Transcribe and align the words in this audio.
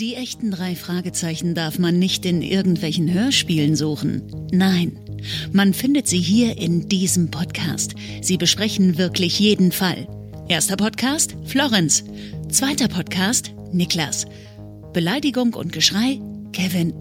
Die 0.00 0.14
echten 0.14 0.52
drei 0.52 0.76
Fragezeichen 0.76 1.56
darf 1.56 1.80
man 1.80 1.98
nicht 1.98 2.24
in 2.24 2.40
irgendwelchen 2.40 3.12
Hörspielen 3.12 3.74
suchen. 3.74 4.22
Nein, 4.52 4.96
man 5.50 5.74
findet 5.74 6.06
sie 6.06 6.20
hier 6.20 6.56
in 6.56 6.88
diesem 6.88 7.32
Podcast. 7.32 7.96
Sie 8.22 8.36
besprechen 8.36 8.96
wirklich 8.96 9.40
jeden 9.40 9.72
Fall. 9.72 10.06
Erster 10.46 10.76
Podcast, 10.76 11.34
Florenz. 11.46 12.04
Zweiter 12.48 12.86
Podcast, 12.86 13.52
Niklas. 13.72 14.26
Beleidigung 14.92 15.54
und 15.54 15.72
Geschrei, 15.72 16.20
Kevin. 16.52 16.94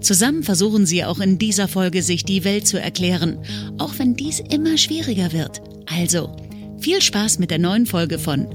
Zusammen 0.00 0.42
versuchen 0.42 0.86
sie 0.86 1.04
auch 1.04 1.20
in 1.20 1.36
dieser 1.36 1.68
Folge, 1.68 2.02
sich 2.02 2.24
die 2.24 2.44
Welt 2.44 2.66
zu 2.66 2.80
erklären, 2.80 3.38
auch 3.76 3.98
wenn 3.98 4.16
dies 4.16 4.40
immer 4.40 4.78
schwieriger 4.78 5.32
wird. 5.32 5.60
Also, 5.84 6.34
viel 6.78 7.02
Spaß 7.02 7.38
mit 7.38 7.50
der 7.50 7.58
neuen 7.58 7.84
Folge 7.84 8.18
von 8.18 8.48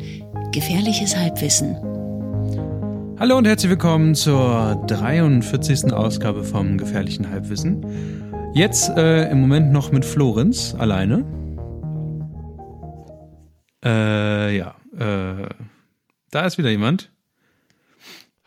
Gefährliches 0.52 1.16
Halbwissen. 1.16 1.95
Hallo 3.18 3.38
und 3.38 3.48
herzlich 3.48 3.70
willkommen 3.70 4.14
zur 4.14 4.84
43. 4.88 5.94
Ausgabe 5.94 6.44
vom 6.44 6.78
Gefährlichen 6.78 7.30
Halbwissen. 7.30 7.82
Jetzt 8.54 8.90
äh, 8.90 9.32
im 9.32 9.40
Moment 9.40 9.72
noch 9.72 9.94
mit 9.94 10.04
Florenz 10.04 10.76
alleine. 10.78 11.24
Äh, 13.86 14.58
ja, 14.58 14.76
äh, 14.98 15.48
da 16.30 16.46
ist 16.46 16.58
wieder 16.58 16.70
jemand. 16.70 17.10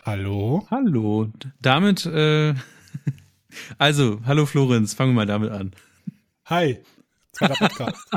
Hallo. 0.02 0.66
Hallo. 0.70 1.28
Damit, 1.62 2.04
äh, 2.04 2.52
also, 3.78 4.20
hallo 4.26 4.44
Florenz, 4.44 4.92
fangen 4.92 5.12
wir 5.12 5.16
mal 5.16 5.26
damit 5.26 5.50
an. 5.50 5.72
Hi. 6.44 6.78
Podcast. 7.38 8.08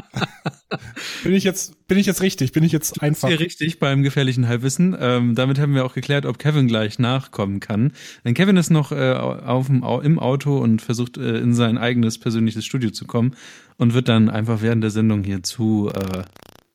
bin 1.23 1.33
ich 1.33 1.43
jetzt, 1.43 1.87
bin 1.87 1.97
ich 1.97 2.05
jetzt 2.05 2.21
richtig? 2.21 2.51
Bin 2.51 2.63
ich 2.63 2.71
jetzt 2.71 3.01
einfach? 3.01 3.27
Hier 3.27 3.39
richtig 3.39 3.79
beim 3.79 4.03
gefährlichen 4.03 4.47
Halbwissen. 4.47 4.95
Ähm, 4.99 5.35
damit 5.35 5.59
haben 5.59 5.75
wir 5.75 5.85
auch 5.85 5.93
geklärt, 5.93 6.25
ob 6.25 6.39
Kevin 6.39 6.67
gleich 6.67 6.99
nachkommen 6.99 7.59
kann. 7.59 7.93
Denn 8.25 8.33
Kevin 8.33 8.57
ist 8.57 8.69
noch 8.69 8.91
äh, 8.91 9.13
auf 9.13 9.67
dem, 9.67 9.83
im 9.83 10.19
Auto 10.19 10.57
und 10.57 10.81
versucht 10.81 11.17
äh, 11.17 11.37
in 11.37 11.53
sein 11.53 11.77
eigenes 11.77 12.17
persönliches 12.17 12.65
Studio 12.65 12.91
zu 12.91 13.05
kommen 13.05 13.35
und 13.77 13.93
wird 13.93 14.09
dann 14.09 14.29
einfach 14.29 14.61
während 14.61 14.83
der 14.83 14.91
Sendung 14.91 15.23
hier 15.23 15.43
zu 15.43 15.91
äh, 15.93 16.23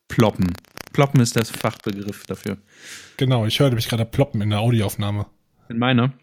ploppen. 0.07 0.53
Ploppen 0.93 1.21
ist 1.21 1.35
das 1.35 1.49
Fachbegriff 1.49 2.25
dafür. 2.25 2.57
Genau, 3.17 3.45
ich 3.45 3.59
hörte 3.59 3.75
mich 3.75 3.87
gerade 3.87 4.05
ploppen 4.05 4.41
in 4.41 4.49
der 4.49 4.59
Audioaufnahme. 4.59 5.25
In 5.69 5.77
meiner? 5.77 6.13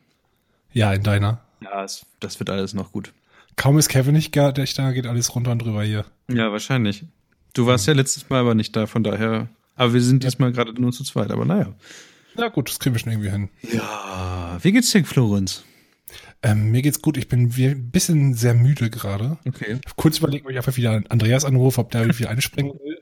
Ja, 0.72 0.92
in 0.92 1.02
deiner. 1.02 1.40
Ja, 1.60 1.84
es, 1.84 2.04
das 2.20 2.38
wird 2.40 2.50
alles 2.50 2.74
noch 2.74 2.92
gut. 2.92 3.12
Kaum 3.56 3.78
ist 3.78 3.88
Kevin 3.88 4.14
nicht 4.14 4.36
da, 4.36 4.50
geht 4.50 5.06
alles 5.06 5.34
runter 5.34 5.52
und 5.52 5.60
drüber 5.60 5.82
hier. 5.82 6.04
Ja, 6.28 6.50
wahrscheinlich. 6.50 7.04
Du 7.52 7.66
warst 7.66 7.86
ja 7.86 7.94
letztes 7.94 8.28
Mal 8.28 8.40
aber 8.40 8.54
nicht 8.54 8.74
da, 8.74 8.86
von 8.86 9.04
daher. 9.04 9.48
Aber 9.76 9.92
wir 9.92 10.00
sind 10.00 10.24
diesmal 10.24 10.52
gerade 10.52 10.72
nur 10.80 10.92
zu 10.92 11.04
zweit, 11.04 11.30
aber 11.30 11.44
naja. 11.44 11.74
Na 12.36 12.48
gut, 12.48 12.68
das 12.68 12.80
kriegen 12.80 12.94
wir 12.94 13.00
schon 13.00 13.12
irgendwie 13.12 13.30
hin. 13.30 13.48
Ja, 13.72 14.58
wie 14.60 14.72
geht's 14.72 14.90
dir, 14.90 15.04
Florenz? 15.04 15.64
Ähm, 16.42 16.70
mir 16.70 16.82
geht's 16.82 17.00
gut. 17.00 17.16
Ich 17.16 17.28
bin 17.28 17.50
ein 17.56 17.90
bisschen 17.90 18.34
sehr 18.34 18.54
müde 18.54 18.90
gerade. 18.90 19.38
Okay. 19.46 19.78
Kurz 19.96 20.18
überlegen, 20.18 20.44
ob 20.44 20.50
ich 20.50 20.56
einfach 20.56 20.76
wieder 20.76 21.02
Andreas 21.08 21.44
anrufe, 21.44 21.80
ob 21.80 21.90
der 21.90 22.00
irgendwie 22.02 22.26
einspringen 22.26 22.72
will. 22.72 23.00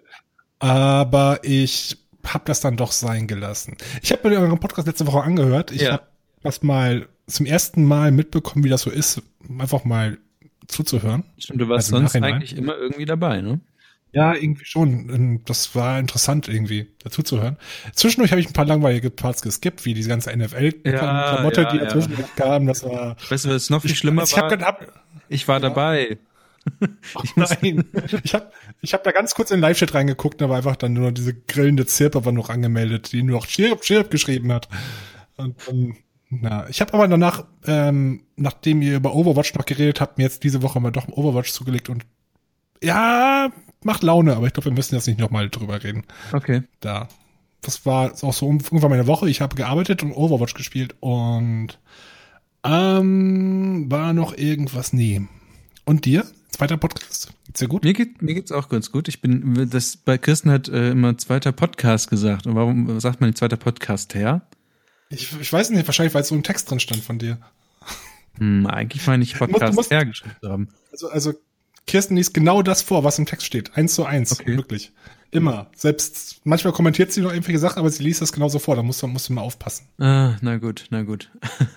Aber 0.59 1.41
ich 1.43 1.97
habe 2.25 2.45
das 2.47 2.61
dann 2.61 2.77
doch 2.77 2.93
sein 2.93 3.27
gelassen. 3.27 3.77
Ich 4.03 4.13
habe 4.13 4.29
mir 4.29 4.39
euren 4.39 4.61
Podcast 4.61 4.87
letzte 4.87 5.07
Woche 5.07 5.23
angehört. 5.23 5.73
Ich 5.73 5.83
ja. 5.83 5.93
habe 5.93 6.07
das 6.43 6.63
mal 6.63 7.09
zum 7.27 7.47
ersten 7.47 7.85
Mal 7.85 8.13
mitbekommen, 8.13 8.65
wie 8.65 8.69
das 8.69 8.83
so 8.83 8.91
ist, 8.91 9.23
einfach 9.59 9.85
mal 9.85 10.19
zuzuhören. 10.73 11.25
Stimmt, 11.39 11.61
du 11.61 11.69
warst 11.69 11.93
also 11.93 12.09
sonst 12.09 12.17
eigentlich 12.17 12.57
immer 12.57 12.77
irgendwie 12.77 13.05
dabei, 13.05 13.41
ne? 13.41 13.61
Ja, 14.15 14.35
irgendwie 14.35 14.67
schon. 14.67 15.41
Das 15.47 15.75
war 15.75 15.99
interessant 15.99 16.47
irgendwie, 16.47 16.89
dazu 17.03 17.23
zu 17.23 17.41
hören. 17.41 17.57
Zwischendurch 17.95 18.31
habe 18.31 18.41
ich 18.41 18.47
ein 18.47 18.53
paar 18.53 18.67
langweilige 18.67 19.11
Parts 19.11 19.41
geskippt, 19.41 19.87
wie 19.87 19.95
diese 19.95 20.11
ganze 20.11 20.37
NFL-Klamotte, 20.37 21.63
ja, 21.63 21.71
die 21.71 21.77
ja. 21.79 21.85
dazwischen 21.85 22.13
ja. 22.19 22.25
kam. 22.37 22.67
Das 22.67 22.85
war. 22.85 23.17
Weißt 23.31 23.47
du, 23.47 23.51
was 23.51 23.71
noch 23.71 23.81
viel 23.81 23.95
schlimmer 23.95 24.25
ich, 24.25 24.37
war? 24.37 24.53
Ich, 24.53 24.63
hab, 24.63 25.03
ich 25.29 25.49
war 25.49 25.57
ja. 25.57 25.61
dabei. 25.61 26.19
ich 27.25 27.37
nein, 27.37 27.85
ich 28.23 28.35
habe 28.35 28.53
ich 28.83 28.95
hab 28.95 29.03
da 29.03 29.11
ganz 29.13 29.35
kurz 29.35 29.51
in 29.51 29.57
den 29.57 29.63
Live-Chat 29.63 29.95
reingeguckt, 29.95 30.41
da 30.41 30.49
war 30.49 30.59
einfach 30.59 30.77
dann 30.77 30.93
nur 30.93 31.11
diese 31.11 31.35
grillende 31.35 31.87
Zirpe 31.87 32.25
war 32.25 32.33
noch 32.33 32.51
angemeldet, 32.51 33.13
die 33.13 33.23
nur 33.23 33.39
noch 33.39 33.47
Chirp, 33.47 33.81
Chirp 33.81 34.11
geschrieben 34.11 34.53
hat. 34.53 34.69
Und 35.37 35.57
dann 35.67 35.97
na, 36.41 36.67
ich 36.71 36.81
habe 36.81 36.95
aber 36.95 37.07
danach, 37.09 37.45
ähm, 37.67 38.23
nachdem 38.37 38.81
ihr 38.81 38.97
über 38.97 39.15
Overwatch 39.15 39.55
noch 39.55 39.67
geredet 39.67 40.01
habt, 40.01 40.17
mir 40.17 40.25
jetzt 40.25 40.43
diese 40.45 40.63
Woche 40.63 40.81
mal 40.81 40.91
doch 40.91 41.07
Overwatch 41.09 41.53
zugelegt 41.53 41.91
und 41.91 42.07
ja, 42.83 43.51
macht 43.85 44.03
Laune, 44.03 44.35
aber 44.35 44.47
ich 44.47 44.55
glaube, 44.55 44.71
wir 44.71 44.75
müssen 44.75 44.95
jetzt 44.95 45.07
nicht 45.07 45.21
nochmal 45.21 45.51
drüber 45.51 45.85
reden. 45.85 46.05
Okay. 46.33 46.63
Da. 46.81 47.09
Das 47.61 47.85
war 47.85 48.13
auch 48.23 48.33
so 48.33 48.47
irgendwann 48.47 48.91
meine 48.91 49.07
Woche. 49.07 49.29
Ich 49.29 49.43
habe 49.43 49.57
gearbeitet 49.57 50.03
und 50.03 50.13
Overwatch 50.13 50.55
gespielt 50.55 50.97
und 51.01 51.79
ähm, 52.65 53.91
war 53.91 54.15
noch 54.15 54.35
irgendwas? 54.35 54.95
Nee. 54.95 55.21
Und 55.85 56.07
dir? 56.07 56.25
Zweiter 56.51 56.79
Podcast? 56.79 57.35
Geht's 57.45 57.61
dir 57.61 57.69
gut? 57.69 57.85
Mir, 57.85 57.93
geht, 57.93 58.23
mir 58.23 58.35
geht's 58.35 58.53
auch 58.53 58.71
ganz 58.71 58.91
gut. 58.91 59.07
Ich 59.07 59.21
bin, 59.21 59.69
das 59.71 59.99
bei 59.99 60.17
Kirsten 60.17 60.51
hat 60.51 60.67
äh, 60.69 60.93
immer 60.93 61.19
zweiter 61.19 61.53
Podcast 61.53 62.09
gesagt. 62.09 62.47
Und 62.47 62.55
warum 62.55 63.01
sagt 63.01 63.21
man 63.21 63.35
zweiter 63.35 63.59
Podcast 63.59 64.15
her? 64.15 64.41
Ich, 65.13 65.29
ich 65.41 65.53
weiß 65.53 65.71
nicht, 65.71 65.87
wahrscheinlich, 65.87 66.15
weil 66.15 66.23
es 66.23 66.29
so 66.29 66.35
im 66.35 66.43
Text 66.43 66.71
drin 66.71 66.81
stand 66.81 67.03
von 67.03 67.19
dir. 67.19 67.39
Hm, 68.39 68.67
eigentlich 68.67 69.07
meine 69.07 69.23
ich 69.23 69.35
Podcast 69.35 69.75
musst, 69.75 69.91
hergeschrieben 69.91 70.37
haben. 70.43 70.69
Also, 70.91 71.11
also 71.11 71.35
Kirsten 71.87 72.17
liest 72.17 72.33
genau 72.35 72.63
das 72.63 72.83
vor, 72.83 73.05
was 73.05 73.19
im 73.19 73.27
Text 73.27 73.47
steht. 73.47 73.77
Eins 73.77 73.95
zu 73.95 74.05
eins. 74.05 74.33
Okay. 74.33 74.57
Wirklich. 74.57 74.93
Immer. 75.31 75.71
Selbst, 75.75 76.41
manchmal 76.45 76.73
kommentiert 76.73 77.13
sie 77.13 77.21
noch 77.21 77.31
irgendwelche 77.31 77.59
Sachen, 77.59 77.79
aber 77.79 77.91
sie 77.91 78.03
liest 78.03 78.21
das 78.21 78.33
genauso 78.33 78.59
vor. 78.59 78.77
Da 78.77 78.83
musst 78.83 79.03
du, 79.03 79.07
musst 79.07 79.29
du 79.29 79.33
mal 79.33 79.41
aufpassen. 79.41 79.87
Ah, 79.99 80.37
na 80.41 80.59
gut, 80.59 80.87
na 80.91 81.03
gut. 81.03 81.31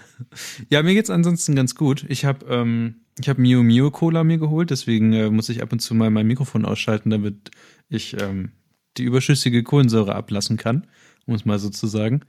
ja, 0.69 0.84
mir 0.84 0.94
geht's 0.94 1.09
ansonsten 1.09 1.56
ganz 1.56 1.75
gut. 1.75 2.06
Ich 2.09 2.25
habe 2.25 2.45
ähm, 2.47 3.06
ich 3.19 3.29
habe 3.29 3.41
Mio 3.41 3.63
Mio 3.63 3.91
Cola 3.91 4.24
mir 4.24 4.38
geholt, 4.38 4.72
deswegen 4.72 5.13
äh, 5.13 5.29
muss 5.29 5.50
ich 5.50 5.62
ab 5.62 5.72
und 5.72 5.79
zu 5.79 5.95
mal 5.95 6.09
mein 6.09 6.28
Mikrofon 6.28 6.66
ausschalten, 6.66 7.09
damit 7.09 7.51
ich 7.88 8.19
ähm, 8.22 8.51
die 8.97 9.03
überschüssige 9.03 9.63
Kohlensäure 9.63 10.16
ablassen 10.16 10.57
kann, 10.57 10.88
um 11.25 11.35
es 11.35 11.45
mal 11.45 11.59
so 11.59 11.69
zu 11.69 11.88
sagen. 11.88 12.22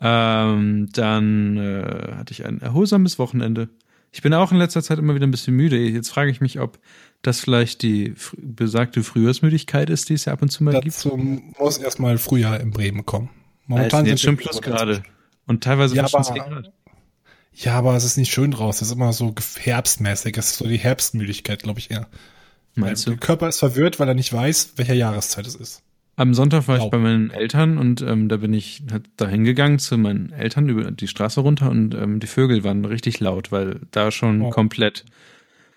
Ähm, 0.00 0.88
dann 0.92 1.56
äh, 1.56 2.14
hatte 2.16 2.32
ich 2.32 2.44
ein 2.44 2.60
erholsames 2.60 3.18
Wochenende. 3.18 3.68
Ich 4.10 4.22
bin 4.22 4.32
auch 4.32 4.52
in 4.52 4.58
letzter 4.58 4.82
Zeit 4.82 4.98
immer 4.98 5.14
wieder 5.14 5.26
ein 5.26 5.30
bisschen 5.30 5.54
müde. 5.54 5.78
Jetzt 5.78 6.10
frage 6.10 6.30
ich 6.30 6.40
mich, 6.40 6.60
ob 6.60 6.78
das 7.22 7.40
vielleicht 7.40 7.82
die 7.82 8.14
besagte 8.36 9.02
Frühjahrsmüdigkeit 9.02 9.90
ist, 9.90 10.08
die 10.08 10.14
es 10.14 10.24
ja 10.24 10.32
ab 10.32 10.42
und 10.42 10.50
zu 10.50 10.64
mal 10.64 10.72
Dazu 10.72 11.16
gibt. 11.16 11.58
muss 11.58 11.78
erstmal 11.78 12.16
Frühjahr 12.18 12.60
in 12.60 12.70
Bremen 12.70 13.04
kommen. 13.04 13.30
Momentan 13.66 14.06
ja, 14.06 14.10
sind 14.10 14.20
schon 14.20 14.36
plus 14.36 14.62
gerade. 14.62 15.02
Und 15.46 15.64
teilweise 15.64 15.96
ja, 15.96 16.04
aber, 16.04 16.22
10 16.22 16.36
Grad. 16.36 16.72
Ja, 17.52 17.74
aber 17.74 17.96
es 17.96 18.04
ist 18.04 18.16
nicht 18.16 18.32
schön 18.32 18.52
draußen. 18.52 18.84
Es 18.84 18.90
ist 18.90 18.94
immer 18.94 19.12
so 19.12 19.34
herbstmäßig. 19.58 20.36
Es 20.36 20.50
ist 20.50 20.56
so 20.58 20.68
die 20.68 20.78
Herbstmüdigkeit, 20.78 21.62
glaube 21.62 21.80
ich 21.80 21.90
eher. 21.90 22.06
Meinst 22.76 23.06
du? 23.06 23.10
Der 23.10 23.18
Körper 23.18 23.48
ist 23.48 23.58
verwirrt, 23.58 23.98
weil 23.98 24.08
er 24.08 24.14
nicht 24.14 24.32
weiß, 24.32 24.74
welche 24.76 24.94
Jahreszeit 24.94 25.46
es 25.46 25.56
ist. 25.56 25.82
Am 26.18 26.34
Sonntag 26.34 26.66
war 26.66 26.78
ich 26.78 26.90
bei 26.90 26.98
meinen 26.98 27.30
Eltern 27.30 27.78
und 27.78 28.02
ähm, 28.02 28.28
da 28.28 28.38
bin 28.38 28.52
ich 28.52 28.82
da 29.16 29.28
hingegangen 29.28 29.78
zu 29.78 29.96
meinen 29.96 30.32
Eltern 30.32 30.68
über 30.68 30.90
die 30.90 31.06
Straße 31.06 31.40
runter 31.40 31.70
und 31.70 31.94
ähm, 31.94 32.18
die 32.18 32.26
Vögel 32.26 32.64
waren 32.64 32.84
richtig 32.84 33.20
laut, 33.20 33.52
weil 33.52 33.78
da 33.92 34.10
schon 34.10 34.42
oh. 34.42 34.50
komplett 34.50 35.04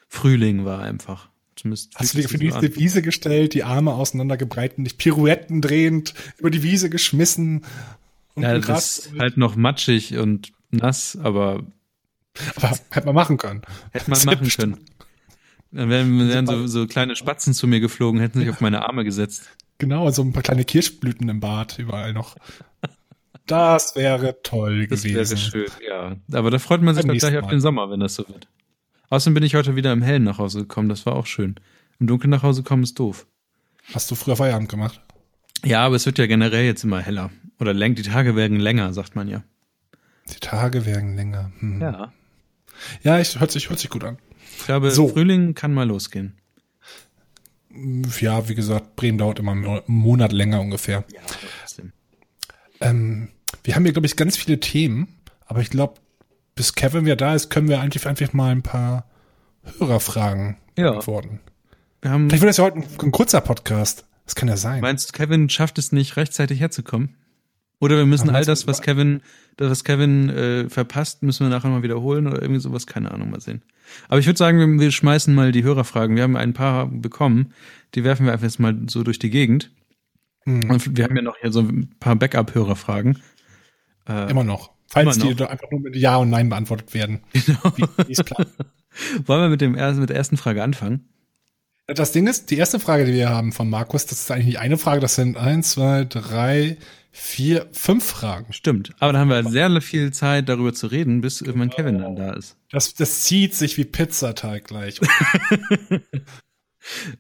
Frühling 0.07 0.66
war 0.66 0.81
einfach. 0.81 1.30
Zumindest 1.56 1.94
Hast 1.94 2.16
du 2.16 2.18
dich 2.18 2.25
auf 2.25 2.31
die 2.34 2.50
so 2.50 2.75
Wiese 2.75 3.03
gestellt, 3.03 3.53
die 3.53 3.63
Arme 3.63 3.94
auseinandergebreitet, 3.94 4.80
dich 4.80 4.97
Pirouetten 4.97 5.62
drehend 5.62 6.16
über 6.40 6.50
die 6.50 6.63
Wiese 6.63 6.90
geschmissen? 6.90 7.63
Und 8.34 8.41
ja, 8.41 8.57
das 8.57 8.97
ist 8.97 9.19
halt 9.19 9.38
noch 9.38 9.56
matschig 9.56 10.18
und 10.18 10.53
nass, 10.72 11.19
aber. 11.22 11.63
Aber 12.56 12.72
hätte 12.90 13.06
man 13.06 13.13
machen 13.13 13.38
können. 13.38 13.62
Hätte 13.91 14.09
man 14.09 14.19
machen 14.25 14.50
können. 14.50 14.80
Dann 15.72 15.90
wären, 15.90 16.30
wären 16.30 16.47
so, 16.47 16.66
so 16.66 16.88
kleine 16.88 17.16
Spatzen 17.16 17.53
zu 17.53 17.68
mir 17.68 17.80
geflogen, 17.80 18.19
hätten 18.19 18.40
sich 18.40 18.50
auf 18.50 18.59
meine 18.59 18.88
Arme 18.88 19.03
gesetzt. 19.03 19.44
Genau, 19.81 20.08
so 20.12 20.22
ein 20.22 20.31
paar 20.31 20.44
kleine 20.44 20.64
Kirschblüten 20.64 21.28
im 21.28 21.40
Bad 21.40 21.80
überall 21.80 22.14
noch. 22.14 22.36
Das 23.47 23.96
wäre 23.96 24.38
toll 24.44 24.86
das 24.86 25.02
gewesen. 25.02 25.18
Das 25.18 25.31
wäre 25.31 25.40
schön, 25.40 25.72
ja. 25.84 26.16
Aber 26.31 26.51
da 26.51 26.60
freut 26.60 26.83
man 26.83 26.94
sich 26.94 27.04
dann 27.04 27.18
gleich 27.18 27.33
Mal. 27.33 27.42
auf 27.42 27.50
den 27.50 27.62
Sommer, 27.62 27.89
wenn 27.89 28.00
das 28.00 28.13
so 28.13 28.28
wird. 28.30 28.48
Außerdem 29.10 29.33
bin 29.33 29.44
ich 29.44 29.56
heute 29.56 29.75
wieder 29.75 29.92
im 29.92 30.04
Hellen 30.04 30.24
nach 30.24 30.38
Hause 30.38 30.60
gekommen, 30.60 30.88
das 30.88 31.07
war 31.07 31.16
auch 31.16 31.25
schön. 31.25 31.56
Im 32.00 32.06
Dunkeln 32.06 32.30
nach 32.30 32.44
Hause 32.44 32.62
kommen 32.62 32.83
ist 32.83 33.00
doof. 33.00 33.25
Hast 33.92 34.12
du 34.12 34.13
früher 34.13 34.36
Feierabend 34.36 34.69
gemacht? 34.69 35.01
Ja, 35.66 35.83
aber 35.83 35.95
es 35.95 36.06
wird 36.06 36.19
ja 36.19 36.28
generell 36.28 36.63
jetzt 36.63 36.83
immer 36.83 37.00
heller. 37.00 37.31
Oder 37.60 37.74
läng 37.74 37.95
die 37.95 38.04
Tage 38.04 38.36
werden 38.36 38.60
länger, 38.60 38.94
sagt 38.94 39.16
man 39.16 39.28
ja. 39.28 39.44
Die 40.31 40.39
Tage 40.39 40.86
werden 40.86 41.16
länger. 41.16 41.51
Hm. 41.57 41.81
Ja. 41.81 42.13
Ja, 43.01 43.19
ich, 43.19 43.39
hört, 43.39 43.50
sich, 43.50 43.68
hört 43.68 43.80
sich 43.80 43.89
gut 43.89 44.04
an. 44.04 44.19
Ich 44.60 44.66
glaube, 44.68 44.92
so. 44.92 45.07
Frühling 45.07 45.56
kann 45.56 45.74
mal 45.74 45.88
losgehen 45.88 46.36
ja, 48.19 48.47
wie 48.50 48.56
gesagt, 48.56 48.95
Bremen 48.95 49.18
dauert 49.18 49.39
immer 49.39 49.51
einen 49.51 49.81
Monat 49.88 50.31
länger 50.31 50.62
ungefähr. 50.62 51.03
Ja. 51.13 51.21
Ähm, 52.81 53.29
wir 53.63 53.75
haben 53.75 53.83
hier, 53.83 53.94
glaube 53.94 54.07
ich, 54.07 54.15
ganz 54.15 54.38
viele 54.38 54.59
Themen, 54.59 55.07
aber 55.45 55.62
ich 55.62 55.69
glaube, 55.69 55.95
bis 56.56 56.75
Kevin 56.75 57.06
wieder 57.06 57.15
da 57.15 57.35
ist, 57.35 57.50
können 57.50 57.69
wir 57.69 57.79
eigentlich 57.79 58.06
einfach 58.07 58.33
mal 58.33 58.51
ein 58.51 58.63
paar 58.63 59.06
Hörerfragen 59.77 60.57
ja. 60.77 60.91
beantworten. 60.91 61.39
Wir 62.01 62.12
haben 62.12 62.29
Vielleicht 62.29 62.41
wird 62.41 62.50
das 62.50 62.57
ja 62.57 62.63
heute 62.63 62.77
ein, 62.77 62.85
ein 63.01 63.12
kurzer 63.12 63.41
Podcast. 63.41 64.06
Das 64.25 64.35
kann 64.35 64.50
ja 64.50 64.57
sein. 64.57 64.81
Meinst 64.81 65.09
du, 65.09 65.18
Kevin 65.18 65.50
schafft 65.50 65.77
es 65.77 65.91
nicht, 65.91 66.18
rechtzeitig 66.18 66.59
herzukommen? 66.59 67.15
Oder 67.79 67.97
wir 67.97 68.06
müssen 68.06 68.29
all 68.29 68.45
das, 68.45 68.68
was 68.68 68.81
Kevin, 68.81 69.21
das, 69.57 69.71
was 69.71 69.83
Kevin 69.83 70.29
äh, 70.29 70.69
verpasst, 70.69 71.23
müssen 71.23 71.47
wir 71.47 71.50
nachher 71.50 71.69
mal 71.69 71.81
wiederholen 71.81 72.27
oder 72.27 72.41
irgendwie 72.41 72.62
sowas, 72.62 72.85
keine 72.85 73.12
Ahnung, 73.12 73.31
mal 73.31 73.41
sehen. 73.41 73.63
Aber 74.08 74.20
ich 74.20 74.26
würde 74.26 74.38
sagen, 74.38 74.80
wir, 74.80 74.92
schmeißen 74.92 75.34
mal 75.34 75.52
die 75.52 75.64
Hörerfragen. 75.64 76.16
Wir 76.16 76.24
haben 76.24 76.36
ein 76.36 76.54
paar 76.54 76.88
bekommen, 76.88 77.54
die 77.96 78.04
werfen 78.04 78.26
wir 78.26 78.34
einfach 78.34 78.46
jetzt 78.46 78.60
mal 78.60 78.78
so 78.88 79.04
durch 79.04 79.20
die 79.20 79.30
Gegend. 79.30 79.72
Hm, 80.46 80.70
Und 80.70 80.98
wir 80.98 81.04
haben 81.04 81.16
ja 81.16 81.22
noch 81.22 81.38
hier 81.38 81.52
so 81.52 81.62
ein 81.62 81.96
paar 82.00 82.16
Backup-Hörerfragen. 82.16 83.20
Äh, 84.08 84.32
immer 84.32 84.44
noch. 84.44 84.72
Falls 84.88 85.16
immer 85.16 85.26
die 85.26 85.32
noch. 85.32 85.38
da 85.38 85.46
einfach 85.48 85.70
nur 85.72 85.80
mit 85.80 85.96
Ja 85.96 86.18
und 86.18 86.30
Nein 86.30 86.50
beantwortet 86.50 86.94
werden. 86.94 87.22
Genau. 87.34 87.60
Wie, 87.76 88.12
es 88.12 88.24
klappt. 88.24 88.52
Wollen 89.26 89.42
wir 89.42 89.50
mit, 89.50 89.62
dem 89.62 89.72
mit 89.72 90.10
der 90.10 90.18
ersten 90.18 90.38
Frage 90.38 90.64
anfangen? 90.64 91.08
Das 91.88 92.12
Ding 92.12 92.28
ist, 92.28 92.52
die 92.52 92.58
erste 92.58 92.80
Frage, 92.80 93.06
die 93.06 93.14
wir 93.14 93.30
haben 93.30 93.52
von 93.52 93.70
Markus, 93.70 94.06
das 94.06 94.22
ist 94.22 94.32
eigentlich 94.32 94.46
nicht 94.46 94.60
eine 94.60 94.78
Frage, 94.78 95.02
das 95.02 95.16
sind 95.16 95.38
eins, 95.38 95.72
zwei, 95.72 96.06
drei, 96.06 96.78
vier, 97.12 97.68
fünf 97.72 98.06
Fragen. 98.06 98.54
Stimmt. 98.54 98.94
Aber 99.00 99.13
da 99.13 99.19
haben 99.19 99.30
wir 99.30 99.44
sehr 99.50 99.81
viel 99.81 100.12
Zeit, 100.12 100.50
darüber 100.50 100.74
zu 100.74 100.88
reden, 100.88 101.22
bis 101.22 101.42
irgendwann 101.42 101.69
Kevin 101.69 102.00
dann 102.00 102.16
da 102.16 102.34
ist. 102.34 102.58
Das, 102.69 102.94
das 102.94 103.22
zieht 103.22 103.54
sich 103.54 103.78
wie 103.78 103.86
Pizzateig 103.86 104.66
gleich. 104.66 105.00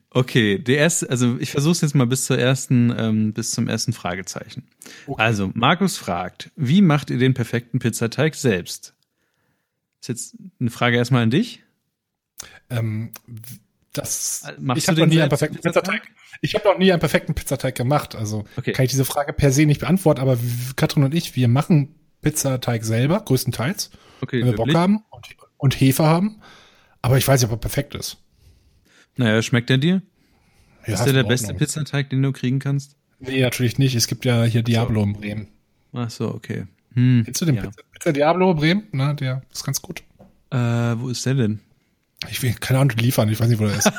Okay, 0.09 0.57
der 0.57 0.77
erste, 0.77 1.09
also 1.09 1.37
ich 1.39 1.51
versuche 1.51 1.73
es 1.73 1.81
jetzt 1.81 1.93
mal 1.93 2.07
bis 2.07 2.25
zur 2.25 2.37
ersten, 2.37 2.91
ähm, 2.97 3.33
bis 3.33 3.51
zum 3.51 3.67
ersten 3.67 3.93
Fragezeichen. 3.93 4.67
Okay. 5.05 5.21
Also 5.21 5.51
Markus 5.53 5.97
fragt, 5.97 6.49
wie 6.55 6.81
macht 6.81 7.11
ihr 7.11 7.19
den 7.19 7.33
perfekten 7.33 7.79
Pizzateig 7.79 8.35
selbst? 8.35 8.95
Ist 10.01 10.09
jetzt 10.09 10.35
eine 10.59 10.71
Frage 10.71 10.97
erstmal 10.97 11.23
an 11.23 11.29
dich. 11.29 11.63
ähm, 12.71 13.11
das, 13.93 14.43
Äh, 14.47 14.53
machst 14.59 14.83
ich 14.83 14.87
habe 14.89 14.99
noch 15.01 15.07
nie 15.07 15.19
einen 15.19 15.29
perfekten 15.29 15.57
Pizzateig? 15.57 16.01
Pizzateig. 16.03 16.15
Ich 16.41 16.55
habe 16.55 16.67
noch 16.67 16.77
nie 16.77 16.91
einen 16.91 16.99
perfekten 16.99 17.33
Pizzateig 17.35 17.75
gemacht. 17.75 18.15
Also 18.15 18.45
Okay. 18.57 18.71
kann 18.71 18.85
ich 18.85 18.91
diese 18.91 19.05
Frage 19.05 19.33
per 19.33 19.51
se 19.51 19.65
nicht 19.65 19.81
beantworten. 19.81 20.21
Aber 20.21 20.37
Katrin 20.75 21.03
und 21.03 21.13
ich, 21.13 21.35
wir 21.35 21.47
machen 21.47 21.95
Pizzateig 22.21 22.83
selber, 22.83 23.19
größtenteils, 23.21 23.91
Okay, 24.21 24.39
wenn 24.39 24.47
wir 24.47 24.51
Bock 24.55 24.67
wirklich? 24.67 24.77
haben 24.77 25.03
und, 25.09 25.25
und 25.57 25.79
Hefe 25.79 26.05
haben. 26.05 26.39
Aber 27.01 27.17
ich 27.17 27.27
weiß 27.27 27.41
nicht, 27.41 27.51
ob 27.51 27.57
er 27.57 27.61
perfekt 27.61 27.95
ist. 27.95 28.17
Naja, 29.17 29.41
schmeckt 29.41 29.69
er 29.69 29.77
dir? 29.77 30.01
Ja, 30.87 30.93
ist 30.93 31.03
der 31.05 31.13
der 31.13 31.23
beste. 31.23 31.53
Pizzateig, 31.53 32.09
den 32.09 32.21
du 32.23 32.31
kriegen 32.31 32.59
kannst? 32.59 32.95
Nee, 33.19 33.41
natürlich 33.41 33.77
nicht. 33.77 33.95
Es 33.95 34.07
gibt 34.07 34.25
ja 34.25 34.43
hier 34.45 34.63
Diablo 34.63 35.03
in 35.03 35.13
Bremen. 35.13 35.47
Ach 35.93 36.09
so, 36.09 36.33
okay. 36.33 36.65
Hm, 36.93 37.23
Kennst 37.25 37.41
du 37.41 37.45
den 37.45 37.55
ja. 37.55 37.61
Pizza, 37.63 37.81
Pizza 37.91 38.13
Diablo 38.13 38.51
in 38.51 38.57
Bremen? 38.57 38.83
Na, 38.91 39.13
der 39.13 39.43
ist 39.51 39.63
ganz 39.63 39.81
gut. 39.81 40.03
Äh, 40.49 40.57
wo 40.57 41.09
ist 41.09 41.25
der 41.25 41.35
denn? 41.35 41.59
Ich 42.29 42.43
will 42.43 42.53
keine 42.53 42.79
Ahnung 42.79 42.95
liefern, 42.97 43.29
ich 43.29 43.39
weiß 43.39 43.47
nicht, 43.47 43.59
wo 43.59 43.65
der 43.65 43.77
ist. 43.77 43.91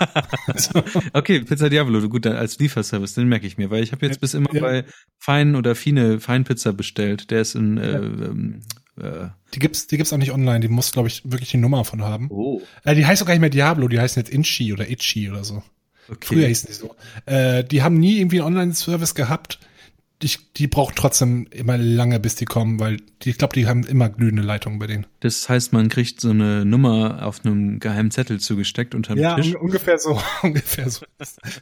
Okay, 1.13 1.41
Pizza 1.41 1.69
Diavolo, 1.69 2.09
gut, 2.09 2.25
dann 2.25 2.37
als 2.37 2.59
Lieferservice, 2.59 3.15
den 3.15 3.29
merke 3.29 3.47
ich 3.47 3.59
mir, 3.59 3.71
weil 3.71 3.83
ich 3.83 3.93
habe 3.93 4.07
jetzt 4.07 4.21
bis 4.21 4.35
immer 4.35 4.55
ja. 4.55 4.61
bei 4.61 4.85
Fein 5.19 5.57
oder 5.57 5.75
Fine 5.75 6.21
Feinpizza 6.21 6.73
bestellt. 6.73 7.31
Der 7.31 7.41
ist 7.41 7.57
in 7.57 7.79
äh, 7.79 7.97
ähm, 7.97 8.61
äh, 8.97 9.29
Die 9.55 9.59
gibt's, 9.59 9.89
die 9.89 9.97
gibt's 9.97 10.13
auch 10.13 10.19
nicht 10.19 10.33
online. 10.33 10.61
Die 10.61 10.69
muss, 10.69 10.93
glaube 10.93 11.09
ich, 11.09 11.23
wirklich 11.25 11.51
die 11.51 11.57
Nummer 11.57 11.85
von 11.85 12.03
haben. 12.03 12.29
Oh. 12.31 12.63
Äh, 12.85 12.95
die 12.95 13.07
heißt 13.07 13.23
auch 13.23 13.27
gar 13.27 13.35
nicht 13.35 13.41
mehr 13.41 13.51
Diablo, 13.51 13.89
die 13.89 13.99
heißen 13.99 14.21
jetzt 14.21 14.33
Inchi 14.33 14.73
oder 14.73 14.89
Itchy 14.89 15.29
oder 15.29 15.45
so. 15.45 15.63
Okay. 16.09 16.27
Früher 16.27 16.47
hießen 16.49 16.69
die 16.69 16.75
so. 16.75 16.95
Äh, 17.27 17.65
die 17.65 17.83
haben 17.83 17.99
nie 17.99 18.19
irgendwie 18.19 18.41
einen 18.41 18.49
Online-Service 18.49 19.15
gehabt. 19.15 19.59
Die, 20.23 20.31
die 20.57 20.69
brauchen 20.69 20.95
trotzdem 20.95 21.49
immer 21.51 21.77
lange, 21.77 22.21
bis 22.21 22.37
die 22.37 22.45
kommen, 22.45 22.79
weil 22.79 22.99
die, 23.23 23.31
ich 23.31 23.39
glaube, 23.39 23.55
die 23.55 23.67
haben 23.67 23.83
immer 23.85 24.09
glühende 24.09 24.43
Leitungen 24.43 24.79
bei 24.79 24.87
denen. 24.87 25.07
Das 25.21 25.49
heißt, 25.49 25.73
man 25.73 25.89
kriegt 25.89 26.21
so 26.21 26.31
eine 26.31 26.65
Nummer 26.65 27.27
auf 27.27 27.45
einem 27.45 27.81
geheimen 27.81 28.13
Zettel 28.13 28.39
zugesteckt 28.39 28.95
unterm 28.95 29.19
Tisch. 29.19 29.55
un 29.55 29.57
ungefähr 29.57 29.99
so, 29.99 30.21
ungefähr 30.43 30.89
so. 30.89 31.05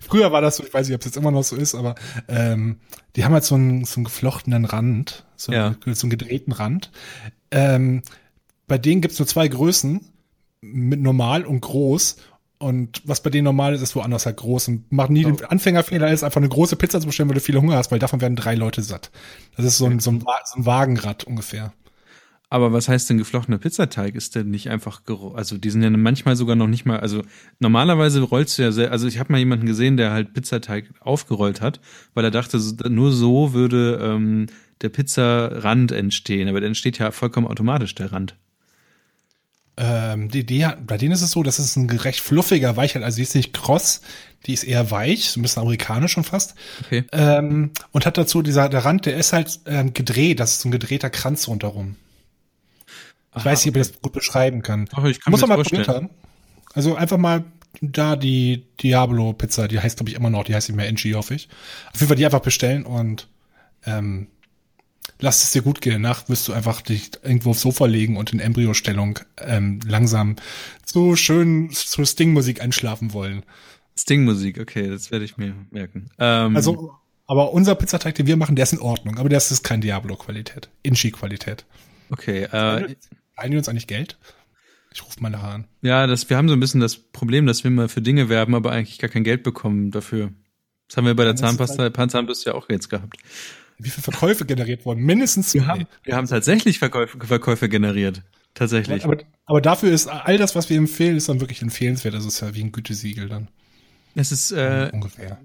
Früher 0.06 0.30
war 0.30 0.42
das 0.42 0.56
so, 0.58 0.64
ich 0.64 0.74
weiß 0.74 0.86
nicht, 0.88 0.94
ob 0.94 1.00
es 1.00 1.06
jetzt 1.06 1.16
immer 1.16 1.30
noch 1.30 1.42
so 1.42 1.56
ist, 1.56 1.74
aber 1.74 1.94
ähm, 2.28 2.76
die 3.16 3.24
haben 3.24 3.32
halt 3.32 3.44
so 3.44 3.54
einen, 3.54 3.84
so 3.86 3.96
einen 3.96 4.04
geflochtenen 4.04 4.66
Rand, 4.66 5.24
so, 5.36 5.52
Ja. 5.52 5.76
einen, 5.86 5.94
so 5.94 6.04
einen 6.04 6.10
gedrehten 6.10 6.52
Rand. 6.52 6.90
Ähm, 7.50 8.02
bei 8.66 8.76
denen 8.76 9.00
gibt's 9.00 9.18
nur 9.18 9.26
zwei 9.26 9.48
Größen, 9.48 10.00
mit 10.60 11.00
normal 11.00 11.46
und 11.46 11.60
groß. 11.62 12.16
Und 12.60 13.00
was 13.06 13.22
bei 13.22 13.30
denen 13.30 13.44
normal 13.44 13.74
ist, 13.74 13.80
ist 13.80 13.96
woanders 13.96 14.26
halt 14.26 14.36
groß. 14.36 14.68
Und 14.68 14.84
mach 14.90 15.08
nie 15.08 15.24
den 15.24 15.42
Anfängerfehler, 15.42 16.12
ist 16.12 16.22
einfach 16.22 16.42
eine 16.42 16.50
große 16.50 16.76
Pizza 16.76 17.00
zu 17.00 17.06
bestellen, 17.06 17.30
weil 17.30 17.36
du 17.36 17.40
viel 17.40 17.56
Hunger 17.56 17.76
hast, 17.76 17.90
weil 17.90 17.98
davon 17.98 18.20
werden 18.20 18.36
drei 18.36 18.54
Leute 18.54 18.82
satt. 18.82 19.10
Das 19.56 19.64
ist 19.64 19.78
so 19.78 19.86
ein, 19.86 19.98
so 19.98 20.10
ein, 20.10 20.20
so 20.20 20.60
ein 20.60 20.66
Wagenrad 20.66 21.24
ungefähr. 21.24 21.72
Aber 22.50 22.72
was 22.72 22.88
heißt 22.88 23.08
denn 23.08 23.16
geflochtener 23.16 23.56
Pizzateig? 23.56 24.14
Ist 24.14 24.34
der 24.34 24.44
nicht 24.44 24.68
einfach, 24.68 25.00
also 25.34 25.56
die 25.56 25.70
sind 25.70 25.82
ja 25.82 25.90
manchmal 25.90 26.36
sogar 26.36 26.54
noch 26.54 26.66
nicht 26.66 26.84
mal, 26.84 27.00
also 27.00 27.22
normalerweise 27.60 28.20
rollst 28.20 28.58
du 28.58 28.62
ja 28.62 28.72
sehr, 28.72 28.92
also 28.92 29.06
ich 29.06 29.18
habe 29.18 29.32
mal 29.32 29.38
jemanden 29.38 29.66
gesehen, 29.66 29.96
der 29.96 30.10
halt 30.10 30.34
Pizzateig 30.34 30.90
aufgerollt 31.00 31.62
hat, 31.62 31.80
weil 32.12 32.24
er 32.24 32.32
dachte, 32.32 32.60
nur 32.90 33.12
so 33.12 33.54
würde 33.54 34.00
ähm, 34.02 34.46
der 34.82 34.88
Pizzarand 34.90 35.92
entstehen, 35.92 36.48
aber 36.48 36.60
der 36.60 36.66
entsteht 36.66 36.98
ja 36.98 37.12
vollkommen 37.12 37.46
automatisch, 37.46 37.94
der 37.94 38.12
Rand. 38.12 38.34
Ähm, 39.82 40.28
die 40.28 40.40
Idee, 40.40 40.74
bei 40.86 40.98
denen 40.98 41.12
ist 41.12 41.22
es 41.22 41.30
so, 41.30 41.42
das 41.42 41.58
ist 41.58 41.74
ein 41.76 41.88
recht 41.88 42.20
fluffiger 42.20 42.76
Weichheit, 42.76 43.02
also 43.02 43.16
die 43.16 43.22
ist 43.22 43.34
nicht 43.34 43.54
kross, 43.54 44.02
die 44.44 44.52
ist 44.52 44.62
eher 44.62 44.90
weich, 44.90 45.30
so 45.30 45.40
ein 45.40 45.42
bisschen 45.42 45.62
amerikanisch 45.62 46.12
schon 46.12 46.24
fast. 46.24 46.54
Okay. 46.84 47.04
Ähm, 47.12 47.70
und 47.90 48.04
hat 48.04 48.18
dazu 48.18 48.42
dieser, 48.42 48.68
der 48.68 48.84
Rand, 48.84 49.06
der 49.06 49.16
ist 49.16 49.32
halt 49.32 49.60
ähm, 49.64 49.94
gedreht, 49.94 50.38
das 50.38 50.52
ist 50.52 50.60
so 50.60 50.68
ein 50.68 50.72
gedrehter 50.72 51.08
Kranz 51.08 51.48
rundherum. 51.48 51.96
Ich 53.34 53.42
weiß 53.42 53.64
nicht, 53.64 53.74
ob 53.74 53.80
ich 53.80 53.88
das 53.88 54.02
gut 54.02 54.12
beschreiben 54.12 54.60
kann. 54.60 54.86
Ach, 54.92 55.04
ich 55.04 55.20
kann 55.20 55.30
Muss 55.30 55.40
man 55.40 55.48
mal 55.48 55.56
das 55.56 55.68
probiert 55.68 55.86
vorstellen. 55.86 56.10
haben. 56.10 56.74
Also 56.74 56.96
einfach 56.96 57.16
mal 57.16 57.44
da 57.80 58.16
die 58.16 58.66
Diablo 58.82 59.32
Pizza, 59.32 59.66
die 59.66 59.80
heißt 59.80 59.96
glaube 59.96 60.10
ich 60.10 60.16
immer 60.16 60.28
noch, 60.28 60.44
die 60.44 60.54
heißt 60.54 60.68
nicht 60.68 60.76
mehr 60.76 60.88
NG, 60.88 61.14
hoffe 61.14 61.34
ich. 61.34 61.48
Auf 61.94 62.00
jeden 62.00 62.08
Fall 62.08 62.16
die 62.16 62.26
einfach 62.26 62.40
bestellen 62.40 62.84
und 62.84 63.28
ähm, 63.86 64.26
lass 65.20 65.42
es 65.42 65.52
dir 65.52 65.62
gut 65.62 65.80
gehen. 65.80 66.02
Danach 66.02 66.28
wirst 66.28 66.48
du 66.48 66.52
einfach 66.52 66.80
dich 66.82 67.10
irgendwo 67.22 67.50
aufs 67.50 67.60
Sofa 67.60 67.86
legen 67.86 68.16
und 68.16 68.32
in 68.32 68.40
Embryostellung 68.40 69.18
ähm, 69.38 69.80
langsam 69.86 70.36
zu 70.84 71.16
schön 71.16 71.70
zur 71.70 72.06
Sting-Musik 72.06 72.60
einschlafen 72.60 73.12
wollen. 73.12 73.44
Sting-Musik, 73.96 74.58
okay, 74.60 74.88
das 74.88 75.10
werde 75.10 75.24
ich 75.24 75.36
mir 75.36 75.54
merken. 75.70 76.10
Ähm, 76.18 76.56
Also, 76.56 76.94
aber 77.26 77.52
unser 77.52 77.74
Pizzateig, 77.74 78.14
den 78.14 78.26
wir 78.26 78.36
machen, 78.36 78.56
der 78.56 78.62
ist 78.64 78.72
in 78.72 78.80
Ordnung. 78.80 79.18
Aber 79.18 79.28
das 79.28 79.50
ist 79.52 79.62
kein 79.62 79.80
Diablo-Qualität. 79.80 80.68
Inchi-Qualität. 80.82 81.64
okay, 82.10 82.44
äh, 82.44 82.94
Einigen 83.36 83.58
uns 83.58 83.68
eigentlich 83.68 83.86
Geld? 83.86 84.18
Ich 84.92 85.04
rufe 85.04 85.22
nachher 85.22 85.48
an. 85.48 85.66
ja, 85.82 86.06
das, 86.06 86.28
wir 86.28 86.36
haben 86.36 86.48
so 86.48 86.54
ein 86.54 86.60
bisschen 86.60 86.80
das 86.80 86.96
Problem, 86.96 87.46
dass 87.46 87.62
wir 87.62 87.70
mal 87.70 87.88
für 87.88 88.02
Dinge 88.02 88.28
werben, 88.28 88.54
aber 88.54 88.72
eigentlich 88.72 88.98
gar 88.98 89.08
kein 89.08 89.22
Geld 89.22 89.44
bekommen 89.44 89.92
dafür. 89.92 90.32
Das 90.88 90.96
haben 90.96 91.06
wir 91.06 91.14
bei 91.14 91.24
der 91.24 91.36
Zahnpasta, 91.36 91.92
Zahnbürste 92.08 92.50
ja 92.50 92.56
auch 92.56 92.68
jetzt 92.68 92.90
gehabt. 92.90 93.16
Wie 93.82 93.90
viele 93.90 94.02
Verkäufe 94.02 94.44
generiert 94.44 94.84
wurden? 94.84 95.02
Mindestens 95.02 95.50
zwei. 95.50 95.86
Wir 96.04 96.16
haben 96.16 96.26
tatsächlich 96.26 96.78
Verkäufe, 96.78 97.18
Verkäufe 97.18 97.68
generiert. 97.68 98.22
Tatsächlich. 98.54 99.04
Aber, 99.04 99.18
aber 99.46 99.60
dafür 99.60 99.92
ist 99.92 100.08
all 100.08 100.36
das, 100.36 100.54
was 100.54 100.68
wir 100.70 100.76
empfehlen, 100.76 101.16
ist 101.16 101.28
dann 101.28 101.40
wirklich 101.40 101.62
empfehlenswert. 101.62 102.14
Das 102.14 102.24
ist 102.24 102.40
ja 102.40 102.54
wie 102.54 102.62
ein 102.62 102.72
Gütesiegel 102.72 103.28
dann. 103.28 103.48
es 104.14 104.32
ist, 104.32 104.50
äh, 104.50 104.90
ungefähr. 104.92 105.38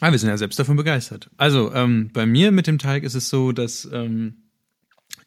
ah, 0.00 0.10
wir 0.10 0.18
sind 0.18 0.28
ja 0.28 0.36
selbst 0.36 0.58
davon 0.58 0.76
begeistert. 0.76 1.30
Also, 1.36 1.72
ähm, 1.72 2.10
bei 2.12 2.26
mir 2.26 2.50
mit 2.52 2.66
dem 2.66 2.78
Teig 2.78 3.04
ist 3.04 3.14
es 3.14 3.28
so, 3.28 3.52
dass 3.52 3.88
ähm, 3.92 4.34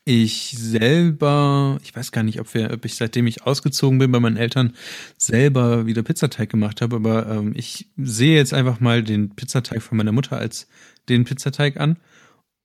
ich 0.06 0.56
selber, 0.58 1.80
ich 1.84 1.96
weiß 1.96 2.12
gar 2.12 2.24
nicht, 2.24 2.40
ob 2.42 2.54
wir, 2.54 2.72
ob 2.72 2.84
ich 2.84 2.96
seitdem 2.96 3.26
ich 3.28 3.44
ausgezogen 3.44 4.00
bin 4.00 4.12
bei 4.12 4.20
meinen 4.20 4.38
Eltern 4.38 4.74
selber 5.18 5.86
wieder 5.86 6.04
Pizzateig 6.04 6.50
gemacht 6.50 6.82
habe, 6.82 6.98
aber 6.98 7.28
ähm, 7.30 7.54
ich 7.56 7.88
sehe 7.98 8.36
jetzt 8.36 8.54
einfach 8.54 8.82
mal 8.82 9.04
den 9.04 9.30
Pizzateig 9.30 9.82
von 9.82 9.98
meiner 9.98 10.12
Mutter 10.12 10.38
als 10.38 10.68
den 11.08 11.24
Pizzateig 11.24 11.78
an. 11.78 11.98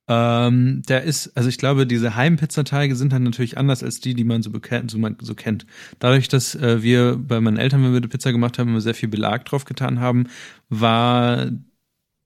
Ähm, 0.09 0.83
der 0.89 1.03
ist, 1.03 1.37
also 1.37 1.51
ich 1.51 1.59
glaube, 1.59 1.87
diese 1.87 2.17
Heimpizzateige 2.17 2.97
sind 2.97 3.13
dann 3.13 3.25
natürlich 3.25 3.59
anders 3.59 3.83
als 3.83 4.01
die, 4.01 4.15
die 4.15 4.25
man 4.25 4.43
so, 4.43 4.51
so, 4.87 4.99
man, 4.99 5.17
so 5.21 5.35
kennt. 5.35 5.67
Dadurch, 5.99 6.29
dass 6.29 6.55
äh, 6.55 6.83
wir 6.83 7.17
bei 7.17 7.41
meinen 7.41 7.59
Eltern, 7.59 7.85
wenn 7.85 7.93
wir 7.93 8.01
die 8.01 8.09
Pizza 8.09 8.33
gemacht 8.33 8.59
haben, 8.59 8.71
immer 8.71 8.81
sehr 8.81 8.95
viel 8.95 9.11
Belag 9.11 9.45
drauf 9.45 9.67
getan 9.67 10.01
haben, 10.01 10.29
war 10.71 11.51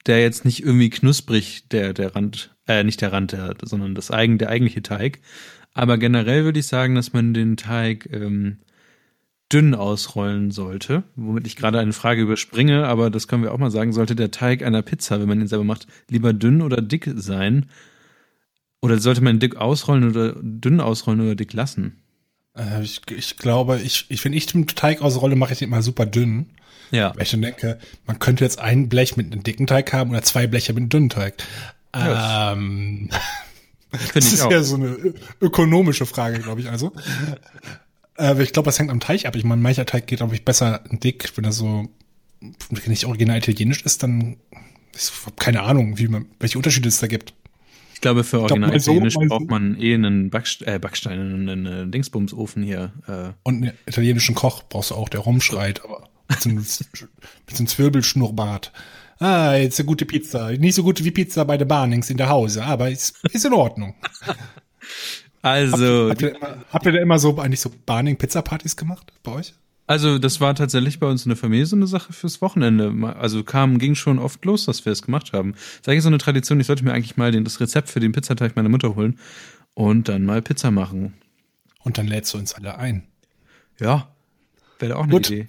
der 0.06 0.20
jetzt 0.20 0.44
nicht 0.44 0.64
irgendwie 0.64 0.90
knusprig, 0.90 1.68
der, 1.70 1.92
der 1.92 2.14
Rand, 2.14 2.54
äh, 2.68 2.84
nicht 2.84 3.00
der 3.00 3.12
Rand, 3.12 3.32
der, 3.32 3.56
sondern 3.62 3.94
das 3.94 4.10
eigen, 4.10 4.38
der 4.38 4.48
eigentliche 4.48 4.82
Teig. 4.82 5.20
Aber 5.74 5.98
generell 5.98 6.44
würde 6.44 6.60
ich 6.60 6.66
sagen, 6.66 6.94
dass 6.94 7.12
man 7.12 7.34
den 7.34 7.56
Teig 7.56 8.08
ähm, 8.12 8.58
dünn 9.52 9.74
ausrollen 9.74 10.50
sollte, 10.50 11.02
womit 11.16 11.46
ich 11.46 11.56
gerade 11.56 11.78
eine 11.78 11.92
Frage 11.92 12.22
überspringe, 12.22 12.86
aber 12.86 13.10
das 13.10 13.28
können 13.28 13.42
wir 13.42 13.52
auch 13.52 13.58
mal 13.58 13.70
sagen, 13.70 13.92
sollte 13.92 14.16
der 14.16 14.30
Teig 14.30 14.62
einer 14.62 14.82
Pizza, 14.82 15.20
wenn 15.20 15.28
man 15.28 15.40
ihn 15.40 15.48
selber 15.48 15.64
macht, 15.64 15.86
lieber 16.08 16.32
dünn 16.32 16.62
oder 16.62 16.80
dick 16.80 17.10
sein? 17.16 17.66
Oder 18.80 18.98
sollte 18.98 19.20
man 19.20 19.38
dick 19.38 19.56
ausrollen 19.56 20.10
oder 20.10 20.34
dünn 20.40 20.80
ausrollen 20.80 21.20
oder 21.20 21.34
dick 21.34 21.52
lassen? 21.52 22.02
Äh, 22.56 22.82
ich, 22.82 23.00
ich 23.10 23.36
glaube, 23.36 23.80
ich, 23.80 24.06
ich, 24.08 24.24
wenn 24.24 24.32
ich 24.32 24.46
den 24.46 24.66
Teig 24.66 25.02
ausrolle, 25.02 25.36
mache 25.36 25.52
ich 25.52 25.60
den 25.60 25.68
immer 25.68 25.82
super 25.82 26.06
dünn. 26.06 26.46
Ja. 26.90 27.14
Weil 27.14 27.22
ich 27.22 27.30
dann 27.30 27.42
denke, 27.42 27.78
man 28.06 28.18
könnte 28.18 28.44
jetzt 28.44 28.58
ein 28.58 28.88
Blech 28.88 29.16
mit 29.16 29.32
einem 29.32 29.42
dicken 29.42 29.66
Teig 29.66 29.92
haben 29.92 30.10
oder 30.10 30.22
zwei 30.22 30.46
Bleche 30.46 30.72
mit 30.72 30.82
einem 30.82 30.88
dünnen 30.88 31.08
Teig. 31.08 31.34
Ja, 31.94 32.52
ähm, 32.52 33.08
das 34.14 34.32
ist 34.32 34.42
auch. 34.42 34.50
ja 34.50 34.62
so 34.62 34.76
eine 34.76 35.14
ökonomische 35.40 36.06
Frage, 36.06 36.38
glaube 36.40 36.60
ich 36.60 36.68
also. 36.68 36.92
Äh, 38.16 38.24
Aber 38.24 38.40
ich 38.40 38.52
glaube, 38.52 38.66
das 38.66 38.78
hängt 38.78 38.90
am 38.90 39.00
Teig 39.00 39.26
ab. 39.26 39.36
Ich 39.36 39.44
meine, 39.44 39.60
mancher 39.62 39.86
Teig 39.86 40.06
geht, 40.06 40.18
glaube 40.18 40.34
ich, 40.34 40.44
besser 40.44 40.82
dick, 40.90 41.30
wenn 41.36 41.44
er 41.44 41.52
so 41.52 41.88
nicht 42.86 43.04
original 43.04 43.38
italienisch 43.38 43.82
ist, 43.82 44.02
dann 44.02 44.36
ich 44.94 45.10
habe 45.24 45.36
keine 45.36 45.62
Ahnung, 45.62 45.98
wie 45.98 46.08
man, 46.08 46.26
welche 46.38 46.58
Unterschiede 46.58 46.88
es 46.88 47.00
da 47.00 47.06
gibt. 47.06 47.34
glaube, 48.00 48.24
für 48.24 48.38
glaub, 48.38 48.50
Original 48.50 48.70
so, 48.80 48.92
Italienisch 48.92 49.14
so. 49.14 49.20
braucht 49.20 49.48
man 49.48 49.80
eh 49.80 49.94
einen 49.94 50.30
Backst 50.30 50.62
äh, 50.66 50.78
Backstein, 50.78 51.18
einen, 51.18 51.48
einen 51.48 51.92
Dingsbumsofen 51.92 52.62
hier. 52.62 52.92
Äh, 53.06 53.32
Und 53.42 53.62
einen 53.62 53.72
italienischen 53.86 54.34
Koch 54.34 54.64
brauchst 54.68 54.90
du 54.90 54.96
auch, 54.96 55.08
der 55.08 55.20
rumschreit, 55.20 55.82
aber 55.84 56.08
mit 56.28 56.40
so 56.40 56.50
einem, 56.50 56.58
mit 56.58 56.68
so 56.68 57.56
einem 57.58 57.66
Zwirbelschnurrbart. 57.66 58.72
Ah, 59.18 59.54
jetzt 59.54 59.78
eine 59.78 59.86
gute 59.86 60.04
Pizza. 60.04 60.50
Nicht 60.50 60.74
so 60.74 60.82
gut 60.82 61.02
wie 61.04 61.12
Pizza 61.12 61.44
bei 61.44 61.56
der 61.56 61.64
Barnings 61.64 62.10
in 62.10 62.16
der 62.16 62.28
Hause, 62.28 62.64
aber 62.64 62.90
ist, 62.90 63.24
ist 63.32 63.44
in 63.44 63.52
Ordnung. 63.52 63.94
also, 65.42 66.10
Habt 66.10 66.22
ihr, 66.22 66.36
immer, 66.36 66.64
habt 66.72 66.86
ihr 66.86 66.92
da 66.92 66.98
immer 67.00 67.18
so 67.18 67.36
eigentlich 67.38 67.60
so 67.60 67.70
Barning-Pizza-Partys 67.86 68.76
gemacht 68.76 69.12
bei 69.22 69.32
euch? 69.32 69.54
also 69.92 70.18
das 70.18 70.40
war 70.40 70.54
tatsächlich 70.54 70.98
bei 71.00 71.06
uns 71.06 71.26
in 71.26 71.30
der 71.30 71.36
Familie 71.36 71.66
so 71.66 71.76
eine 71.76 71.86
Sache 71.86 72.12
fürs 72.12 72.40
Wochenende. 72.40 73.14
Also 73.18 73.44
kam, 73.44 73.78
ging 73.78 73.94
schon 73.94 74.18
oft 74.18 74.44
los, 74.44 74.64
dass 74.64 74.84
wir 74.86 74.92
es 74.92 75.02
gemacht 75.02 75.32
haben. 75.32 75.52
Das 75.52 75.62
ist 75.62 75.88
eigentlich 75.88 76.02
so 76.02 76.08
eine 76.08 76.18
Tradition, 76.18 76.60
ich 76.60 76.66
sollte 76.66 76.84
mir 76.84 76.92
eigentlich 76.92 77.16
mal 77.16 77.30
den, 77.30 77.44
das 77.44 77.60
Rezept 77.60 77.90
für 77.90 78.00
den 78.00 78.12
Pizzateig 78.12 78.56
meiner 78.56 78.70
Mutter 78.70 78.94
holen 78.94 79.18
und 79.74 80.08
dann 80.08 80.24
mal 80.24 80.40
Pizza 80.40 80.70
machen. 80.70 81.14
Und 81.80 81.98
dann 81.98 82.06
lädst 82.06 82.32
du 82.32 82.38
uns 82.38 82.54
alle 82.54 82.78
ein. 82.78 83.06
Ja, 83.78 84.14
wäre 84.78 84.96
auch 84.96 85.04
eine 85.04 85.12
Gut. 85.12 85.30
Idee. 85.30 85.48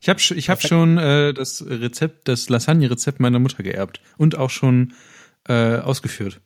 Ich 0.00 0.08
habe 0.08 0.20
ich 0.20 0.48
hab 0.48 0.60
schon 0.62 0.96
äh, 0.96 1.34
das 1.34 1.64
Rezept, 1.66 2.28
das 2.28 2.48
Lasagne-Rezept 2.48 3.20
meiner 3.20 3.38
Mutter 3.38 3.62
geerbt 3.62 4.00
und 4.16 4.36
auch 4.36 4.50
schon 4.50 4.94
äh, 5.48 5.76
ausgeführt. 5.76 6.40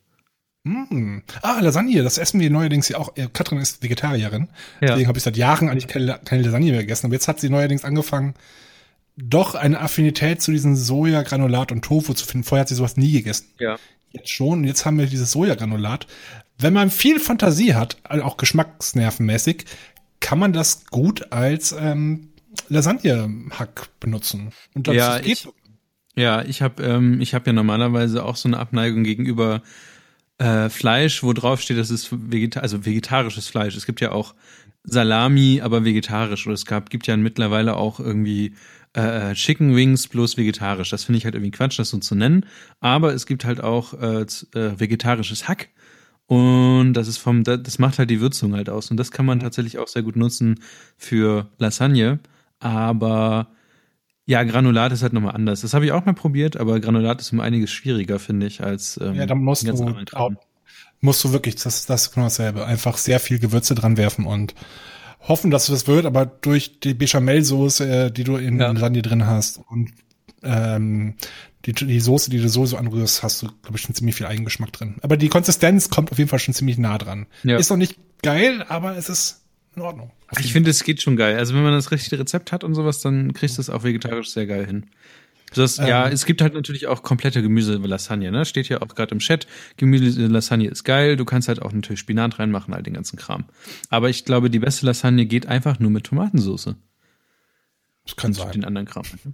Mm. 0.65 1.17
Ah, 1.41 1.59
Lasagne, 1.59 2.03
das 2.03 2.17
essen 2.17 2.39
wir 2.39 2.49
neuerdings 2.49 2.87
ja 2.89 2.97
auch. 2.97 3.15
Äh, 3.17 3.27
Katrin 3.31 3.59
ist 3.59 3.83
Vegetarierin. 3.83 4.47
Ja. 4.81 4.87
Deswegen 4.89 5.07
habe 5.07 5.17
ich 5.17 5.23
seit 5.23 5.35
Jahren 5.37 5.67
eigentlich 5.69 5.87
keine, 5.87 6.19
keine 6.23 6.43
Lasagne 6.43 6.71
mehr 6.71 6.81
gegessen. 6.81 7.07
Aber 7.07 7.15
jetzt 7.15 7.27
hat 7.27 7.39
sie 7.39 7.49
neuerdings 7.49 7.83
angefangen, 7.83 8.33
doch 9.17 9.55
eine 9.55 9.79
Affinität 9.81 10.41
zu 10.41 10.51
diesem 10.51 10.75
Sojagranulat 10.75 11.71
und 11.71 11.83
Tofu 11.83 12.13
zu 12.13 12.25
finden. 12.25 12.45
Vorher 12.45 12.61
hat 12.61 12.69
sie 12.69 12.75
sowas 12.75 12.95
nie 12.97 13.11
gegessen. 13.11 13.47
Ja. 13.59 13.77
Jetzt 14.11 14.29
schon. 14.29 14.59
Und 14.59 14.63
jetzt 14.65 14.85
haben 14.85 14.97
wir 14.97 15.05
dieses 15.07 15.31
Sojagranulat. 15.31 16.07
Wenn 16.57 16.73
man 16.73 16.89
viel 16.91 17.19
Fantasie 17.19 17.73
hat, 17.73 17.97
also 18.03 18.23
auch 18.23 18.37
geschmacksnervenmäßig, 18.37 19.65
kann 20.21 20.39
man 20.39 20.53
das 20.53 20.85
gut 20.85 21.31
als 21.33 21.73
ähm, 21.77 22.29
Lasagne-Hack 22.69 23.89
benutzen. 23.99 24.51
Und 24.73 24.87
das, 24.87 24.95
Ja, 24.95 25.19
geht. 25.19 25.31
ich- 25.31 25.47
Ja, 26.15 26.43
ich 26.43 26.61
habe 26.61 26.83
ähm, 26.83 27.19
ich 27.21 27.33
hab 27.33 27.47
ja 27.47 27.53
normalerweise 27.53 28.23
auch 28.23 28.35
so 28.35 28.47
eine 28.47 28.59
Abneigung 28.59 29.03
gegenüber 29.03 29.61
äh, 30.37 30.69
Fleisch, 30.69 31.23
wo 31.23 31.33
drauf 31.33 31.61
steht, 31.61 31.77
das 31.77 31.89
ist 31.91 32.09
vegeta 32.11 32.59
also 32.61 32.85
vegetarisches 32.85 33.47
Fleisch. 33.47 33.75
Es 33.75 33.85
gibt 33.85 34.01
ja 34.01 34.11
auch 34.11 34.35
Salami, 34.83 35.61
aber 35.63 35.85
vegetarisch. 35.85 36.45
Oder 36.47 36.55
es 36.55 36.65
gab, 36.65 36.89
gibt 36.89 37.07
ja 37.07 37.15
mittlerweile 37.17 37.77
auch 37.77 37.99
irgendwie 37.99 38.55
äh, 38.93 39.33
Chicken 39.33 39.75
Wings 39.75 40.07
bloß 40.07 40.37
vegetarisch. 40.37 40.89
Das 40.89 41.03
finde 41.05 41.17
ich 41.17 41.25
halt 41.25 41.35
irgendwie 41.35 41.51
Quatsch, 41.51 41.79
das 41.79 41.89
so 41.89 41.97
zu 41.99 42.15
nennen. 42.15 42.45
Aber 42.79 43.13
es 43.13 43.25
gibt 43.25 43.45
halt 43.45 43.61
auch 43.61 43.93
äh, 43.93 44.21
äh, 44.23 44.79
vegetarisches 44.79 45.47
Hack. 45.47 45.69
Und 46.25 46.93
das 46.93 47.07
ist 47.07 47.17
vom, 47.17 47.43
da- 47.43 47.57
das 47.57 47.79
macht 47.79 47.99
halt 47.99 48.09
die 48.09 48.21
Würzung 48.21 48.55
halt 48.55 48.69
aus. 48.69 48.89
Und 48.91 48.97
das 48.97 49.11
kann 49.11 49.25
man 49.25 49.39
tatsächlich 49.39 49.77
auch 49.77 49.87
sehr 49.87 50.03
gut 50.03 50.15
nutzen 50.15 50.59
für 50.97 51.49
Lasagne. 51.57 52.19
Aber 52.59 53.47
ja, 54.25 54.43
Granulat 54.43 54.91
ist 54.93 55.03
halt 55.03 55.13
nochmal 55.13 55.35
anders. 55.35 55.61
Das 55.61 55.73
habe 55.73 55.85
ich 55.85 55.91
auch 55.91 56.05
mal 56.05 56.13
probiert, 56.13 56.57
aber 56.57 56.79
Granulat 56.79 57.19
ist 57.21 57.33
um 57.33 57.39
einiges 57.39 57.71
schwieriger, 57.71 58.19
finde 58.19 58.45
ich, 58.47 58.63
als 58.63 58.99
ähm, 59.01 59.15
Ja, 59.15 59.25
da 59.25 59.35
musst 59.35 59.67
du, 59.67 59.95
musst 61.01 61.23
du 61.23 61.31
wirklich, 61.33 61.55
das, 61.55 61.85
das 61.85 62.03
ist 62.03 62.13
genau 62.13 62.27
dasselbe, 62.27 62.65
einfach 62.65 62.97
sehr 62.97 63.19
viel 63.19 63.39
Gewürze 63.39 63.75
dran 63.75 63.97
werfen 63.97 64.25
und 64.25 64.55
hoffen, 65.19 65.51
dass 65.51 65.67
das 65.67 65.87
wird, 65.87 66.05
aber 66.05 66.25
durch 66.25 66.79
die 66.79 66.93
Bechamelsoße, 66.93 68.05
äh, 68.05 68.11
die 68.11 68.23
du 68.23 68.37
in 68.37 68.59
Ja. 68.59 68.71
Lasagne 68.71 69.01
drin 69.01 69.25
hast 69.27 69.59
und 69.69 69.91
ähm, 70.41 71.15
die, 71.65 71.73
die 71.73 71.99
Soße, 71.99 72.29
die 72.29 72.39
du 72.39 72.49
sowieso 72.49 72.77
anrührst, 72.77 73.23
hast 73.23 73.41
du, 73.41 73.47
glaube 73.61 73.77
ich, 73.77 73.81
schon 73.81 73.95
ziemlich 73.95 74.15
viel 74.15 74.25
Eigengeschmack 74.25 74.73
drin. 74.73 74.95
Aber 75.01 75.15
die 75.15 75.29
Konsistenz 75.29 75.89
kommt 75.89 76.11
auf 76.11 76.17
jeden 76.17 76.29
Fall 76.29 76.39
schon 76.39 76.53
ziemlich 76.53 76.77
nah 76.77 76.97
dran. 76.97 77.27
Ja. 77.43 77.57
Ist 77.57 77.69
noch 77.69 77.77
nicht 77.77 77.97
geil, 78.21 78.65
aber 78.67 78.97
es 78.97 79.07
ist 79.07 79.42
in 79.75 79.81
Ordnung. 79.81 80.11
Ich 80.39 80.51
finde, 80.53 80.69
es 80.69 80.83
geht 80.83 81.01
schon 81.01 81.15
geil. 81.15 81.37
Also 81.37 81.53
wenn 81.55 81.63
man 81.63 81.73
das 81.73 81.91
richtige 81.91 82.19
Rezept 82.19 82.51
hat 82.51 82.63
und 82.63 82.75
sowas, 82.75 83.01
dann 83.01 83.33
kriegst 83.33 83.57
du 83.57 83.61
es 83.61 83.69
auch 83.69 83.83
vegetarisch 83.83 84.29
sehr 84.29 84.45
geil 84.47 84.65
hin. 84.65 84.87
Das, 85.55 85.77
ja, 85.77 86.07
Ähm. 86.07 86.13
es 86.13 86.25
gibt 86.25 86.41
halt 86.41 86.55
natürlich 86.55 86.87
auch 86.87 87.03
komplette 87.03 87.43
Gemüse-Lasagne, 87.43 88.31
ne? 88.31 88.43
Steht 88.43 88.69
ja 88.69 88.81
auch 88.81 88.87
gerade 88.95 89.11
im 89.13 89.19
Chat. 89.19 89.45
Gemüse-Lasagne 89.77 90.67
ist 90.67 90.83
geil. 90.83 91.15
Du 91.15 91.25
kannst 91.25 91.47
halt 91.47 91.61
auch 91.61 91.71
natürlich 91.71 91.99
Spinat 91.99 92.39
reinmachen, 92.39 92.73
all 92.73 92.81
den 92.81 92.95
ganzen 92.95 93.17
Kram. 93.17 93.45
Aber 93.89 94.09
ich 94.09 94.25
glaube, 94.25 94.49
die 94.49 94.57
beste 94.59 94.87
Lasagne 94.87 95.27
geht 95.27 95.45
einfach 95.45 95.77
nur 95.79 95.91
mit 95.91 96.05
Tomatensauce. 96.05 96.73
das 98.05 98.15
kann 98.15 98.31
Und 98.31 98.33
sein. 98.33 98.51
den 98.51 98.65
anderen 98.65 98.87
Kram. 98.87 99.03
ne? 99.25 99.33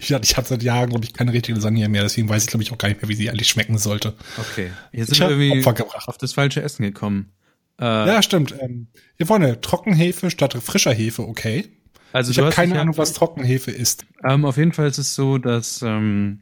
Ich, 0.00 0.10
ich 0.12 0.36
habe 0.36 0.46
seit 0.46 0.62
Jahren, 0.62 0.88
glaube 0.90 1.04
ich, 1.04 1.12
keine 1.12 1.32
richtige 1.32 1.56
Lasagne 1.58 1.88
mehr, 1.90 2.02
deswegen 2.04 2.28
weiß 2.28 2.44
ich, 2.44 2.48
glaube 2.48 2.62
ich, 2.62 2.72
auch 2.72 2.78
gar 2.78 2.88
nicht 2.88 3.02
mehr, 3.02 3.08
wie 3.10 3.14
sie 3.14 3.28
eigentlich 3.28 3.48
schmecken 3.48 3.76
sollte. 3.76 4.14
Okay. 4.38 4.70
Jetzt 4.92 5.10
Ich 5.12 5.18
sind 5.18 5.28
wir 5.28 5.34
hab 5.34 5.40
irgendwie 5.42 5.58
Opfer 5.58 5.72
gebracht. 5.74 6.08
auf 6.08 6.16
das 6.16 6.32
falsche 6.32 6.62
Essen 6.62 6.84
gekommen. 6.84 7.32
Äh, 7.80 7.84
Ja, 7.84 8.22
stimmt. 8.22 8.54
Ähm, 8.60 8.86
hier 9.16 9.26
vorne, 9.26 9.60
Trockenhefe 9.60 10.30
statt 10.30 10.54
frischer 10.54 10.92
Hefe, 10.92 11.22
okay. 11.26 11.66
also 12.12 12.30
Ich 12.30 12.38
habe 12.38 12.48
hast 12.48 12.54
keine 12.54 12.80
Ahnung, 12.80 12.96
was 12.96 13.12
Trockenhefe 13.12 13.70
ist. 13.70 14.06
Ähm, 14.22 14.44
auf 14.44 14.56
jeden 14.56 14.72
Fall 14.72 14.86
ist 14.88 14.98
es 14.98 15.14
so, 15.14 15.38
dass 15.38 15.82
ähm, 15.82 16.40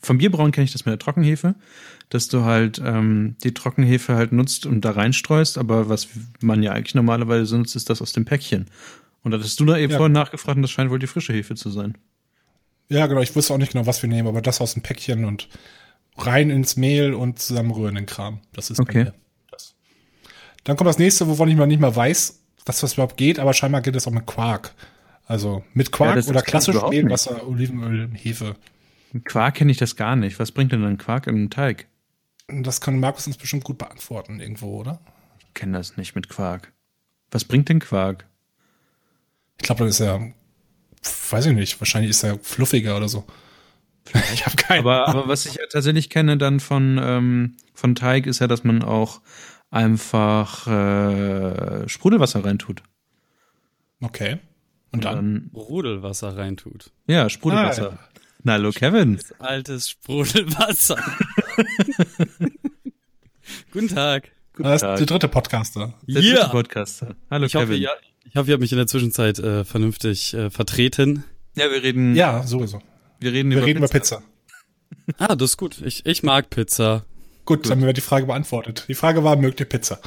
vom 0.00 0.18
Bierbrauen 0.18 0.52
kenne 0.52 0.64
ich 0.64 0.72
das 0.72 0.84
mit 0.84 0.92
der 0.92 0.98
Trockenhefe, 0.98 1.54
dass 2.10 2.28
du 2.28 2.44
halt 2.44 2.80
ähm, 2.84 3.36
die 3.42 3.52
Trockenhefe 3.54 4.14
halt 4.14 4.30
nutzt 4.32 4.66
und 4.66 4.84
da 4.84 4.92
reinstreust, 4.92 5.58
aber 5.58 5.88
was 5.88 6.08
man 6.40 6.62
ja 6.62 6.72
eigentlich 6.72 6.94
normalerweise 6.94 7.56
nutzt, 7.58 7.74
ist 7.74 7.90
das 7.90 8.00
aus 8.00 8.12
dem 8.12 8.24
Päckchen. 8.24 8.66
Und 9.22 9.32
da 9.32 9.38
hattest 9.38 9.58
du 9.58 9.64
da 9.64 9.76
eben 9.76 9.90
Ja. 9.90 9.98
vorhin 9.98 10.12
nachgefragt 10.12 10.56
und 10.56 10.62
das 10.62 10.70
scheint 10.70 10.90
wohl 10.90 11.00
die 11.00 11.08
frische 11.08 11.32
Hefe 11.32 11.56
zu 11.56 11.70
sein. 11.70 11.98
Ja, 12.88 13.08
genau. 13.08 13.20
Ich 13.20 13.34
wusste 13.34 13.52
auch 13.52 13.58
nicht 13.58 13.72
genau, 13.72 13.86
was 13.86 14.00
wir 14.02 14.08
nehmen, 14.08 14.28
aber 14.28 14.40
das 14.40 14.60
aus 14.60 14.74
dem 14.74 14.84
Päckchen 14.84 15.24
und 15.24 15.48
rein 16.16 16.50
ins 16.50 16.76
Mehl 16.76 17.12
und 17.14 17.40
zusammenrühren 17.40 17.96
den 17.96 18.06
Kram. 18.06 18.38
Das 18.52 18.70
ist 18.70 18.78
Okay. 18.78 19.10
Das. 20.66 20.70
Dann 20.70 20.76
kommt 20.76 20.88
das 20.88 20.98
nächste, 20.98 21.26
wovon 21.28 21.48
ich 21.48 21.56
mal 21.56 21.66
nicht 21.66 21.80
mal 21.80 21.94
weiß, 21.94 22.40
dass 22.64 22.80
das 22.80 22.94
überhaupt 22.94 23.16
geht, 23.16 23.38
aber 23.38 23.54
scheinbar 23.54 23.80
geht 23.80 23.96
es 23.96 24.06
auch 24.06 24.12
mit 24.12 24.26
Quark. 24.26 24.74
Also 25.26 25.64
mit 25.74 25.92
Quark 25.92 26.16
das 26.16 26.28
oder 26.28 26.42
klassisch 26.42 26.74
überhaupt 26.74 26.92
Mehl, 26.92 27.04
nicht. 27.04 27.12
Wasser, 27.12 27.46
Olivenöl, 27.46 28.10
Hefe. 28.14 28.56
Mit 29.12 29.24
Quark 29.24 29.54
kenne 29.54 29.72
ich 29.72 29.78
das 29.78 29.96
gar 29.96 30.16
nicht. 30.16 30.38
Was 30.38 30.52
bringt 30.52 30.72
denn 30.72 30.82
dann 30.82 30.98
Quark 30.98 31.26
im 31.26 31.50
Teig? 31.50 31.86
Das 32.48 32.80
kann 32.80 33.00
Markus 33.00 33.26
uns 33.26 33.36
bestimmt 33.36 33.64
gut 33.64 33.78
beantworten 33.78 34.40
irgendwo, 34.40 34.78
oder? 34.78 35.00
Ich 35.40 35.54
kenne 35.54 35.78
das 35.78 35.96
nicht 35.96 36.14
mit 36.14 36.28
Quark. 36.28 36.72
Was 37.30 37.44
bringt 37.44 37.68
denn 37.68 37.80
Quark? 37.80 38.26
Ich 39.58 39.64
glaube, 39.64 39.84
das 39.84 40.00
ist 40.00 40.06
ja, 40.06 40.20
weiß 41.30 41.46
ich 41.46 41.54
nicht, 41.54 41.80
wahrscheinlich 41.80 42.10
ist 42.10 42.22
er 42.22 42.38
fluffiger 42.38 42.96
oder 42.96 43.08
so. 43.08 43.24
Ich 44.32 44.46
habe 44.46 44.54
keine 44.54 44.80
Aber, 44.80 45.08
aber 45.08 45.28
was 45.28 45.46
ich 45.46 45.54
ja 45.54 45.64
tatsächlich 45.68 46.10
kenne 46.10 46.36
dann 46.36 46.60
von, 46.60 47.00
ähm, 47.02 47.56
von 47.74 47.96
Teig, 47.96 48.26
ist 48.26 48.38
ja, 48.38 48.46
dass 48.46 48.62
man 48.62 48.84
auch 48.84 49.20
einfach 49.70 50.66
äh, 50.66 51.88
Sprudelwasser 51.88 52.44
reintut. 52.44 52.82
Okay. 54.00 54.38
Und 54.92 55.04
dann? 55.04 55.14
Dann, 55.16 55.50
Sprudelwasser 55.50 56.36
reintut. 56.36 56.90
ja, 57.06 57.28
Sprudelwasser. 57.28 57.98
Ah, 58.00 58.08
Na, 58.42 58.52
hallo 58.54 58.70
Kevin. 58.70 59.18
Altes 59.38 59.90
Sprudelwasser. 59.90 60.96
Guten 63.72 63.88
Tag. 63.88 64.30
Das 64.58 64.76
ist 64.76 64.80
Tag. 64.82 64.96
der 64.98 65.06
dritte 65.06 65.28
Podcaster. 65.28 65.94
Der 66.06 66.22
Ja. 66.22 66.34
dritte 66.36 66.50
Podcaster. 66.50 67.16
Hallo 67.30 67.46
Ich 67.46 67.54
hoffe, 67.54 67.66
Kevin. 67.66 67.82
ja, 67.82 67.90
ich 68.24 68.36
hoffe, 68.36 68.48
ihr 68.50 68.54
habt 68.54 68.60
mich 68.62 68.72
in 68.72 68.78
der 68.78 68.86
Zwischenzeit 68.86 69.38
äh, 69.38 69.64
vernünftig 69.64 70.32
äh, 70.34 70.50
vertreten. 70.50 71.24
Ja, 71.56 71.70
wir 71.70 71.82
reden, 71.82 72.14
Ja, 72.14 72.42
sowieso. 72.42 72.80
wir 73.20 73.32
reden, 73.32 73.50
Wir 73.50 73.58
über, 73.58 73.66
reden 73.66 73.80
Pizza. 73.88 74.16
über 74.18 74.24
Pizza. 75.06 75.18
Ah, 75.18 75.36
das 75.36 75.50
ist 75.50 75.56
gut. 75.56 75.80
Ich, 75.82 76.06
ich 76.06 76.22
mag 76.22 76.48
Pizza. 76.50 77.04
Gut, 77.46 77.64
dann 77.64 77.78
haben 77.78 77.86
wir 77.86 77.92
die 77.92 78.00
Frage 78.00 78.26
beantwortet. 78.26 78.84
Die 78.88 78.94
Frage 78.94 79.22
war, 79.24 79.36
mögt 79.36 79.60
ihr 79.60 79.66
Pizza? 79.66 80.00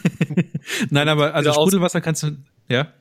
Nein, 0.90 1.08
aber 1.08 1.34
also 1.34 1.52
Sprudelwasser 1.52 2.00
kannst 2.00 2.22
du, 2.22 2.36
ja? 2.68 2.92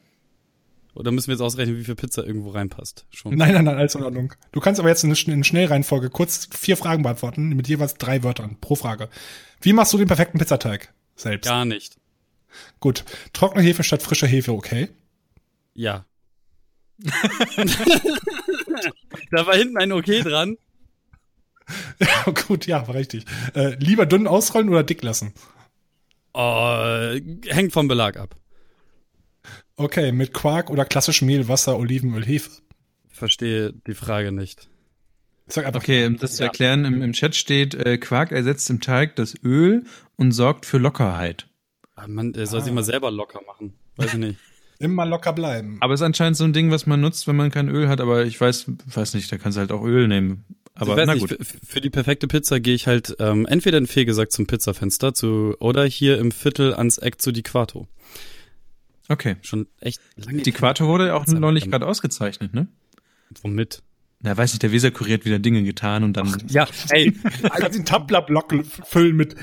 Oder 0.95 1.11
müssen 1.11 1.27
wir 1.27 1.33
jetzt 1.33 1.41
ausrechnen, 1.41 1.77
wie 1.77 1.83
viel 1.83 1.95
Pizza 1.95 2.25
irgendwo 2.25 2.49
reinpasst? 2.49 3.05
Schon. 3.11 3.35
Nein, 3.35 3.53
nein, 3.53 3.65
nein, 3.65 3.77
alles 3.77 3.93
in 3.95 4.03
Ordnung. 4.03 4.33
Du 4.51 4.61
kannst 4.61 4.79
aber 4.79 4.89
jetzt 4.89 5.03
in, 5.03 5.11
in 5.11 5.43
Schnellreihenfolge 5.43 6.09
kurz 6.09 6.47
vier 6.51 6.77
Fragen 6.77 7.03
beantworten, 7.03 7.49
mit 7.49 7.67
jeweils 7.67 7.95
drei 7.95 8.23
Wörtern 8.23 8.57
pro 8.61 8.75
Frage. 8.75 9.09
Wie 9.61 9.73
machst 9.73 9.93
du 9.93 9.97
den 9.97 10.07
perfekten 10.07 10.39
Pizzateig? 10.39 10.93
Selbst. 11.15 11.47
Gar 11.47 11.65
nicht. 11.65 11.97
Gut. 12.79 13.03
Trockene 13.33 13.61
Hefe 13.61 13.83
statt 13.83 14.01
frischer 14.01 14.27
Hefe, 14.27 14.53
okay. 14.53 14.89
Ja. 15.73 16.05
da 19.31 19.45
war 19.45 19.55
hinten 19.55 19.77
ein 19.77 19.91
Okay 19.91 20.21
dran. 20.21 20.57
Gut, 22.47 22.65
ja, 22.67 22.87
war 22.87 22.95
richtig. 22.95 23.25
Äh, 23.53 23.75
lieber 23.79 24.05
dünn 24.05 24.27
ausrollen 24.27 24.69
oder 24.69 24.83
dick 24.83 25.01
lassen? 25.03 25.33
Oh, 26.33 27.15
hängt 27.47 27.73
vom 27.73 27.87
Belag 27.87 28.17
ab. 28.17 28.35
Okay, 29.77 30.11
mit 30.11 30.33
Quark 30.33 30.69
oder 30.69 30.85
klassischem 30.85 31.27
Mehl, 31.27 31.47
Wasser, 31.47 31.77
Olivenöl, 31.77 32.25
Hefe? 32.25 32.49
Verstehe 33.09 33.73
die 33.87 33.93
Frage 33.93 34.31
nicht. 34.31 34.67
Ich 35.47 35.53
sag 35.53 35.65
einfach, 35.65 35.81
Okay, 35.81 36.05
um 36.07 36.17
das 36.17 36.35
zu 36.35 36.43
Ja. 36.43 36.47
erklären, 36.47 36.85
im, 36.85 37.01
im 37.01 37.13
Chat 37.13 37.35
steht, 37.35 37.75
äh, 37.75 37.97
Quark 37.97 38.31
ersetzt 38.31 38.69
im 38.69 38.81
Teig 38.81 39.15
das 39.15 39.35
Öl 39.43 39.83
und 40.15 40.31
sorgt 40.31 40.65
für 40.65 40.77
Lockerheit. 40.77 41.47
Ah, 41.95 42.07
Mann, 42.07 42.33
der 42.33 42.47
soll 42.47 42.61
sich 42.61 42.73
mal 42.73 42.83
selber 42.83 43.11
locker 43.11 43.41
machen. 43.47 43.73
Weiß 43.95 44.13
ich 44.13 44.19
nicht. 44.19 44.39
immer 44.79 45.05
locker 45.05 45.31
bleiben. 45.33 45.77
Aber 45.81 45.93
es 45.93 46.01
ist 46.01 46.05
anscheinend 46.05 46.35
so 46.35 46.43
ein 46.43 46.51
Ding, 46.53 46.71
was 46.71 46.85
man 46.87 46.99
nutzt, 46.99 47.27
wenn 47.27 47.35
man 47.37 47.51
kein 47.51 47.69
Öl 47.69 47.87
hat, 47.87 48.01
aber 48.01 48.25
ich 48.25 48.39
weiß, 48.41 48.65
weiß 48.87 49.13
nicht, 49.13 49.31
da 49.31 49.37
kannst 49.37 49.55
du 49.57 49.59
halt 49.61 49.71
auch 49.71 49.83
Öl 49.83 50.07
nehmen. 50.07 50.43
Aber 50.75 50.91
ich 50.91 50.97
weiß 50.97 51.07
na 51.07 51.13
nicht, 51.13 51.27
gut. 51.27 51.47
für, 51.47 51.65
für 51.65 51.81
die 51.81 51.89
perfekte 51.89 52.27
Pizza 52.27 52.59
gehe 52.59 52.75
ich 52.75 52.87
halt 52.87 53.15
ähm, 53.19 53.45
entweder 53.45 53.77
in 53.77 53.87
Fegesack 53.87 54.31
zum 54.31 54.45
Pizzafenster 54.45 55.13
zu 55.13 55.55
oder 55.59 55.85
hier 55.85 56.17
im 56.19 56.31
Viertel 56.31 56.73
ans 56.73 56.97
Eck 56.97 57.21
zu 57.21 57.31
Di 57.31 57.43
Quato. 57.43 57.87
Okay. 59.07 59.37
Schon 59.41 59.67
echt 59.79 60.01
lange. 60.15 60.41
Die 60.41 60.51
Quato 60.51 60.87
wurde 60.87 61.07
ja 61.07 61.15
auch 61.15 61.25
neulich 61.27 61.69
gerade 61.69 61.87
ausgezeichnet, 61.87 62.53
ne? 62.53 62.67
Womit? 63.41 63.83
Na, 64.25 64.35
weiß 64.35 64.53
nicht, 64.53 64.63
der 64.63 64.71
Weser-Kurier 64.71 65.13
hat 65.13 65.25
wieder 65.25 65.37
Dinge 65.37 65.61
getan 65.61 66.03
und 66.03 66.13
dann. 66.13 66.35
Ja, 66.49 66.67
ey, 66.89 67.13
Kannst 67.43 67.77
den 67.77 67.85
Tumblr-Blog 67.85 68.55
füllen 68.83 69.15
mit 69.15 69.35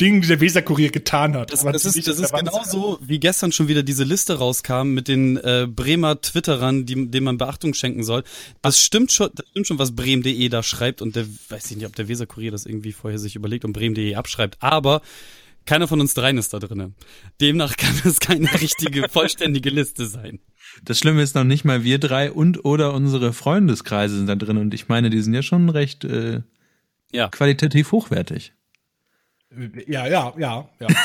Dingen, 0.00 0.22
die 0.22 0.28
der 0.28 0.40
Weser-Kurier 0.40 0.90
getan 0.90 1.34
hat. 1.36 1.52
Das, 1.52 1.62
das 1.62 1.84
ist, 1.84 2.08
das 2.08 2.18
ist 2.18 2.32
genauso, 2.32 2.98
wie 3.02 3.20
gestern 3.20 3.52
schon 3.52 3.68
wieder 3.68 3.82
diese 3.82 4.04
Liste 4.04 4.38
rauskam 4.38 4.94
mit 4.94 5.06
den 5.06 5.36
äh, 5.36 5.68
Bremer 5.68 6.18
Twitterern, 6.18 6.86
die, 6.86 7.10
denen 7.10 7.24
man 7.24 7.36
Beachtung 7.36 7.74
schenken 7.74 8.04
soll. 8.04 8.24
Das 8.62 8.80
stimmt 8.80 9.12
schon, 9.12 9.28
das 9.34 9.46
stimmt 9.50 9.66
schon, 9.66 9.78
was 9.78 9.94
bremen.de 9.94 10.48
da 10.48 10.62
schreibt 10.62 11.02
und 11.02 11.14
der, 11.14 11.26
weiß 11.50 11.70
ich 11.70 11.76
nicht, 11.76 11.86
ob 11.86 11.94
der 11.94 12.08
Weser-Kurier 12.08 12.50
das 12.50 12.64
irgendwie 12.64 12.92
vorher 12.92 13.18
sich 13.18 13.36
überlegt 13.36 13.66
und 13.66 13.74
bremen.de 13.74 14.14
abschreibt, 14.14 14.56
aber 14.60 15.02
keiner 15.66 15.88
von 15.88 16.00
uns 16.00 16.14
dreien 16.14 16.38
ist 16.38 16.54
da 16.54 16.58
drinne. 16.58 16.92
Demnach 17.40 17.76
kann 17.76 17.94
es 18.04 18.18
keine 18.18 18.50
richtige, 18.60 19.10
vollständige 19.10 19.68
Liste 19.68 20.06
sein. 20.06 20.40
Das 20.84 20.98
Schlimme 20.98 21.22
ist 21.22 21.34
noch 21.34 21.44
nicht 21.44 21.64
mal 21.64 21.84
wir 21.84 21.98
drei 21.98 22.32
und 22.32 22.64
oder 22.64 22.94
unsere 22.94 23.32
Freundeskreise 23.32 24.16
sind 24.16 24.26
da 24.26 24.34
drin 24.36 24.56
und 24.56 24.74
ich 24.74 24.88
meine, 24.88 25.10
die 25.10 25.20
sind 25.20 25.34
ja 25.34 25.42
schon 25.42 25.68
recht 25.68 26.04
äh, 26.04 26.40
Ja. 27.12 27.28
qualitativ 27.28 27.92
hochwertig. 27.92 28.52
Ja, 29.86 30.06
ja, 30.06 30.32
ja, 30.38 30.68
ja. 30.80 30.88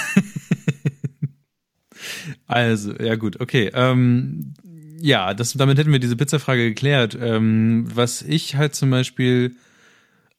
Also, 2.46 2.94
ja 2.94 3.16
gut, 3.16 3.40
okay. 3.42 3.72
Ähm, 3.74 4.54
ja, 5.02 5.34
das, 5.34 5.54
damit 5.54 5.78
hätten 5.78 5.92
wir 5.92 6.00
diese 6.00 6.16
Pizzafrage 6.16 6.70
geklärt. 6.70 7.18
Ähm, 7.20 7.86
was 7.94 8.22
ich 8.22 8.56
halt 8.56 8.76
zum 8.76 8.90
Beispiel, 8.90 9.56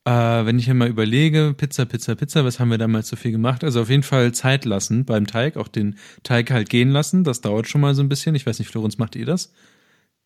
äh, 0.09 0.47
wenn 0.47 0.59
ich 0.59 0.65
hier 0.67 0.75
mal 0.75 0.88
überlege, 0.88 1.55
Pizza, 1.57 1.85
Pizza, 1.85 2.15
Pizza, 2.15 2.45
was 2.45 2.59
haben 2.61 2.71
wir 2.71 2.79
damals 2.79 3.09
so 3.09 3.17
viel 3.17 3.33
gemacht? 3.33 3.65
Also 3.65 3.83
auf 3.83 3.91
jeden 3.91 4.03
Fall 4.03 4.33
Zeit 4.33 4.65
lassen 4.65 5.05
beim 5.05 5.27
Teig, 5.27 5.57
auch 5.57 5.69
den 5.69 5.97
Teig 6.23 6.50
halt 6.50 6.71
gehen 6.71 6.91
lassen. 6.91 7.25
Das 7.25 7.41
dauert 7.41 7.69
schon 7.69 7.81
mal 7.81 7.95
so 7.95 8.03
ein 8.03 8.09
bisschen. 8.09 8.35
Ich 8.35 8.47
weiß 8.47 8.59
nicht, 8.59 8.69
Florenz, 8.71 8.99
macht 8.99 9.17
ihr 9.17 9.27
das? 9.27 9.53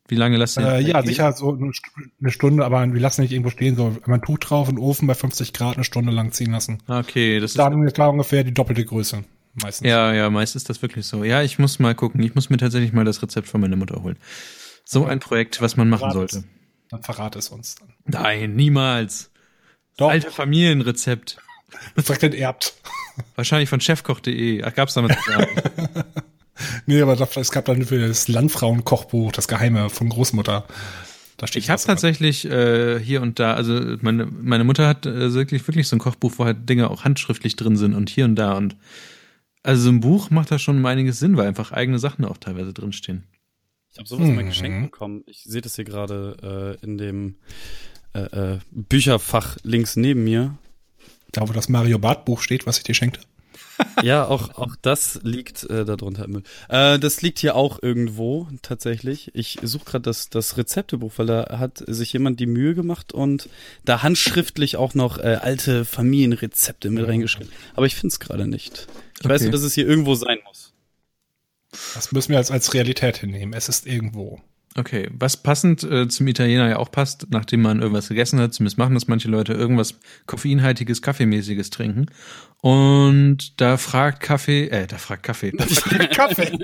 Wie 0.08 0.16
lange 0.16 0.36
lasst 0.36 0.58
ihr 0.58 0.66
äh, 0.66 0.80
ja, 0.82 1.00
gehen? 1.00 1.08
sicher 1.08 1.32
so 1.32 1.52
eine 1.54 1.70
St- 1.70 2.10
eine 2.20 2.30
Stunde, 2.30 2.64
aber 2.64 2.92
wir 2.92 3.00
lassen 3.00 3.22
nicht 3.22 3.32
irgendwo 3.32 3.50
stehen, 3.50 3.76
so 3.76 3.96
ein 4.04 4.22
Tuch 4.22 4.38
drauf 4.38 4.68
und 4.68 4.78
Ofen 4.78 5.06
bei 5.06 5.14
50 5.14 5.52
Grad 5.52 5.76
eine 5.76 5.84
Stunde 5.84 6.12
lang 6.12 6.32
ziehen 6.32 6.50
lassen. 6.52 6.78
Ah, 6.86 6.98
Okay, 7.00 7.40
das 7.40 7.52
ist 7.52 7.58
Dann 7.58 7.86
klar 7.92 8.10
ungefähr 8.10 8.44
die 8.44 8.52
doppelte 8.52 8.84
Größe. 8.84 9.24
Meistens. 9.62 9.86
Ja, 9.86 10.12
ja, 10.14 10.30
meist 10.30 10.56
ist 10.56 10.68
das 10.70 10.80
wirklich 10.82 11.06
so. 11.06 11.24
Ja, 11.24 11.42
ich 11.42 11.58
muss 11.58 11.78
mal 11.78 11.94
gucken. 11.94 12.22
Ich 12.22 12.34
muss 12.34 12.48
mir 12.50 12.56
tatsächlich 12.56 12.92
mal 12.92 13.04
das 13.04 13.22
Rezept 13.22 13.48
von 13.48 13.60
meiner 13.60 13.76
Mutter 13.76 14.02
holen. 14.02 14.16
So 14.84 15.04
ein 15.04 15.20
Projekt, 15.20 15.60
was 15.60 15.76
man 15.76 15.88
machen 15.88 16.10
sollte. 16.10 16.44
Dann 16.88 17.02
verrate 17.02 17.38
es 17.38 17.48
uns. 17.50 17.76
Dann. 18.06 18.22
Nein, 18.22 18.54
niemals. 18.56 19.30
Doch, 19.96 20.10
Alte 20.10 20.30
Familienrezept. 20.30 21.38
direkt 21.96 22.22
enterbt. 22.24 22.74
Wahrscheinlich 23.36 23.68
von 23.68 23.80
chefkoch.de. 23.80 24.62
Ach, 24.64 24.74
gab's 24.74 24.94
damals 24.94 25.16
gar 25.26 25.38
nicht. 25.40 25.50
Nee, 26.86 27.00
aber 27.00 27.16
das, 27.16 27.36
es 27.36 27.50
gab 27.50 27.64
dann 27.64 27.84
für 27.84 27.98
das 28.06 28.28
Landfrauenkochbuch, 28.28 29.32
das 29.32 29.48
Geheime 29.48 29.90
von 29.90 30.08
Großmutter. 30.10 30.64
Da 31.38 31.46
steht 31.46 31.64
Ich 31.64 31.70
habe 31.70 31.82
tatsächlich 31.82 32.44
äh, 32.44 33.00
hier 33.00 33.20
und 33.22 33.40
da, 33.40 33.54
also 33.54 33.96
meine, 34.00 34.26
meine 34.26 34.62
Mutter 34.62 34.86
hat 34.86 35.06
äh, 35.06 35.32
wirklich, 35.32 35.66
wirklich 35.66 35.88
so 35.88 35.96
ein 35.96 35.98
Kochbuch, 35.98 36.34
wo 36.36 36.44
halt 36.44 36.68
Dinge 36.68 36.88
auch 36.90 37.04
handschriftlich 37.04 37.56
drin 37.56 37.76
sind 37.76 37.94
und 37.94 38.10
hier 38.10 38.26
und 38.26 38.36
da 38.36 38.52
und 38.52 38.76
also 39.64 39.82
so 39.84 39.88
ein 39.88 40.00
Buch 40.00 40.30
macht 40.30 40.50
da 40.52 40.58
schon 40.58 40.84
einiges 40.86 41.18
Sinn, 41.18 41.36
weil 41.36 41.48
einfach 41.48 41.72
eigene 41.72 41.98
Sachen 41.98 42.24
auch 42.26 42.36
teilweise 42.36 42.72
drinstehen. 42.72 43.24
Ich 43.90 43.98
habe 43.98 44.08
sowas 44.08 44.28
mal 44.28 44.44
Mhm. 44.44 44.48
geschenkt 44.48 44.92
bekommen. 44.92 45.24
Ich 45.26 45.42
sehe 45.44 45.62
das 45.62 45.74
hier 45.76 45.84
gerade 45.84 46.78
äh, 46.80 46.84
in 46.84 46.96
dem 46.98 47.36
äh, 48.14 48.20
äh, 48.54 48.58
Bücherfach 48.70 49.56
links 49.62 49.96
neben 49.96 50.24
mir. 50.24 50.56
Da, 51.32 51.48
wo 51.48 51.52
das 51.52 51.68
Mario 51.68 51.98
Bart 51.98 52.24
Buch 52.24 52.40
steht, 52.42 52.66
was 52.66 52.78
ich 52.78 52.84
dir 52.84 52.94
schenkte. 52.94 53.20
Ja, 54.02 54.26
auch, 54.26 54.50
auch 54.56 54.76
das 54.80 55.18
liegt 55.24 55.64
äh, 55.64 55.84
darunter 55.84 56.26
im 56.26 56.32
Müll. 56.32 56.42
Äh, 56.68 56.98
das 57.00 57.20
liegt 57.22 57.38
hier 57.40 57.56
auch 57.56 57.82
irgendwo 57.82 58.46
tatsächlich. 58.60 59.34
Ich 59.34 59.58
suche 59.62 59.84
gerade 59.84 60.02
das, 60.02 60.28
das 60.28 60.56
Rezeptebuch, 60.56 61.12
weil 61.16 61.26
da 61.26 61.58
hat 61.58 61.82
sich 61.86 62.12
jemand 62.12 62.38
die 62.38 62.46
Mühe 62.46 62.74
gemacht 62.74 63.12
und 63.12 63.48
da 63.84 64.02
handschriftlich 64.02 64.76
auch 64.76 64.94
noch 64.94 65.18
äh, 65.18 65.38
alte 65.40 65.84
Familienrezepte 65.84 66.90
mit 66.90 67.08
reingeschrieben. 67.08 67.50
Aber 67.74 67.86
ich 67.86 67.94
finde 67.96 68.08
es 68.08 68.20
gerade 68.20 68.46
nicht. 68.46 68.86
Ich 69.20 69.28
weiß 69.28 69.40
Okay. 69.40 69.44
nur, 69.44 69.52
dass 69.52 69.62
es 69.62 69.74
hier 69.74 69.88
irgendwo 69.88 70.14
sein 70.14 70.38
muss. 70.46 70.74
Das 71.94 72.12
müssen 72.12 72.30
wir 72.30 72.38
als, 72.38 72.50
als 72.50 72.74
Realität 72.74 73.16
hinnehmen. 73.16 73.52
Es 73.54 73.68
ist 73.68 73.86
irgendwo. 73.86 74.40
Okay, 74.74 75.10
was 75.12 75.36
passend 75.36 75.82
äh, 75.82 76.08
zum 76.08 76.26
Italiener 76.26 76.68
ja 76.68 76.76
auch 76.78 76.90
passt, 76.90 77.26
nachdem 77.30 77.60
man 77.62 77.80
irgendwas 77.82 78.08
gegessen 78.08 78.40
hat, 78.40 78.54
zumindest 78.54 78.78
machen 78.78 78.94
das 78.94 79.06
manche 79.06 79.28
Leute, 79.28 79.52
irgendwas 79.52 79.96
koffeinhaltiges, 80.26 81.02
kaffeemäßiges 81.02 81.68
trinken. 81.70 82.06
Und 82.62 83.60
da 83.60 83.76
fragt 83.76 84.20
Kaffee, 84.20 84.68
äh, 84.68 84.86
da 84.86 84.96
fragt 84.96 85.24
Kaffee. 85.24 85.52
Da 85.56 85.64
fragt, 85.66 86.14
Kaffee. 86.14 86.58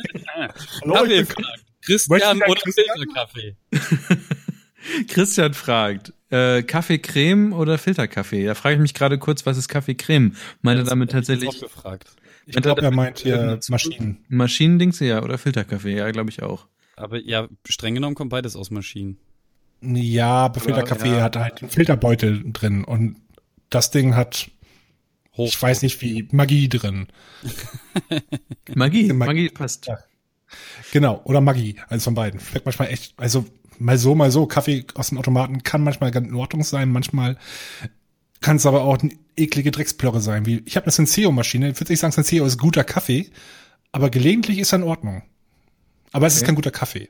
Hallo, 0.82 0.94
Kaffee 0.94 1.20
ich 1.20 1.28
fragt. 1.28 1.64
Christian 1.82 2.42
oder? 2.42 2.60
Filterkaffee? 2.60 3.56
Christian 5.08 5.54
fragt, 5.54 6.12
äh, 6.30 6.62
Kaffee-Creme 6.62 7.52
oder 7.52 7.76
Filterkaffee? 7.76 8.46
Da 8.46 8.54
frage 8.54 8.76
ich 8.76 8.80
mich 8.80 8.94
gerade 8.94 9.18
kurz, 9.18 9.44
was 9.44 9.58
ist 9.58 9.68
Kaffee-Creme? 9.68 10.34
Meint 10.62 10.78
er 10.78 10.84
damit 10.84 11.10
ich 11.10 11.14
tatsächlich 11.14 11.60
gefragt. 11.60 12.08
ich 12.46 12.56
glaube, 12.56 12.80
er 12.82 12.90
meint 12.90 13.18
hier 13.18 13.58
Maschinen. 13.68 14.24
Maschinendings, 14.28 15.00
ja, 15.00 15.22
oder 15.22 15.36
Filterkaffee? 15.36 15.96
Ja, 15.96 16.10
glaube 16.10 16.30
ich 16.30 16.42
auch. 16.42 16.66
Aber 16.98 17.18
ja, 17.20 17.48
streng 17.66 17.94
genommen 17.94 18.14
kommt 18.14 18.30
beides 18.30 18.56
aus 18.56 18.70
Maschinen. 18.70 19.18
Ja, 19.80 20.46
aber 20.46 20.60
Filterkaffee 20.60 21.16
ja. 21.16 21.22
hat 21.22 21.36
halt 21.36 21.62
einen 21.62 21.70
Filterbeutel 21.70 22.42
drin 22.52 22.84
und 22.84 23.16
das 23.70 23.90
Ding 23.90 24.16
hat, 24.16 24.50
Hoch. 25.36 25.48
ich 25.48 25.60
weiß 25.60 25.82
nicht 25.82 26.00
wie, 26.02 26.28
Magie 26.32 26.68
drin. 26.68 27.06
Magie, 28.74 29.12
Magie. 29.12 29.14
Magie 29.14 29.48
passt. 29.50 29.86
Ja. 29.86 29.98
Genau, 30.92 31.20
oder 31.24 31.40
Magie, 31.40 31.76
eines 31.88 32.04
von 32.04 32.14
beiden. 32.14 32.40
Schmeckt 32.40 32.66
manchmal 32.66 32.88
echt, 32.88 33.14
also 33.16 33.44
mal 33.78 33.98
so, 33.98 34.14
mal 34.14 34.30
so. 34.30 34.46
Kaffee 34.46 34.84
aus 34.94 35.10
dem 35.10 35.18
Automaten 35.18 35.62
kann 35.62 35.82
manchmal 35.82 36.10
ganz 36.10 36.28
in 36.28 36.34
Ordnung 36.34 36.64
sein, 36.64 36.90
manchmal 36.90 37.36
kann 38.40 38.56
es 38.56 38.66
aber 38.66 38.82
auch 38.82 38.98
eine 38.98 39.12
eklige 39.36 39.70
Drecksplörre 39.70 40.20
sein. 40.20 40.46
Wie, 40.46 40.62
ich 40.64 40.76
habe 40.76 40.86
eine 40.86 40.92
Senseo-Maschine, 40.92 41.70
ich 41.70 41.80
würde 41.80 41.92
nicht 41.92 42.00
sagen, 42.00 42.12
Senseo 42.12 42.44
ist 42.46 42.58
guter 42.58 42.84
Kaffee, 42.84 43.30
aber 43.92 44.10
gelegentlich 44.10 44.58
ist 44.58 44.72
er 44.72 44.78
in 44.80 44.84
Ordnung. 44.84 45.22
Aber 46.12 46.26
es 46.26 46.34
ist 46.34 46.40
Okay. 46.40 46.46
kein 46.46 46.54
guter 46.56 46.70
Kaffee. 46.70 47.08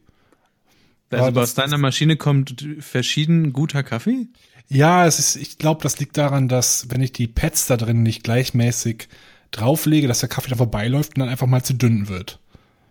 Also 1.11 1.25
Aber 1.25 1.41
das- 1.41 1.51
aus 1.51 1.55
deiner 1.55 1.79
Maschine 1.79 2.17
kommt 2.17 2.67
verschieden 2.81 3.53
guter 3.53 3.83
Kaffee? 3.83 4.27
Ja, 4.69 5.07
es 5.07 5.19
ist, 5.19 5.37
ich 5.37 5.57
glaube, 5.59 5.83
das 5.83 5.99
liegt 5.99 6.17
daran, 6.19 6.49
dass 6.49 6.91
wenn 6.91 7.01
ich 7.01 7.13
die 7.13 7.27
Pads 7.27 7.67
da 7.67 7.77
drin 7.79 8.03
nicht 8.03 8.23
gleichmäßig 8.25 9.09
drauflege, 9.51 10.07
dass 10.09 10.21
der 10.21 10.29
Kaffee 10.29 10.51
da 10.51 10.57
vorbeiläuft 10.57 11.15
und 11.17 11.21
dann 11.21 11.31
einfach 11.31 11.47
mal 11.47 11.63
zu 11.65 11.73
dünn 11.73 12.09
wird. 12.09 12.39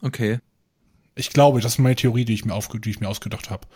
Okay. 0.01 0.39
Ich 1.13 1.29
glaube, 1.29 1.61
das 1.61 1.73
ist 1.73 1.77
meine 1.79 1.95
Theorie, 1.95 2.25
die 2.25 2.33
ich 2.33 2.45
mir, 2.45 2.53
aufge 2.55 2.79
die 2.79 2.89
ich 2.89 2.99
mir 2.99 3.07
ausgedacht 3.07 3.49
habe. 3.51 3.67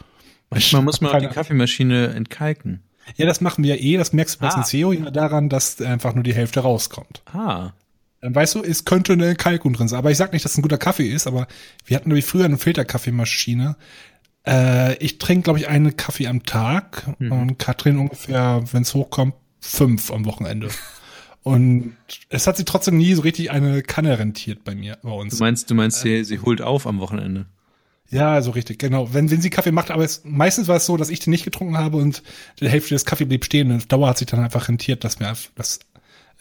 Manchmal 0.50 0.82
muss 0.82 1.00
man 1.02 1.12
auch 1.16 1.20
die 1.20 1.28
Kaffeemaschine 1.28 2.08
entkalken. 2.10 2.82
Ja, 3.18 3.26
das 3.26 3.42
machen 3.42 3.64
wir 3.64 3.80
eh. 3.82 3.98
Das 3.98 4.14
merkst 4.14 4.36
du 4.36 4.40
bei 4.42 4.48
Ah. 4.48 4.52
Senseo 4.52 4.92
ja 4.92 5.10
daran, 5.12 5.50
dass 5.50 5.80
einfach 5.82 6.14
nur 6.16 6.24
die 6.24 6.34
Hälfte 6.34 6.60
rauskommt. 6.62 7.22
Ah. 7.34 7.72
Dann 8.22 8.36
weißt 8.36 8.56
du, 8.56 8.64
es 8.64 8.86
könnte 8.86 9.14
eine 9.14 9.36
Kalkun 9.36 9.74
drin 9.74 9.88
sein. 9.88 9.98
Aber 10.00 10.12
ich 10.12 10.18
sag 10.18 10.32
nicht, 10.34 10.46
dass 10.46 10.52
es 10.54 10.58
ein 10.58 10.62
guter 10.62 10.78
Kaffee 10.78 11.08
ist, 11.10 11.26
aber 11.28 11.48
wir 11.86 11.96
hatten 11.98 12.10
nämlich 12.10 12.26
früher 12.26 12.46
eine 12.46 12.58
Filterkaffeemaschine. 12.58 13.76
Äh, 14.48 14.96
ich 15.04 15.18
trinke, 15.18 15.44
glaube 15.46 15.60
ich, 15.60 15.68
einen 15.68 15.98
Kaffee 15.98 16.28
am 16.28 16.44
Tag 16.44 17.08
Mhm. 17.20 17.32
und 17.32 17.58
Katrin 17.60 17.98
ungefähr, 17.98 18.64
wenn 18.72 18.84
es 18.84 18.94
hochkommt, 18.94 19.34
fünf 19.60 20.12
am 20.12 20.26
Wochenende. 20.26 20.70
Und 21.44 21.96
es 22.30 22.46
hat 22.46 22.58
sie 22.58 22.66
trotzdem 22.66 22.98
nie 22.98 23.14
so 23.16 23.24
richtig 23.24 23.50
eine 23.50 23.82
Kanne 23.82 24.20
rentiert 24.20 24.64
bei 24.64 24.76
mir, 24.76 24.98
bei 25.02 25.10
Du 25.10 25.16
uns. 25.16 25.40
meinst, 25.40 25.70
du 25.72 25.76
meinst, 25.76 26.02
sie, 26.02 26.24
sie 26.24 26.40
holt 26.40 26.62
auf 26.62 26.86
am 26.86 27.00
Wochenende. 27.00 27.48
Ja, 28.12 28.42
so 28.42 28.52
richtig, 28.52 28.78
genau. 28.78 29.14
Wenn, 29.14 29.32
wenn 29.32 29.42
sie 29.42 29.50
Kaffee 29.50 29.72
macht, 29.72 29.90
aber 29.90 30.04
es, 30.04 30.22
meistens 30.26 30.68
war 30.68 30.76
es 30.76 30.86
so, 30.86 30.98
dass 30.98 31.10
ich 31.10 31.20
den 31.22 31.32
nicht 31.32 31.46
getrunken 31.46 31.78
habe 31.78 31.98
und 31.98 32.22
die 32.60 32.70
Hälfte 32.70 32.94
des 32.94 33.06
Kaffee 33.06 33.26
blieb 33.26 33.46
stehen. 33.46 33.72
Und 33.72 33.78
auf 33.78 33.86
Dauer 33.88 34.10
hat 34.10 34.18
sich 34.18 34.28
dann 34.28 34.44
einfach 34.44 34.68
rentiert, 34.68 35.04
dass 35.04 35.20
mir 35.20 35.34
das 35.56 35.80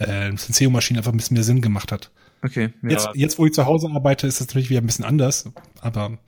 äh, 0.01 0.37
Senseo-Maschine 0.37 0.99
einfach 0.99 1.13
ein 1.13 1.17
bisschen 1.17 1.35
mehr 1.35 1.45
Sinn 1.45 1.61
gemacht 1.61 1.93
hat. 1.93 2.11
Okay. 2.43 2.73
Ja. 2.83 2.91
Jetzt, 2.91 3.09
jetzt, 3.15 3.39
wo 3.39 3.47
ich 3.47 3.53
zu 3.53 3.67
Hause 3.67 3.89
arbeite, 3.91 4.27
ist 4.27 4.41
es 4.41 4.47
natürlich 4.47 4.71
wieder 4.71 4.81
ein 4.81 4.87
bisschen 4.87 5.05
anders, 5.05 5.45
aber 5.81 6.19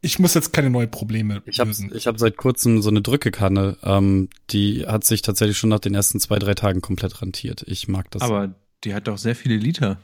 ich 0.00 0.18
muss 0.18 0.34
jetzt 0.34 0.52
keine 0.52 0.70
neuen 0.70 0.90
Probleme 0.90 1.42
Ich 1.46 1.58
habe 1.60 1.70
lösen. 1.70 1.90
ich 1.94 2.06
hab 2.06 2.18
seit 2.18 2.36
kurzem 2.36 2.82
so 2.82 2.90
eine 2.90 3.00
Drückekanne, 3.02 3.78
ähm, 3.82 4.28
die 4.50 4.86
hat 4.86 5.04
sich 5.04 5.22
tatsächlich 5.22 5.56
schon 5.58 5.70
nach 5.70 5.80
den 5.80 5.94
ersten 5.94 6.20
zwei, 6.20 6.38
drei 6.38 6.54
Tagen 6.54 6.80
komplett 6.82 7.20
rentiert. 7.22 7.64
Ich 7.66 7.88
mag 7.88 8.10
das. 8.10 8.22
Aber 8.22 8.54
die 8.84 8.94
hat 8.94 9.08
doch 9.08 9.18
sehr 9.18 9.34
viele 9.34 9.56
Liter. 9.56 9.98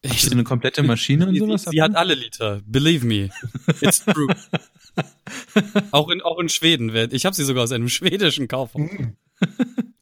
ich, 0.00 0.12
Hast 0.12 0.32
eine 0.32 0.44
komplette 0.44 0.82
Maschine 0.84 1.26
und 1.28 1.36
sowas? 1.36 1.64
sie, 1.64 1.70
sie 1.72 1.82
hat 1.82 1.96
alle 1.96 2.14
Liter. 2.14 2.60
Believe 2.66 3.04
me. 3.04 3.30
It's 3.80 4.04
true. 4.04 4.28
auch, 5.90 6.08
in, 6.08 6.22
auch 6.22 6.38
in 6.38 6.48
Schweden. 6.48 6.94
Ich 7.10 7.26
habe 7.26 7.34
sie 7.34 7.44
sogar 7.44 7.64
aus 7.64 7.72
einem 7.72 7.88
schwedischen 7.88 8.48
Kaufhaus. 8.48 8.88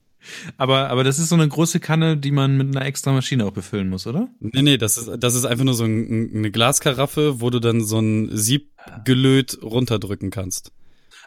aber, 0.56 0.90
aber 0.90 1.04
das 1.04 1.18
ist 1.18 1.28
so 1.28 1.34
eine 1.34 1.48
große 1.48 1.80
Kanne, 1.80 2.16
die 2.16 2.30
man 2.30 2.56
mit 2.56 2.74
einer 2.74 2.86
extra 2.86 3.12
Maschine 3.12 3.44
auch 3.44 3.52
befüllen 3.52 3.88
muss, 3.88 4.06
oder? 4.06 4.28
Nee, 4.40 4.62
nee, 4.62 4.78
das 4.78 4.98
ist, 4.98 5.10
das 5.18 5.34
ist 5.34 5.44
einfach 5.44 5.64
nur 5.64 5.74
so 5.74 5.84
ein, 5.84 6.30
eine 6.34 6.50
Glaskaraffe, 6.50 7.40
wo 7.40 7.50
du 7.50 7.60
dann 7.60 7.84
so 7.84 7.98
ein 7.98 8.28
Siebgelöt 8.36 9.58
runterdrücken 9.62 10.30
kannst. 10.30 10.72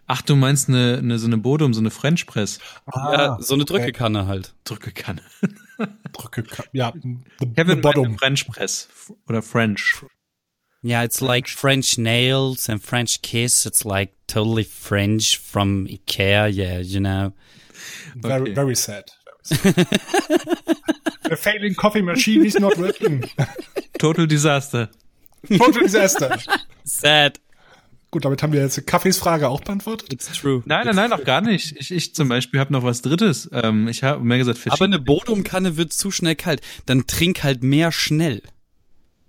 Ach, 0.08 0.22
du 0.22 0.36
meinst 0.36 0.70
eine, 0.70 1.00
eine 1.00 1.18
so 1.18 1.26
eine 1.26 1.38
Bodum, 1.38 1.74
so 1.74 1.80
eine 1.80 1.90
French 1.90 2.28
Press. 2.28 2.60
ja, 2.94 3.38
so 3.40 3.56
eine 3.56 3.66
Drückekanne 3.66 4.28
halt. 4.28 4.54
Drückekanne. 4.64 5.22
Drücke, 6.14 6.44
ja, 6.74 6.94
the, 7.40 7.48
Kevin 7.56 7.78
the 7.78 7.82
bottom. 7.82 8.18
French 8.18 8.48
Press 8.48 8.88
oder 9.28 9.42
French. 9.42 10.06
Yeah, 10.84 11.04
it's 11.04 11.20
like 11.20 11.50
French 11.50 11.98
nails 11.98 12.70
and 12.70 12.80
French 12.80 13.24
kiss. 13.24 13.66
It's 13.66 13.84
like 13.84 14.14
totally 14.28 14.64
French 14.64 15.40
from 15.40 15.88
Ikea. 15.88 16.54
Yeah, 16.54 16.78
you 16.78 17.00
know. 17.00 17.34
Very, 18.16 18.42
Okay. 18.42 18.54
very 18.56 18.76
sad. 18.76 19.06
Very 19.48 19.74
sad. 19.76 19.88
The 21.30 21.36
failing 21.36 21.76
coffee 21.76 22.02
machine 22.02 22.46
is 22.46 22.60
not 22.60 22.78
working. 22.78 23.26
Total 24.00 24.28
Disaster. 24.28 24.90
Total 25.48 25.84
disaster. 25.84 26.38
Sad. 26.84 27.40
Gut, 28.12 28.26
damit 28.26 28.42
haben 28.42 28.54
wir 28.54 28.62
jetzt 28.62 28.86
Kaffees 28.88 29.18
Frage 29.18 29.50
auch 29.50 29.62
beantwortet. 29.62 30.12
It's 30.14 30.32
true. 30.32 30.64
Nein, 30.66 30.86
nein, 30.86 30.96
nein, 30.96 31.10
noch 31.10 31.24
gar 31.24 31.42
nicht. 31.42 31.76
Ich, 31.80 31.92
ich 31.92 32.16
zum 32.16 32.30
Beispiel 32.30 32.60
habe 32.60 32.72
noch 32.74 32.84
was 32.84 33.02
Drittes. 33.02 33.50
Ähm, 33.52 33.88
ich 33.88 34.04
habe 34.04 34.24
mehr 34.24 34.38
gesagt, 34.38 34.60
Aber 34.68 34.86
eine 34.86 35.00
Bodumkanne 35.00 35.78
wird 35.78 35.94
zu 35.94 36.12
schnell 36.12 36.36
kalt. 36.36 36.62
Dann 36.86 37.06
trink 37.08 37.44
halt 37.44 37.62
mehr 37.64 37.92
schnell. 37.92 38.42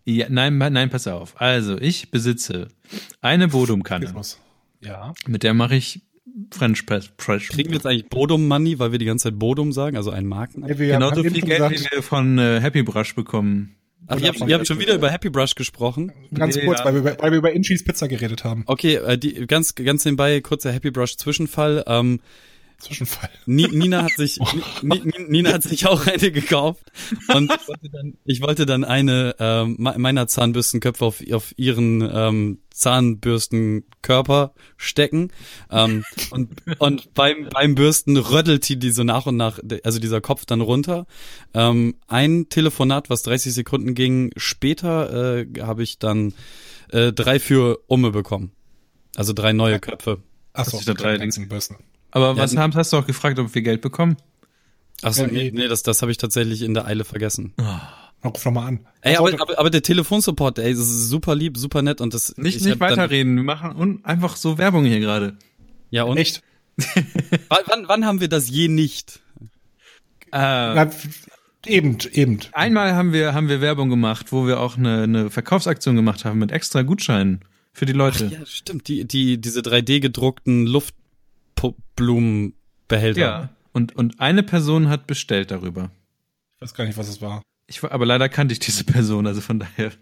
Ja, 0.05 0.27
nein, 0.31 0.57
nein, 0.57 0.89
pass 0.89 1.07
auf. 1.07 1.39
Also, 1.41 1.79
ich 1.79 2.11
besitze 2.11 2.69
eine 3.21 3.49
Bodumkanne. 3.49 4.15
Ja. 4.81 5.13
Mit 5.27 5.43
der 5.43 5.53
mache 5.53 5.75
ich 5.75 6.03
French 6.53 6.85
Press. 6.87 7.11
Press. 7.17 7.49
Kriegen 7.49 7.71
wir 7.71 7.77
jetzt 7.77 7.87
eigentlich 7.87 8.09
Bodum 8.09 8.47
Money, 8.49 8.79
weil 8.79 8.93
wir 8.93 8.99
die 8.99 9.05
ganze 9.07 9.25
Zeit 9.31 9.39
Bodum 9.39 9.73
sagen, 9.73 9.97
also 9.97 10.11
einen 10.11 10.27
Marken? 10.27 10.65
Hey, 10.65 10.91
haben 10.91 11.19
eben 11.19 11.35
viel 11.35 11.43
Geld, 11.43 11.71
wie 11.71 11.87
wir 11.91 12.03
von 12.03 12.39
äh, 12.39 12.61
Happy 12.61 12.83
Brush 12.83 13.15
bekommen. 13.15 13.77
Ach, 14.09 14.21
ihr 14.21 14.29
habt, 14.29 14.41
ihr 14.41 14.55
habt 14.55 14.67
schon 14.67 14.79
wieder 14.79 14.95
über 14.95 15.11
Happy 15.11 15.31
Brush 15.31 15.55
gesprochen. 15.55 16.13
ganz 16.33 16.55
Nee, 16.57 16.65
kurz, 16.65 16.79
ja. 16.79 16.85
weil 16.85 16.95
wir, 16.95 17.01
über- 17.01 17.17
weil 17.23 17.31
wir 17.33 17.39
über 17.39 17.53
Inchis 17.53 17.83
Pizza 17.83 18.07
geredet 18.07 18.45
haben. 18.45 18.63
Okay, 18.67 18.97
äh, 18.97 19.19
die, 19.19 19.47
ganz, 19.47 19.75
ganz 19.75 20.05
nebenbei, 20.05 20.41
kurzer 20.41 20.71
Happy 20.73 20.91
Brush 20.91 21.17
Zwischenfall. 21.17 21.83
Ähm, 21.89 22.21
Zwischenfall. 22.79 23.31
Ni- 23.47 23.69
Nina 23.69 24.05
hat 24.05 24.13
sich 24.13 24.39
Ni- 24.83 25.01
Ni- 25.05 25.25
Nina 25.29 25.53
hat 25.55 25.63
sich 25.63 25.87
auch 25.87 26.07
eine 26.07 26.31
gekauft 26.31 26.91
und 27.35 27.51
ich 27.53 27.67
wollte 27.69 27.91
dann, 27.91 28.15
ich 28.25 28.41
wollte 28.43 28.67
dann 28.67 28.85
eine 28.85 29.35
me- 29.79 29.95
meiner 29.99 30.27
Zahnbürstenköpfe 30.29 31.05
auf, 31.05 31.23
auf 31.33 31.55
ihren 31.57 32.01
ähm, 32.03 32.59
Zahnbürstenkörper 32.71 34.53
stecken 34.77 35.33
ähm, 35.71 36.05
und 36.31 36.51
und 36.79 37.15
beim 37.15 37.49
beim 37.53 37.75
Bürsten 37.75 38.17
röddelt 38.17 38.69
die, 38.69 38.79
die 38.79 38.91
so 38.91 39.05
nach 39.05 39.27
und 39.27 39.37
nach 39.37 39.59
also 39.85 39.99
dieser 39.99 40.21
Kopf 40.21 40.45
dann 40.47 40.61
runter. 40.61 41.07
Ähm, 41.55 41.97
ein 42.07 42.49
Telefonat, 42.49 43.11
was 43.11 43.23
30 43.23 43.55
Sekunden 43.55 43.95
ging, 43.95 44.31
später 44.37 45.39
äh, 45.41 45.47
habe 45.61 45.83
ich 45.83 45.99
dann 45.99 46.35
äh, 46.91 47.13
drei 47.13 47.39
für 47.41 47.79
Umme 47.87 48.11
bekommen. 48.11 48.53
Also 49.17 49.33
drei 49.33 49.53
neue 49.53 49.81
Köpfe. 49.81 50.23
Achso, 50.53 50.79
drei 50.95 51.19
Dings. 51.19 51.41
Bürsten. 51.49 51.77
Aber 52.17 52.29
Ja, 52.29 52.37
was 52.39 52.57
haben, 52.57 52.75
hast 52.75 52.95
du 52.95 52.97
auch 52.97 53.07
gefragt, 53.07 53.39
ob 53.39 53.55
wir 53.55 53.61
Geld 53.61 53.83
bekommen? 53.83 54.17
Achso, 55.03 55.25
Ja, 55.25 55.29
nee, 55.29 55.51
nee. 55.55 55.69
das, 55.69 55.83
das 55.83 56.01
habe 56.01 56.11
ich 56.11 56.17
tatsächlich 56.17 56.63
in 56.63 56.73
der 56.73 56.87
Eile 56.87 57.05
vergessen. 57.05 57.53
Ruf 58.25 58.43
noch 58.47 58.53
mal 58.53 58.67
an. 58.67 58.87
Ey, 59.03 59.17
aber, 59.17 59.35
aber, 59.39 59.59
aber 59.59 59.69
der 59.69 59.83
Telefonsupport, 59.83 60.59
ey, 60.61 60.71
das 60.73 60.81
ist 60.81 61.11
super 61.11 61.35
lieb, 61.35 61.59
super 61.59 61.83
nett 61.83 62.01
und 62.01 62.15
das 62.15 62.35
Nicht, 62.39 62.57
ich 62.57 62.65
nicht 62.65 62.81
weiterreden. 62.81 63.37
Wir 63.37 63.43
machen 63.43 63.77
un 63.77 64.03
einfach 64.03 64.37
so 64.37 64.57
Werbung 64.57 64.87
hier 64.87 64.99
gerade. 64.99 65.37
Ja 65.91 66.05
und 66.05 66.17
Echt? 66.17 66.43
wann, 67.51 67.85
wann, 67.87 68.07
haben 68.07 68.23
wir 68.23 68.29
das 68.29 68.49
je 68.49 68.69
nicht? 68.69 69.21
Äh, 70.33 70.39
Ja, 70.39 70.91
eben, 71.67 71.99
eben. 72.13 72.39
einmal 72.53 72.95
haben 72.95 73.13
wir, 73.13 73.35
haben 73.35 73.51
wir 73.51 73.61
Werbung 73.61 73.91
gemacht, 73.91 74.33
wo 74.33 74.47
wir 74.47 74.59
auch 74.59 74.79
eine, 74.79 75.03
eine 75.03 75.29
Verkaufsaktion 75.29 75.97
gemacht 75.97 76.25
haben 76.25 76.39
mit 76.39 76.51
extra 76.51 76.81
Gutscheinen 76.81 77.41
für 77.75 77.85
die 77.85 77.93
Leute. 77.93 78.25
Ja, 78.33 78.47
stimmt, 78.47 78.89
die 78.89 79.05
die 79.05 79.39
diese 79.39 79.61
3D 79.61 80.01
gedruckten 80.01 80.65
Luftblumenbehälter. 81.61 83.21
Ja. 83.21 83.49
Und, 83.73 83.95
und 83.97 84.21
eine 84.21 84.43
Person 84.43 84.89
hat 84.89 85.07
bestellt 85.07 85.51
darüber. 85.51 85.91
Ich 86.57 86.63
weiß 86.63 86.75
gar 86.75 86.85
nicht, 86.87 86.97
was 86.97 87.09
es 87.09 87.21
war. 87.21 87.43
Ich, 87.67 87.83
war- 87.83 87.93
aber 87.93 88.07
leider 88.07 88.29
kannte 88.29 88.53
ich 88.53 88.59
diese 88.59 88.85
Person, 88.85 89.27
also 89.27 89.41
von 89.41 89.59
daher. 89.59 89.93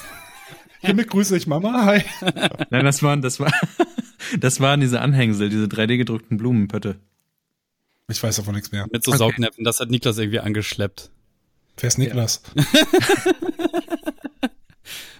Hiermit 0.80 1.08
grüße 1.08 1.36
ich 1.36 1.46
Mama. 1.46 1.84
Hi. 1.84 2.02
Nein, 2.70 2.84
das 2.84 3.02
waren, 3.02 3.20
das 3.22 3.40
war, 3.40 3.52
das 4.38 4.60
waren 4.60 4.80
diese 4.80 5.00
Anhängsel, 5.00 5.48
diese 5.50 5.64
3D 5.66 5.96
gedruckten 5.98 6.36
Blumenpötte. 6.36 6.96
Ich 8.08 8.22
weiß 8.22 8.36
davon 8.36 8.54
nichts 8.54 8.72
mehr. 8.72 8.86
Mit 8.90 9.04
so 9.04 9.10
Okay. 9.12 9.18
Saugnäpfen, 9.18 9.64
das 9.64 9.78
hat 9.80 9.90
Niklas 9.90 10.18
irgendwie 10.18 10.40
angeschleppt. 10.40 11.10
Wer 11.78 11.88
ist 11.88 11.98
Niklas? 11.98 12.42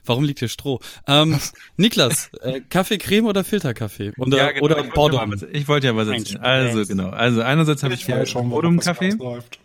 Warum 0.04 0.24
liegt 0.24 0.38
hier 0.40 0.48
Stroh? 0.48 0.80
Ähm, 1.06 1.38
Niklas, 1.76 2.30
äh, 2.42 2.60
Kaffee, 2.68 2.98
Creme 2.98 3.26
oder 3.26 3.44
Filterkaffee? 3.44 4.12
Oder, 4.18 4.36
Ja, 4.38 4.50
genau, 4.52 4.64
oder 4.64 4.74
ich 4.76 4.82
wollte 4.84 4.94
Bordom? 4.94 5.32
was- 5.32 5.46
Ich 5.52 5.68
wollte 5.68 5.86
ja 5.88 5.96
was 5.96 6.08
erzählen. 6.08 6.40
Also, 6.42 6.84
genau. 6.86 7.10
Also, 7.10 7.42
einerseits 7.42 7.82
habe 7.82 7.94
ich 7.94 8.00
was 8.08 8.28
hier 8.30 8.42
Kaffee 8.80 9.12
ausläuft. 9.14 9.58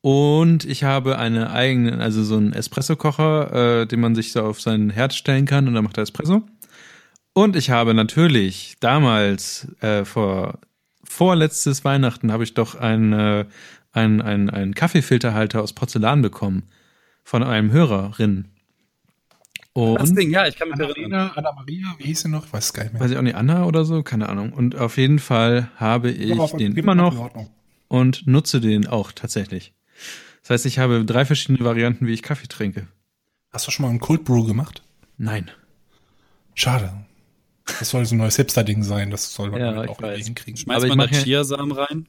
und 0.00 0.64
ich 0.64 0.84
habe 0.84 1.18
eine 1.18 1.50
eigene, 1.52 1.98
also 2.00 2.24
so 2.24 2.36
einen 2.36 2.52
Espresso-Kocher, 2.52 3.82
äh, 3.82 3.86
den 3.86 4.00
man 4.00 4.14
sich 4.14 4.32
so 4.32 4.42
auf 4.42 4.60
seinen 4.60 4.90
Herd 4.90 5.14
stellen 5.14 5.46
kann 5.46 5.68
und 5.68 5.74
dann 5.74 5.84
macht 5.84 5.96
er 5.98 6.02
Espresso. 6.02 6.42
Und 7.34 7.56
ich 7.56 7.70
habe 7.70 7.94
natürlich 7.94 8.74
damals, 8.80 9.68
äh, 9.80 10.04
vor, 10.04 10.58
vorletztes 11.04 11.84
Weihnachten 11.84 12.32
habe 12.32 12.44
ich 12.44 12.54
doch 12.54 12.74
einen, 12.74 13.12
äh, 13.12 13.44
einen, 13.92 14.20
einen, 14.22 14.50
einen 14.50 14.74
Kaffeefilterhalter 14.74 15.62
aus 15.62 15.72
Porzellan 15.72 16.22
bekommen. 16.22 16.64
Von 17.24 17.42
einem 17.42 17.70
Hörerin. 17.70 18.48
Das 19.74 20.10
Und 20.10 20.16
Ding, 20.18 20.30
ja, 20.30 20.46
ich 20.46 20.56
kann 20.56 20.68
mich 20.68 20.78
erinnern. 20.78 21.30
Anna, 21.34 21.48
Anna 21.48 21.52
Maria, 21.52 21.94
wie 21.98 22.04
hieß 22.04 22.22
sie 22.22 22.28
noch? 22.28 22.52
Weiß 22.52 22.72
gar 22.74 22.82
nicht 22.84 22.92
mehr. 22.92 23.00
weiß 23.02 23.10
ich 23.12 23.16
auch 23.16 23.22
nicht, 23.22 23.36
Anna 23.36 23.64
oder 23.64 23.84
so, 23.86 24.02
keine 24.02 24.28
Ahnung. 24.28 24.52
Und 24.52 24.76
auf 24.76 24.98
jeden 24.98 25.18
Fall 25.18 25.70
habe 25.76 26.10
ich 26.10 26.38
Aber 26.38 26.58
den 26.58 26.76
immer 26.76 26.94
noch 26.94 27.18
Ordnung. 27.18 27.48
und 27.88 28.26
nutze 28.26 28.60
den 28.60 28.86
auch 28.86 29.12
tatsächlich. 29.12 29.72
Das 30.42 30.50
heißt, 30.50 30.66
ich 30.66 30.78
habe 30.78 31.04
drei 31.06 31.24
verschiedene 31.24 31.64
Varianten, 31.64 32.06
wie 32.06 32.12
ich 32.12 32.22
Kaffee 32.22 32.48
trinke. 32.48 32.86
Hast 33.50 33.66
du 33.66 33.70
schon 33.70 33.84
mal 33.84 33.90
einen 33.90 34.00
Cold 34.00 34.24
Brew 34.24 34.44
gemacht? 34.44 34.82
Nein. 35.16 35.50
Schade. 36.54 36.92
Das 37.78 37.90
soll 37.90 38.04
so 38.04 38.14
ein 38.14 38.18
neues 38.18 38.36
Hipster-Ding 38.36 38.82
sein. 38.82 39.10
Das 39.10 39.32
soll 39.32 39.50
man 39.50 39.60
Ja, 39.60 39.82
auch 39.88 40.02
weiß. 40.02 40.24
hinkriegen. 40.26 40.56
Schmeißt 40.58 40.76
Aber 40.78 40.86
ich 40.88 40.94
man 40.96 41.08
da 41.10 41.16
Chiasamen 41.16 41.72
rein? 41.72 42.06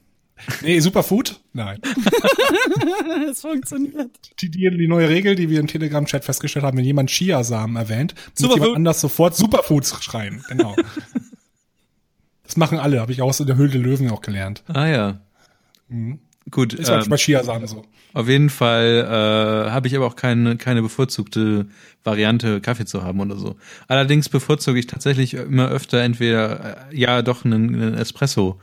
Nee, 0.62 0.80
Superfood? 0.80 1.40
Nein. 1.52 1.80
Es 3.30 3.40
funktioniert. 3.40 4.10
Die, 4.40 4.50
die, 4.50 4.68
die 4.70 4.88
neue 4.88 5.08
Regel, 5.08 5.34
die 5.34 5.48
wir 5.48 5.60
im 5.60 5.66
Telegram-Chat 5.66 6.24
festgestellt 6.24 6.64
haben, 6.64 6.76
wenn 6.76 6.84
jemand 6.84 7.10
Chiasamen 7.10 7.76
erwähnt, 7.76 8.14
muss 8.38 8.54
jemand 8.54 8.76
anders 8.76 9.00
sofort 9.00 9.36
Superfoods 9.36 10.02
schreien. 10.02 10.44
Genau. 10.48 10.76
das 12.42 12.56
machen 12.56 12.78
alle, 12.78 13.00
habe 13.00 13.12
ich 13.12 13.22
auch 13.22 13.32
so 13.32 13.44
in 13.44 13.48
der 13.48 13.56
Höhle 13.56 13.70
der 13.70 13.80
Löwen 13.80 14.10
auch 14.10 14.20
gelernt. 14.20 14.62
Ah 14.68 14.86
ja. 14.86 15.20
Gut, 16.50 16.74
Ist 16.74 16.90
halt 16.90 17.04
ähm, 17.04 17.10
bei 17.10 17.16
Chiasamen 17.16 17.66
so. 17.66 17.84
auf 18.12 18.28
jeden 18.28 18.50
Fall 18.50 19.06
äh, 19.66 19.70
habe 19.70 19.86
ich 19.86 19.96
aber 19.96 20.06
auch 20.06 20.16
keine, 20.16 20.56
keine 20.56 20.82
bevorzugte 20.82 21.66
Variante, 22.02 22.60
Kaffee 22.60 22.84
zu 22.84 23.02
haben 23.02 23.20
oder 23.20 23.36
so. 23.36 23.56
Allerdings 23.88 24.28
bevorzuge 24.28 24.78
ich 24.78 24.86
tatsächlich 24.86 25.34
immer 25.34 25.68
öfter 25.68 26.02
entweder, 26.02 26.90
äh, 26.90 26.96
ja 26.96 27.22
doch, 27.22 27.44
einen, 27.44 27.74
einen 27.74 27.94
Espresso. 27.94 28.60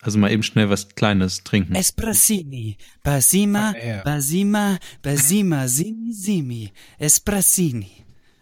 Also 0.00 0.18
mal 0.18 0.30
eben 0.30 0.42
schnell 0.44 0.70
was 0.70 0.88
Kleines 0.94 1.42
trinken. 1.44 1.74
Espressini, 1.74 2.76
Basima, 3.02 3.74
Ah. 3.74 4.02
Basima, 4.04 4.78
Basima, 5.02 5.66
Simi, 5.66 6.12
Simi, 6.12 6.72
Espressini. 6.98 7.90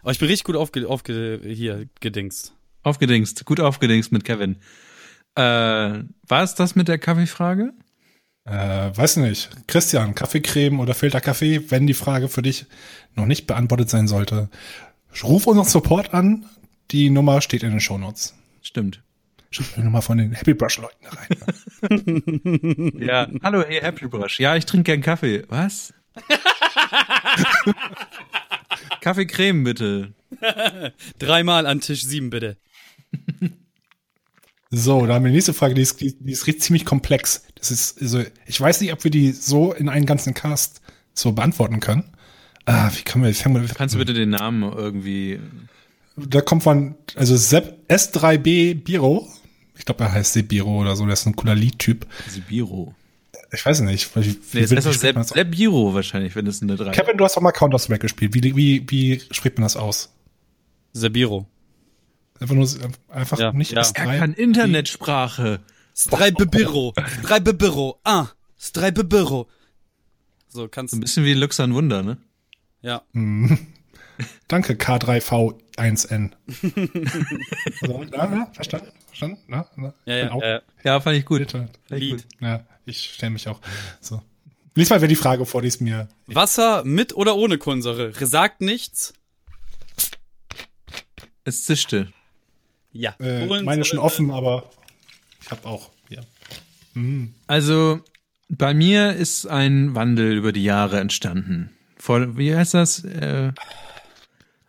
Oh, 0.05 0.11
ich 0.11 0.19
bin 0.19 0.29
richtig 0.29 0.45
gut 0.45 0.57
aufge, 0.57 0.87
aufge 0.89 1.41
hier 1.45 1.87
gedingst. 2.01 2.53
Aufgedingst, 2.83 3.45
gut 3.47 3.59
aufgedingst 3.61 4.13
mit 4.13 4.25
Kevin. 4.25 4.57
Äh, 5.35 5.41
war 5.43 6.43
es 6.43 6.55
das 6.55 6.77
mit 6.77 6.89
der 6.89 6.99
Kaffeefrage? 6.99 7.73
Äh, 8.45 8.97
weiß 8.97 9.17
nicht. 9.17 9.51
Christian, 9.67 10.15
Kaffeecreme 10.15 10.79
oder 10.79 10.95
Filterkaffee, 10.95 11.71
wenn 11.71 11.87
die 11.87 11.95
Frage 11.95 12.29
für 12.29 12.43
dich 12.43 12.67
noch 13.15 13.27
nicht 13.27 13.47
beantwortet 13.47 13.91
sein 13.91 14.07
sollte, 14.07 14.49
ruf 15.25 15.47
unseren 15.47 15.67
Support 15.67 16.15
an. 16.15 16.47
Die 16.93 17.11
Nummer 17.11 17.41
steht 17.41 17.65
in 17.65 17.71
den 17.71 17.81
Shownotes. 17.81 18.35
Stimmt. 18.63 19.03
Schreib 19.51 19.75
die 19.77 19.81
Nummer 19.81 20.03
von 20.03 20.19
den 20.19 20.33
Happy 20.33 20.55
Brush 20.55 20.79
Leuten 20.79 21.07
rein. 21.07 22.93
Ja, 22.99 23.29
hallo, 23.43 23.65
hey 23.67 23.81
Happy 23.81 24.07
Brush. 24.07 24.41
Ja, 24.41 24.57
ich 24.57 24.67
trinke 24.67 24.85
gern 24.85 25.01
Kaffee. 25.03 25.45
Was? 25.49 25.95
Kaffeecreme 29.01 29.65
bitte. 29.65 30.13
Dreimal 31.19 31.67
an 31.67 31.81
Tisch 31.81 32.05
sieben, 32.05 32.31
bitte. 32.31 32.57
So, 34.71 35.07
da 35.07 35.15
haben 35.15 35.25
wir 35.25 35.31
die 35.31 35.37
nächste 35.37 35.55
Frage, 35.55 35.75
die 35.75 35.83
ist, 35.83 36.01
die, 36.01 36.17
die 36.19 36.33
ist 36.33 36.45
ziemlich 36.61 36.85
komplex. 36.85 37.45
Das 37.55 37.71
ist, 37.71 38.03
also, 38.03 38.25
ich 38.47 38.61
weiß 38.61 38.81
nicht, 38.81 38.93
ob 38.93 39.05
wir 39.05 39.11
die 39.11 39.33
so 39.33 39.73
in 39.73 39.89
einen 39.89 40.07
ganzen 40.07 40.35
Cast 40.35 40.81
so 41.15 41.33
beantworten 41.33 41.81
können. 41.81 42.05
Ah, 42.65 42.91
wie 42.95 43.03
kann 43.03 43.21
man, 43.21 43.31
wie 43.31 43.35
fangen 43.35 43.55
wir, 43.55 43.75
Kannst 43.75 43.95
du 43.95 43.99
bitte 43.99 44.13
den 44.13 44.31
Namen 44.31 44.65
irgendwie. 44.65 45.39
Da 46.17 46.41
kommt 46.41 46.63
von, 46.63 46.95
also 47.15 47.37
Sepp 47.37 47.79
S3B 47.91 48.75
Biro. 48.83 49.29
Ich 49.79 49.85
glaube, 49.85 50.05
er 50.05 50.13
heißt 50.13 50.33
Sebiro 50.33 50.81
oder 50.81 50.97
so, 50.97 51.05
der 51.05 51.13
ist 51.13 51.27
ein 51.27 51.37
cooler 51.37 51.55
Liedtyp. 51.55 52.07
Sibiro. 52.29 52.95
Ich 53.53 53.65
weiß 53.65 53.81
nicht. 53.81 54.15
Wie, 54.17 54.21
Nee, 54.55 54.61
ist 54.61 54.71
wie 54.71 54.75
das 54.75 54.87
aus? 54.87 54.99
Sebiro 55.29 55.95
wahrscheinlich, 55.95 56.35
wenn 56.35 56.47
es 56.47 56.63
eine 56.63 56.77
3 56.77 56.91
Kevin, 56.93 57.17
du 57.19 57.25
hast 57.25 57.37
doch 57.37 57.43
mal 57.43 57.53
Counter-Strike 57.53 58.01
gespielt. 58.01 58.35
Wie, 58.35 58.57
wie, 58.57 58.85
wie 58.89 59.21
spricht 59.31 59.59
man 59.59 59.63
das 59.65 59.77
aus? 59.77 60.13
Sabiro. 60.93 61.47
Einfach 62.41 62.55
nur, 62.55 62.69
einfach 63.09 63.39
Ja, 63.39 63.53
nicht 63.53 63.73
ja. 63.73 63.83
S3. 63.83 63.99
Er 64.13 64.19
kann 64.19 64.33
Internetsprache. 64.35 65.61
Strijpebüro. 65.95 66.93
Strijpebüro. 67.23 68.01
Ah. 68.05 68.29
Strijpebüro. 68.59 69.47
So, 70.49 70.69
kannst 70.69 70.91
So 70.93 70.97
ein 70.97 71.01
du. 71.01 71.05
bisschen 71.05 71.25
wie 71.25 71.35
Luxan 71.35 71.75
Wunder, 71.75 72.03
ne? 72.03 72.17
Ja. 72.83 73.03
Danke, 74.49 74.75
K3V1N. 74.75 76.31
also, 77.83 78.05
na, 78.11 78.27
na, 78.27 78.47
verstanden? 78.53 78.89
Verstanden? 79.07 79.39
Na, 79.49 79.67
na, 79.77 79.95
Ja, 80.05 80.31
auch 80.33 80.43
ja. 80.43 80.57
Äh, 80.57 80.61
Ja, 80.85 81.01
fand 81.01 81.17
ich 81.19 81.25
gut. 81.25 81.51
Fand 81.51 81.71
ich 81.91 81.99
Lied. 81.99 82.11
gut. 82.13 82.27
Ja, 82.41 82.65
ich 82.85 83.13
stelle 83.15 83.31
mich 83.31 83.49
auch. 83.49 83.61
So. 84.01 84.23
Lies 84.75 84.91
mal 84.91 85.01
wer 85.01 85.09
die 85.09 85.17
Frage 85.17 85.47
vor, 85.47 85.63
die 85.63 85.69
ist 85.69 85.81
mir. 85.81 86.09
Wasser 86.27 86.85
mit 86.85 87.15
oder 87.17 87.37
ohne 87.37 87.57
Kohlensäure? 87.59 88.13
Sagt 88.15 88.61
nichts. 88.61 89.15
Es 91.45 91.65
zischte. 91.65 92.09
Ja. 92.93 93.15
Äh, 93.21 93.63
meine 93.63 93.85
schon 93.85 93.99
offen, 93.99 94.31
aber 94.31 94.71
ich 95.43 95.51
habe 95.51 95.67
auch. 95.67 95.91
Ja. 96.09 96.23
Also 97.47 98.01
bei 98.49 98.73
mir 98.75 99.13
ist 99.15 99.47
ein 99.47 99.95
Wandel 99.95 100.37
über 100.37 100.53
die 100.53 100.65
Jahre 100.65 100.99
entstanden. 101.01 101.71
Vor, 101.99 102.37
wie 102.39 102.55
heißt 102.55 102.75
das? 102.75 103.05
Äh, 103.05 103.53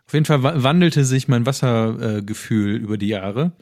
auf 0.08 0.14
jeden 0.14 0.24
Fall 0.24 0.42
wa- 0.42 0.54
wandelte 0.62 1.04
sich 1.04 1.28
mein 1.28 1.46
Wassergefühl 1.46 2.76
äh, 2.76 2.78
über 2.78 2.96
die 2.96 3.08
Jahre. 3.08 3.52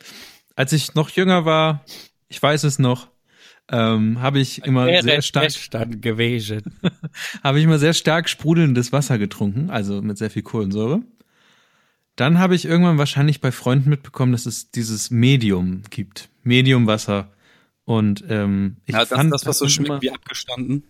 Als 0.54 0.72
ich 0.72 0.94
noch 0.94 1.10
jünger 1.10 1.44
war, 1.44 1.84
ich 2.28 2.40
weiß 2.42 2.62
es 2.64 2.78
noch, 2.78 3.08
ähm, 3.68 4.22
habe 4.22 4.38
ich 4.38 4.64
immer 4.64 4.86
sehr 5.02 5.22
stark, 5.22 5.52
gewesen. 6.00 6.62
habe 7.42 7.58
ich 7.58 7.64
immer 7.64 7.80
sehr 7.80 7.94
stark 7.94 8.28
sprudelndes 8.28 8.92
Wasser 8.92 9.18
getrunken, 9.18 9.70
also 9.70 10.00
mit 10.02 10.18
sehr 10.18 10.30
viel 10.30 10.42
Kohlensäure. 10.42 11.02
Dann 12.14 12.38
habe 12.38 12.54
ich 12.54 12.64
irgendwann 12.64 12.96
wahrscheinlich 12.96 13.40
bei 13.40 13.50
Freunden 13.52 13.90
mitbekommen, 13.90 14.30
dass 14.32 14.46
es 14.46 14.70
dieses 14.70 15.10
Medium 15.10 15.82
gibt, 15.90 16.28
Mediumwasser. 16.44 17.32
Und 17.84 18.24
ähm, 18.28 18.76
ich 18.86 18.94
Ja, 18.94 19.00
das, 19.00 19.08
fand 19.10 19.32
das, 19.32 19.46
was 19.46 19.58
so 19.58 19.68
schmeckt 19.68 19.90
immer- 19.90 20.02
wie 20.02 20.10
abgestanden. 20.12 20.84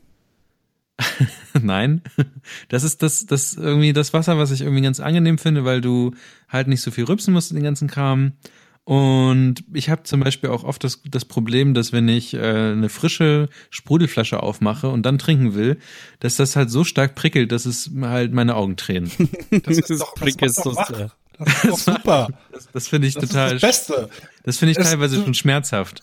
Nein, 1.60 2.02
das 2.68 2.82
ist 2.84 3.02
das, 3.02 3.26
das 3.26 3.54
irgendwie 3.54 3.92
das 3.92 4.12
Wasser, 4.12 4.38
was 4.38 4.50
ich 4.50 4.62
irgendwie 4.62 4.82
ganz 4.82 5.00
angenehm 5.00 5.38
finde, 5.38 5.64
weil 5.64 5.80
du 5.80 6.14
halt 6.48 6.68
nicht 6.68 6.80
so 6.82 6.90
viel 6.90 7.04
rübsen 7.04 7.32
musst 7.34 7.50
in 7.50 7.56
den 7.56 7.64
ganzen 7.64 7.88
Kram. 7.88 8.32
Und 8.84 9.64
ich 9.74 9.90
habe 9.90 10.04
zum 10.04 10.20
Beispiel 10.20 10.48
auch 10.48 10.62
oft 10.62 10.84
das, 10.84 11.02
das 11.10 11.24
Problem, 11.24 11.74
dass 11.74 11.92
wenn 11.92 12.08
ich 12.08 12.34
äh, 12.34 12.38
eine 12.38 12.88
frische 12.88 13.48
Sprudelflasche 13.70 14.40
aufmache 14.42 14.88
und 14.88 15.02
dann 15.04 15.18
trinken 15.18 15.54
will, 15.54 15.78
dass 16.20 16.36
das 16.36 16.54
halt 16.54 16.70
so 16.70 16.84
stark 16.84 17.16
prickelt, 17.16 17.50
dass 17.50 17.66
es 17.66 17.90
halt 18.00 18.32
meine 18.32 18.54
Augen 18.54 18.76
tränen. 18.76 19.10
Das 19.64 19.76
ist 19.76 19.90
doch, 19.90 20.14
das 20.14 20.14
prickelt 20.14 20.56
macht 20.56 20.66
doch 20.66 20.76
wach. 20.76 21.10
Das 21.38 21.48
ist 21.48 21.64
doch 21.64 21.78
super. 21.78 22.28
Das, 22.52 22.68
das 22.72 22.88
finde 22.88 23.08
ich 23.08 23.14
Das 23.14 23.28
total, 23.28 23.56
ist 23.56 23.62
das 23.64 23.86
Beste. 23.88 24.08
das 24.44 24.56
finde 24.58 24.72
ich 24.72 24.78
Es- 24.78 24.88
teilweise 24.88 25.16
du- 25.16 25.24
schon 25.24 25.34
schmerzhaft. 25.34 26.02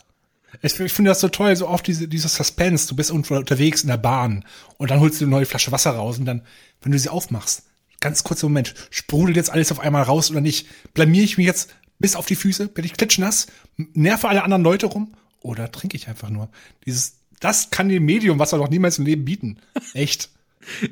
Ich, 0.63 0.79
ich 0.79 0.93
finde 0.93 1.11
das 1.11 1.19
so 1.19 1.27
toll, 1.27 1.55
so 1.55 1.67
oft 1.67 1.85
diese, 1.85 2.07
dieses 2.07 2.35
Suspense. 2.35 2.87
Du 2.87 2.95
bist 2.95 3.09
irgendwo 3.09 3.35
unterwegs 3.35 3.83
in 3.83 3.89
der 3.89 3.97
Bahn 3.97 4.45
und 4.77 4.89
dann 4.89 5.01
holst 5.01 5.19
du 5.19 5.25
eine 5.25 5.31
neue 5.31 5.45
Flasche 5.45 5.73
Wasser 5.73 5.91
raus 5.91 6.17
und 6.17 6.25
dann, 6.25 6.41
wenn 6.81 6.93
du 6.93 6.97
sie 6.97 7.09
aufmachst, 7.09 7.63
ganz 7.99 8.23
kurzer 8.23 8.47
Moment, 8.47 8.73
sprudelt 8.89 9.35
jetzt 9.35 9.51
alles 9.51 9.71
auf 9.71 9.81
einmal 9.81 10.03
raus 10.03 10.31
oder 10.31 10.41
nicht? 10.41 10.67
Blamier 10.93 11.23
ich 11.23 11.37
mich 11.37 11.45
jetzt 11.45 11.75
bis 11.99 12.15
auf 12.15 12.25
die 12.25 12.35
Füße? 12.35 12.69
Bin 12.69 12.85
ich 12.85 12.93
klitschnass? 12.93 13.47
Nerve 13.75 14.29
alle 14.29 14.43
anderen 14.43 14.63
Leute 14.63 14.85
rum? 14.85 15.13
Oder 15.41 15.69
trinke 15.69 15.97
ich 15.97 16.07
einfach 16.07 16.29
nur? 16.29 16.49
Dieses, 16.85 17.17
das 17.41 17.69
kann 17.69 17.89
dem 17.89 18.05
Medium 18.05 18.39
Wasser 18.39 18.57
doch 18.57 18.69
niemals 18.69 18.97
im 18.99 19.05
Leben 19.05 19.25
bieten. 19.25 19.59
Echt. 19.93 20.29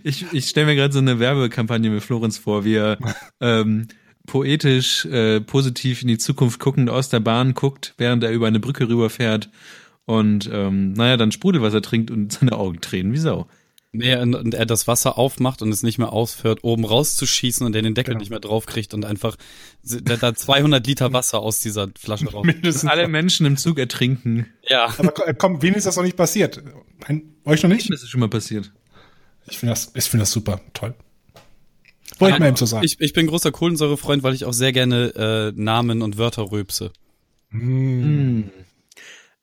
Ich, 0.03 0.25
ich 0.33 0.49
stelle 0.49 0.65
mir 0.65 0.75
gerade 0.75 0.93
so 0.93 0.99
eine 0.99 1.17
Werbekampagne 1.17 1.89
mit 1.89 2.03
Florenz 2.03 2.37
vor, 2.37 2.65
wie 2.65 2.75
er 2.75 2.97
ähm, 3.39 3.87
poetisch, 4.27 5.05
äh, 5.05 5.41
positiv 5.41 6.01
in 6.01 6.07
die 6.07 6.17
Zukunft 6.17 6.59
guckend 6.59 6.89
aus 6.89 7.09
der 7.09 7.19
Bahn 7.19 7.53
guckt, 7.53 7.93
während 7.97 8.23
er 8.23 8.31
über 8.31 8.47
eine 8.47 8.59
Brücke 8.59 8.87
rüberfährt 8.87 9.49
und 10.05 10.49
ähm, 10.51 10.93
naja, 10.93 11.17
dann 11.17 11.31
Sprudelwasser 11.31 11.81
trinkt 11.81 12.11
und 12.11 12.31
seine 12.39 12.53
Augen 12.53 12.81
tränen 12.81 13.13
wie 13.13 13.17
Sau. 13.17 13.47
Nee, 13.93 14.15
und, 14.15 14.35
und 14.35 14.53
er 14.53 14.65
das 14.65 14.87
Wasser 14.87 15.17
aufmacht 15.17 15.61
und 15.61 15.69
es 15.69 15.83
nicht 15.83 15.97
mehr 15.97 16.13
aufhört, 16.13 16.63
oben 16.63 16.85
rauszuschießen 16.85 17.65
und 17.65 17.75
er 17.75 17.81
den 17.81 17.93
Deckel 17.93 18.11
Genau. 18.13 18.19
nicht 18.21 18.29
mehr 18.29 18.39
draufkriegt 18.39 18.93
und 18.93 19.03
einfach 19.03 19.35
da, 19.83 20.15
da 20.15 20.33
200 20.33 20.87
Liter 20.87 21.11
Wasser 21.11 21.39
aus 21.39 21.59
dieser 21.59 21.89
Flasche 21.99 22.31
raus. 22.31 22.45
Mindestens. 22.45 22.89
Alle 22.89 23.09
Menschen 23.09 23.45
im 23.45 23.57
Zug 23.57 23.77
ertrinken. 23.77 24.45
Ja. 24.69 24.85
Aber 24.97 25.11
ko- 25.11 25.23
komm, 25.37 25.61
wen 25.61 25.73
ist 25.73 25.87
das 25.87 25.97
noch 25.97 26.03
nicht 26.03 26.15
passiert? 26.15 26.63
Ein, 27.05 27.33
euch 27.43 27.63
noch 27.63 27.69
nicht? 27.69 27.89
Das 27.91 28.01
ist 28.01 28.09
schon 28.09 28.21
mal 28.21 28.29
passiert. 28.29 28.71
Ich 29.47 29.57
finde 29.59 29.73
das, 29.73 29.91
ich 29.93 30.05
finde 30.05 30.21
das 30.21 30.31
super. 30.31 30.61
Toll. 30.73 30.93
Eben 32.21 32.55
so 32.55 32.65
sagen. 32.65 32.85
Ich, 32.85 32.97
ich 32.99 33.13
bin 33.13 33.27
großer 33.27 33.51
Kohlensäurefreund, 33.51 34.23
weil 34.23 34.33
ich 34.33 34.45
auch 34.45 34.53
sehr 34.53 34.71
gerne 34.73 35.51
äh, 35.55 35.59
Namen 35.61 36.01
und 36.01 36.17
Wörter 36.17 36.51
rülpse. 36.51 36.91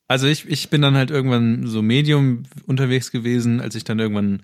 Also 0.07 0.27
ich, 0.27 0.49
ich 0.49 0.71
bin 0.71 0.81
dann 0.83 0.97
halt 0.97 1.11
irgendwann 1.11 1.67
so 1.67 1.83
Medium 1.83 2.45
unterwegs 2.67 3.11
gewesen, 3.11 3.61
als 3.61 3.75
ich 3.75 3.85
dann 3.85 3.99
irgendwann 3.99 4.43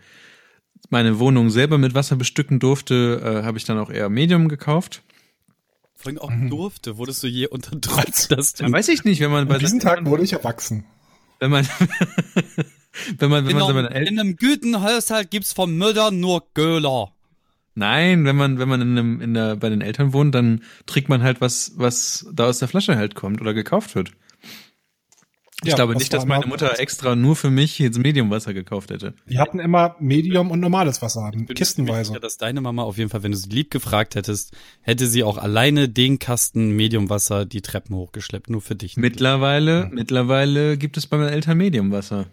meine 0.90 1.18
Wohnung 1.18 1.49
selber 1.51 1.79
mit 1.79 1.94
Wasser 1.94 2.16
bestücken 2.16 2.59
durfte, 2.61 3.23
äh, 3.25 3.42
habe 3.44 3.57
ich 3.57 3.64
dann 3.64 3.79
auch 3.79 3.90
eher 3.90 4.11
Medium 4.11 4.49
gekauft. 4.49 5.03
Vorhin 5.94 6.18
auch 6.18 6.31
durfte, 6.51 6.99
wurdest 6.99 7.23
du 7.23 7.29
je 7.29 7.47
unterdrückt, 7.47 8.31
dass 8.31 8.53
du 8.53 8.64
Ja, 8.64 8.73
weiß 8.73 8.88
ich 8.88 9.05
nicht, 9.05 9.20
wenn 9.20 9.31
man 9.31 9.49
bei 9.49 9.55
An 9.55 9.61
diesen 9.61 9.81
seinen- 9.81 9.97
Tag 10.05 10.07
wurde 10.07 10.25
ich 10.25 10.35
erwachsen. 10.35 10.85
wenn 11.40 11.51
man 11.51 11.66
wenn 13.18 13.31
man 13.31 13.44
wenn 13.47 13.53
in, 13.53 13.57
man 13.59 13.66
so 13.66 13.79
einem, 13.79 13.87
in 14.07 14.18
einem 14.20 14.37
guten 14.37 14.83
Haushalt 14.83 15.31
gibt's 15.31 15.55
vom 15.55 15.79
Mütter 15.79 16.11
nur 16.11 16.44
Göhler. 16.53 17.13
Nein, 17.74 18.24
wenn 18.24 18.37
man 18.37 18.58
wenn 18.58 18.68
man 18.68 18.80
in 18.80 18.90
einem, 18.98 19.20
in 19.20 19.34
der 19.34 19.56
bei 19.56 19.68
den 19.68 19.80
Eltern 19.80 20.12
wohnt, 20.12 20.34
dann 20.34 20.62
trinkt 20.87 21.08
man 21.08 21.22
halt 21.22 21.40
was 21.40 21.72
was 21.76 22.26
da 22.32 22.46
aus 22.46 22.58
der 22.60 22.68
Flasche 22.68 22.96
halt 22.96 23.14
kommt 23.14 23.40
oder 23.40 23.54
gekauft 23.54 23.94
wird. 23.94 24.12
Ich 25.62 25.70
Ja, 25.70 25.76
glaube 25.76 25.94
nicht, 25.94 26.12
dass 26.12 26.26
meine 26.26 26.46
Mutter 26.46 26.78
extra 26.78 27.16
nur 27.16 27.37
für 27.37 27.50
mich 27.50 27.78
jetzt 27.78 27.98
Mediumwasser 27.98 28.52
gekauft 28.52 28.90
hätte. 28.90 29.14
Die 29.26 29.38
hatten 29.38 29.60
immer 29.60 29.96
Medium 29.98 30.50
und 30.50 30.60
normales 30.60 31.00
Wasser, 31.00 31.30
bin 31.32 31.46
kistenweise. 31.46 32.08
sicher, 32.08 32.20
dass 32.20 32.37
deine 32.37 32.60
Mama 32.60 32.82
auf 32.82 32.98
jeden 32.98 33.08
Fall, 33.08 33.22
wenn 33.22 33.32
du 33.32 33.38
sie 33.38 33.48
lieb 33.48 33.70
gefragt 33.70 34.14
hättest, 34.14 34.54
hätte 34.82 35.06
sie 35.06 35.22
auch 35.22 35.38
alleine 35.38 35.88
den 35.88 36.18
Kasten 36.18 36.70
Mediumwasser 36.76 37.46
die 37.46 37.62
Treppen 37.62 37.96
hochgeschleppt, 37.96 38.50
nur 38.50 38.60
für 38.60 38.74
dich. 38.74 38.96
Mittlerweile 38.96 39.88
mittlerweile 39.92 40.76
gibt 40.76 40.96
es 40.98 41.06
bei 41.06 41.16
meinen 41.16 41.30
Eltern 41.30 41.56
Mediumwasser. 41.56 42.26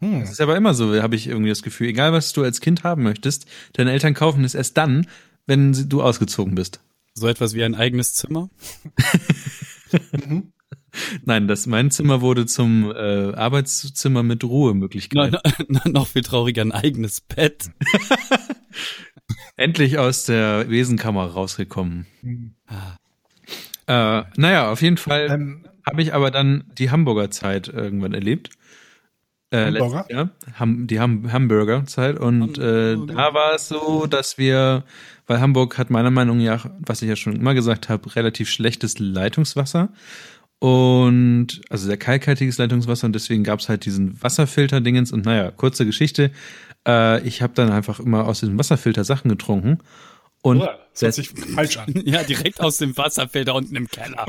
Hm. 0.00 0.20
Das 0.20 0.30
ist 0.30 0.40
aber 0.40 0.56
immer 0.56 0.74
so, 0.74 1.00
habe 1.02 1.16
ich 1.16 1.26
irgendwie 1.26 1.48
das 1.48 1.62
Gefühl. 1.62 1.88
Egal 1.88 2.12
was 2.12 2.32
du 2.32 2.42
als 2.42 2.60
Kind 2.60 2.84
haben 2.84 3.02
möchtest, 3.02 3.46
deine 3.72 3.92
Eltern 3.92 4.14
kaufen 4.14 4.44
es 4.44 4.54
erst 4.54 4.76
dann, 4.76 5.06
wenn 5.46 5.88
du 5.88 6.02
ausgezogen 6.02 6.54
bist. 6.54 6.80
So 7.14 7.28
etwas 7.28 7.54
wie 7.54 7.64
ein 7.64 7.74
eigenes 7.74 8.14
Zimmer. 8.14 8.50
Nein, 11.24 11.48
das 11.48 11.66
mein 11.66 11.90
Zimmer 11.90 12.20
wurde 12.20 12.46
zum 12.46 12.90
äh, 12.90 13.32
Arbeitszimmer 13.34 14.22
mit 14.22 14.44
Ruhemöglichkeit. 14.44 15.32
No, 15.32 15.40
no, 15.68 15.80
noch 15.86 16.06
viel 16.08 16.22
trauriger, 16.22 16.62
ein 16.62 16.72
eigenes 16.72 17.20
Bett. 17.20 17.70
Endlich 19.56 19.98
aus 19.98 20.24
der 20.24 20.68
Wesenkammer 20.68 21.26
rausgekommen. 21.26 22.06
Mhm. 22.22 22.54
Äh, 23.86 24.24
naja, 24.36 24.70
auf 24.70 24.82
jeden 24.82 24.96
Fall 24.96 25.28
Ähm, 25.30 25.64
habe 25.86 26.02
ich 26.02 26.12
aber 26.12 26.30
dann 26.30 26.64
die 26.76 26.90
Hamburger 26.90 27.30
Zeit 27.30 27.68
irgendwann 27.68 28.12
erlebt. 28.12 28.50
Äh, 29.56 29.66
Hamburger? 29.66 29.96
letztes 29.96 30.16
Jahr. 30.16 30.30
Ham, 30.58 30.86
die 30.86 31.00
Ham 31.00 31.32
Hamburger 31.32 31.86
Zeit. 31.86 32.18
Und 32.18 32.58
äh, 32.58 32.96
da 32.96 33.34
war 33.34 33.54
es 33.54 33.68
so, 33.68 34.06
dass 34.06 34.38
wir, 34.38 34.84
weil 35.26 35.40
Hamburg 35.40 35.78
hat 35.78 35.90
meiner 35.90 36.10
Meinung 36.10 36.42
nach, 36.42 36.68
was 36.80 37.02
ich 37.02 37.08
ja 37.08 37.16
schon 37.16 37.36
immer 37.36 37.54
gesagt 37.54 37.88
habe, 37.88 38.14
relativ 38.16 38.50
schlechtes 38.50 38.98
Leitungswasser. 38.98 39.88
Und 40.58 41.60
also 41.68 41.86
sehr 41.86 41.98
kalkhaltiges 41.98 42.56
Leitungswasser 42.58 43.06
und 43.06 43.12
deswegen 43.12 43.44
gab 43.44 43.60
es 43.60 43.68
halt 43.68 43.84
diesen 43.84 44.20
Wasserfilter-Dingens 44.22 45.12
und 45.12 45.26
naja, 45.26 45.50
kurze 45.50 45.84
Geschichte. 45.84 46.30
Äh, 46.86 47.20
ich 47.26 47.42
habe 47.42 47.52
dann 47.54 47.70
einfach 47.70 48.00
immer 48.00 48.26
aus 48.26 48.40
diesem 48.40 48.58
Wasserfilter 48.58 49.04
Sachen 49.04 49.28
getrunken. 49.28 49.78
Und 50.42 50.60
das 50.60 51.02
hört 51.02 51.14
sich 51.14 51.30
falsch 51.30 51.76
an. 51.76 51.92
Ja, 52.04 52.22
direkt 52.22 52.60
aus 52.60 52.78
dem 52.78 52.96
Wasserfilter 52.96 53.54
unten 53.54 53.76
im 53.76 53.88
Keller. 53.88 54.24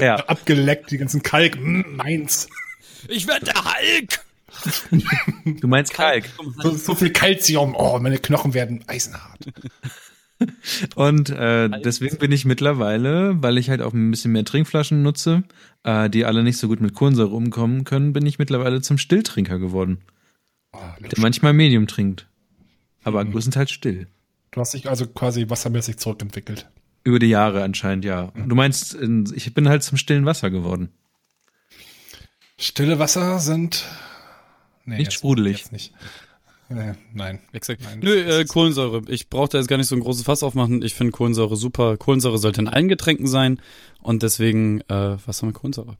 ja, 0.00 0.16
Abgeleckt, 0.16 0.90
die 0.90 0.98
ganzen 0.98 1.22
Kalk, 1.22 1.58
mm, 1.58 1.96
meins. 1.96 2.48
Ich 3.08 3.26
werde 3.26 3.46
der 3.46 3.64
Hulk! 3.64 4.20
Du 5.44 5.66
meinst 5.68 5.92
Kalk. 5.94 6.28
So, 6.62 6.74
so 6.76 6.94
viel 6.94 7.10
Kalzium, 7.10 7.74
oh, 7.76 7.98
meine 8.00 8.18
Knochen 8.18 8.54
werden 8.54 8.84
eisenhart. 8.86 9.38
Und 10.96 11.30
äh, 11.30 11.68
deswegen 11.82 12.18
bin 12.18 12.32
ich 12.32 12.44
mittlerweile, 12.44 13.40
weil 13.42 13.56
ich 13.56 13.70
halt 13.70 13.80
auch 13.80 13.92
ein 13.92 14.10
bisschen 14.10 14.32
mehr 14.32 14.44
Trinkflaschen 14.44 15.02
nutze, 15.02 15.44
äh, 15.84 16.10
die 16.10 16.24
alle 16.24 16.42
nicht 16.42 16.58
so 16.58 16.66
gut 16.68 16.80
mit 16.80 16.94
Kohlensäure 16.94 17.30
umkommen 17.34 17.84
können, 17.84 18.12
bin 18.12 18.26
ich 18.26 18.38
mittlerweile 18.38 18.82
zum 18.82 18.98
Stilltrinker 18.98 19.58
geworden. 19.58 19.98
Oh, 20.72 20.78
Der 21.00 21.12
manchmal 21.18 21.52
Medium 21.52 21.86
trinkt. 21.86 22.26
Aber 23.04 23.24
größtenteils 23.24 23.70
still. 23.70 24.08
du 24.50 24.60
hast 24.60 24.74
dich 24.74 24.88
also 24.88 25.06
quasi 25.06 25.48
wassermäßig 25.48 25.98
zurückentwickelt. 25.98 26.68
Über 27.04 27.18
die 27.18 27.28
Jahre 27.28 27.62
anscheinend, 27.62 28.04
ja. 28.04 28.32
Du 28.34 28.54
meinst, 28.56 28.94
in- 28.94 29.30
ich 29.34 29.52
bin 29.54 29.68
halt 29.68 29.82
zum 29.82 29.98
stillen 29.98 30.24
Wasser 30.26 30.50
geworden. 30.50 30.88
Stille 32.58 32.98
Wasser 32.98 33.38
sind 33.40 33.84
nee, 34.84 34.98
Nicht 34.98 35.12
sprudelig. 35.12 35.58
Jetzt 35.58 35.72
nicht. 35.72 35.92
Äh, 36.70 36.94
nein. 37.12 37.40
Exakt. 37.52 37.82
Nein, 37.82 38.00
Nö, 38.00 38.14
äh, 38.14 38.44
Kohlensäure. 38.46 39.02
Ich 39.08 39.28
brauche 39.28 39.48
da 39.50 39.58
jetzt 39.58 39.68
gar 39.68 39.76
nicht 39.76 39.86
so 39.86 39.94
ein 39.94 40.00
großes 40.00 40.24
Fass 40.24 40.42
aufmachen. 40.42 40.82
Ich 40.82 40.94
finde 40.94 41.12
Kohlensäure 41.12 41.56
super. 41.56 41.96
Kohlensäure 41.96 42.38
sollte 42.38 42.60
in 42.62 42.68
allen 42.68 42.88
Getränken 42.88 43.26
sein. 43.26 43.60
Und 44.00 44.22
deswegen, 44.22 44.80
äh, 44.82 45.16
was 45.26 45.42
haben 45.42 45.50
wir 45.50 45.52
Kohlensäure? 45.52 45.96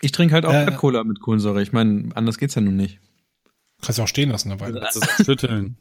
Ich 0.00 0.10
trinke 0.12 0.34
halt 0.34 0.46
auch 0.46 0.52
Äh, 0.52 0.72
Cola 0.76 1.04
mit 1.04 1.20
Kohlensäure. 1.20 1.62
Ich 1.62 1.72
meine, 1.72 2.10
anders 2.14 2.38
geht's 2.38 2.56
ja 2.56 2.60
nun 2.60 2.76
nicht. 2.76 2.98
Kannst 3.80 3.98
du 3.98 4.02
auch 4.02 4.08
stehen 4.08 4.30
lassen 4.30 4.50
dabei. 4.50 4.72
Das 4.72 4.96
ist 4.96 5.06
das 5.18 5.26
Schütteln. 5.26 5.76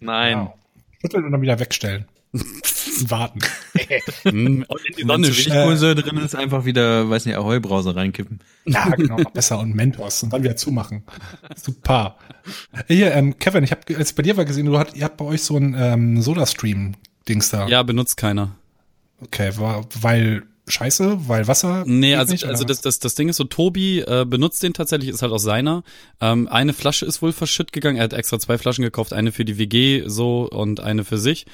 Nein. 0.00 0.38
Wow. 0.38 0.54
Schütteln 1.00 1.24
und 1.24 1.32
dann 1.32 1.42
wieder 1.42 1.58
wegstellen. 1.60 2.06
Warten. 3.08 3.40
Mm, 4.24 4.62
und 4.68 4.84
in 4.86 4.96
die 4.96 5.08
Wenn 5.08 5.24
Sonne. 5.24 5.62
Kohlensäure 5.62 5.94
drin 5.96 6.18
ist, 6.18 6.34
einfach 6.34 6.64
wieder, 6.64 7.08
weiß 7.08 7.26
nicht, 7.26 7.36
Ahoi-Brause 7.36 7.94
reinkippen. 7.94 8.40
Ja, 8.64 8.88
genau, 8.90 9.16
besser 9.32 9.58
und 9.58 9.74
Mentos 9.74 10.22
und 10.22 10.32
dann 10.32 10.42
wieder 10.42 10.56
zumachen. 10.56 11.02
Super. 11.56 12.16
Hier, 12.88 13.12
ähm, 13.14 13.38
Kevin, 13.38 13.64
ich 13.64 13.70
habe 13.70 13.82
als 13.96 14.10
ich 14.10 14.16
bei 14.16 14.22
dir 14.22 14.36
war 14.36 14.44
gesehen, 14.44 14.66
du 14.66 14.78
hat, 14.78 14.94
ihr 14.94 15.04
habt 15.04 15.16
bei 15.18 15.24
euch 15.24 15.42
so 15.42 15.56
ein 15.56 15.74
ähm, 15.78 16.22
Soda-Stream-Dings 16.22 17.50
da. 17.50 17.66
Ja, 17.68 17.82
benutzt 17.82 18.16
keiner. 18.16 18.56
Okay, 19.20 19.52
war, 19.56 19.86
weil 20.00 20.42
Scheiße, 20.68 21.28
weil 21.28 21.48
Wasser. 21.48 21.84
Nee, 21.86 22.14
also, 22.14 22.32
nicht, 22.32 22.44
also 22.44 22.64
das, 22.64 22.80
das, 22.80 23.00
das 23.00 23.14
Ding 23.16 23.28
ist 23.28 23.36
so, 23.36 23.44
Tobi 23.44 24.00
äh, 24.00 24.24
benutzt 24.28 24.62
den 24.62 24.72
tatsächlich, 24.72 25.10
ist 25.10 25.22
halt 25.22 25.32
auch 25.32 25.38
seiner. 25.38 25.82
Ähm, 26.20 26.46
eine 26.48 26.72
Flasche 26.72 27.04
ist 27.04 27.20
wohl 27.20 27.32
verschütt 27.32 27.72
gegangen, 27.72 27.96
er 27.96 28.04
hat 28.04 28.12
extra 28.12 28.38
zwei 28.38 28.58
Flaschen 28.58 28.84
gekauft, 28.84 29.12
eine 29.12 29.32
für 29.32 29.44
die 29.44 29.58
WG 29.58 30.04
so 30.06 30.48
und 30.48 30.80
eine 30.80 31.04
für 31.04 31.18
sich. 31.18 31.46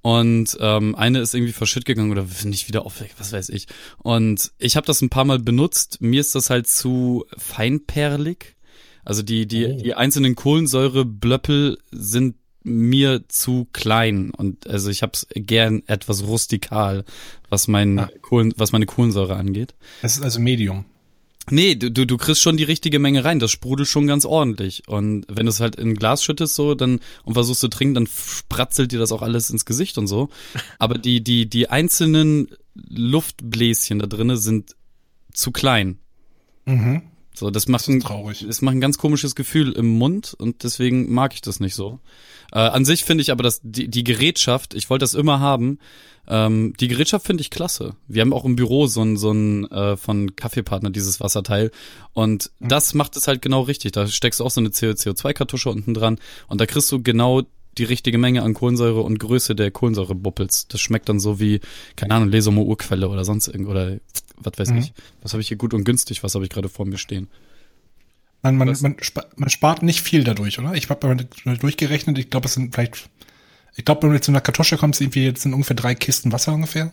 Und 0.00 0.56
ähm, 0.60 0.94
eine 0.94 1.20
ist 1.20 1.34
irgendwie 1.34 1.52
verschütt 1.52 1.84
gegangen 1.84 2.10
oder 2.10 2.26
nicht 2.44 2.68
wieder 2.68 2.84
auf, 2.86 3.02
was 3.18 3.32
weiß 3.32 3.48
ich. 3.50 3.66
Und 3.98 4.52
ich 4.58 4.76
habe 4.76 4.86
das 4.86 5.02
ein 5.02 5.10
paar 5.10 5.24
Mal 5.24 5.38
benutzt. 5.38 6.00
Mir 6.00 6.20
ist 6.20 6.34
das 6.34 6.50
halt 6.50 6.66
zu 6.68 7.26
feinperlig. 7.36 8.56
Also 9.04 9.22
die, 9.22 9.46
die, 9.46 9.66
Oh. 9.66 9.82
die 9.82 9.94
einzelnen 9.94 10.34
Kohlensäureblöppel 10.34 11.78
sind 11.90 12.36
mir 12.62 13.22
zu 13.28 13.66
klein 13.72 14.30
und 14.30 14.68
also 14.68 14.90
ich 14.90 15.02
hab's 15.02 15.26
gern 15.34 15.82
etwas 15.86 16.26
rustikal, 16.26 17.04
was 17.48 17.68
mein 17.68 17.98
Ah. 17.98 18.10
Kohlen, 18.20 18.52
was 18.56 18.72
meine 18.72 18.86
Kohlensäure 18.86 19.36
angeht. 19.36 19.74
Das 20.02 20.16
ist 20.16 20.22
also 20.22 20.40
Medium. 20.40 20.84
Nee, 21.50 21.76
du, 21.76 21.90
du, 21.90 22.06
du 22.06 22.16
kriegst 22.18 22.42
schon 22.42 22.56
die 22.56 22.64
richtige 22.64 22.98
Menge 22.98 23.24
rein. 23.24 23.38
Das 23.38 23.50
sprudelt 23.50 23.88
schon 23.88 24.06
ganz 24.06 24.24
ordentlich. 24.24 24.82
Und 24.86 25.24
wenn 25.28 25.46
du 25.46 25.50
es 25.50 25.60
halt 25.60 25.76
in 25.76 25.90
ein 25.90 25.94
Glas 25.94 26.22
schüttest 26.22 26.54
so, 26.54 26.74
dann 26.74 27.00
und 27.24 27.34
versuchst 27.34 27.60
zu 27.60 27.68
trinken, 27.68 27.94
dann 27.94 28.06
spratzelt 28.06 28.92
dir 28.92 28.98
das 28.98 29.12
auch 29.12 29.22
alles 29.22 29.48
ins 29.48 29.64
Gesicht 29.64 29.96
und 29.98 30.08
so. 30.08 30.28
Aber 30.78 30.98
die, 30.98 31.22
die, 31.22 31.48
die 31.48 31.70
einzelnen 31.70 32.48
Luftbläschen 32.74 33.98
da 33.98 34.06
drinnen 34.06 34.36
sind 34.36 34.76
zu 35.32 35.50
klein. 35.50 35.98
Mhm. 36.66 37.02
So, 37.38 37.50
das 37.50 37.68
macht 37.68 37.82
Das 37.82 37.88
ein, 37.88 38.00
traurig. 38.00 38.42
es 38.42 38.62
macht 38.62 38.74
ein 38.74 38.80
ganz 38.80 38.98
komisches 38.98 39.34
Gefühl 39.36 39.72
im 39.72 39.96
Mund 39.98 40.34
und 40.36 40.64
deswegen 40.64 41.12
mag 41.12 41.34
ich 41.34 41.40
das 41.40 41.60
nicht 41.60 41.74
so. 41.76 42.00
Äh, 42.50 42.58
an 42.58 42.84
sich 42.84 43.04
finde 43.04 43.22
ich 43.22 43.30
aber, 43.30 43.42
dass 43.44 43.60
die, 43.62 43.88
die 43.88 44.02
Gerätschaft, 44.02 44.74
ich 44.74 44.90
wollte 44.90 45.04
das 45.04 45.14
immer 45.14 45.38
haben, 45.38 45.78
ähm, 46.26 46.74
die 46.80 46.88
Gerätschaft 46.88 47.26
finde 47.26 47.42
ich 47.42 47.50
klasse. 47.50 47.94
Wir 48.08 48.22
haben 48.22 48.32
auch 48.32 48.44
im 48.44 48.56
Büro 48.56 48.86
so 48.88 49.02
ein, 49.02 49.16
so 49.16 49.30
ein 49.30 49.70
äh, 49.70 49.96
von 49.96 50.34
Kaffeepartner 50.34 50.90
dieses 50.90 51.20
Wasserteil 51.20 51.70
und 52.12 52.50
das 52.58 52.92
macht 52.94 53.16
es 53.16 53.28
halt 53.28 53.40
genau 53.40 53.62
richtig. 53.62 53.92
Da 53.92 54.08
steckst 54.08 54.40
du 54.40 54.44
auch 54.44 54.50
so 54.50 54.60
eine 54.60 54.70
CO2-Kartusche 54.70 55.70
unten 55.70 55.94
dran 55.94 56.18
und 56.48 56.60
da 56.60 56.66
kriegst 56.66 56.90
du 56.90 57.02
genau 57.02 57.42
die 57.78 57.84
richtige 57.84 58.18
Menge 58.18 58.42
an 58.42 58.54
Kohlensäure 58.54 59.00
und 59.00 59.18
Größe 59.18 59.54
der 59.54 59.70
Kohlensäurebuppels. 59.70 60.68
Das 60.68 60.80
schmeckt 60.80 61.08
dann 61.08 61.20
so 61.20 61.40
wie, 61.40 61.60
keine 61.96 62.14
Ahnung, 62.14 62.28
Lesumer 62.30 62.62
Urquelle 62.62 63.08
oder 63.08 63.24
sonst 63.24 63.48
irgend 63.48 63.68
oder 63.68 63.98
was 64.36 64.52
weiß 64.58 64.70
Mhm. 64.70 64.78
ich. 64.78 64.92
Was 65.22 65.32
habe 65.32 65.40
ich 65.40 65.48
hier 65.48 65.56
gut 65.56 65.74
und 65.74 65.84
günstig, 65.84 66.22
was 66.22 66.34
habe 66.34 66.44
ich 66.44 66.50
gerade 66.50 66.68
vor 66.68 66.86
mir 66.86 66.98
stehen? 66.98 67.28
Man, 68.42 68.56
man, 68.56 68.76
man, 68.80 68.96
spa 69.00 69.24
man 69.36 69.50
spart 69.50 69.82
nicht 69.82 70.00
viel 70.00 70.22
dadurch, 70.22 70.58
oder? 70.60 70.74
Ich 70.74 70.88
habe 70.88 71.06
mal 71.44 71.56
durchgerechnet, 71.56 72.18
ich 72.18 72.30
glaube, 72.30 72.46
es 72.46 72.54
sind 72.54 72.72
vielleicht, 72.72 73.08
ich 73.76 73.84
glaube, 73.84 74.02
wenn 74.02 74.10
du 74.10 74.14
jetzt 74.14 74.26
zu 74.26 74.30
einer 74.30 74.40
Kartusche 74.40 74.76
kommst, 74.76 75.00
irgendwie 75.00 75.24
jetzt 75.24 75.42
sind 75.42 75.54
ungefähr 75.54 75.74
drei 75.74 75.94
Kisten 75.96 76.30
Wasser 76.30 76.54
ungefähr. 76.54 76.92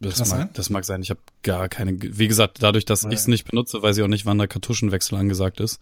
Das, 0.00 0.16
das 0.16 0.28
mag, 0.28 0.38
sein? 0.38 0.48
das 0.52 0.70
mag 0.70 0.84
sein. 0.84 1.02
Ich 1.02 1.10
habe 1.10 1.20
gar 1.42 1.68
keine. 1.68 1.96
Wie 2.00 2.28
gesagt, 2.28 2.62
dadurch, 2.62 2.84
dass 2.84 3.04
ich 3.04 3.12
es 3.12 3.28
nicht 3.28 3.48
benutze, 3.48 3.80
weiß 3.80 3.96
ich 3.96 4.02
auch 4.02 4.08
nicht, 4.08 4.26
wann 4.26 4.36
der 4.38 4.48
Kartuschenwechsel 4.48 5.16
angesagt 5.16 5.60
ist. 5.60 5.80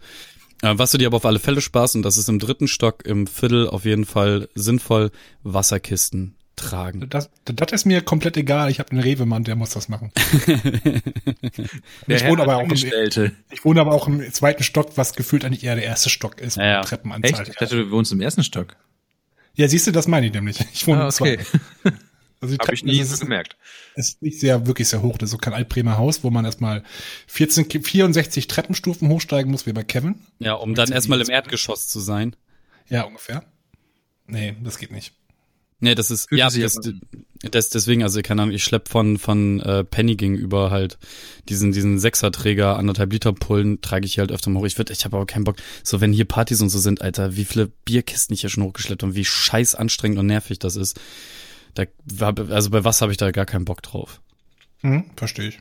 Äh, 0.61 0.73
was 0.77 0.91
du 0.91 0.97
dir 0.97 1.07
aber 1.07 1.17
auf 1.17 1.25
alle 1.25 1.39
Fälle 1.39 1.61
sparst, 1.61 1.95
und 1.95 2.03
das 2.03 2.17
ist 2.17 2.29
im 2.29 2.39
dritten 2.39 2.67
Stock, 2.67 3.05
im 3.05 3.27
Viertel 3.27 3.67
auf 3.67 3.85
jeden 3.85 4.05
Fall 4.05 4.49
sinnvoll, 4.55 5.11
Wasserkisten 5.43 6.35
tragen. 6.55 7.09
Das, 7.09 7.29
das 7.43 7.71
ist 7.71 7.85
mir 7.85 8.01
komplett 8.01 8.37
egal. 8.37 8.71
Ich 8.71 8.79
habe 8.79 8.91
einen 8.91 9.01
Rewe-Mann, 9.01 9.43
der 9.43 9.55
muss 9.55 9.71
das 9.71 9.89
machen. 9.89 10.11
Der 12.07 12.17
ich 12.17 12.25
wohne 12.25 12.43
aber 12.43 12.57
auch 12.57 12.63
im, 12.63 12.71
ich 13.51 13.65
wohne 13.65 13.81
aber 13.81 13.91
auch 13.93 14.07
im 14.07 14.31
zweiten 14.31 14.63
Stock, 14.63 14.91
was 14.95 15.13
gefühlt 15.15 15.43
eigentlich 15.43 15.63
eher 15.63 15.75
der 15.75 15.83
erste 15.83 16.09
Stock 16.09 16.39
ist. 16.39 16.57
Ja, 16.57 16.65
ja. 16.65 16.79
mit 16.79 16.87
Treppenanzahl. 16.87 17.41
Echt? 17.41 17.49
Ich 17.49 17.55
dachte, 17.57 17.75
du 17.75 17.91
wohnst 17.91 18.11
im 18.11 18.21
ersten 18.21 18.43
Stock. 18.43 18.75
Ja, 19.55 19.67
siehst 19.67 19.87
du, 19.87 19.91
das 19.91 20.07
meine 20.07 20.27
ich 20.27 20.33
nämlich. 20.33 20.59
Ich 20.73 20.87
wohne 20.87 21.01
Ah, 21.01 21.03
im 21.03 21.09
okay. 21.09 21.39
zweiten. 21.83 21.99
Also 22.53 22.59
Habe 22.59 22.73
ich 22.73 22.83
nie 22.83 22.99
das 22.99 23.09
so 23.09 23.13
ist, 23.15 23.19
gemerkt. 23.21 23.57
ist 23.95 24.21
nicht 24.21 24.39
sehr, 24.39 24.67
wirklich 24.67 24.87
sehr 24.87 25.01
hoch. 25.01 25.17
Das 25.17 25.27
ist 25.27 25.31
so 25.31 25.37
kein 25.37 25.53
Altbremer 25.53 25.97
Haus, 25.97 26.23
wo 26.23 26.29
man 26.29 26.45
erstmal 26.45 26.83
14, 27.27 27.69
64 27.83 28.47
Treppenstufen 28.47 29.09
hochsteigen 29.09 29.51
muss, 29.51 29.65
wie 29.65 29.73
bei 29.73 29.83
Kevin. 29.83 30.15
Ja, 30.39 30.53
um 30.53 30.75
dann 30.75 30.91
erstmal 30.91 31.21
im 31.21 31.29
Erdgeschoss 31.29 31.87
zu 31.87 31.99
sein. 31.99 32.35
Ja, 32.89 33.03
ungefähr. 33.03 33.43
Nee, 34.27 34.55
das 34.63 34.77
geht 34.77 34.91
nicht. 34.91 35.13
Nee, 35.79 35.93
das 35.93 36.09
ist 36.09 36.29
Fühlt 36.29 36.39
ja 36.39 36.49
das, 36.49 36.79
das 37.51 37.69
deswegen 37.69 38.01
also 38.01 38.21
keine 38.21 38.41
Ahnung, 38.41 38.55
ich 38.55 38.63
schlepp 38.63 38.87
von 38.87 39.17
von 39.17 39.59
äh, 39.59 39.83
Penny 39.83 40.15
gegenüber 40.15 40.71
halt 40.71 40.97
diesen 41.49 41.73
diesen 41.73 41.99
Sechserträger 41.99 42.77
anderthalb 42.77 43.11
Liter 43.11 43.33
Pullen 43.33 43.81
trage 43.81 44.05
ich 44.05 44.13
hier 44.13 44.21
halt 44.21 44.31
öfter 44.31 44.49
mal 44.49 44.61
hoch. 44.61 44.65
Ich 44.65 44.77
würde 44.77 44.93
ich 44.93 45.03
habe 45.03 45.17
aber 45.17 45.25
keinen 45.25 45.43
Bock. 45.43 45.57
So 45.83 45.99
wenn 45.99 46.13
hier 46.13 46.25
Partys 46.25 46.61
und 46.61 46.69
so 46.69 46.79
sind, 46.79 47.01
Alter, 47.01 47.35
wie 47.35 47.45
viele 47.45 47.67
Bierkisten 47.67 48.33
ich 48.33 48.41
hier 48.41 48.49
schon 48.49 48.63
hochgeschleppt 48.63 49.03
und 49.03 49.15
wie 49.15 49.25
scheiß 49.25 49.75
anstrengend 49.75 50.17
und 50.17 50.27
nervig 50.27 50.59
das 50.59 50.75
ist. 50.77 50.99
Da 51.75 51.83
also 52.49 52.69
bei 52.71 52.83
was 52.83 53.01
habe 53.01 53.11
ich 53.11 53.17
da 53.17 53.31
gar 53.31 53.45
keinen 53.45 53.65
Bock 53.65 53.83
drauf. 53.83 54.21
Hm, 54.81 55.11
verstehe 55.15 55.49
ich. 55.49 55.59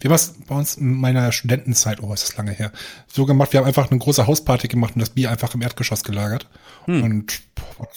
Wir 0.00 0.08
haben 0.08 0.14
es 0.14 0.34
bei 0.46 0.54
uns 0.54 0.76
in 0.76 0.94
meiner 0.94 1.30
Studentenzeit, 1.32 2.02
oh, 2.02 2.12
ist 2.14 2.28
das 2.28 2.36
lange 2.36 2.52
her, 2.52 2.72
so 3.06 3.26
gemacht, 3.26 3.52
wir 3.52 3.60
haben 3.60 3.66
einfach 3.66 3.90
eine 3.90 3.98
große 3.98 4.26
Hausparty 4.26 4.68
gemacht 4.68 4.94
und 4.94 5.00
das 5.00 5.10
Bier 5.10 5.30
einfach 5.30 5.54
im 5.54 5.60
Erdgeschoss 5.60 6.04
gelagert. 6.04 6.48
Hm. 6.86 7.02
Und 7.02 7.42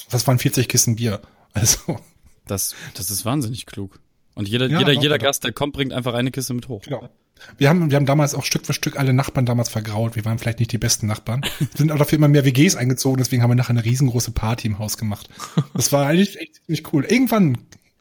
das 0.10 0.28
waren 0.28 0.40
40 0.40 0.68
Kisten 0.68 0.96
Bier. 0.98 1.22
Also, 1.54 2.00
Das 2.46 2.76
das 2.94 3.10
ist 3.10 3.26
wahnsinnig 3.26 3.66
klug. 3.66 4.00
Und 4.36 4.48
jeder 4.48 4.68
Ja, 4.68 4.80
jeder 4.80 4.92
jeder 4.94 5.18
doch. 5.18 5.26
Gast, 5.26 5.44
der 5.44 5.52
kommt, 5.54 5.74
bringt 5.74 5.94
einfach 5.94 6.14
eine 6.14 6.32
Kiste 6.32 6.54
mit 6.54 6.68
hoch. 6.68 6.82
genau. 6.84 7.10
Wir 7.58 7.70
haben, 7.70 7.90
wir 7.90 7.96
haben 7.96 8.06
damals 8.06 8.36
auch 8.36 8.46
Stück 8.46 8.66
für 8.66 8.74
Stück 8.74 8.98
alle 8.98 9.14
Nachbarn 9.14 9.46
damals 9.46 9.70
vergrault. 9.70 10.16
Wir 10.16 10.26
waren 10.26 10.40
vielleicht 10.40 10.60
nicht 10.60 10.72
die 10.72 10.78
besten 10.78 11.08
Nachbarn. 11.08 11.42
Sind 11.76 11.92
auch 11.92 11.98
dafür 11.98 12.18
immer 12.18 12.28
mehr 12.28 12.46
WGs 12.46 12.76
eingezogen, 12.76 13.18
deswegen 13.18 13.42
haben 13.42 13.52
wir 13.52 13.56
nachher 13.56 13.72
eine 13.72 13.86
riesengroße 13.86 14.32
Party 14.32 14.68
im 14.68 14.80
Haus 14.80 14.98
gemacht. 14.98 15.30
Das 15.74 15.92
war 15.92 16.08
eigentlich 16.08 16.40
echt 16.40 16.56
ziemlich 16.66 16.94
cool. 16.94 17.06
Irgendwann 17.06 17.58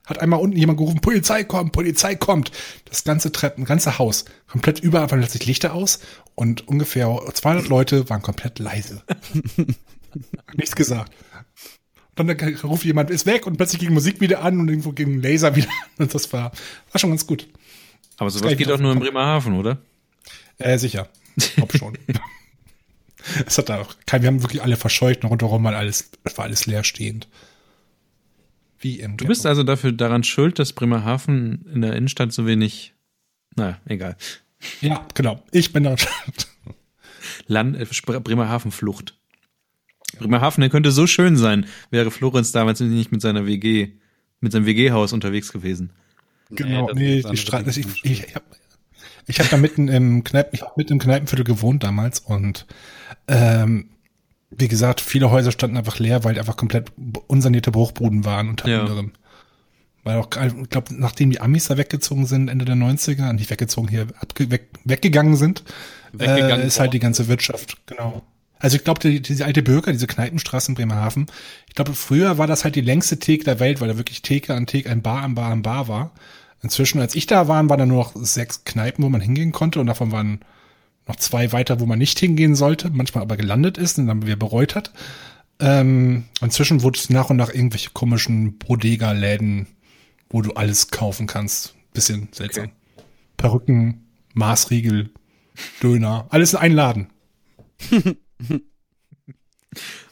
hat 0.07 0.21
einmal 0.21 0.41
unten 0.41 0.57
jemand 0.57 0.79
gerufen, 0.79 1.01
Polizei 1.01 1.45
kommt, 1.45 1.73
Polizei 1.73 2.15
kommt. 2.15 2.53
Das 2.85 3.05
ganze 3.05 3.33
Treppen, 3.33 3.65
ganze 3.65 3.99
Haus, 3.99 4.25
komplett 4.47 4.79
überall 4.79 5.11
waren 5.11 5.21
plötzlich 5.21 5.47
Lichter 5.47 5.75
aus 5.75 5.99
und 6.35 6.67
ungefähr 6.69 7.21
200 7.33 7.69
Leute 7.69 8.09
waren 8.09 8.23
komplett 8.23 8.59
leise. 8.59 9.03
Nichts 10.57 10.77
gesagt. 10.77 11.13
Dann 12.15 12.31
ruft 12.65 12.85
jemand, 12.85 13.11
ist 13.11 13.27
weg 13.27 13.47
und 13.47 13.59
plötzlich 13.59 13.81
ging 13.81 13.93
Musik 13.93 14.21
wieder 14.23 14.43
an 14.43 14.59
und 14.59 14.69
irgendwo 14.71 14.93
ging 14.93 15.15
ein 15.15 15.23
Laser 15.23 15.55
wieder 15.55 15.69
an. 15.69 16.05
Und 16.05 16.15
das 16.15 16.33
war, 16.33 16.53
war 16.93 16.99
schon 16.99 17.11
ganz 17.11 17.27
gut. 17.27 17.47
Aber 18.17 18.31
sowas 18.31 18.57
geht 18.57 18.71
auch 18.71 18.79
nur 18.79 18.93
in. 18.93 18.99
Bremerhaven, 18.99 19.55
oder? 19.55 19.79
Äh, 20.59 20.79
sicher. 20.79 21.09
Ob 21.61 21.77
schon. 21.77 21.99
es 23.47 23.59
hat 23.59 23.69
da 23.69 23.81
auch 23.81 23.95
kein, 24.07 24.23
wir 24.23 24.29
haben 24.29 24.43
wirklich 24.43 24.63
alle 24.63 24.77
verscheucht 24.77 25.23
und 25.25 25.31
rundherum 25.31 25.63
mal 25.63 25.75
alles, 25.75 26.11
es 26.25 26.39
war 26.39 26.47
alles 26.47 26.67
leerstehend. 26.67 27.29
Wie 28.79 29.01
im 29.01 29.17
Du 29.17 29.27
bist 29.27 29.47
also 29.47 29.63
dafür 29.63 29.93
daran 29.93 30.23
schuld, 30.25 30.59
dass 30.59 30.73
Bremerhaven 30.73 31.67
in 31.73 31.83
der 31.83 31.95
Innenstadt 31.95 32.33
so 32.33 32.47
wenig. 32.47 32.95
Naja, 33.57 33.81
egal. 33.87 34.17
Ja, 34.81 35.07
genau. 35.15 35.43
Ich 35.51 35.73
bin 35.73 35.85
da. 35.85 35.97
Land, 37.47 37.77
äh, 37.77 37.85
Spr- 37.85 38.21
Bremerhaven-Flucht. 38.21 39.15
Bremerhaven, 40.19 40.61
der 40.61 40.71
könnte 40.71 40.93
so 40.93 41.07
schön 41.07 41.37
sein, 41.37 41.67
wäre 41.91 42.11
Florenz 42.11 42.53
damals 42.53 42.81
nicht 42.81 43.13
mit 43.13 43.21
seiner 43.21 43.47
WG, 43.47 43.89
mit 44.41 44.53
seinem 44.53 44.67
WG-Haus 44.67 45.13
unterwegs 45.13 45.53
gewesen. 45.53 45.91
Genau. 46.51 46.91
Nee, 46.95 47.19
ist 47.19 47.31
die 47.31 47.37
Straße. 47.37 47.81
Ich, 47.81 47.87
ich, 48.05 48.25
ich 48.25 48.35
habe 48.35 48.45
ich 49.27 49.41
hab 49.41 49.51
da 49.51 49.57
mitten 49.57 49.89
im 49.89 50.23
Kneipen, 50.25 50.51
ich 50.55 50.63
hab 50.63 50.77
mitten 50.77 50.95
im 50.95 50.99
Kneipenviertel 50.99 51.45
gewohnt 51.45 51.83
damals 51.83 52.21
und 52.21 52.67
ähm, 53.29 53.91
wie 54.51 54.69
gesagt, 54.69 55.01
viele 55.01 55.31
Häuser 55.31 55.51
standen 55.51 55.77
einfach 55.77 55.99
leer, 55.99 56.23
weil 56.25 56.39
einfach 56.39 56.57
komplett 56.57 56.93
unsanierte 57.27 57.73
Bruchbuden 57.73 58.25
waren 58.25 58.49
unter 58.49 58.69
Ja. 58.69 58.81
anderem. 58.81 59.13
Weil 60.05 60.19
auch, 60.19 60.29
ich 60.37 60.71
glaube, 60.71 60.95
nachdem 60.95 61.33
die 61.33 61.41
Amis 61.41 61.67
da 61.67 61.77
weggezogen 61.77 62.27
sind, 62.27 62.49
Ende 62.49 62.65
der 62.65 62.77
90er, 62.77 63.33
nicht 63.33 63.51
weggezogen 63.51 63.89
hier, 63.89 64.07
abge 64.21 64.51
weg, 64.53 64.69
weggegangen 64.85 65.35
sind, 65.35 65.65
Weggegangen 66.13 66.61
äh, 66.63 66.67
ist 66.69 66.79
halt 66.79 66.95
die 66.95 67.01
ganze 67.01 67.27
Wirtschaft, 67.27 67.79
genau. 67.87 68.23
Also 68.59 68.77
ich 68.77 68.85
glaube, 68.85 69.01
die, 69.01 69.21
diese 69.21 69.45
alte 69.45 69.63
Bürger, 69.63 69.93
diese 69.93 70.07
Kneipenstraße 70.07 70.71
in 70.71 70.75
Bremerhaven, 70.75 71.27
ich 71.69 71.75
glaube, 71.75 71.95
früher 71.95 72.39
war 72.39 72.47
das 72.47 72.65
halt 72.65 72.75
die 72.75 72.81
längste 72.81 73.19
Theke 73.19 73.45
der 73.45 73.61
Welt, 73.61 73.81
weil 73.81 73.89
da 73.89 73.99
wirklich 73.99 74.23
Theke 74.23 74.55
an 74.55 74.67
Theke, 74.67 74.91
ein 74.91 75.03
Bar 75.03 75.23
an 75.23 75.35
Bar 75.35 75.51
an 75.51 75.63
Bar 75.63 75.89
war. 75.89 76.13
Inzwischen, 76.63 77.01
als 77.01 77.15
ich 77.15 77.27
da 77.27 77.49
war, 77.49 77.69
waren 77.69 77.79
da 77.79 77.87
nur 77.87 77.99
noch 77.99 78.13
sechs 78.17 78.65
Kneipen, 78.65 79.05
wo 79.05 79.09
man 79.09 79.21
hingehen 79.21 79.53
konnte 79.53 79.79
und 79.79 79.87
davon 79.87 80.11
waren 80.11 80.41
noch 81.07 81.17
zwei 81.17 81.53
weiter, 81.53 81.81
wo 81.81 81.87
man 81.87 81.99
nicht 81.99 82.19
hingehen 82.19 82.57
sollte, 82.57 82.91
manchmal 82.91 83.23
aber 83.23 83.37
gelandet 83.37 83.79
ist 83.79 83.99
und 83.99 84.07
dann 84.07 84.23
wieder 84.23 84.37
bereut 84.37 84.75
hat. 84.75 84.93
Ähm, 85.61 86.25
inzwischen 86.41 86.83
wurde 86.83 86.99
es 86.99 87.11
nach 87.11 87.31
und 87.31 87.37
nach 87.37 87.53
irgendwelche 87.53 87.91
komischen 87.91 88.59
Bodega-Läden, 88.59 89.69
wo 90.29 90.43
du 90.43 90.53
alles 90.53 90.91
kaufen 90.91 91.27
kannst. 91.27 91.75
Bisschen 91.93 92.29
seltsam. 92.33 92.71
Perücken, 93.37 94.07
Maßriegel, 94.35 95.11
Döner, 95.83 96.27
alles 96.31 96.53
in 96.53 96.59
einen 96.59 96.75
Laden. 96.75 97.07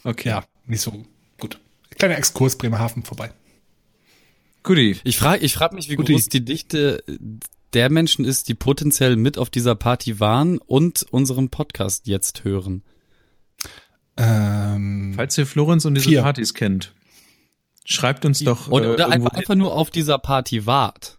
Okay. 0.02 0.28
Ja, 0.28 0.44
nicht 0.66 0.80
so 0.80 1.04
gut. 1.38 1.58
Kleiner 1.96 2.18
Exkurs 2.18 2.56
Bremerhaven 2.58 3.02
vorbei. 3.02 3.32
Guti. 4.62 4.98
Ich 5.04 5.16
frage 5.16 5.44
ich 5.44 5.54
frag 5.54 5.72
mich, 5.72 5.88
wie 5.88 5.96
Guti. 5.96 6.12
groß 6.12 6.28
die 6.28 6.44
Dichte 6.44 7.02
der 7.72 7.90
Menschen 7.90 8.24
ist, 8.24 8.48
die 8.48 8.54
potenziell 8.54 9.16
mit 9.16 9.36
auf 9.38 9.50
dieser 9.50 9.74
Party 9.74 10.20
waren 10.20 10.58
und 10.58 11.02
unseren 11.10 11.50
Podcast 11.50 12.06
jetzt 12.06 12.44
hören. 12.44 12.82
Ähm, 14.16 15.12
Falls 15.16 15.36
ihr 15.36 15.46
Florenz 15.46 15.84
und 15.84 15.94
diese 15.94 16.08
Vier. 16.08 16.22
Partys 16.22 16.54
kennt, 16.54 16.94
schreibt 17.84 18.24
uns 18.24 18.38
doch. 18.40 18.68
Oder, 18.68 18.90
äh, 18.90 18.94
oder 18.94 19.08
einfach, 19.10 19.30
einfach 19.32 19.54
nur 19.56 19.74
auf 19.74 19.90
dieser 19.90 20.18
Party 20.18 20.66
wart. 20.66 21.18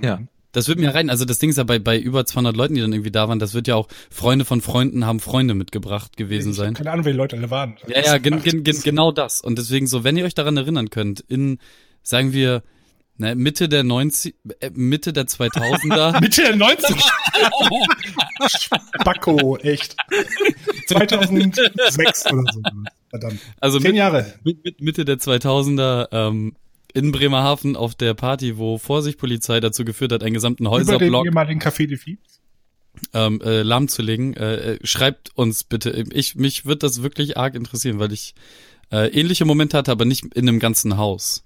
Ja. 0.00 0.20
Das 0.52 0.68
wird 0.68 0.78
mir 0.78 0.94
rein, 0.94 1.10
also 1.10 1.24
das 1.24 1.38
Ding 1.38 1.50
ist 1.50 1.58
ja 1.58 1.64
bei, 1.64 1.78
bei 1.78 1.98
über 1.98 2.24
200 2.26 2.56
Leuten, 2.56 2.74
die 2.74 2.80
dann 2.80 2.92
irgendwie 2.92 3.12
da 3.12 3.28
waren, 3.28 3.38
das 3.38 3.54
wird 3.54 3.68
ja 3.68 3.76
auch 3.76 3.88
Freunde 4.10 4.44
von 4.44 4.60
Freunden 4.60 5.06
haben 5.06 5.20
Freunde 5.20 5.54
mitgebracht 5.54 6.16
gewesen 6.16 6.52
sein. 6.52 6.74
keine 6.74 6.90
Ahnung, 6.90 7.04
wer 7.04 7.12
die 7.12 7.18
Leute 7.18 7.36
alle 7.36 7.50
waren. 7.50 7.76
Ja, 7.86 8.00
ja, 8.00 8.18
gen, 8.18 8.42
gen, 8.42 8.64
gen, 8.64 8.80
genau 8.84 9.12
das. 9.12 9.40
Und 9.40 9.58
deswegen 9.58 9.86
so, 9.86 10.02
wenn 10.02 10.16
ihr 10.16 10.24
euch 10.24 10.34
daran 10.34 10.56
erinnern 10.56 10.90
könnt, 10.90 11.20
in, 11.20 11.58
sagen 12.02 12.32
wir, 12.32 12.62
ne, 13.20 13.36
Mitte 13.36 13.68
der 13.68 13.84
90, 13.84 14.34
äh, 14.60 14.70
Mitte 14.74 15.12
der 15.12 15.26
2000er, 15.26 16.20
Mitte 16.20 16.42
der 16.42 16.56
90 16.56 16.96
Spacko, 18.48 19.56
echt. 19.62 19.94
2006 20.88 22.32
oder 22.32 22.44
so. 22.52 22.60
Verdammt. 23.10 23.40
also 23.60 23.78
Zehn 23.78 23.94
Jahre. 23.94 24.34
mit, 24.44 24.64
mit 24.64 24.80
Mitte 24.80 25.04
der 25.04 25.18
2000er, 25.18 26.08
ähm, 26.12 26.54
in 26.94 27.12
Bremerhaven 27.12 27.76
auf 27.76 27.94
der 27.94 28.14
Party, 28.14 28.58
wo 28.58 28.78
Vorsicht-Polizei 28.78 29.60
dazu 29.60 29.84
geführt 29.84 30.12
hat, 30.12 30.22
einen 30.22 30.34
gesamten 30.34 30.66
Über 30.66 30.78
den 30.78 30.86
Häuserblock 30.86 31.26
ehemaligen 31.26 31.60
Café 31.60 31.86
de 31.86 31.96
Fille. 31.96 32.18
ähm, 33.14 33.40
äh, 33.42 33.62
lahmzulegen. 33.62 34.34
Äh, 34.34 34.54
äh, 34.54 34.78
schreibt 34.82 35.30
uns 35.36 35.64
bitte. 35.64 36.04
Ich 36.12 36.36
mich 36.36 36.66
wird 36.66 36.82
das 36.82 37.02
wirklich 37.02 37.36
arg 37.36 37.54
interessieren, 37.54 37.98
weil 37.98 38.12
ich 38.12 38.34
äh, 38.90 39.08
ähnliche 39.08 39.44
Momente 39.44 39.76
hatte, 39.76 39.92
aber 39.92 40.04
nicht 40.04 40.24
in 40.34 40.48
einem 40.48 40.58
ganzen 40.58 40.96
Haus, 40.96 41.44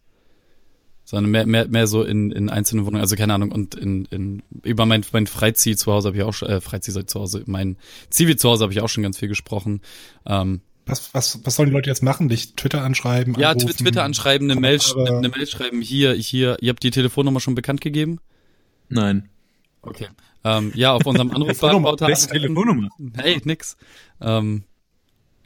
sondern 1.05 1.31
mehr 1.31 1.47
mehr 1.47 1.69
mehr 1.69 1.87
so 1.87 2.03
in 2.03 2.33
in 2.33 2.49
einzelnen 2.49 2.87
Wohnungen. 2.87 3.03
Also 3.03 3.17
keine 3.17 3.35
Ahnung 3.35 3.53
und 3.53 3.75
in 3.75 4.07
in 4.07 4.43
über 4.63 4.87
mein 4.87 5.05
mein 5.13 5.27
Freizieh 5.27 5.77
zu 5.77 5.93
Hause 5.93 6.09
habe 6.09 6.17
ich 6.17 6.23
auch 6.23 6.33
schon, 6.33 6.49
äh, 6.49 6.61
Freizieh 6.61 6.93
zu 7.07 7.21
Hause 7.21 7.45
mein 7.47 7.77
Zivi 8.11 8.37
zu 8.37 8.49
Hause 8.49 8.65
habe 8.65 8.73
ich 8.73 8.81
auch 8.81 8.89
schon 8.89 9.03
ganz 9.03 9.19
viel 9.19 9.29
gesprochen. 9.29 9.81
Ähm, 10.27 10.61
Was, 10.87 11.15
was, 11.15 11.41
was 11.45 11.57
sollen 11.57 11.71
die 11.71 11.75
Leute 11.75 11.89
jetzt 11.89 12.03
machen? 12.03 12.29
Dich 12.29 12.57
Twitter 12.57 12.83
anschreiben? 12.83 13.35
ja, 13.39 13.51
anrufen? 13.51 13.69
Tw- 13.71 13.77
Twitter 13.79 14.05
anschreiben, 14.05 14.51
eine 14.51 14.61
Mail, 14.61 14.79
eine 14.97 15.29
Mail 15.31 15.47
schreiben. 15.47 15.81
Hier, 15.81 16.13
hier. 16.15 16.59
Ihr 16.61 16.71
habt 16.71 16.83
die 16.83 16.91
Telefonnummer 16.91 17.41
schon 17.41 17.55
bekannt 17.55 17.81
gegeben? 17.81 18.19
Nein. 18.91 19.29
Okay. 19.83 20.09
Ähm, 20.45 20.73
ja, 20.75 20.93
auf 20.93 21.07
unserem 21.07 21.31
Anrufbeantworter. 21.35 22.07
Telefonnummer? 22.07 22.89
Hey, 23.17 23.41
nix. 23.45 23.77
Ähm, 24.21 24.65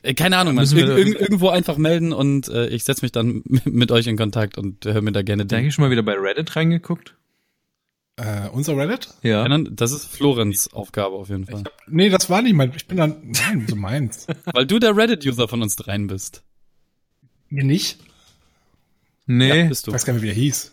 äh, 0.03 0.15
keine 0.15 0.39
Ahnung, 0.39 0.57
man. 0.57 0.65
Ir 0.77 0.97
irgendwo 1.21 1.51
einfach 1.51 1.77
melden 1.77 2.13
und 2.13 2.49
äh, 2.49 2.67
ich 2.69 2.83
setze 2.85 3.05
mich 3.05 3.13
dann 3.13 3.43
mit 3.65 3.93
euch 3.93 4.07
in 4.09 4.17
Kontakt 4.17 4.59
und 4.59 4.85
höre 4.85 5.03
mir 5.03 5.13
da 5.13 5.23
gerne 5.23 5.47
den. 5.47 5.59
eigentlich 5.59 5.75
schon 5.75 5.85
mal 5.85 5.91
wieder 5.93 6.03
bei 6.03 6.15
Reddit 6.15 6.55
reingeguckt? 6.57 7.15
Äh, 8.19 8.49
unser 8.51 8.77
Reddit? 8.77 9.09
Ja. 9.23 9.47
Das 9.71 9.93
ist 9.93 10.07
Florenz 10.07 10.69
Aufgabe 10.73 11.15
auf 11.17 11.29
jeden 11.29 11.47
Fall. 11.47 11.63
Nee, 11.87 12.09
das 12.11 12.29
war 12.29 12.43
nicht 12.43 12.55
mein. 12.55 12.73
Ich 12.75 12.87
bin 12.87 12.97
dann. 12.99 13.17
Nein, 13.33 13.67
so 13.69 13.77
meins. 13.77 14.27
Weil 14.53 14.67
du 14.67 14.79
der 14.79 14.97
Reddit-User 14.97 15.47
von 15.49 15.63
uns 15.63 15.77
dreien 15.77 16.09
bist. 16.09 16.43
Mir 17.49 17.65
nicht. 17.65 17.99
Nee, 19.27 19.69
Bist 19.69 19.83
Ich 19.83 19.91
du. 19.91 19.93
weiß 19.93 20.05
gar 20.05 20.13
nicht, 20.15 20.23
wie 20.23 20.27
der 20.27 20.35
hieß. 20.35 20.73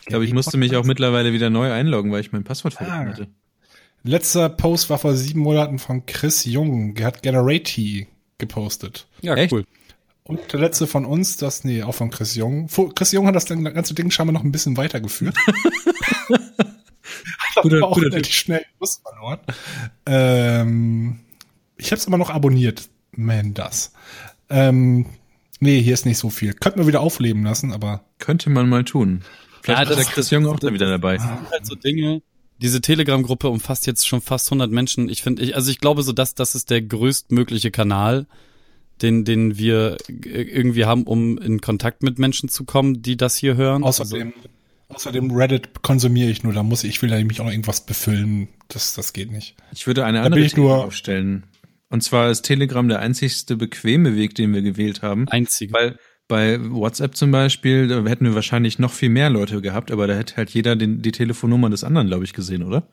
ich 0.00 0.06
glaube, 0.06 0.24
ich 0.24 0.32
musste 0.34 0.56
mich 0.56 0.76
auch 0.76 0.84
mittlerweile 0.84 1.32
wieder 1.32 1.50
neu 1.50 1.72
einloggen, 1.72 2.12
weil 2.12 2.20
ich 2.20 2.32
mein 2.32 2.44
Passwort 2.44 2.74
vergessen 2.74 2.96
Ah. 2.98 3.10
hatte. 3.10 3.28
Letzter 4.04 4.48
Post 4.48 4.90
war 4.90 4.98
vor 4.98 5.14
sieben 5.16 5.40
Monaten 5.40 5.78
von 5.78 6.06
Chris 6.06 6.44
Jung. 6.44 6.94
Der 6.94 7.06
hat 7.06 7.22
Generati 7.22 8.08
gepostet. 8.38 9.06
Ja, 9.20 9.34
Echt? 9.36 9.52
cool. 9.52 9.64
Und 10.24 10.52
der 10.52 10.60
letzte 10.60 10.86
von 10.86 11.04
uns, 11.04 11.36
das, 11.36 11.64
nee, 11.64 11.82
auch 11.82 11.94
von 11.94 12.10
Chris 12.10 12.34
Jung. 12.36 12.68
Chris 12.94 13.10
Jung 13.12 13.26
hat 13.26 13.34
das 13.34 13.44
dann- 13.44 13.64
ganze 13.64 13.94
Ding 13.94 14.10
scheinbar 14.10 14.32
noch 14.32 14.44
ein 14.44 14.52
bisschen 14.52 14.76
weitergeführt. 14.76 15.36
hat 16.28 17.62
Guter- 17.62 17.78
aber 17.78 17.88
auch 17.88 17.94
guter 17.94 18.12
relativ 18.12 18.32
schnell 18.34 18.64
Lust 18.80 19.02
verloren. 19.02 19.40
Ähm, 20.06 21.20
ich 21.76 21.86
habe 21.90 21.96
es 21.98 22.06
immer 22.06 22.18
noch 22.18 22.30
abonniert. 22.30 22.88
Man, 23.14 23.52
das. 23.54 23.92
Ähm, 24.48 25.06
nee, 25.60 25.80
hier 25.82 25.94
ist 25.94 26.06
nicht 26.06 26.18
so 26.18 26.30
viel. 26.30 26.54
Könnten 26.54 26.78
wir 26.80 26.86
wieder 26.86 27.00
aufleben 27.00 27.44
lassen, 27.44 27.72
aber 27.72 28.04
Könnte 28.18 28.48
man 28.50 28.68
mal 28.68 28.84
tun. 28.84 29.22
Vielleicht 29.62 29.84
Ja, 29.90 29.90
ist 29.90 30.06
der 30.06 30.12
Chris 30.14 30.30
Jung 30.30 30.46
auch 30.46 30.58
da 30.58 30.72
wieder 30.72 30.88
dabei. 30.88 31.16
Das 31.16 31.24
sind 31.26 31.50
halt 31.50 31.66
so 31.66 31.74
Dinge. 31.74 32.22
Diese 32.58 32.80
Telegram-Gruppe 32.80 33.48
umfasst 33.48 33.86
jetzt 33.86 34.06
schon 34.06 34.20
fast 34.20 34.46
100 34.48 34.70
Menschen. 34.70 35.08
Ich 35.08 35.22
finde, 35.22 35.42
ich, 35.42 35.56
also 35.56 35.70
ich 35.70 35.80
glaube 35.80 36.02
so, 36.04 36.12
dass 36.12 36.34
das 36.34 36.54
ist 36.54 36.70
der 36.70 36.80
größtmögliche 36.80 37.70
Kanal, 37.72 38.26
den, 39.02 39.24
den 39.24 39.58
wir 39.58 39.96
irgendwie 40.08 40.84
haben, 40.84 41.04
um 41.04 41.38
in 41.38 41.60
Kontakt 41.60 42.02
mit 42.02 42.18
Menschen 42.18 42.48
zu 42.48 42.64
kommen, 42.64 43.02
die 43.02 43.16
das 43.16 43.36
hier 43.36 43.56
hören. 43.56 43.82
außerdem, 43.82 44.32
außerdem 44.88 45.30
Reddit 45.30 45.82
konsumiere 45.82 46.30
ich 46.30 46.42
nur. 46.42 46.52
Da 46.52 46.62
muss 46.62 46.84
ich, 46.84 46.90
ich 46.90 47.02
will 47.02 47.10
da 47.10 47.16
nämlich 47.16 47.40
auch 47.40 47.44
noch 47.44 47.52
irgendwas 47.52 47.84
befüllen. 47.84 48.48
Das, 48.68 48.94
das 48.94 49.12
geht 49.12 49.30
nicht. 49.30 49.56
Ich 49.72 49.86
würde 49.86 50.04
eine 50.04 50.22
andere 50.22 50.42
These 50.42 50.62
aufstellen. 50.62 51.44
Und 51.88 52.02
zwar 52.02 52.30
ist 52.30 52.42
Telegram 52.42 52.88
der 52.88 53.00
einzigste 53.00 53.56
bequeme 53.56 54.16
Weg, 54.16 54.34
den 54.34 54.54
wir 54.54 54.62
gewählt 54.62 55.02
haben. 55.02 55.28
Einzige. 55.28 55.74
Weil 55.74 55.98
bei 56.26 56.58
WhatsApp 56.70 57.14
zum 57.14 57.30
Beispiel, 57.30 57.88
da 57.88 58.02
hätten 58.06 58.24
wir 58.24 58.34
wahrscheinlich 58.34 58.78
noch 58.78 58.92
viel 58.92 59.10
mehr 59.10 59.28
Leute 59.28 59.60
gehabt, 59.60 59.90
aber 59.90 60.06
da 60.06 60.14
hätte 60.14 60.36
halt 60.36 60.48
jeder 60.48 60.76
den, 60.76 61.02
die 61.02 61.12
Telefonnummer 61.12 61.68
des 61.68 61.84
anderen, 61.84 62.06
glaube 62.06 62.24
ich, 62.24 62.32
gesehen, 62.32 62.62
oder? 62.62 62.88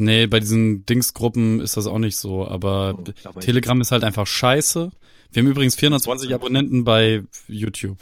Nee, 0.00 0.28
bei 0.28 0.38
diesen 0.38 0.86
Dingsgruppen 0.86 1.58
ist 1.60 1.76
das 1.76 1.88
auch 1.88 1.98
nicht 1.98 2.16
so, 2.16 2.46
aber 2.46 2.96
Oh, 2.98 3.40
Telegram 3.40 3.80
ist 3.80 3.90
halt 3.90 4.04
einfach 4.04 4.28
scheiße. 4.28 4.92
Wir 5.32 5.42
haben 5.42 5.50
übrigens 5.50 5.74
420 5.74 6.32
Abonnenten 6.32 6.84
bei 6.84 7.24
YouTube. 7.48 7.98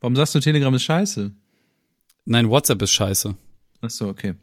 Warum 0.00 0.14
sagst 0.16 0.34
du, 0.34 0.40
Telegram 0.40 0.72
ist 0.74 0.82
scheiße? 0.82 1.32
Nein, 2.26 2.50
WhatsApp 2.50 2.82
ist 2.82 2.90
scheiße. 2.92 3.34
Ach 3.80 3.90
so, 3.90 4.08
okay. 4.08 4.34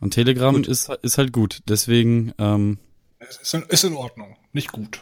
Und 0.00 0.12
Telegram 0.14 0.62
ist, 0.64 0.88
ist 1.02 1.18
halt 1.18 1.32
gut. 1.34 1.60
Deswegen, 1.68 2.32
ähm, 2.38 2.78
Ist 3.18 3.52
in, 3.52 3.62
ist 3.68 3.84
in 3.84 3.92
Ordnung. 3.92 4.36
Nicht 4.54 4.72
gut. 4.72 5.00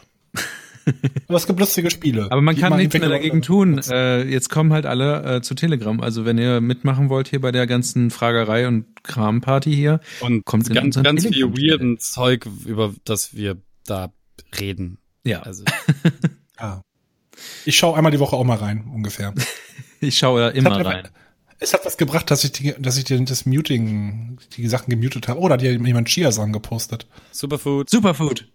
Aber 1.28 1.36
es 1.36 1.46
gibt 1.46 1.60
lustige 1.60 1.90
Spiele. 1.90 2.26
Aber 2.30 2.40
man 2.40 2.56
kann 2.56 2.76
nichts 2.76 2.94
mehr 2.98 3.08
dagegen 3.08 3.42
tun. 3.42 3.80
Äh, 3.90 4.24
jetzt 4.24 4.50
kommen 4.50 4.72
halt 4.72 4.86
alle 4.86 5.36
äh, 5.36 5.42
zu 5.42 5.54
Telegram. 5.54 6.00
Also 6.00 6.24
wenn 6.24 6.38
ihr 6.38 6.60
mitmachen 6.60 7.08
wollt 7.08 7.28
hier 7.28 7.40
bei 7.40 7.52
der 7.52 7.66
ganzen 7.66 8.10
Fragerei 8.10 8.68
und 8.68 9.02
Kramparty 9.02 9.74
hier, 9.74 10.00
und 10.20 10.44
Kommt 10.44 10.68
in 10.68 10.74
ganz, 10.74 10.96
unseren 10.96 11.04
ganz 11.04 11.26
viel 11.26 11.48
weirden 11.48 11.98
Zeug, 11.98 12.46
über 12.66 12.94
das 13.04 13.34
wir 13.34 13.56
da 13.86 14.12
reden. 14.58 14.98
ja, 15.24 15.42
Also, 15.42 15.64
Ja. 16.60 16.82
Ich 17.64 17.76
schaue 17.76 17.96
einmal 17.96 18.12
die 18.12 18.20
Woche 18.20 18.36
auch 18.36 18.44
mal 18.44 18.58
rein, 18.58 18.84
ungefähr. 18.94 19.34
ich 20.00 20.16
schaue 20.16 20.40
da 20.40 20.48
immer 20.50 20.84
rein. 20.84 21.08
Es 21.58 21.72
hat 21.72 21.84
was 21.84 21.96
gebracht, 21.96 22.30
dass 22.30 22.44
ich, 22.44 22.52
die, 22.52 22.74
dass 22.78 22.98
ich 22.98 23.04
die, 23.04 23.24
das 23.24 23.46
Muting, 23.46 24.38
die 24.56 24.68
Sachen 24.68 24.90
gemutet 24.90 25.28
habe. 25.28 25.40
Oh, 25.40 25.48
da 25.48 25.54
hat 25.54 25.62
jemand 25.62 26.08
Chia-Sachen 26.08 26.52
gepostet. 26.52 27.06
Superfood. 27.32 27.88
Superfood. 27.88 28.46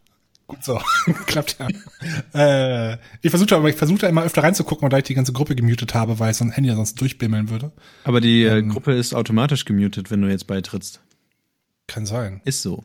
Gut 0.49 0.63
so. 0.63 0.81
Klappt 1.27 1.57
ja. 1.59 2.93
äh, 2.93 2.97
ich 3.21 3.29
versuchte 3.29 3.55
aber, 3.55 3.69
ich 3.69 3.75
versuchte 3.75 4.07
immer 4.07 4.23
öfter 4.23 4.41
reinzugucken, 4.41 4.91
weil 4.91 4.97
ich 4.97 5.05
die 5.05 5.13
ganze 5.13 5.31
Gruppe 5.31 5.55
gemutet 5.55 5.93
habe, 5.93 6.17
weil 6.17 6.33
so 6.33 6.43
ein 6.43 6.49
Handy 6.49 6.69
ja 6.69 6.75
sonst 6.75 6.99
durchbimmeln 6.99 7.51
würde. 7.51 7.71
Aber 8.03 8.19
die 8.19 8.43
äh, 8.43 8.57
Ähm. 8.57 8.69
Gruppe 8.69 8.93
ist 8.93 9.13
automatisch 9.13 9.65
gemutet, 9.65 10.09
wenn 10.09 10.23
du 10.23 10.27
jetzt 10.27 10.47
beitrittst. 10.47 11.01
Kann 11.85 12.07
sein. 12.07 12.41
Ist 12.45 12.63
so. 12.63 12.83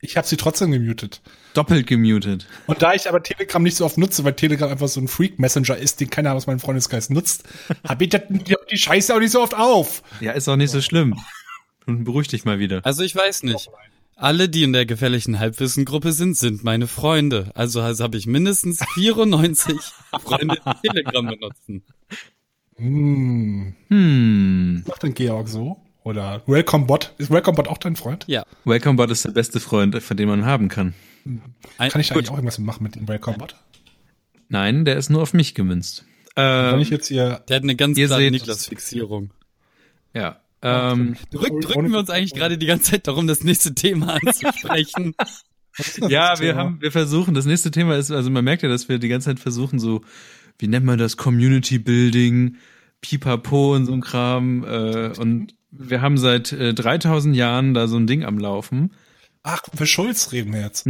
Ich 0.00 0.16
habe 0.16 0.28
sie 0.28 0.36
trotzdem 0.36 0.70
gemutet. 0.70 1.22
Doppelt 1.54 1.88
gemutet. 1.88 2.46
Und 2.68 2.82
da 2.82 2.94
ich 2.94 3.08
aber 3.08 3.20
Telegram 3.20 3.64
nicht 3.64 3.76
so 3.76 3.84
oft 3.84 3.98
nutze, 3.98 4.22
weil 4.22 4.34
Telegram 4.34 4.70
einfach 4.70 4.88
so 4.88 5.00
ein 5.00 5.08
Freak-Messenger 5.08 5.76
ist, 5.76 6.00
den 6.00 6.08
keiner 6.08 6.34
aus 6.34 6.46
meinem 6.46 6.60
Freundeskreis 6.60 7.10
nutzt, 7.10 7.42
habe 7.88 8.04
ich 8.04 8.10
die 8.70 8.78
Scheiße 8.78 9.12
auch 9.12 9.18
nicht 9.18 9.32
so 9.32 9.42
oft 9.42 9.54
auf. 9.54 10.04
Ja, 10.20 10.32
ist 10.32 10.48
auch 10.48 10.56
nicht 10.56 10.70
so 10.70 10.80
schlimm. 10.80 11.18
Und 11.86 12.04
beruhig 12.04 12.28
dich 12.28 12.44
mal 12.44 12.60
wieder. 12.60 12.80
Also 12.84 13.02
ich 13.02 13.16
weiß 13.16 13.42
nicht. 13.42 13.68
Alle, 14.22 14.48
die 14.48 14.62
in 14.62 14.72
der 14.72 14.86
gefährlichen 14.86 15.38
Halbwissengruppe 15.40 16.12
sind, 16.12 16.36
sind 16.36 16.62
meine 16.62 16.86
Freunde. 16.86 17.50
Also, 17.54 17.80
also 17.80 18.04
habe 18.04 18.16
ich 18.16 18.26
mindestens 18.26 18.78
94 18.94 19.76
Freunde, 20.22 20.56
die 20.64 20.88
Telegram 20.88 21.26
benutzen. 21.26 21.82
Hm. 22.76 23.74
Hm. 23.88 24.84
Macht 24.86 25.02
denn 25.02 25.14
Georg 25.14 25.48
so? 25.48 25.76
Oder 26.04 26.42
Welcome 26.46 26.86
Bot? 26.86 27.14
Ist 27.18 27.30
Welcome 27.30 27.56
Bot 27.56 27.66
auch 27.68 27.78
dein 27.78 27.96
Freund? 27.96 28.24
Ja. 28.28 28.44
Welcome 28.64 28.96
Bot 28.96 29.10
ist 29.10 29.24
der 29.24 29.30
beste 29.32 29.58
Freund, 29.60 30.00
von 30.02 30.16
dem 30.16 30.28
man 30.28 30.44
haben 30.44 30.68
kann. 30.68 30.94
Ein, 31.78 31.90
Kann 31.90 32.00
ich 32.00 32.08
da 32.08 32.14
eigentlich 32.14 32.28
auch 32.30 32.34
irgendwas 32.34 32.58
machen 32.58 32.82
mit 32.84 32.94
dem 32.94 33.08
Welcome 33.08 33.38
Bot? 33.38 33.56
Nein, 34.48 34.84
der 34.84 34.96
ist 34.96 35.10
nur 35.10 35.22
auf 35.22 35.32
mich 35.34 35.54
gemünzt. 35.54 36.04
Wenn 36.34 36.74
Ähm, 36.74 36.80
ich 36.80 36.90
jetzt 36.90 37.08
hier 37.08 37.42
der 37.48 37.56
hat 37.56 37.62
eine 37.64 37.74
ganz 37.76 37.98
Ihr 37.98 38.06
klare 38.06 38.30
Niklas-Fixierung. 38.30 39.32
ja. 40.14 40.38
Ähm, 40.62 41.16
Drück, 41.30 41.60
drücken 41.60 41.90
wir 41.90 41.98
uns 41.98 42.10
eigentlich 42.10 42.34
gerade 42.34 42.56
die 42.56 42.66
ganze 42.66 42.92
Zeit 42.92 43.08
darum, 43.08 43.26
das 43.26 43.42
nächste 43.42 43.74
Thema 43.74 44.14
anzusprechen. 44.22 45.14
ja, 46.08 46.38
wir 46.38 46.54
haben, 46.54 46.80
wir 46.80 46.92
versuchen, 46.92 47.34
das 47.34 47.46
nächste 47.46 47.70
Thema 47.70 47.96
ist, 47.96 48.10
also 48.10 48.30
man 48.30 48.44
merkt 48.44 48.62
ja, 48.62 48.68
dass 48.68 48.88
wir 48.88 48.98
die 48.98 49.08
ganze 49.08 49.30
Zeit 49.30 49.40
versuchen, 49.40 49.78
so 49.78 50.02
wie 50.58 50.68
nennt 50.68 50.86
man 50.86 50.98
das, 50.98 51.16
Community 51.16 51.78
Building, 51.78 52.56
Pipapo 53.00 53.74
und 53.74 53.86
so 53.86 53.92
ein 53.92 54.00
Kram. 54.00 54.64
Äh, 54.64 55.18
und 55.18 55.54
wir 55.70 56.00
haben 56.00 56.18
seit 56.18 56.52
äh, 56.52 56.74
3000 56.74 57.34
Jahren 57.34 57.74
da 57.74 57.88
so 57.88 57.96
ein 57.96 58.06
Ding 58.06 58.24
am 58.24 58.38
Laufen. 58.38 58.92
Ach, 59.42 59.62
für 59.74 59.86
Schulz 59.86 60.30
reden 60.30 60.52
wir 60.52 60.60
jetzt. 60.60 60.86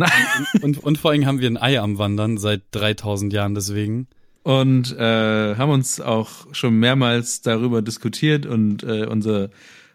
Und, 0.60 0.78
und 0.78 0.98
vor 0.98 1.12
allem 1.12 1.24
haben 1.24 1.40
wir 1.40 1.48
ein 1.48 1.56
Ei 1.56 1.80
am 1.80 1.96
Wandern 1.96 2.36
seit 2.36 2.62
3000 2.72 3.32
Jahren 3.32 3.54
deswegen. 3.54 4.08
Und 4.42 4.96
äh, 4.98 5.56
haben 5.56 5.70
uns 5.70 6.00
auch 6.00 6.46
schon 6.52 6.74
mehrmals 6.78 7.42
darüber 7.42 7.82
diskutiert 7.82 8.46
und 8.46 8.82
äh, 8.82 9.06
unser 9.06 9.50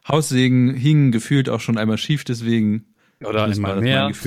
Haussegen 0.08 0.74
hing 0.74 1.12
gefühlt 1.12 1.50
auch 1.50 1.60
schon 1.60 1.78
einmal 1.78 1.98
schief, 1.98 2.24
deswegen 2.24 2.86
Oder 3.24 3.44
einmal 3.46 3.82
mehr. 3.82 4.12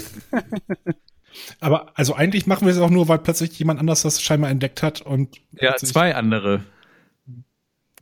Aber 1.60 1.92
also 1.94 2.14
eigentlich 2.14 2.46
machen 2.46 2.66
wir 2.66 2.72
es 2.72 2.80
auch 2.80 2.90
nur, 2.90 3.08
weil 3.08 3.18
plötzlich 3.18 3.58
jemand 3.58 3.80
anders 3.80 4.02
das 4.02 4.20
scheinbar 4.20 4.50
entdeckt 4.50 4.82
hat 4.82 5.00
und 5.00 5.36
Ja, 5.52 5.76
zwei 5.76 6.14
andere. 6.14 6.64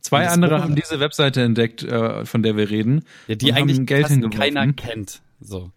Zwei 0.01 0.27
andere 0.27 0.61
haben 0.61 0.75
diese 0.75 0.99
Webseite 0.99 1.41
entdeckt, 1.41 1.83
äh, 1.83 2.25
von 2.25 2.41
der 2.41 2.57
wir 2.57 2.69
reden. 2.69 3.03
Ja, 3.27 3.35
die 3.35 3.53
eigentlich 3.53 3.85
Geld 3.85 4.07
keiner 4.33 4.71
kennt. 4.73 5.21
So. 5.39 5.71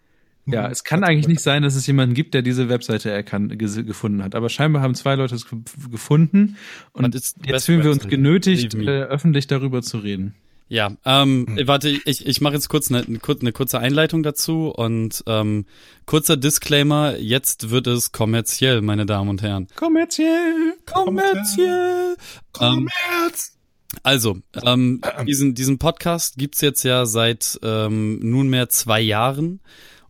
Ja, 0.45 0.67
es 0.69 0.83
kann 0.83 1.03
eigentlich 1.03 1.27
nicht 1.29 1.41
sein, 1.41 1.63
dass 1.63 1.75
es 1.75 1.87
jemanden 1.87 2.15
gibt, 2.15 2.33
der 2.33 2.41
diese 2.41 2.67
Webseite 2.67 3.09
erkannt, 3.09 3.57
gefunden 3.57 4.21
hat. 4.23 4.35
Aber 4.35 4.49
scheinbar 4.49 4.81
haben 4.81 4.93
zwei 4.93 5.15
Leute 5.15 5.35
es 5.35 5.49
ge- 5.49 5.59
gefunden 5.89 6.57
und 6.91 7.13
jetzt 7.15 7.65
fühlen 7.65 7.83
wir 7.83 7.91
uns 7.91 8.07
genötigt, 8.07 8.73
äh, 8.73 9.03
öffentlich 9.03 9.47
darüber 9.47 9.81
zu 9.81 9.99
reden. 9.99 10.35
Ja, 10.69 10.95
ähm, 11.05 11.45
warte, 11.65 11.89
ich, 11.89 12.25
ich 12.25 12.41
mache 12.41 12.55
jetzt 12.55 12.67
kurz 12.67 12.89
eine, 12.91 13.05
eine 13.05 13.19
kur- 13.19 13.37
eine 13.39 13.51
kurze 13.51 13.79
Einleitung 13.79 14.23
dazu 14.23 14.69
und 14.69 15.23
ähm, 15.27 15.65
kurzer 16.05 16.35
Disclaimer, 16.35 17.17
jetzt 17.17 17.69
wird 17.69 17.85
es 17.87 18.11
kommerziell, 18.11 18.81
meine 18.81 19.05
Damen 19.05 19.29
und 19.29 19.41
Herren. 19.43 19.67
Kommerziell. 19.75 20.73
Kommerziell. 20.85 22.15
Ähm, 22.59 22.89
Kommerz! 23.19 23.57
also, 24.01 24.37
ähm, 24.65 25.01
diesen, 25.27 25.53
diesen 25.53 25.77
Podcast 25.77 26.37
gibt's 26.37 26.61
jetzt 26.61 26.83
ja 26.83 27.05
seit 27.05 27.59
ähm, 27.61 28.19
nunmehr 28.21 28.67
zwei 28.69 28.99
Jahren. 29.01 29.59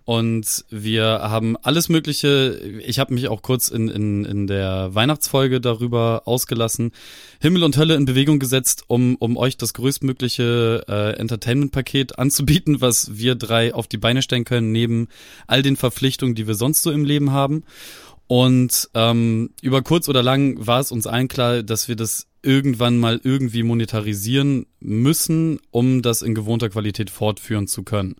Und 0.06 0.66
wir 0.70 1.06
haben 1.06 1.56
alles 1.58 1.88
Mögliche, 1.88 2.60
ich 2.86 3.00
habe 3.00 3.14
mich 3.14 3.30
auch 3.30 3.42
kurz 3.42 3.70
in, 3.70 3.88
in, 3.88 4.26
in 4.26 4.48
der 4.48 4.94
Weihnachtsfolge 4.94 5.62
darüber 5.62 6.24
ausgelassen, 6.26 6.92
Himmel 7.40 7.64
und 7.64 7.78
Hölle 7.78 7.96
in 7.96 8.04
Bewegung 8.04 8.40
gesetzt, 8.40 8.84
um, 8.88 9.16
um 9.16 9.38
euch 9.38 9.56
das 9.56 9.74
größtmögliche 9.74 10.84
äh, 10.90 11.18
Entertainment-Paket 11.18 12.20
anzubieten, 12.20 12.82
was 12.82 13.18
wir 13.18 13.36
drei 13.36 13.74
auf 13.74 13.88
die 13.88 13.98
Beine 13.98 14.22
stellen 14.22 14.44
können, 14.44 14.74
neben 14.74 15.08
all 15.48 15.62
den 15.62 15.78
Verpflichtungen, 15.78 16.36
die 16.36 16.48
wir 16.48 16.56
sonst 16.56 16.84
so 16.84 16.92
im 16.92 17.06
Leben 17.06 17.32
haben. 17.32 17.64
Und 18.28 18.90
ähm, 18.94 19.52
über 19.62 19.84
kurz 19.84 20.10
oder 20.10 20.24
lang 20.24 20.56
war 20.66 20.80
es 20.80 20.92
uns 20.92 21.08
allen 21.08 21.28
klar, 21.28 21.64
dass 21.64 21.88
wir 21.88 21.96
das 21.96 22.28
irgendwann 22.42 22.98
mal 22.98 23.22
irgendwie 23.24 23.64
monetarisieren 23.64 24.66
müssen, 24.80 25.60
um 25.72 26.02
das 26.02 26.22
in 26.22 26.36
gewohnter 26.36 26.70
Qualität 26.70 27.10
fortführen 27.10 27.68
zu 27.68 27.84
können. 27.84 28.16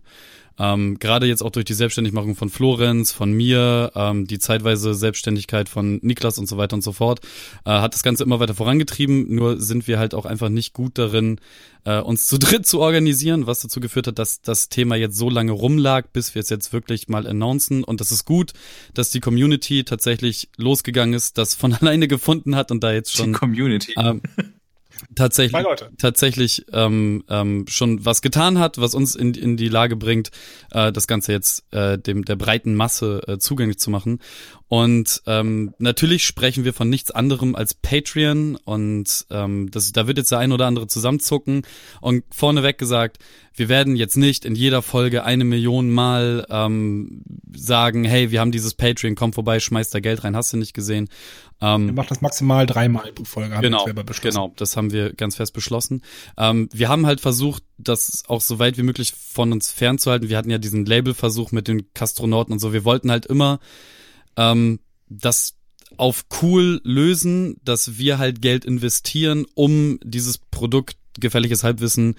Ähm, 0.58 0.98
Gerade 0.98 1.26
jetzt 1.26 1.42
auch 1.42 1.50
durch 1.50 1.64
die 1.64 1.74
Selbstständigmachung 1.74 2.36
von 2.36 2.48
Florenz, 2.48 3.12
von 3.12 3.32
mir, 3.32 3.90
ähm, 3.94 4.26
die 4.26 4.38
zeitweise 4.38 4.94
Selbstständigkeit 4.94 5.68
von 5.68 5.98
Niklas 6.02 6.38
und 6.38 6.48
so 6.48 6.56
weiter 6.56 6.74
und 6.74 6.82
so 6.82 6.92
fort, 6.92 7.20
äh, 7.64 7.70
hat 7.70 7.94
das 7.94 8.02
Ganze 8.02 8.22
immer 8.24 8.40
weiter 8.40 8.54
vorangetrieben. 8.54 9.34
Nur 9.34 9.60
sind 9.60 9.88
wir 9.88 9.98
halt 9.98 10.14
auch 10.14 10.26
einfach 10.26 10.48
nicht 10.48 10.72
gut 10.72 10.98
darin, 10.98 11.40
äh, 11.84 11.98
uns 12.00 12.26
zu 12.26 12.38
dritt 12.38 12.66
zu 12.66 12.80
organisieren, 12.80 13.46
was 13.46 13.60
dazu 13.60 13.80
geführt 13.80 14.06
hat, 14.06 14.18
dass 14.18 14.40
das 14.42 14.68
Thema 14.68 14.96
jetzt 14.96 15.16
so 15.16 15.28
lange 15.28 15.52
rumlag, 15.52 16.06
bis 16.12 16.34
wir 16.34 16.40
es 16.40 16.50
jetzt 16.50 16.72
wirklich 16.72 17.08
mal 17.08 17.26
announcen. 17.26 17.82
Und 17.84 18.00
das 18.00 18.12
ist 18.12 18.24
gut, 18.24 18.52
dass 18.94 19.10
die 19.10 19.20
Community 19.20 19.84
tatsächlich 19.84 20.48
losgegangen 20.56 21.14
ist, 21.14 21.36
das 21.38 21.54
von 21.54 21.72
alleine 21.80 22.08
gefunden 22.08 22.54
hat 22.56 22.70
und 22.70 22.82
da 22.84 22.92
jetzt 22.92 23.14
Die 23.14 23.18
schon 23.18 23.32
Community. 23.32 23.94
ähm, 23.96 24.22
tatsächlich, 25.14 25.64
tatsächlich 25.98 26.66
ähm, 26.72 27.24
ähm, 27.28 27.66
schon 27.68 28.04
was 28.04 28.22
getan 28.22 28.58
hat, 28.58 28.78
was 28.78 28.94
uns 28.94 29.14
in, 29.14 29.34
in 29.34 29.56
die 29.56 29.68
Lage 29.68 29.96
bringt, 29.96 30.30
äh, 30.70 30.92
das 30.92 31.06
Ganze 31.06 31.32
jetzt 31.32 31.64
äh, 31.72 31.98
dem 31.98 32.24
der 32.24 32.36
breiten 32.36 32.74
Masse 32.74 33.22
äh, 33.26 33.38
zugänglich 33.38 33.78
zu 33.78 33.90
machen. 33.90 34.20
Und 34.68 35.22
ähm, 35.26 35.74
natürlich 35.78 36.24
sprechen 36.24 36.64
wir 36.64 36.72
von 36.72 36.88
nichts 36.88 37.10
anderem 37.10 37.54
als 37.54 37.74
Patreon 37.74 38.56
und 38.64 39.26
ähm, 39.30 39.70
das, 39.70 39.92
da 39.92 40.06
wird 40.06 40.18
jetzt 40.18 40.32
der 40.32 40.38
ein 40.38 40.52
oder 40.52 40.66
andere 40.66 40.86
zusammenzucken. 40.86 41.62
Und 42.00 42.24
vorneweg 42.30 42.78
gesagt, 42.78 43.18
wir 43.56 43.68
werden 43.68 43.94
jetzt 43.96 44.16
nicht 44.16 44.44
in 44.44 44.54
jeder 44.54 44.82
Folge 44.82 45.24
eine 45.24 45.44
Million 45.44 45.90
Mal 45.90 46.44
ähm, 46.50 47.22
sagen, 47.54 48.04
hey, 48.04 48.30
wir 48.30 48.40
haben 48.40 48.50
dieses 48.52 48.74
Patreon, 48.74 49.14
komm 49.14 49.32
vorbei, 49.32 49.60
schmeiß 49.60 49.90
da 49.90 50.00
Geld 50.00 50.24
rein, 50.24 50.34
hast 50.34 50.52
du 50.52 50.56
nicht 50.56 50.74
gesehen. 50.74 51.08
Ähm, 51.60 51.86
Wir 51.86 51.92
machen 51.92 52.08
das 52.08 52.20
maximal 52.20 52.66
dreimal 52.66 53.12
pro 53.12 53.24
Folge, 53.24 53.54
haben 53.54 53.62
wir 53.62 53.68
Genau, 53.68 53.78
uns 53.78 53.84
selber 53.84 54.02
beschlossen. 54.04 54.34
genau, 54.34 54.52
das 54.56 54.76
haben 54.76 54.90
wir 54.90 55.12
ganz 55.12 55.36
fest 55.36 55.52
beschlossen. 55.52 56.02
Ähm, 56.36 56.68
wir 56.72 56.88
haben 56.88 57.06
halt 57.06 57.20
versucht, 57.20 57.62
das 57.78 58.24
auch 58.26 58.40
so 58.40 58.58
weit 58.58 58.76
wie 58.76 58.82
möglich 58.82 59.12
von 59.12 59.52
uns 59.52 59.70
fernzuhalten. 59.70 60.28
Wir 60.28 60.36
hatten 60.36 60.50
ja 60.50 60.58
diesen 60.58 60.84
Labelversuch 60.84 61.52
mit 61.52 61.68
den 61.68 61.92
Kastronauten 61.94 62.52
und 62.52 62.58
so. 62.58 62.72
Wir 62.72 62.84
wollten 62.84 63.10
halt 63.10 63.24
immer 63.26 63.60
ähm, 64.36 64.80
das 65.08 65.54
auf 65.96 66.24
cool 66.42 66.80
lösen, 66.82 67.56
dass 67.64 67.98
wir 67.98 68.18
halt 68.18 68.42
Geld 68.42 68.64
investieren, 68.64 69.46
um 69.54 70.00
dieses 70.02 70.38
Produkt 70.38 70.96
gefährliches 71.20 71.62
Halbwissen 71.62 72.16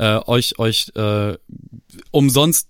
äh, 0.00 0.18
euch 0.26 0.58
euch 0.58 0.90
äh, 0.96 1.36
umsonst 2.10 2.68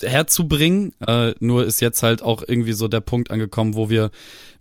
herzubringen. 0.00 0.94
Äh, 1.06 1.34
nur 1.40 1.66
ist 1.66 1.80
jetzt 1.80 2.02
halt 2.02 2.22
auch 2.22 2.42
irgendwie 2.46 2.72
so 2.72 2.88
der 2.88 3.00
Punkt 3.00 3.30
angekommen, 3.30 3.74
wo 3.74 3.90
wir, 3.90 4.10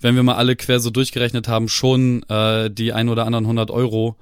wenn 0.01 0.15
wir 0.15 0.23
mal 0.23 0.35
alle 0.35 0.55
quer 0.55 0.79
so 0.79 0.89
durchgerechnet 0.89 1.47
haben, 1.47 1.69
schon 1.69 2.23
äh, 2.23 2.69
die 2.71 2.91
ein 2.91 3.07
oder 3.07 3.25
anderen 3.25 3.45
100 3.45 3.71
Euro 3.71 4.17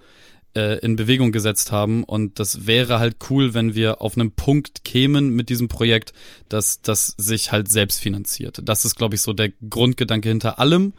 äh, 0.55 0.79
in 0.79 0.97
Bewegung 0.97 1.31
gesetzt 1.31 1.71
haben. 1.71 2.03
Und 2.03 2.37
das 2.39 2.67
wäre 2.67 2.99
halt 2.99 3.15
cool, 3.29 3.53
wenn 3.53 3.73
wir 3.73 4.01
auf 4.01 4.17
einen 4.17 4.31
Punkt 4.31 4.83
kämen 4.83 5.29
mit 5.29 5.47
diesem 5.47 5.69
Projekt, 5.69 6.11
dass 6.49 6.81
das 6.81 7.15
sich 7.17 7.53
halt 7.53 7.71
selbst 7.71 7.99
finanziert. 8.01 8.59
Das 8.63 8.83
ist, 8.83 8.95
glaube 8.95 9.15
ich, 9.15 9.21
so 9.21 9.31
der 9.31 9.51
Grundgedanke 9.69 10.27
hinter 10.27 10.59
allem. 10.59 10.93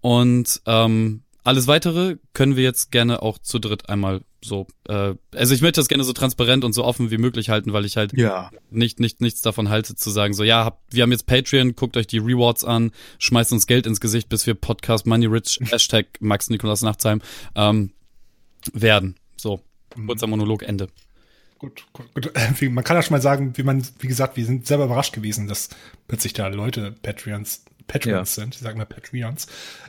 Und 0.00 0.62
ähm, 0.66 1.22
alles 1.50 1.66
weitere 1.66 2.16
können 2.32 2.54
wir 2.54 2.62
jetzt 2.62 2.92
gerne 2.92 3.22
auch 3.22 3.36
zu 3.36 3.58
dritt 3.58 3.88
einmal 3.88 4.20
so. 4.40 4.68
Äh, 4.86 5.14
also 5.34 5.52
ich 5.52 5.62
möchte 5.62 5.80
das 5.80 5.88
gerne 5.88 6.04
so 6.04 6.12
transparent 6.12 6.62
und 6.62 6.74
so 6.74 6.84
offen 6.84 7.10
wie 7.10 7.18
möglich 7.18 7.48
halten, 7.48 7.72
weil 7.72 7.84
ich 7.84 7.96
halt 7.96 8.16
ja. 8.16 8.52
nicht, 8.70 9.00
nicht, 9.00 9.20
nichts 9.20 9.40
davon 9.40 9.68
halte, 9.68 9.96
zu 9.96 10.10
sagen, 10.10 10.32
so, 10.32 10.44
ja, 10.44 10.64
habt, 10.64 10.94
wir 10.94 11.02
haben 11.02 11.10
jetzt 11.10 11.26
Patreon, 11.26 11.74
guckt 11.74 11.96
euch 11.96 12.06
die 12.06 12.18
Rewards 12.18 12.62
an, 12.62 12.92
schmeißt 13.18 13.52
uns 13.52 13.66
Geld 13.66 13.88
ins 13.88 14.00
Gesicht, 14.00 14.28
bis 14.28 14.46
wir 14.46 14.54
Podcast 14.54 15.06
Money 15.06 15.26
Rich, 15.26 15.58
Hashtag 15.72 16.06
Max 16.20 16.50
Nikolas 16.50 16.82
Nachtsheim, 16.82 17.20
ähm, 17.56 17.90
werden. 18.72 19.16
So, 19.36 19.60
kurzer 20.06 20.28
Monolog, 20.28 20.62
Ende. 20.62 20.86
Gut, 21.58 21.84
gut, 21.92 22.14
gut. 22.14 22.32
Wie- 22.60 22.68
Man 22.68 22.84
kann 22.84 22.96
ja 22.96 23.02
schon 23.02 23.14
mal 23.14 23.20
sagen, 23.20 23.56
wie 23.56 23.64
man, 23.64 23.84
wie 23.98 24.06
gesagt, 24.06 24.36
wir 24.36 24.44
sind 24.44 24.68
selber 24.68 24.84
überrascht 24.84 25.14
gewesen, 25.14 25.48
dass 25.48 25.68
plötzlich 26.06 26.32
da 26.32 26.46
Leute 26.46 26.94
Patreons, 27.02 27.64
Patreons 27.90 28.34
sind. 28.34 28.54
Ich 28.54 28.60
sage 28.60 28.78
mal 28.78 28.86
Patreons. 28.86 29.46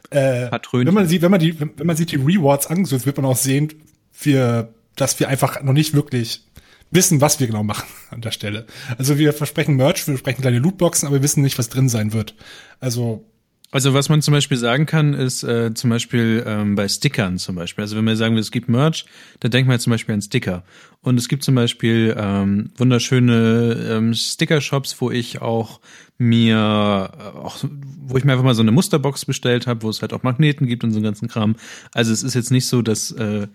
Äh, 0.09 0.47
Patrönchen. 0.47 0.87
wenn 0.87 0.93
man 0.93 1.07
sieht, 1.07 1.21
wenn 1.21 1.31
man 1.31 1.39
die, 1.39 1.59
wenn 1.59 1.87
man 1.87 1.95
sich 1.95 2.07
die 2.07 2.17
Rewards 2.17 2.67
angesucht, 2.67 3.05
wird 3.05 3.17
man 3.17 3.25
auch 3.25 3.37
sehen, 3.37 3.73
wir, 4.19 4.73
dass 4.95 5.19
wir 5.19 5.29
einfach 5.29 5.61
noch 5.61 5.73
nicht 5.73 5.93
wirklich 5.93 6.45
wissen, 6.91 7.21
was 7.21 7.39
wir 7.39 7.47
genau 7.47 7.63
machen 7.63 7.87
an 8.09 8.21
der 8.21 8.31
Stelle. 8.31 8.65
Also 8.97 9.17
wir 9.17 9.33
versprechen 9.33 9.75
Merch, 9.75 10.07
wir 10.07 10.13
versprechen 10.13 10.41
kleine 10.41 10.59
Lootboxen, 10.59 11.07
aber 11.07 11.17
wir 11.17 11.23
wissen 11.23 11.41
nicht, 11.41 11.57
was 11.57 11.69
drin 11.69 11.89
sein 11.89 12.13
wird. 12.13 12.35
Also 12.79 13.25
Also 13.71 13.93
was 13.93 14.09
man 14.09 14.21
zum 14.21 14.33
Beispiel 14.33 14.57
sagen 14.57 14.85
kann, 14.85 15.13
ist 15.13 15.43
äh, 15.43 15.73
zum 15.73 15.89
Beispiel 15.89 16.43
ähm, 16.45 16.75
bei 16.75 16.89
Stickern 16.89 17.37
zum 17.37 17.55
Beispiel. 17.55 17.83
Also 17.83 17.95
wenn 17.95 18.03
wir 18.03 18.17
sagen, 18.17 18.37
es 18.37 18.51
gibt 18.51 18.67
Merch, 18.67 19.05
dann 19.39 19.51
denkt 19.51 19.69
man 19.69 19.79
zum 19.79 19.91
Beispiel 19.91 20.13
an 20.13 20.21
Sticker. 20.21 20.63
Und 20.99 21.17
es 21.17 21.29
gibt 21.29 21.43
zum 21.43 21.55
Beispiel 21.55 22.13
ähm, 22.17 22.71
wunderschöne 22.75 23.87
ähm, 23.89 24.13
Sticker-Shops, 24.13 24.99
wo 24.99 25.09
ich 25.09 25.41
auch 25.41 25.79
mir 26.17 26.55
äh, 26.57 27.37
auch, 27.37 27.63
wo 28.01 28.17
ich 28.17 28.25
mir 28.25 28.33
einfach 28.33 28.43
mal 28.43 28.55
so 28.55 28.61
eine 28.61 28.71
Musterbox 28.71 29.25
bestellt 29.25 29.67
habe, 29.67 29.83
wo 29.83 29.89
es 29.89 30.01
halt 30.01 30.11
auch 30.11 30.23
Magneten 30.23 30.67
gibt 30.67 30.83
und 30.83 30.91
so 30.91 30.97
einen 30.97 31.05
ganzen 31.05 31.29
Kram. 31.29 31.55
Also 31.93 32.11
es 32.11 32.23
ist 32.23 32.33
jetzt 32.33 32.51
nicht 32.51 32.67
so, 32.67 32.81
dass 32.81 33.11
äh, 33.11 33.47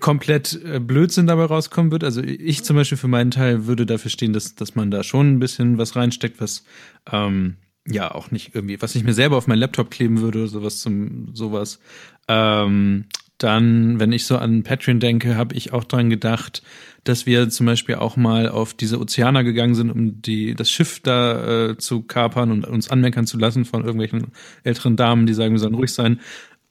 komplett 0.00 0.60
äh, 0.64 0.80
Blödsinn 0.80 1.26
dabei 1.26 1.46
rauskommen 1.46 1.90
wird. 1.92 2.04
Also 2.04 2.22
ich 2.22 2.62
zum 2.62 2.76
Beispiel 2.76 2.98
für 2.98 3.08
meinen 3.08 3.30
Teil 3.30 3.66
würde 3.66 3.86
dafür 3.86 4.10
stehen, 4.10 4.34
dass, 4.34 4.54
dass 4.54 4.74
man 4.74 4.90
da 4.90 5.02
schon 5.02 5.32
ein 5.32 5.38
bisschen 5.38 5.78
was 5.78 5.96
reinsteckt, 5.96 6.42
was 6.42 6.64
ähm, 7.10 7.56
ja 7.90 8.14
auch 8.14 8.30
nicht 8.30 8.54
irgendwie, 8.54 8.80
was 8.80 8.94
ich 8.94 9.04
mir 9.04 9.14
selber 9.14 9.36
auf 9.36 9.46
meinen 9.46 9.60
Laptop 9.60 9.90
kleben 9.90 10.20
würde 10.20 10.40
oder 10.40 10.48
sowas 10.48 10.80
zum 10.80 11.34
sowas. 11.34 11.80
Ähm, 12.28 13.06
dann, 13.38 14.00
wenn 14.00 14.10
ich 14.12 14.26
so 14.26 14.36
an 14.36 14.64
Patreon 14.64 14.98
denke, 14.98 15.36
habe 15.36 15.54
ich 15.54 15.72
auch 15.72 15.84
dran 15.84 16.10
gedacht, 16.10 16.62
dass 17.04 17.24
wir 17.24 17.48
zum 17.48 17.66
Beispiel 17.66 17.94
auch 17.94 18.16
mal 18.16 18.48
auf 18.48 18.74
diese 18.74 18.98
Ozeaner 18.98 19.44
gegangen 19.44 19.76
sind, 19.76 19.90
um 19.90 20.20
die 20.20 20.54
das 20.54 20.70
Schiff 20.70 21.00
da 21.00 21.70
äh, 21.70 21.78
zu 21.78 22.02
kapern 22.02 22.50
und 22.50 22.66
uns 22.66 22.90
anmeckern 22.90 23.26
zu 23.26 23.38
lassen 23.38 23.64
von 23.64 23.82
irgendwelchen 23.84 24.32
älteren 24.64 24.96
Damen, 24.96 25.26
die 25.26 25.34
sagen, 25.34 25.54
wir 25.54 25.60
sollen 25.60 25.74
ruhig 25.74 25.92
sein. 25.92 26.20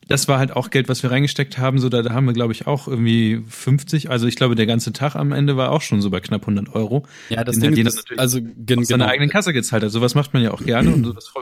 Das 0.08 0.28
war 0.28 0.40
halt 0.40 0.56
auch 0.56 0.70
Geld, 0.70 0.88
was 0.90 1.04
wir 1.04 1.12
reingesteckt 1.12 1.58
haben. 1.58 1.80
So, 1.80 1.90
da, 1.90 2.02
da 2.02 2.14
haben 2.14 2.26
wir, 2.26 2.34
glaube 2.34 2.54
ich, 2.54 2.66
auch 2.66 2.88
irgendwie 2.88 3.44
50. 3.48 4.10
Also 4.10 4.28
ich 4.28 4.36
glaube, 4.36 4.56
der 4.56 4.66
ganze 4.66 4.94
Tag 4.94 5.16
am 5.16 5.32
Ende 5.32 5.58
war 5.58 5.72
auch 5.72 5.82
schon 5.82 6.02
so 6.02 6.10
bei 6.10 6.20
knapp 6.20 6.42
100 6.42 6.74
Euro. 6.74 7.06
Ja, 7.30 7.44
das 7.44 7.60
Den 7.60 7.76
Ding 7.76 7.86
hat 7.86 7.94
ist, 7.94 7.98
natürlich 7.98 8.20
also 8.20 8.40
gen, 8.42 8.80
aus 8.80 8.88
seiner 8.88 9.04
genau. 9.04 9.14
eigenen 9.14 9.30
Kasse 9.30 9.54
gezahlt 9.54 9.84
hat. 9.84 9.92
Sowas 9.92 10.16
macht 10.16 10.34
man 10.34 10.44
ja 10.44 10.52
auch 10.52 10.64
gerne 10.64 10.94
und 10.94 11.04
so, 11.04 11.14
das 11.14 11.34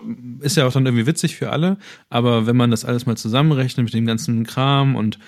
ist 0.41 0.57
ja 0.57 0.65
auch 0.65 0.73
dann 0.73 0.85
irgendwie 0.85 1.05
witzig 1.05 1.35
für 1.35 1.51
alle. 1.51 1.77
Aber 2.09 2.47
wenn 2.47 2.55
man 2.55 2.71
das 2.71 2.85
alles 2.85 3.05
mal 3.05 3.15
zusammenrechnet 3.15 3.85
mit 3.85 3.93
dem 3.93 4.05
ganzen 4.05 4.45
Kram 4.45 4.95
und 4.95 5.19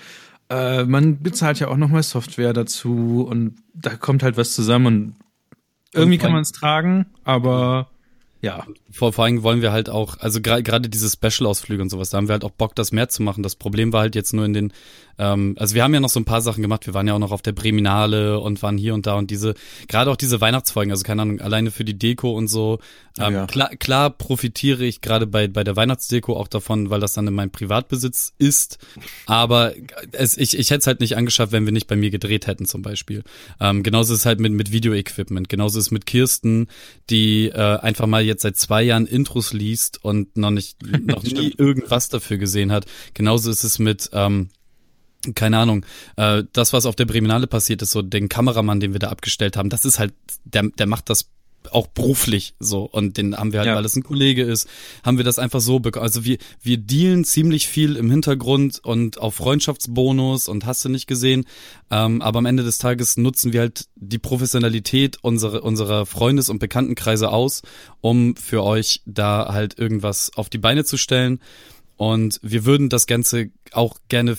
äh, 0.50 0.86
man 0.86 1.22
bezahlt 1.22 1.60
ja 1.60 1.68
auch 1.68 1.78
nochmal 1.78 2.04
Software 2.04 2.54
dazu 2.54 3.28
und 3.30 3.56
da 3.74 3.96
kommt 3.96 4.24
halt 4.24 4.38
was 4.38 4.54
zusammen 4.54 4.86
und 4.86 5.16
irgendwie 5.94 6.18
kann 6.18 6.32
man 6.32 6.42
es 6.42 6.52
tragen, 6.52 7.08
aber 7.24 7.90
ja. 8.42 8.66
Vor, 8.92 9.14
vor 9.14 9.26
allem 9.26 9.44
wollen 9.44 9.62
wir 9.62 9.72
halt 9.72 9.90
auch, 9.90 10.18
also 10.20 10.42
gerade 10.42 10.90
diese 10.90 11.10
Special-Ausflüge 11.10 11.82
und 11.82 11.90
sowas, 11.90 12.10
da 12.10 12.18
haben 12.18 12.28
wir 12.28 12.34
halt 12.34 12.44
auch 12.44 12.52
Bock, 12.52 12.76
das 12.76 12.92
mehr 12.92 13.10
zu 13.10 13.24
machen. 13.24 13.44
Das 13.44 13.56
Problem 13.56 13.94
war 13.94 14.02
halt 14.02 14.16
jetzt 14.16 14.34
nur 14.34 14.46
in 14.46 14.54
den, 14.54 14.74
ähm, 15.20 15.56
also 15.58 15.76
wir 15.76 15.84
haben 15.84 15.94
ja 15.94 16.00
noch 16.00 16.10
so 16.10 16.20
ein 16.20 16.26
paar 16.26 16.42
Sachen 16.42 16.62
gemacht. 16.62 16.86
Wir 16.86 16.94
waren 16.94 17.08
ja 17.08 17.14
auch 17.14 17.20
noch 17.20 17.32
auf 17.32 17.42
der 17.42 17.52
Breminale 17.54 18.40
und 18.40 18.62
waren 18.64 18.78
hier 18.78 18.94
und 18.94 19.08
da 19.08 19.16
und 19.16 19.32
diese, 19.32 19.54
gerade 19.88 20.12
auch 20.12 20.16
diese 20.16 20.42
Weihnachtsfolgen, 20.42 20.92
also 20.92 21.04
keine 21.04 21.22
Ahnung, 21.24 21.42
alleine 21.42 21.72
für 21.72 21.84
die 21.84 21.98
Deko 21.98 22.32
und 22.32 22.48
so. 22.48 22.80
Ähm, 23.20 23.34
Ja. 23.34 23.46
klar, 23.48 23.70
klar 23.78 24.10
profitiere 24.12 24.86
ich 24.86 25.02
gerade 25.02 25.26
bei, 25.26 25.48
bei 25.48 25.64
der 25.64 25.76
Weihnachtsdeko 25.76 26.36
auch 26.38 26.48
davon, 26.48 26.90
weil 26.90 27.00
das 27.00 27.14
dann 27.14 27.28
in 27.28 27.34
meinem 27.34 27.50
Privatbesitz 27.52 28.34
ist. 28.38 28.78
Aber 29.26 29.74
es, 30.12 30.38
ich, 30.38 30.58
ich 30.58 30.70
hätte 30.70 30.80
es 30.80 30.88
halt 30.88 31.00
nicht 31.00 31.18
angeschafft, 31.18 31.52
wenn 31.52 31.66
wir 31.66 31.74
nicht 31.74 31.88
bei 31.88 31.96
mir 31.96 32.10
gedreht 32.12 32.46
hätten 32.48 32.66
zum 32.66 32.82
Beispiel. 32.84 33.24
Ähm, 33.60 33.82
genauso 33.84 34.14
ist 34.14 34.20
es 34.20 34.26
halt 34.26 34.40
mit, 34.40 34.54
mit 34.54 34.72
Videoequipment. 34.72 35.50
Genauso 35.50 35.80
ist 35.80 35.86
es 35.88 35.92
mit 35.92 36.06
Kirsten, 36.06 36.68
die 37.10 37.48
äh, 37.48 37.78
einfach 37.80 38.06
mal 38.06 38.24
jetzt 38.24 38.44
seit 38.44 38.58
zwei 38.58 38.84
Jahren 38.84 39.08
Intros 39.08 39.52
liest 39.54 40.04
und 40.04 40.38
noch 40.38 40.52
nicht, 40.52 40.78
noch 41.06 41.24
nie 41.24 41.54
irgendwas 41.58 42.10
dafür 42.10 42.38
gesehen 42.38 42.72
hat. 42.72 42.86
Genauso 43.16 43.50
ist 43.50 43.64
es 43.64 43.80
mit, 43.80 44.10
ähm, 44.14 44.50
keine 45.36 45.58
Ahnung, 45.60 45.86
äh, 46.16 46.44
das, 46.54 46.74
was 46.74 46.86
auf 46.86 46.96
der 46.96 47.06
Breminale 47.06 47.48
passiert 47.48 47.82
ist, 47.82 47.92
so 47.92 48.02
den 48.02 48.30
Kameramann, 48.30 48.80
den 48.80 48.94
wir 48.94 49.00
da 49.00 49.10
abgestellt 49.10 49.58
haben, 49.58 49.70
das 49.70 49.86
ist 49.86 50.00
halt, 50.00 50.14
der, 50.46 50.64
der 50.78 50.88
macht 50.88 51.10
das 51.10 51.30
auch 51.72 51.88
beruflich 51.88 52.54
so 52.60 52.84
und 52.84 53.18
den 53.18 53.36
haben 53.36 53.52
wir 53.52 53.60
halt, 53.60 53.68
Ja. 53.68 53.76
weil 53.76 53.84
es 53.84 53.96
ein 53.96 54.04
Kollege 54.04 54.44
ist, 54.44 54.70
haben 55.04 55.18
wir 55.18 55.26
das 55.26 55.38
einfach 55.38 55.60
so 55.60 55.80
bekommen. 55.80 56.04
Also 56.04 56.24
wir, 56.24 56.38
wir 56.62 56.78
dealen 56.78 57.26
ziemlich 57.26 57.68
viel 57.68 57.98
im 57.98 58.10
Hintergrund 58.10 58.80
und 58.86 59.18
auf 59.20 59.36
Freundschaftsbonus 59.36 60.48
und 60.48 60.66
hast 60.66 60.86
du 60.86 60.90
nicht 60.90 61.08
gesehen. 61.08 61.46
Ähm, 61.92 62.22
aber 62.22 62.40
am 62.40 62.46
Ende 62.46 62.64
des 62.64 62.78
Tages 62.78 63.18
nutzen 63.18 63.54
wir 63.54 63.62
halt 63.62 63.86
die 63.96 64.20
Professionalität 64.20 65.18
unserer, 65.22 65.64
unserer 65.64 66.06
Freundes- 66.06 66.50
und 66.50 66.60
Bekanntenkreise 66.60 67.30
aus, 67.32 67.64
um 68.02 68.36
für 68.38 68.64
euch 68.64 69.02
da 69.06 69.48
halt 69.52 69.78
irgendwas 69.78 70.32
auf 70.36 70.50
die 70.50 70.60
Beine 70.60 70.86
zu 70.86 70.96
stellen. 70.98 71.40
Und 71.98 72.40
wir 72.44 72.64
würden 72.64 72.90
das 72.90 73.08
Ganze 73.08 73.50
auch 73.72 73.98
gerne 74.08 74.38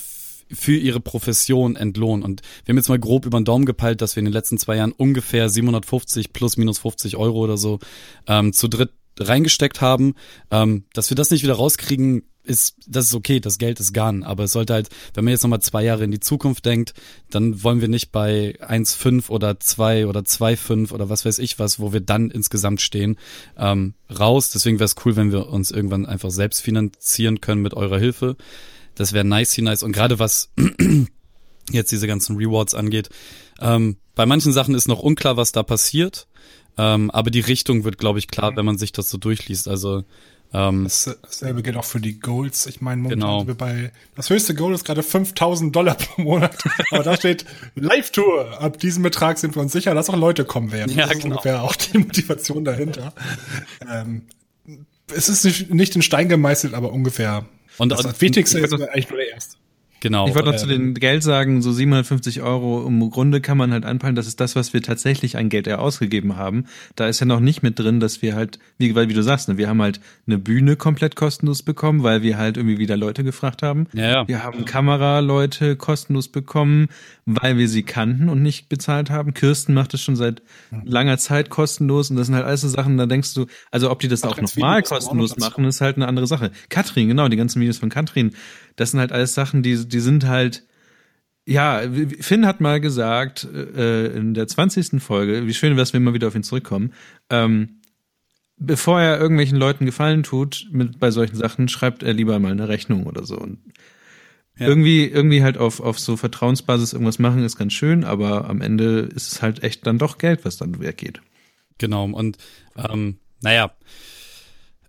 für 0.53 0.76
ihre 0.76 1.01
Profession 1.01 1.76
entlohnen. 1.76 2.24
Und 2.24 2.42
wir 2.64 2.72
haben 2.72 2.78
jetzt 2.78 2.88
mal 2.88 2.99
grob 2.99 3.26
über 3.26 3.38
den 3.38 3.44
Daumen 3.44 3.66
gepeilt, 3.66 4.01
dass 4.03 4.16
wir 4.16 4.20
in 4.20 4.26
den 4.26 4.32
letzten 4.32 4.59
zwei 4.59 4.76
Jahren 4.76 4.92
ungefähr 4.92 5.49
750 5.49 6.32
plus 6.32 6.57
minus 6.57 6.78
50 6.78 7.16
Euro 7.16 7.38
oder 7.38 7.57
so 7.57 7.78
ähm, 8.26 8.53
zu 8.53 8.68
dritt 8.68 8.90
reingesteckt 9.18 9.80
haben. 9.80 10.14
Ähm, 10.51 10.84
dass 10.92 11.11
wir 11.11 11.16
das 11.16 11.30
nicht 11.30 11.42
wieder 11.42 11.55
rauskriegen, 11.55 12.22
ist, 12.49 12.76
das 12.86 13.07
ist 13.07 13.14
okay, 13.14 13.40
das 13.40 13.59
Geld 13.59 13.78
ist 13.78 13.92
gone. 13.92 14.26
Aber 14.26 14.44
es 14.44 14.53
sollte 14.53 14.72
halt, 14.72 14.88
wenn 15.14 15.24
man 15.24 15.32
jetzt 15.32 15.42
nochmal 15.42 15.61
zwei 15.61 15.84
Jahre 15.84 16.05
in 16.05 16.11
die 16.11 16.20
Zukunft 16.20 16.64
denkt, 16.64 16.94
dann 17.30 17.62
wollen 17.62 17.80
wir 17.80 17.88
nicht 17.88 18.11
bei 18.11 18.57
1,5 18.61 19.28
oder 19.28 19.61
2 19.61 20.07
oder 20.07 20.20
2,5 20.20 20.92
oder 20.92 21.11
was 21.11 21.24
weiß 21.24 21.38
ich 21.38 21.59
was, 21.59 21.78
wo 21.78 21.92
wir 21.92 22.01
dann 22.01 22.30
insgesamt 22.30 22.80
stehen, 22.80 23.18
ähm, 23.59 23.94
raus. 24.18 24.51
Deswegen 24.51 24.78
wäre 24.78 24.86
es 24.86 24.96
cool, 25.05 25.16
wenn 25.16 25.30
wir 25.30 25.49
uns 25.49 25.70
irgendwann 25.70 26.07
einfach 26.07 26.30
selbst 26.30 26.61
finanzieren 26.61 27.40
können 27.40 27.62
mit 27.62 27.74
eurer 27.74 27.99
Hilfe. 27.99 28.36
Das 28.99 29.12
wäre 29.12 29.24
nice, 29.24 29.57
nice. 29.59 29.82
Und 29.82 29.92
gerade 29.92 30.18
was 30.18 30.51
jetzt 31.70 31.92
diese 31.92 32.07
ganzen 32.07 32.36
Rewards 32.36 32.74
angeht, 32.74 33.09
ähm, 33.61 33.96
bei 34.14 34.26
manchen 34.26 34.53
Sachen 34.53 34.74
ist 34.74 34.88
noch 34.88 34.99
unklar, 35.01 35.36
was 35.36 35.53
da 35.53 35.62
passiert. 35.62 36.26
Ähm, 36.76 37.11
aber 37.11 37.30
die 37.30 37.40
Richtung 37.40 37.84
wird, 37.84 37.99
glaube 37.99 38.18
ich, 38.18 38.28
klar, 38.28 38.55
wenn 38.57 38.64
man 38.64 38.78
sich 38.78 38.92
das 38.92 39.11
so 39.11 39.18
durchliest. 39.18 39.68
Also 39.68 40.05
ähm, 40.53 40.84
Das, 40.84 41.16
dasselbe 41.22 41.62
gilt 41.62 41.76
auch 41.76 41.84
für 41.84 42.01
die 42.01 42.18
Goals. 42.20 42.66
Ich 42.66 42.80
meine, 42.80 43.03
momentan 43.03 43.20
Genau. 43.20 43.38
sind 43.40 43.49
wir 43.49 43.55
bei, 43.57 43.92
das 44.14 44.30
höchste 44.30 44.55
Goal 44.55 44.74
ist 44.74 44.84
gerade 44.84 45.03
5000 45.03 45.74
Dollar 45.74 45.94
pro 45.96 46.22
Monat. 46.22 46.57
Aber 46.90 47.03
da 47.03 47.16
steht 47.16 47.44
Live-Tour. 47.74 48.61
Ab 48.61 48.78
diesem 48.78 49.03
Betrag 49.03 49.38
sind 49.38 49.57
wir 49.57 49.62
uns 49.62 49.72
sicher, 49.72 49.94
dass 49.94 50.09
auch 50.11 50.16
Leute 50.16 50.44
kommen 50.44 50.72
werden. 50.72 50.96
Ja, 50.96 51.07
das 51.07 51.16
ist 51.16 51.22
genau. 51.22 51.34
ungefähr 51.36 51.62
auch 51.62 51.76
die 51.76 51.99
Motivation 51.99 52.64
dahinter. 52.64 53.12
ähm, 53.88 54.22
es 55.14 55.28
ist 55.28 55.70
nicht 55.70 55.96
in 55.96 56.03
Stein 56.03 56.28
gemeißelt, 56.28 56.74
aber 56.74 56.92
ungefähr. 56.92 57.46
Und- 57.79 57.91
das, 57.91 58.01
und- 58.01 58.07
das 58.12 58.20
Wichtigste 58.20 58.59
ich 58.59 58.64
ist 58.64 58.72
eigentlich 58.74 59.09
nur 59.09 59.18
der 59.18 59.31
erste. 59.33 59.57
Genau. 60.01 60.28
Ich 60.28 60.34
wollte 60.34 60.49
noch 60.49 60.55
äh, 60.55 60.59
zu 60.59 60.66
den 60.66 60.94
Geld 60.94 61.22
sagen, 61.22 61.62
so 61.62 61.72
750 61.72 62.42
Euro 62.42 62.86
im 62.86 63.11
Grunde 63.11 63.40
kann 63.40 63.59
man 63.59 63.72
halt 63.72 63.84
anpeilen, 63.84 64.14
das 64.14 64.26
ist 64.26 64.40
das, 64.40 64.57
was 64.57 64.72
wir 64.72 64.82
tatsächlich 64.82 65.36
an 65.36 65.49
Geld 65.49 65.66
eher 65.66 65.80
ausgegeben 65.80 66.36
haben. 66.36 66.64
Da 66.96 67.09
ist 67.09 67.20
ja 67.20 67.26
noch 67.26 67.40
nicht 67.40 67.62
mit 67.62 67.78
drin, 67.78 68.01
dass 68.01 68.22
wir 68.22 68.34
halt, 68.34 68.59
wie, 68.78 68.94
weil 68.94 69.09
wie 69.09 69.14
du 69.14 69.22
sagst, 69.22 69.49
ne, 69.49 69.59
wir 69.59 69.68
haben 69.68 69.82
halt 69.82 70.01
eine 70.26 70.38
Bühne 70.38 70.76
komplett 70.76 71.16
kostenlos 71.16 71.62
bekommen, 71.62 72.03
weil 72.03 72.22
wir 72.22 72.38
halt 72.38 72.57
irgendwie 72.57 72.78
wieder 72.78 72.96
Leute 72.96 73.24
gefragt 73.24 73.62
haben. 73.62 73.86
Ja, 73.92 74.09
ja. 74.09 74.28
Wir 74.28 74.42
haben 74.42 74.64
Kameraleute 74.64 75.76
kostenlos 75.76 76.28
bekommen, 76.28 76.88
weil 77.26 77.59
wir 77.59 77.68
sie 77.68 77.82
kannten 77.82 78.28
und 78.28 78.42
nicht 78.42 78.68
bezahlt 78.68 79.11
haben. 79.11 79.34
Kirsten 79.34 79.74
macht 79.74 79.94
es 79.94 80.03
schon 80.03 80.16
seit 80.16 80.42
langer 80.84 81.18
Zeit 81.18 81.51
kostenlos 81.51 82.11
und 82.11 82.16
das 82.16 82.26
sind 82.26 82.36
halt 82.36 82.46
alles 82.46 82.61
so 82.61 82.68
Sachen, 82.68 82.96
da 82.96 83.07
denkst 83.07 83.34
du, 83.34 83.46
also 83.70 83.90
ob 83.90 84.01
die 84.01 84.09
das 84.09 84.22
auch 84.22 84.40
nochmal 84.40 84.82
kommen 84.82 84.88
auch 84.88 84.90
noch 84.90 84.99
kostenlos 84.99 85.36
machen, 85.38 85.64
ist 85.64 85.80
halt 85.80 85.96
eine 85.96 86.09
andere 86.09 86.26
Sache. 86.26 86.51
Katrin, 86.68 87.09
genau, 87.09 87.28
die 87.28 87.36
ganzen 87.36 87.61
Videos 87.61 87.78
von 87.78 87.88
Katrin, 87.88 88.32
das 88.79 88.93
sind 88.93 89.01
halt 89.01 89.12
alles 89.12 89.35
Sachen, 89.35 89.62
die, 89.62 89.87
die 89.87 90.01
sind 90.01 90.26
halt, 90.26 90.64
ja, 91.45 91.83
Finn 92.20 92.47
hat 92.47 92.61
mal 92.61 92.81
gesagt, 92.81 93.45
äh, 93.53 94.07
in 94.09 94.35
der 94.35 94.47
20. 94.47 95.03
Folge, 95.03 95.47
wie 95.47 95.55
schön 95.55 95.72
wäre 95.72 95.83
es, 95.83 95.93
wenn 95.93 96.03
wir 96.03 96.11
mal 96.11 96.14
wieder 96.14 96.29
auf 96.29 96.35
ihn 96.35 96.43
zurückkommen, 96.43 96.93
ähm, 97.31 97.81
bevor 98.57 99.01
er 99.01 99.18
irgendwelchen 99.18 99.59
Leuten 99.59 99.87
Gefallen 99.87 100.22
tut 100.22 100.68
mit 100.70 100.99
bei 100.99 101.11
solchen 101.11 101.37
Sachen, 101.37 101.68
schreibt 101.68 102.03
er 102.03 102.12
lieber 102.12 102.39
mal 102.39 102.53
eine 102.53 102.68
Rechnung 102.68 103.07
oder 103.07 103.24
so. 103.24 103.39
Und 103.39 103.59
irgendwie, 104.61 105.05
irgendwie 105.05 105.43
halt 105.43 105.57
auf, 105.57 105.81
auf 105.81 105.99
so 105.99 106.16
Vertrauensbasis 106.16 106.93
irgendwas 106.93 107.20
machen 107.20 107.45
ist 107.45 107.57
ganz 107.57 107.72
schön, 107.72 108.05
aber 108.05 108.49
am 108.49 108.61
Ende 108.61 109.01
ist 109.01 109.33
es 109.33 109.43
halt 109.43 109.62
echt 109.62 109.87
dann 109.87 109.99
doch 109.99 110.18
Geld, 110.18 110.45
was 110.45 110.57
dann 110.57 110.81
weggeht. 110.81 111.20
Genau. 111.79 112.05
Und 112.05 112.39
ähm, 112.76 113.18
naja. 113.41 113.70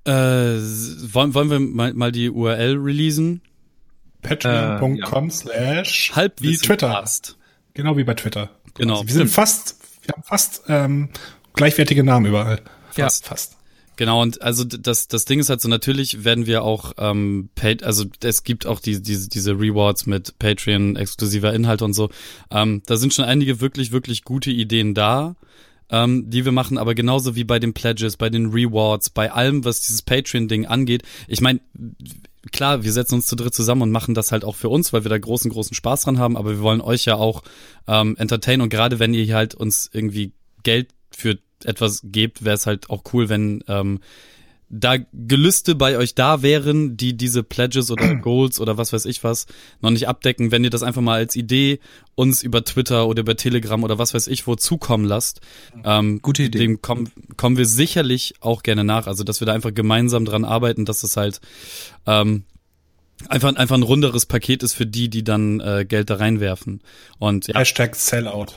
Äh, 0.05 0.11
wollen, 0.11 1.33
wollen 1.35 1.49
wir 1.51 1.59
mal, 1.59 1.93
mal 1.93 2.11
die 2.11 2.29
URL 2.29 2.77
releasen? 2.77 3.41
Patreon.com 4.21 5.31
slash 5.31 6.11
Halb 6.15 6.41
wie 6.41 6.57
Twitter. 6.57 6.89
Passt. 6.89 7.37
Genau 7.73 7.97
wie 7.97 8.03
bei 8.03 8.13
Twitter. 8.13 8.49
Genau. 8.75 8.95
Also 8.95 9.07
wir 9.07 9.13
sind 9.13 9.29
fast, 9.29 9.77
wir 10.03 10.13
haben 10.13 10.23
fast 10.23 10.63
ähm, 10.67 11.09
gleichwertige 11.53 12.03
Namen 12.03 12.25
überall. 12.25 12.61
Ja. 12.95 13.05
Fast, 13.05 13.25
fast. 13.25 13.59
Genau, 13.99 14.21
und 14.21 14.41
also 14.41 14.63
das, 14.63 15.09
das 15.09 15.25
Ding 15.25 15.41
ist 15.41 15.49
halt 15.49 15.59
so, 15.59 15.67
natürlich 15.67 16.23
werden 16.23 16.45
wir 16.45 16.63
auch 16.63 16.93
ähm, 16.97 17.49
paid, 17.55 17.83
also 17.83 18.05
es 18.23 18.45
gibt 18.45 18.65
auch 18.65 18.79
die, 18.79 19.01
diese, 19.01 19.27
diese 19.27 19.59
Rewards 19.59 20.05
mit 20.05 20.39
Patreon, 20.39 20.95
exklusiver 20.95 21.53
Inhalt 21.53 21.81
und 21.81 21.91
so. 21.91 22.09
Ähm, 22.49 22.81
da 22.85 22.95
sind 22.95 23.13
schon 23.13 23.25
einige 23.25 23.59
wirklich, 23.59 23.91
wirklich 23.91 24.23
gute 24.23 24.51
Ideen 24.51 24.93
da, 24.93 25.35
ähm, 25.89 26.29
die 26.29 26.45
wir 26.45 26.53
machen, 26.53 26.77
aber 26.77 26.95
genauso 26.95 27.35
wie 27.35 27.43
bei 27.43 27.59
den 27.59 27.73
Pledges, 27.73 28.15
bei 28.15 28.29
den 28.29 28.51
Rewards, 28.51 29.09
bei 29.09 29.33
allem, 29.33 29.65
was 29.65 29.81
dieses 29.81 30.01
Patreon-Ding 30.01 30.65
angeht. 30.65 31.03
Ich 31.27 31.41
meine, 31.41 31.59
klar, 32.51 32.83
wir 32.83 32.91
setzen 32.91 33.15
uns 33.15 33.27
zu 33.27 33.35
dritt 33.35 33.53
zusammen 33.53 33.83
und 33.83 33.91
machen 33.91 34.13
das 34.13 34.31
halt 34.31 34.43
auch 34.43 34.55
für 34.55 34.69
uns, 34.69 34.93
weil 34.93 35.03
wir 35.03 35.09
da 35.09 35.17
großen, 35.17 35.51
großen 35.51 35.75
Spaß 35.75 36.03
dran 36.03 36.19
haben, 36.19 36.37
aber 36.37 36.51
wir 36.51 36.61
wollen 36.61 36.81
euch 36.81 37.05
ja 37.05 37.15
auch 37.15 37.43
ähm, 37.87 38.15
entertainen. 38.17 38.61
Und 38.61 38.69
gerade 38.69 38.99
wenn 38.99 39.13
ihr 39.13 39.33
halt 39.35 39.55
uns 39.55 39.89
irgendwie 39.91 40.33
Geld 40.63 40.89
für 41.11 41.37
etwas 41.63 42.01
gebt, 42.03 42.45
wäre 42.45 42.55
es 42.55 42.65
halt 42.65 42.89
auch 42.89 43.03
cool, 43.13 43.29
wenn 43.29 43.63
ähm, 43.67 43.99
da 44.69 44.97
Gelüste 45.13 45.75
bei 45.75 45.97
euch 45.97 46.15
da 46.15 46.41
wären, 46.41 46.95
die 46.95 47.17
diese 47.17 47.43
Pledges 47.43 47.89
oder 47.91 48.15
Goals 48.21 48.59
oder 48.59 48.77
was 48.77 48.93
weiß 48.93 49.05
ich 49.05 49.23
was 49.23 49.47
noch 49.81 49.89
nicht 49.89 50.07
abdecken, 50.07 50.51
wenn 50.51 50.63
ihr 50.63 50.69
das 50.69 50.83
einfach 50.83 51.01
mal 51.01 51.15
als 51.15 51.35
Idee 51.35 51.79
uns 52.15 52.43
über 52.43 52.63
Twitter 52.63 53.07
oder 53.07 53.21
über 53.21 53.35
Telegram 53.35 53.83
oder 53.83 53.97
was 53.97 54.13
weiß 54.13 54.27
ich 54.27 54.45
wo 54.45 54.55
zukommen 54.55 55.05
lasst. 55.05 55.41
Ähm, 55.83 56.21
Gute 56.21 56.43
Idee. 56.43 56.59
Dem 56.59 56.81
kommen, 56.81 57.11
kommen 57.37 57.57
wir 57.57 57.65
sicherlich 57.65 58.35
auch 58.41 58.63
gerne 58.63 58.83
nach. 58.83 59.07
Also, 59.07 59.23
dass 59.23 59.41
wir 59.41 59.45
da 59.45 59.53
einfach 59.53 59.73
gemeinsam 59.73 60.25
dran 60.25 60.45
arbeiten, 60.45 60.85
dass 60.85 61.01
das 61.01 61.17
halt 61.17 61.39
ähm, 62.05 62.43
einfach, 63.27 63.55
einfach 63.55 63.75
ein 63.75 63.83
runderes 63.83 64.25
Paket 64.25 64.63
ist 64.63 64.73
für 64.73 64.85
die, 64.85 65.09
die 65.09 65.23
dann 65.23 65.59
äh, 65.59 65.85
Geld 65.87 66.09
da 66.09 66.15
reinwerfen. 66.15 66.81
Und 67.17 67.47
ja, 67.47 67.59
Hashtag 67.59 67.95
Sellout. 67.95 68.47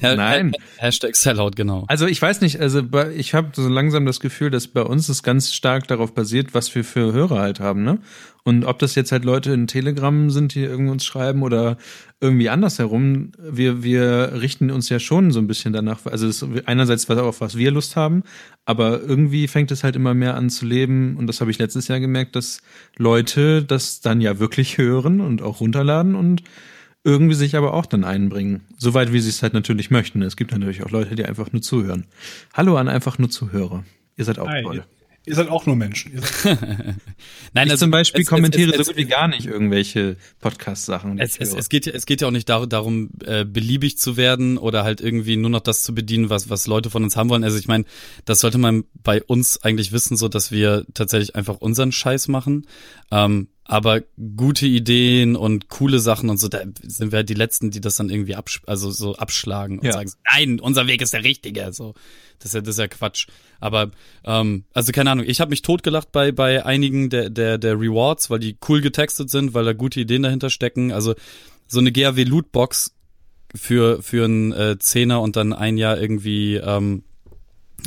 Nein. 0.00 0.52
Ha- 0.52 0.84
Hashtag 0.86 1.16
Sellout, 1.16 1.50
genau. 1.56 1.84
Also 1.88 2.06
ich 2.06 2.20
weiß 2.20 2.40
nicht, 2.40 2.60
also 2.60 2.82
ich 3.16 3.34
habe 3.34 3.48
so 3.54 3.68
langsam 3.68 4.06
das 4.06 4.20
Gefühl, 4.20 4.50
dass 4.50 4.68
bei 4.68 4.82
uns 4.82 5.08
es 5.08 5.22
ganz 5.22 5.52
stark 5.52 5.86
darauf 5.88 6.14
basiert, 6.14 6.54
was 6.54 6.74
wir 6.74 6.84
für 6.84 7.12
Hörer 7.12 7.38
halt 7.40 7.60
haben, 7.60 7.82
ne? 7.84 7.98
Und 8.42 8.64
ob 8.64 8.78
das 8.78 8.94
jetzt 8.94 9.12
halt 9.12 9.26
Leute 9.26 9.52
in 9.52 9.66
Telegram 9.66 10.30
sind, 10.30 10.54
die 10.54 10.66
uns 10.66 11.04
schreiben 11.04 11.42
oder 11.42 11.76
irgendwie 12.22 12.48
andersherum, 12.48 13.32
wir, 13.38 13.82
wir 13.82 14.32
richten 14.40 14.70
uns 14.70 14.88
ja 14.88 14.98
schon 14.98 15.30
so 15.30 15.38
ein 15.40 15.46
bisschen 15.46 15.74
danach, 15.74 16.06
also 16.06 16.26
es, 16.26 16.44
einerseits 16.64 17.08
was 17.10 17.18
auf 17.18 17.42
was 17.42 17.56
wir 17.58 17.70
Lust 17.70 17.96
haben, 17.96 18.22
aber 18.64 19.02
irgendwie 19.02 19.46
fängt 19.46 19.70
es 19.70 19.84
halt 19.84 19.94
immer 19.94 20.14
mehr 20.14 20.36
an 20.36 20.48
zu 20.48 20.64
leben 20.64 21.16
und 21.18 21.26
das 21.26 21.42
habe 21.42 21.50
ich 21.50 21.58
letztes 21.58 21.88
Jahr 21.88 22.00
gemerkt, 22.00 22.34
dass 22.34 22.62
Leute 22.96 23.62
das 23.62 24.00
dann 24.00 24.22
ja 24.22 24.38
wirklich 24.38 24.78
hören 24.78 25.20
und 25.20 25.42
auch 25.42 25.60
runterladen 25.60 26.14
und 26.14 26.42
irgendwie 27.04 27.34
sich 27.34 27.56
aber 27.56 27.74
auch 27.74 27.86
dann 27.86 28.04
einbringen. 28.04 28.62
Soweit 28.76 29.12
wie 29.12 29.20
sie 29.20 29.30
es 29.30 29.42
halt 29.42 29.54
natürlich 29.54 29.90
möchten. 29.90 30.22
Es 30.22 30.36
gibt 30.36 30.52
natürlich 30.52 30.82
auch 30.84 30.90
Leute, 30.90 31.14
die 31.16 31.24
einfach 31.24 31.52
nur 31.52 31.62
zuhören. 31.62 32.06
Hallo 32.54 32.76
an 32.76 32.88
einfach 32.88 33.18
nur 33.18 33.30
Zuhörer. 33.30 33.84
Ihr 34.16 34.24
seid 34.24 34.38
auch 34.38 34.48
Hi. 34.48 34.62
toll. 34.62 34.84
Ihr 35.26 35.34
seid 35.34 35.48
auch 35.50 35.66
nur 35.66 35.76
Menschen. 35.76 36.12
Nein, 37.52 37.66
Ich 37.66 37.72
also 37.72 37.84
zum 37.84 37.90
Beispiel 37.90 38.22
es- 38.22 38.26
es- 38.26 38.30
kommentiere 38.30 38.70
es- 38.72 38.86
so 38.86 38.92
gut 38.92 38.96
wie 38.96 39.04
gar 39.04 39.28
nicht 39.28 39.46
irgendwelche 39.46 40.16
Podcast-Sachen. 40.40 41.18
Es, 41.18 41.36
es, 41.36 41.52
es, 41.54 41.68
geht, 41.68 41.84
ja- 41.86 41.92
es 41.92 42.06
geht 42.06 42.20
ja 42.22 42.26
auch 42.28 42.32
nicht 42.32 42.48
dar 42.48 42.66
darum, 42.66 43.10
äh, 43.24 43.44
beliebig 43.44 43.98
zu 43.98 44.16
werden 44.16 44.56
oder 44.56 44.82
halt 44.82 45.00
irgendwie 45.02 45.36
nur 45.36 45.50
noch 45.50 45.60
das 45.60 45.82
zu 45.82 45.94
bedienen, 45.94 46.30
was, 46.30 46.48
was 46.48 46.66
Leute 46.66 46.88
von 46.90 47.04
uns 47.04 47.16
haben 47.16 47.28
wollen. 47.28 47.44
Also 47.44 47.58
ich 47.58 47.68
meine, 47.68 47.84
das 48.24 48.40
sollte 48.40 48.56
man 48.58 48.84
bei 49.02 49.22
uns 49.22 49.62
eigentlich 49.62 49.92
wissen, 49.92 50.16
so 50.16 50.28
dass 50.28 50.52
wir 50.52 50.86
tatsächlich 50.94 51.36
einfach 51.36 51.56
unseren 51.58 51.92
Scheiß 51.92 52.28
machen. 52.28 52.66
Ähm, 53.10 53.48
aber 53.70 54.02
gute 54.36 54.66
Ideen 54.66 55.36
und 55.36 55.68
coole 55.68 56.00
Sachen 56.00 56.28
und 56.28 56.38
so, 56.38 56.48
da 56.48 56.60
sind 56.82 57.12
wir 57.12 57.18
halt 57.18 57.28
die 57.28 57.34
Letzten, 57.34 57.70
die 57.70 57.80
das 57.80 57.94
dann 57.94 58.10
irgendwie 58.10 58.34
absch 58.34 58.62
also 58.66 58.90
so 58.90 59.14
abschlagen 59.14 59.78
und 59.78 59.84
Ja. 59.84 59.92
sagen, 59.92 60.10
nein, 60.34 60.58
unser 60.58 60.88
Weg 60.88 61.00
ist 61.02 61.12
der 61.12 61.22
richtige. 61.22 61.72
So, 61.72 61.94
das 62.40 62.46
ist 62.46 62.54
ja, 62.54 62.60
das 62.62 62.70
ist 62.70 62.78
ja 62.80 62.88
Quatsch. 62.88 63.28
Aber 63.60 63.92
ähm, 64.24 64.64
also 64.74 64.90
keine 64.90 65.12
Ahnung, 65.12 65.24
ich 65.24 65.40
habe 65.40 65.50
mich 65.50 65.62
totgelacht 65.62 66.10
bei 66.10 66.32
bei 66.32 66.66
einigen 66.66 67.10
der 67.10 67.30
der 67.30 67.58
der 67.58 67.78
Rewards, 67.78 68.28
weil 68.28 68.40
die 68.40 68.56
cool 68.68 68.80
getextet 68.80 69.30
sind, 69.30 69.54
weil 69.54 69.64
da 69.64 69.72
gute 69.72 70.00
Ideen 70.00 70.24
dahinter 70.24 70.50
stecken. 70.50 70.90
Also 70.90 71.14
so 71.68 71.78
eine 71.78 71.92
GAW 71.92 72.24
Lootbox 72.24 72.96
für 73.54 74.02
für 74.02 74.24
einen 74.24 74.50
äh, 74.52 74.78
Zehner 74.80 75.20
und 75.20 75.36
dann 75.36 75.52
ein 75.52 75.76
Jahr 75.76 75.96
irgendwie 75.96 76.56
ähm, 76.56 77.04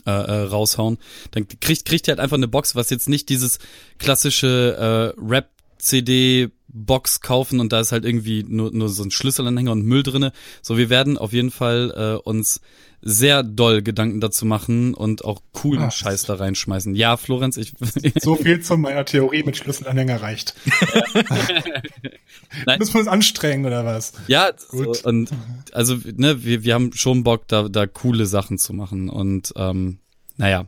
äh, 0.06 0.12
äh, 0.12 0.44
raushauen, 0.46 0.98
dann 1.32 1.46
kriegt 1.48 1.84
kriegt 1.86 2.08
ihr 2.08 2.14
halt 2.14 2.20
einfach 2.22 2.38
eine 2.38 2.48
Box, 2.48 2.74
was 2.74 2.90
jetzt 2.90 3.10
nicht 3.10 3.28
dieses 3.28 3.60
klassische 4.00 5.14
äh, 5.18 5.22
Rap 5.22 5.50
CD 5.84 6.50
Box 6.68 7.22
kaufen 7.22 7.60
und 7.60 7.72
da 7.72 7.80
ist 7.80 7.92
halt 7.92 8.04
irgendwie 8.04 8.44
nur, 8.44 8.72
nur 8.72 8.90
so 8.90 9.04
ein 9.04 9.12
Schlüsselanhänger 9.12 9.72
und 9.72 9.86
Müll 9.86 10.02
drinne. 10.02 10.32
So, 10.62 10.78
wir 10.78 10.90
werden 10.90 11.18
auf 11.18 11.34
jeden 11.34 11.52
Fall 11.52 11.94
äh, 11.96 12.28
uns 12.28 12.62
sehr 13.02 13.44
doll 13.44 13.82
Gedanken 13.82 14.22
dazu 14.22 14.46
machen 14.46 14.94
und 14.94 15.26
auch 15.26 15.42
coolen 15.52 15.84
Ach. 15.84 15.92
Scheiß 15.92 16.24
da 16.24 16.36
reinschmeißen. 16.36 16.96
Ja, 16.96 17.18
Florenz, 17.18 17.58
ich 17.58 17.74
so 18.22 18.36
viel 18.36 18.62
zu 18.62 18.78
meiner 18.78 19.04
Theorie 19.06 19.44
mit 19.44 19.58
Schlüsselanhänger 19.58 20.22
reicht. 20.22 20.56
Nein. 22.66 22.80
Müssen 22.80 22.94
wir 22.94 23.00
uns 23.02 23.10
anstrengen 23.10 23.66
oder 23.66 23.86
was? 23.86 24.14
Ja, 24.28 24.52
so, 24.58 24.84
Gut. 24.84 25.06
und 25.06 25.32
also 25.74 25.98
ne, 26.16 26.44
wir, 26.44 26.64
wir 26.64 26.74
haben 26.74 26.94
schon 26.94 27.24
Bock, 27.24 27.48
da, 27.50 27.68
da 27.68 27.86
coole 27.86 28.26
Sachen 28.26 28.58
zu 28.58 28.74
machen. 28.74 29.10
Und 29.10 29.54
ähm, 29.58 30.00
naja. 30.38 30.66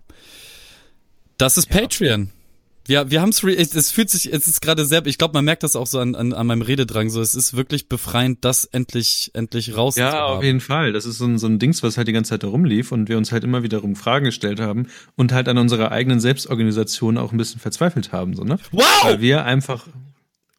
Das 1.37 1.57
ist 1.57 1.69
Patreon. 1.69 2.31
Wir, 2.87 3.09
wir 3.09 3.21
haben 3.21 3.29
es, 3.29 3.43
es 3.43 3.73
es 3.73 3.91
fühlt 3.91 4.09
sich, 4.11 4.31
es 4.31 4.47
ist 4.47 4.61
gerade 4.61 4.85
sehr, 4.85 5.05
ich 5.07 5.17
glaube, 5.17 5.33
man 5.33 5.43
merkt 5.45 5.63
das 5.63 5.75
auch 5.75 5.87
so 5.87 5.99
an, 5.99 6.13
an, 6.15 6.33
an 6.33 6.45
meinem 6.47 6.61
Rededrang, 6.61 7.09
so, 7.09 7.19
es 7.19 7.33
ist 7.33 7.55
wirklich 7.55 7.89
befreiend, 7.89 8.45
das 8.45 8.65
endlich, 8.65 9.31
endlich 9.33 9.75
raus 9.75 9.95
Ja, 9.95 10.25
auf 10.25 10.43
jeden 10.43 10.59
Fall. 10.61 10.93
Das 10.93 11.05
ist 11.05 11.17
so 11.17 11.25
ein, 11.25 11.39
so 11.39 11.47
ein 11.47 11.57
Dings, 11.57 11.81
was 11.81 11.97
halt 11.97 12.07
die 12.07 12.11
ganze 12.13 12.29
Zeit 12.29 12.43
da 12.43 12.47
rumlief 12.47 12.91
und 12.91 13.09
wir 13.09 13.17
uns 13.17 13.31
halt 13.31 13.43
immer 13.43 13.63
wiederum 13.63 13.95
Fragen 13.95 14.25
gestellt 14.25 14.59
haben 14.59 14.87
und 15.15 15.31
halt 15.33 15.47
an 15.47 15.57
unserer 15.57 15.91
eigenen 15.91 16.19
Selbstorganisation 16.19 17.17
auch 17.17 17.31
ein 17.31 17.37
bisschen 17.37 17.59
verzweifelt 17.59 18.11
haben, 18.11 18.35
so, 18.35 18.43
ne? 18.43 18.59
Wow! 18.71 18.83
Weil 19.03 19.19
wir 19.21 19.45
einfach, 19.45 19.87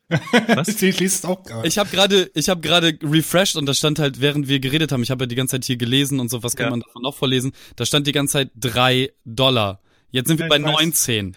was? 0.09 0.69
Ich 0.83 1.01
lese 1.01 1.05
es 1.05 1.25
auch 1.25 1.43
gerade. 1.45 1.67
Ich 1.69 1.79
habe 1.79 1.91
gerade, 1.91 2.31
ich 2.35 2.49
habe 2.49 2.61
gerade 2.61 2.99
refreshed 3.03 3.57
und 3.57 3.67
da 3.67 3.75
stand 3.75 3.99
halt, 3.99 4.21
während 4.21 4.49
wir 4.49 4.61
geredet 4.61 4.93
haben, 4.93 5.03
ich 5.03 5.11
habe 5.11 5.25
ja 5.25 5.27
die 5.27 5.35
ganze 5.35 5.53
Zeit 5.53 5.65
hier 5.65 5.77
gelesen 5.77 6.21
und 6.21 6.29
so, 6.31 6.43
was 6.43 6.57
kann 6.57 6.67
Ja. 6.67 6.71
man 6.71 6.81
davon 6.81 7.03
noch 7.03 7.15
vorlesen? 7.15 7.53
Da 7.77 7.87
stand 7.87 8.07
die 8.07 8.13
ganze 8.13 8.33
Zeit 8.35 8.51
drei 8.57 9.13
Dollar. 9.25 9.81
Jetzt 10.11 10.29
sind 10.29 10.39
wir 10.39 10.47
Ja, 10.47 10.51
bei 10.51 10.57
ich 10.59 10.65
weiß. 10.65 10.73
19. 10.73 11.37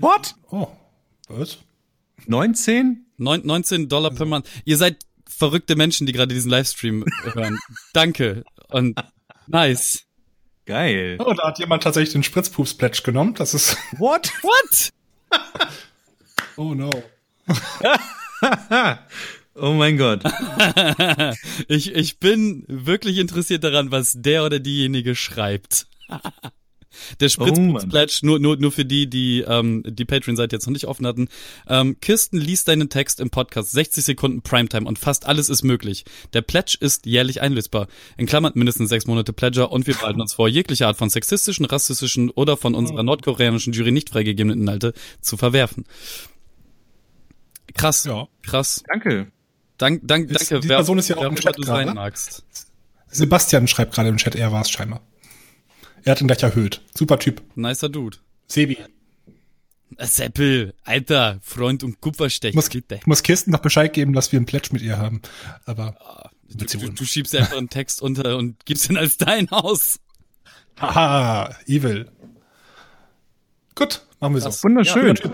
What? 0.00 0.34
Oh, 0.50 0.68
was? 1.28 1.58
19? 2.26 3.06
Neun- 3.18 3.44
19 3.44 3.88
Dollar 3.88 4.10
per 4.10 4.26
Monat. 4.26 4.46
Ihr 4.64 4.76
seid 4.76 4.96
verrückte 5.26 5.76
Menschen, 5.76 6.06
die 6.06 6.12
gerade 6.12 6.34
diesen 6.34 6.50
Livestream 6.50 7.04
hören. 7.22 7.58
Danke 7.92 8.44
und 8.68 8.98
nice. 9.46 10.04
Geil. 10.66 11.16
Oh, 11.20 11.32
da 11.34 11.48
hat 11.48 11.58
jemand 11.58 11.82
tatsächlich 11.82 12.12
den 12.12 12.22
Spritzpups-Pledge 12.22 13.02
genommen. 13.02 13.34
Das 13.34 13.54
ist, 13.54 13.76
What? 13.98 14.30
What? 14.42 14.90
oh 16.56 16.74
no. 16.74 16.90
Oh 19.62 19.72
mein 19.72 19.98
Gott. 19.98 20.22
ich, 21.68 21.92
ich 21.94 22.18
bin 22.18 22.64
wirklich 22.68 23.18
interessiert 23.18 23.62
daran, 23.64 23.90
was 23.90 24.14
der 24.16 24.44
oder 24.44 24.58
diejenige 24.60 25.14
schreibt. 25.14 25.86
Der 27.20 27.30
Oh 27.38 27.44
Mann. 27.54 27.88
Pledge, 27.88 28.20
nur, 28.22 28.38
nur, 28.40 28.56
nur 28.56 28.72
für 28.72 28.84
die, 28.84 29.08
die 29.08 29.40
ähm, 29.46 29.82
die 29.86 30.04
Patreon-Seite 30.04 30.56
jetzt 30.56 30.66
noch 30.66 30.72
nicht 30.72 30.86
offen 30.86 31.06
hatten. 31.06 31.28
Ähm, 31.68 31.96
Kirsten 32.00 32.36
liest 32.38 32.68
deinen 32.68 32.88
Text 32.88 33.20
im 33.20 33.30
Podcast, 33.30 33.72
60 33.72 34.04
Sekunden 34.04 34.42
Primetime 34.42 34.86
und 34.86 34.98
fast 34.98 35.26
alles 35.26 35.48
ist 35.48 35.62
möglich. 35.62 36.04
Der 36.32 36.42
Pledge 36.42 36.76
ist 36.80 37.06
jährlich 37.06 37.40
einlösbar. 37.40 37.86
In 38.16 38.26
Klammern 38.26 38.52
mindestens 38.54 38.88
sechs 38.88 39.06
Monate 39.06 39.32
Pledger 39.32 39.70
und 39.70 39.86
wir 39.86 39.94
behalten 39.94 40.20
uns 40.20 40.34
vor, 40.34 40.48
jegliche 40.48 40.86
Art 40.86 40.96
von 40.96 41.10
sexistischen, 41.10 41.64
rassistischen 41.64 42.30
oder 42.30 42.56
von 42.56 42.74
unserer 42.74 43.02
nordkoreanischen 43.02 43.72
Jury 43.72 43.92
nicht 43.92 44.10
freigegebenen 44.10 44.60
Inhalte 44.60 44.92
zu 45.20 45.36
verwerfen. 45.36 45.84
Krass, 47.74 48.04
Ja. 48.04 48.26
krass. 48.42 48.82
Danke. 48.88 49.30
Dank, 49.78 50.00
dank, 50.04 50.30
Ist- 50.30 50.50
danke, 50.50 50.60
die 50.60 50.68
Person 50.68 50.98
ist 50.98 51.08
ja 51.08 51.16
auch 51.16 51.20
wer 51.20 51.28
im 51.28 51.34
immer 51.34 51.40
Chat 51.42 51.56
du 51.58 51.62
sein 51.62 51.86
gerade. 51.86 51.94
magst. 51.94 52.44
Sebastian 53.08 53.66
schreibt 53.68 53.94
gerade 53.94 54.08
im 54.08 54.16
Chat, 54.18 54.34
er 54.34 54.52
war 54.52 54.62
es 54.62 54.70
scheinbar. 54.70 55.00
Er 56.04 56.12
hat 56.12 56.20
ihn 56.20 56.26
gleich 56.26 56.42
erhöht. 56.42 56.80
Super 56.96 57.18
Typ. 57.18 57.42
Nicer 57.56 57.88
Dude. 57.88 58.18
Sebi. 58.46 58.78
Seppel, 59.98 60.72
Alter, 60.84 61.40
Freund 61.42 61.82
und 61.82 62.00
Kupferstech, 62.00 62.50
Ich 62.50 62.54
muss, 62.56 62.68
bitte. 62.70 63.00
muss 63.06 63.22
Kirsten 63.22 63.50
noch 63.50 63.58
Bescheid 63.60 63.92
geben, 63.92 64.12
dass 64.12 64.30
wir 64.32 64.38
einen 64.38 64.46
Pledge 64.46 64.68
mit 64.72 64.82
ihr 64.82 64.98
haben. 64.98 65.20
Aber 65.66 66.30
Du, 66.52 66.64
du, 66.64 66.88
du 66.90 67.04
schiebst 67.04 67.34
einfach 67.36 67.56
einen 67.56 67.68
Text 67.68 68.02
unter 68.02 68.36
und 68.36 68.64
gibst 68.66 68.90
ihn 68.90 68.96
als 68.96 69.16
dein 69.16 69.48
aus. 69.50 70.00
haha, 70.80 71.54
evil. 71.66 72.10
Gut, 73.76 74.04
machen 74.18 74.34
wir 74.34 74.40
so. 74.40 74.50
Wunderschön. 74.64 75.16
Ja. 75.16 75.32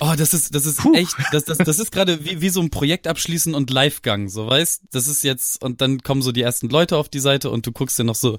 Oh, 0.00 0.12
das 0.16 0.34
ist, 0.34 0.54
das 0.54 0.66
ist 0.66 0.80
echt, 0.94 1.14
das, 1.32 1.44
das, 1.44 1.58
das 1.58 1.78
ist 1.78 1.90
gerade 1.90 2.24
wie, 2.24 2.40
wie 2.40 2.48
so 2.50 2.60
ein 2.60 2.70
Projekt 2.70 3.06
abschließen 3.06 3.54
und 3.54 3.70
Livegang, 3.70 4.28
so 4.28 4.46
weißt, 4.46 4.82
das 4.92 5.08
ist 5.08 5.24
jetzt, 5.24 5.62
und 5.64 5.80
dann 5.80 6.02
kommen 6.02 6.20
so 6.22 6.32
die 6.32 6.42
ersten 6.42 6.68
Leute 6.68 6.96
auf 6.98 7.08
die 7.08 7.18
Seite 7.18 7.50
und 7.50 7.66
du 7.66 7.72
guckst 7.72 7.98
dir 7.98 8.04
noch 8.04 8.14
so 8.14 8.38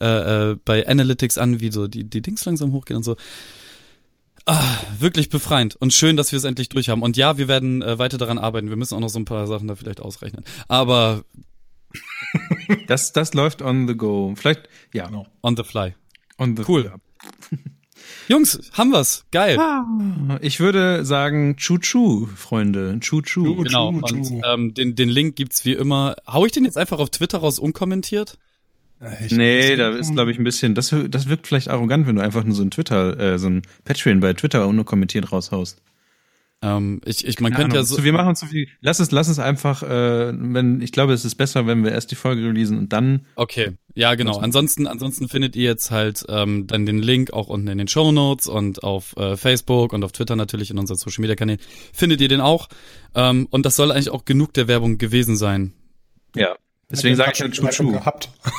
äh, 0.00 0.50
äh, 0.50 0.56
bei 0.64 0.86
Analytics 0.86 1.38
an, 1.38 1.60
wie 1.60 1.72
so 1.72 1.88
die, 1.88 2.04
die 2.04 2.20
Dings 2.20 2.44
langsam 2.44 2.72
hochgehen 2.72 2.98
und 2.98 3.04
so. 3.04 3.16
Ah, 4.44 4.76
wirklich 4.98 5.28
befreiend 5.28 5.76
und 5.76 5.92
schön, 5.92 6.16
dass 6.16 6.32
wir 6.32 6.38
es 6.38 6.44
endlich 6.44 6.68
durch 6.68 6.88
haben. 6.88 7.02
Und 7.02 7.16
ja, 7.16 7.36
wir 7.38 7.48
werden 7.48 7.82
äh, 7.82 7.98
weiter 7.98 8.18
daran 8.18 8.38
arbeiten. 8.38 8.68
Wir 8.68 8.76
müssen 8.76 8.94
auch 8.94 9.00
noch 9.00 9.10
so 9.10 9.18
ein 9.18 9.26
paar 9.26 9.46
Sachen 9.46 9.68
da 9.68 9.76
vielleicht 9.76 10.00
ausrechnen. 10.00 10.44
Aber 10.68 11.24
Das, 12.86 13.12
das 13.12 13.34
läuft 13.34 13.62
on 13.62 13.88
the 13.88 13.96
go. 13.96 14.34
Vielleicht, 14.36 14.68
ja. 14.92 15.06
Genau. 15.06 15.26
on 15.42 15.56
the 15.56 15.64
fly. 15.64 15.94
On 16.38 16.56
the 16.56 16.64
Cool. 16.66 16.92
Jungs, 18.28 18.70
haben 18.72 18.90
wir's. 18.92 19.24
Geil. 19.32 19.58
Ich 20.40 20.60
würde 20.60 21.04
sagen, 21.04 21.56
Chu-Chu, 21.56 22.26
Freunde. 22.36 22.98
Chu-Chu. 23.00 23.62
Genau. 23.64 23.88
Und 23.88 24.32
ähm, 24.44 24.74
den, 24.74 24.94
den 24.94 25.08
Link 25.08 25.36
gibt's 25.36 25.64
wie 25.64 25.72
immer. 25.72 26.16
Hau 26.26 26.44
ich 26.44 26.52
den 26.52 26.64
jetzt 26.64 26.76
einfach 26.78 26.98
auf 26.98 27.10
Twitter 27.10 27.38
raus 27.38 27.58
unkommentiert? 27.58 28.38
Ich- 29.24 29.32
Nee, 29.32 29.76
da 29.76 29.90
ist, 29.90 30.12
glaube 30.12 30.30
ich, 30.32 30.38
ein 30.38 30.44
bisschen, 30.44 30.74
das, 30.74 30.94
das 31.08 31.28
wirkt 31.28 31.46
vielleicht 31.46 31.68
arrogant, 31.68 32.06
wenn 32.06 32.16
du 32.16 32.22
einfach 32.22 32.42
nur 32.44 32.54
so 32.54 32.62
ein 32.62 32.70
Twitter, 32.70 33.18
äh, 33.18 33.38
so 33.38 33.46
ein 33.48 33.62
Patreon 33.84 34.20
bei 34.20 34.32
Twitter 34.32 34.70
nur 34.72 34.84
kommentiert 34.84 35.30
raushaust. 35.30 35.80
Ähm, 36.60 37.00
ich, 37.04 37.24
ich, 37.24 37.38
man 37.38 37.52
Keine 37.52 37.64
könnte 37.64 37.76
ja 37.76 37.84
so. 37.84 38.02
wir 38.02 38.12
machen 38.12 38.34
zu 38.34 38.46
viel. 38.46 38.68
Lass 38.80 38.98
es, 38.98 39.12
lass 39.12 39.28
es 39.28 39.38
einfach, 39.38 39.84
äh, 39.84 40.32
wenn, 40.32 40.80
ich 40.80 40.90
glaube, 40.90 41.12
es 41.12 41.24
ist 41.24 41.36
besser, 41.36 41.66
wenn 41.68 41.84
wir 41.84 41.92
erst 41.92 42.10
die 42.10 42.16
Folge 42.16 42.42
releasen 42.42 42.78
und 42.78 42.92
dann. 42.92 43.26
Okay, 43.36 43.76
ja 43.94 44.14
genau. 44.16 44.38
Ansonsten, 44.38 44.88
ansonsten 44.88 45.28
findet 45.28 45.54
ihr 45.54 45.64
jetzt 45.64 45.92
halt 45.92 46.24
ähm, 46.28 46.66
dann 46.66 46.84
den 46.84 46.98
Link 46.98 47.32
auch 47.32 47.46
unten 47.46 47.68
in 47.68 47.78
den 47.78 47.86
Show 47.86 48.10
Notes 48.10 48.48
und 48.48 48.82
auf 48.82 49.16
äh, 49.16 49.36
Facebook 49.36 49.92
und 49.92 50.02
auf 50.02 50.10
Twitter 50.10 50.34
natürlich 50.34 50.70
in 50.70 50.78
unseren 50.78 50.96
Social 50.96 51.20
Media 51.20 51.36
Kanälen 51.36 51.60
findet 51.92 52.20
ihr 52.20 52.28
den 52.28 52.40
auch. 52.40 52.68
Ähm, 53.14 53.46
und 53.50 53.64
das 53.64 53.76
soll 53.76 53.92
eigentlich 53.92 54.10
auch 54.10 54.24
genug 54.24 54.52
der 54.54 54.66
Werbung 54.66 54.98
gewesen 54.98 55.36
sein. 55.36 55.74
Ja. 56.34 56.56
Deswegen 56.90 57.16
sage 57.16 57.32
ich 57.34 57.38
ja 57.38 57.48
Chu-Chu. 57.48 57.92
gehabt. 57.92 58.30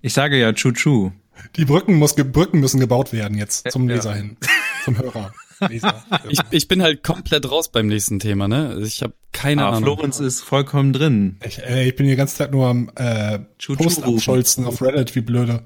Ich 0.00 0.12
sage 0.12 0.38
ja 0.38 0.52
Chu-Chu. 0.52 1.10
Die 1.56 1.64
Brücken, 1.64 1.96
muss, 1.96 2.14
Brücken 2.14 2.60
müssen 2.60 2.78
gebaut 2.78 3.12
werden 3.12 3.36
jetzt 3.36 3.68
zum 3.72 3.88
Ja. 3.88 3.96
Leser 3.96 4.14
hin, 4.14 4.36
zum 4.84 4.96
Hörer. 4.96 5.34
Ich, 6.28 6.38
ich 6.50 6.68
bin 6.68 6.82
halt 6.82 7.02
komplett 7.02 7.50
raus 7.50 7.70
beim 7.70 7.86
nächsten 7.86 8.18
Thema, 8.18 8.48
ne? 8.48 8.78
Ich 8.82 9.02
habe 9.02 9.14
keine 9.32 9.64
Ah, 9.64 9.68
Ahnung. 9.70 9.82
Florenz 9.84 10.20
ist 10.20 10.40
vollkommen 10.40 10.92
drin. 10.92 11.36
Ich, 11.46 11.58
äh, 11.62 11.88
ich 11.88 11.96
bin 11.96 12.06
die 12.06 12.16
ganze 12.16 12.36
Zeit 12.36 12.52
nur 12.52 12.66
am 12.68 12.90
äh, 12.96 13.38
Post 13.76 14.02
abscholzen 14.04 14.64
auf 14.64 14.80
Reddit, 14.82 15.14
wie 15.14 15.20
blöde. 15.20 15.62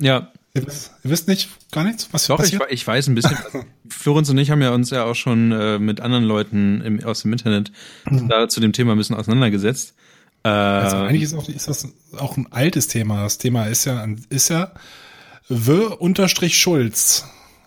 Ja, 0.00 0.30
Ihr 0.56 0.64
wisst, 0.68 0.92
ihr 1.02 1.10
wisst 1.10 1.26
nicht, 1.26 1.48
gar 1.72 1.82
nichts, 1.82 2.08
was 2.12 2.28
doch, 2.28 2.36
ich, 2.38 2.44
passiert? 2.44 2.62
we- 2.62 2.72
ich 2.72 2.86
weiß 2.86 3.08
ein 3.08 3.16
bisschen. 3.16 3.36
Florenz 3.88 4.28
und 4.30 4.38
ich 4.38 4.52
haben 4.52 4.62
ja 4.62 4.72
uns 4.72 4.90
ja 4.90 5.02
auch 5.04 5.16
schon 5.16 5.50
äh, 5.50 5.80
mit 5.80 6.00
anderen 6.00 6.22
Leuten 6.24 6.80
im, 6.80 7.02
aus 7.04 7.22
dem 7.22 7.32
Internet 7.32 7.72
da 8.28 8.48
zu 8.48 8.60
dem 8.60 8.72
Thema 8.72 8.92
ein 8.92 8.98
bisschen 8.98 9.16
auseinandergesetzt. 9.16 9.94
Äh, 10.44 10.48
Also 10.50 10.96
eigentlich 10.98 11.22
ist, 11.22 11.34
auch, 11.34 11.48
ist 11.48 11.66
das 11.66 11.88
auch 12.16 12.36
ein 12.36 12.46
altes 12.52 12.86
Thema. 12.86 13.24
Das 13.24 13.38
Thema 13.38 13.64
ist 13.66 13.84
ja, 13.84 14.06
ist 14.30 14.48
ja 14.48 14.72
W 15.48 15.86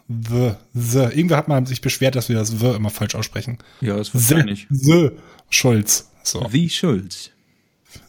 W, 0.07 0.53
the. 0.73 0.99
Irgendwer 0.99 1.37
hat 1.37 1.47
mal 1.47 1.65
sich 1.67 1.81
beschwert, 1.81 2.15
dass 2.15 2.29
wir 2.29 2.35
das 2.37 2.61
W 2.61 2.75
immer 2.75 2.89
falsch 2.89 3.15
aussprechen. 3.15 3.57
ja, 3.81 3.97
das 3.97 4.07
The, 4.13 4.13
wahrscheinlich. 4.35 4.67
the 4.69 5.11
Schulz. 5.49 6.09
So. 6.23 6.45
Wie 6.51 6.69
Schulz. 6.69 7.31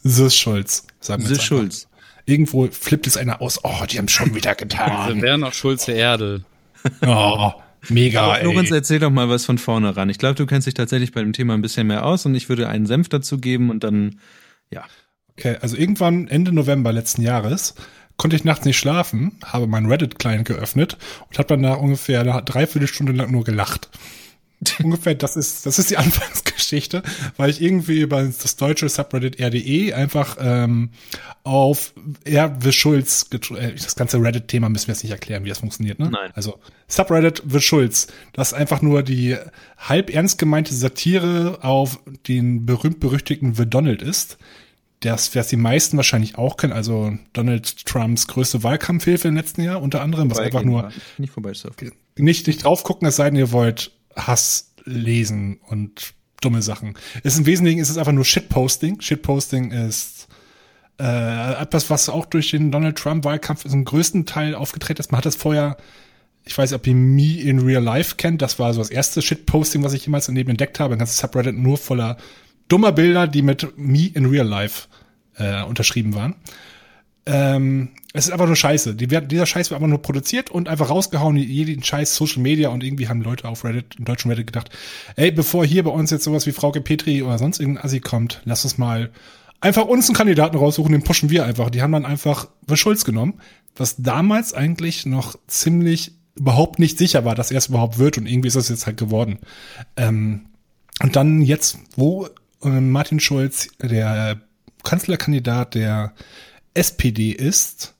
The 0.03 0.29
Schulz. 0.29 0.85
Sagen 0.99 1.27
wir 1.27 1.35
The. 1.35 1.41
Schulz. 1.41 1.87
Irgendwo 2.25 2.67
flippt 2.67 3.07
es 3.07 3.17
einer 3.17 3.41
aus. 3.41 3.59
Oh, 3.63 3.85
die 3.89 3.97
haben 3.97 4.07
schon 4.07 4.35
wieder 4.35 4.51
Also 4.51 4.65
getan. 4.65 5.21
Werner 5.21 5.51
Schulze 5.51 5.93
Erdel. 5.93 6.45
Oh, 7.05 7.51
mega, 7.89 8.35
Florenz, 8.35 8.69
ey. 8.71 8.77
erzähl 8.77 8.99
doch 8.99 9.09
mal 9.09 9.29
was 9.29 9.45
von 9.45 9.57
vorne 9.57 9.97
ran. 9.97 10.09
Ich 10.09 10.17
glaube, 10.19 10.35
du 10.35 10.45
kennst 10.45 10.67
dich 10.67 10.75
tatsächlich 10.75 11.11
bei 11.11 11.21
dem 11.21 11.33
Thema 11.33 11.53
ein 11.55 11.61
bisschen 11.61 11.87
mehr 11.87 12.05
aus 12.05 12.25
und 12.25 12.35
ich 12.35 12.47
würde 12.49 12.69
einen 12.69 12.85
Senf 12.85 13.09
dazu 13.09 13.39
geben 13.39 13.69
und 13.69 13.83
dann, 13.83 14.19
ja. 14.71 14.85
Okay, 15.31 15.57
also 15.61 15.75
irgendwann 15.75 16.27
Ende 16.27 16.51
November 16.51 16.91
letzten 16.93 17.21
Jahres 17.21 17.73
konnte 18.19 18.35
ich 18.35 18.43
nachts 18.43 18.65
nicht 18.65 18.77
schlafen, 18.77 19.31
habe 19.43 19.65
meinen 19.65 19.87
Reddit-Client 19.87 20.45
geöffnet 20.45 20.97
und 21.29 21.39
habe 21.39 21.47
dann 21.47 21.61
nach 21.61 21.77
ungefähr 21.77 22.19
eine 22.19 22.43
Dreiviertelstunde 22.43 23.13
lang 23.13 23.31
nur 23.31 23.45
gelacht. 23.45 23.89
ungefähr, 24.83 25.15
das 25.15 25.37
ist, 25.37 25.65
das 25.65 25.79
ist 25.79 25.89
die 25.89 25.97
Anfangsgeschichte, 25.97 27.01
weil 27.37 27.49
ich 27.49 27.61
irgendwie 27.61 28.01
über 28.01 28.21
das 28.21 28.57
deutsche 28.57 28.89
Subreddit 28.89 29.39
RDE 29.39 29.95
einfach 29.95 30.35
ähm, 30.39 30.89
auf. 31.43 31.93
The 32.25 32.73
Schulz, 32.73 33.29
äh, 33.31 33.71
das 33.71 33.95
ganze 33.95 34.21
Reddit-Thema 34.21 34.67
müssen 34.67 34.87
wir 34.87 34.95
jetzt 34.95 35.03
nicht 35.03 35.13
erklären, 35.13 35.45
wie 35.45 35.49
das 35.49 35.59
funktioniert, 35.59 35.99
ne? 35.99 36.09
Nein. 36.11 36.31
Also 36.33 36.59
Subreddit 36.89 37.41
The 37.47 37.61
Schulz, 37.61 38.07
das 38.33 38.51
ist 38.51 38.53
einfach 38.57 38.81
nur 38.81 39.01
die 39.01 39.37
halb 39.77 40.13
ernst 40.13 40.37
gemeinte 40.37 40.73
Satire 40.73 41.59
auf 41.61 41.99
den 42.27 42.65
berühmt-berüchtigten 42.65 43.55
The 43.55 43.65
Donald 43.65 44.01
ist 44.01 44.37
das, 45.01 45.33
was 45.35 45.47
die 45.47 45.55
meisten 45.55 45.97
wahrscheinlich 45.97 46.37
auch 46.37 46.57
kennen, 46.57 46.73
also 46.73 47.13
Donald 47.33 47.85
Trumps 47.85 48.27
größte 48.27 48.63
Wahlkampfhilfe 48.63 49.29
im 49.29 49.35
letzten 49.35 49.61
Jahr, 49.61 49.81
unter 49.81 50.01
anderem, 50.01 50.29
was 50.29 50.39
einfach 50.39 50.63
nur 50.63 50.91
Nicht 51.17 51.31
vorbeisurfen. 51.33 51.93
nicht, 52.17 52.47
nicht 52.47 52.63
drauf 52.63 52.83
gucken, 52.83 53.07
es 53.07 53.15
sei 53.15 53.29
denn, 53.29 53.39
ihr 53.39 53.51
wollt 53.51 53.91
Hass 54.15 54.73
lesen 54.83 55.59
und 55.67 56.13
dumme 56.41 56.61
Sachen. 56.61 56.95
Es 57.23 57.33
ist 57.33 57.39
im 57.39 57.45
Wesentlichen 57.45 57.79
ist 57.79 57.89
es 57.89 57.97
einfach 57.97 58.11
nur 58.11 58.25
Shitposting. 58.25 58.99
Shitposting 59.01 59.71
ist 59.71 60.27
äh, 60.99 61.61
etwas, 61.61 61.89
was 61.89 62.09
auch 62.09 62.25
durch 62.25 62.51
den 62.51 62.71
Donald 62.71 62.97
Trump 62.97 63.23
Wahlkampf 63.23 63.67
zum 63.67 63.85
größten 63.85 64.25
Teil 64.25 64.55
aufgetreten 64.55 64.99
ist. 64.99 65.11
Man 65.11 65.19
hat 65.19 65.25
das 65.25 65.35
vorher, 65.35 65.77
ich 66.45 66.57
weiß 66.57 66.71
nicht, 66.71 66.79
ob 66.79 66.87
ihr 66.87 66.95
Me 66.95 67.39
in 67.39 67.59
Real 67.59 67.83
Life 67.83 68.15
kennt, 68.17 68.41
das 68.41 68.59
war 68.59 68.73
so 68.73 68.81
das 68.81 68.89
erste 68.89 69.21
Shitposting, 69.21 69.83
was 69.83 69.93
ich 69.93 70.05
jemals 70.05 70.27
im 70.27 70.35
Leben 70.35 70.49
entdeckt 70.49 70.79
habe. 70.79 70.95
Ein 70.95 70.99
ganzes 70.99 71.17
Subreddit 71.19 71.55
nur 71.55 71.77
voller 71.77 72.17
dummer 72.69 72.93
Bilder, 72.93 73.27
die 73.27 73.41
mit 73.41 73.77
Me 73.77 74.09
in 74.13 74.25
Real 74.25 74.47
Life 74.47 74.87
äh, 75.37 75.63
unterschrieben 75.63 76.15
waren. 76.15 76.35
Ähm, 77.25 77.89
es 78.13 78.25
ist 78.25 78.31
einfach 78.31 78.47
nur 78.47 78.55
Scheiße. 78.55 78.95
Die, 78.95 79.07
dieser 79.07 79.45
Scheiß 79.45 79.69
wird 79.69 79.77
einfach 79.77 79.89
nur 79.89 80.01
produziert 80.01 80.49
und 80.49 80.67
einfach 80.67 80.89
rausgehauen, 80.89 81.35
jeden 81.37 81.83
Scheiß 81.83 82.15
Social 82.15 82.41
Media 82.41 82.69
und 82.69 82.83
irgendwie 82.83 83.07
haben 83.07 83.21
Leute 83.21 83.47
auf 83.47 83.63
Reddit, 83.63 83.95
im 83.99 84.05
deutschen 84.05 84.31
Reddit 84.31 84.47
gedacht, 84.47 84.69
ey, 85.15 85.31
bevor 85.31 85.65
hier 85.65 85.83
bei 85.83 85.91
uns 85.91 86.09
jetzt 86.09 86.23
sowas 86.23 86.47
wie 86.47 86.51
Frauke 86.51 86.81
Petri 86.81 87.21
oder 87.21 87.37
sonst 87.37 87.59
irgendein 87.59 87.85
Assi 87.85 87.99
kommt, 87.99 88.41
lass 88.45 88.63
uns 88.63 88.77
mal 88.77 89.11
einfach 89.61 89.85
uns 89.85 90.07
einen 90.07 90.15
Kandidaten 90.15 90.57
raussuchen, 90.57 90.91
den 90.91 91.03
pushen 91.03 91.29
wir 91.29 91.45
einfach. 91.45 91.69
Die 91.69 91.81
haben 91.81 91.91
dann 91.91 92.05
einfach 92.05 92.47
Schulz 92.73 93.05
genommen, 93.05 93.35
was 93.75 93.97
damals 93.97 94.53
eigentlich 94.53 95.05
noch 95.05 95.37
ziemlich 95.47 96.13
überhaupt 96.35 96.79
nicht 96.79 96.97
sicher 96.97 97.25
war, 97.25 97.35
dass 97.35 97.51
er 97.51 97.57
es 97.57 97.67
überhaupt 97.67 97.99
wird 97.99 98.17
und 98.17 98.25
irgendwie 98.25 98.47
ist 98.47 98.55
das 98.55 98.69
jetzt 98.69 98.87
halt 98.87 98.97
geworden. 98.97 99.39
Ähm, 99.97 100.45
und 101.01 101.15
dann 101.15 101.41
jetzt, 101.41 101.77
wo 101.95 102.27
äh, 102.63 102.69
Martin 102.81 103.19
Schulz, 103.19 103.67
der 103.81 104.41
Kanzlerkandidat 104.83 105.75
der 105.75 106.13
SPD 106.73 107.31
ist, 107.31 107.95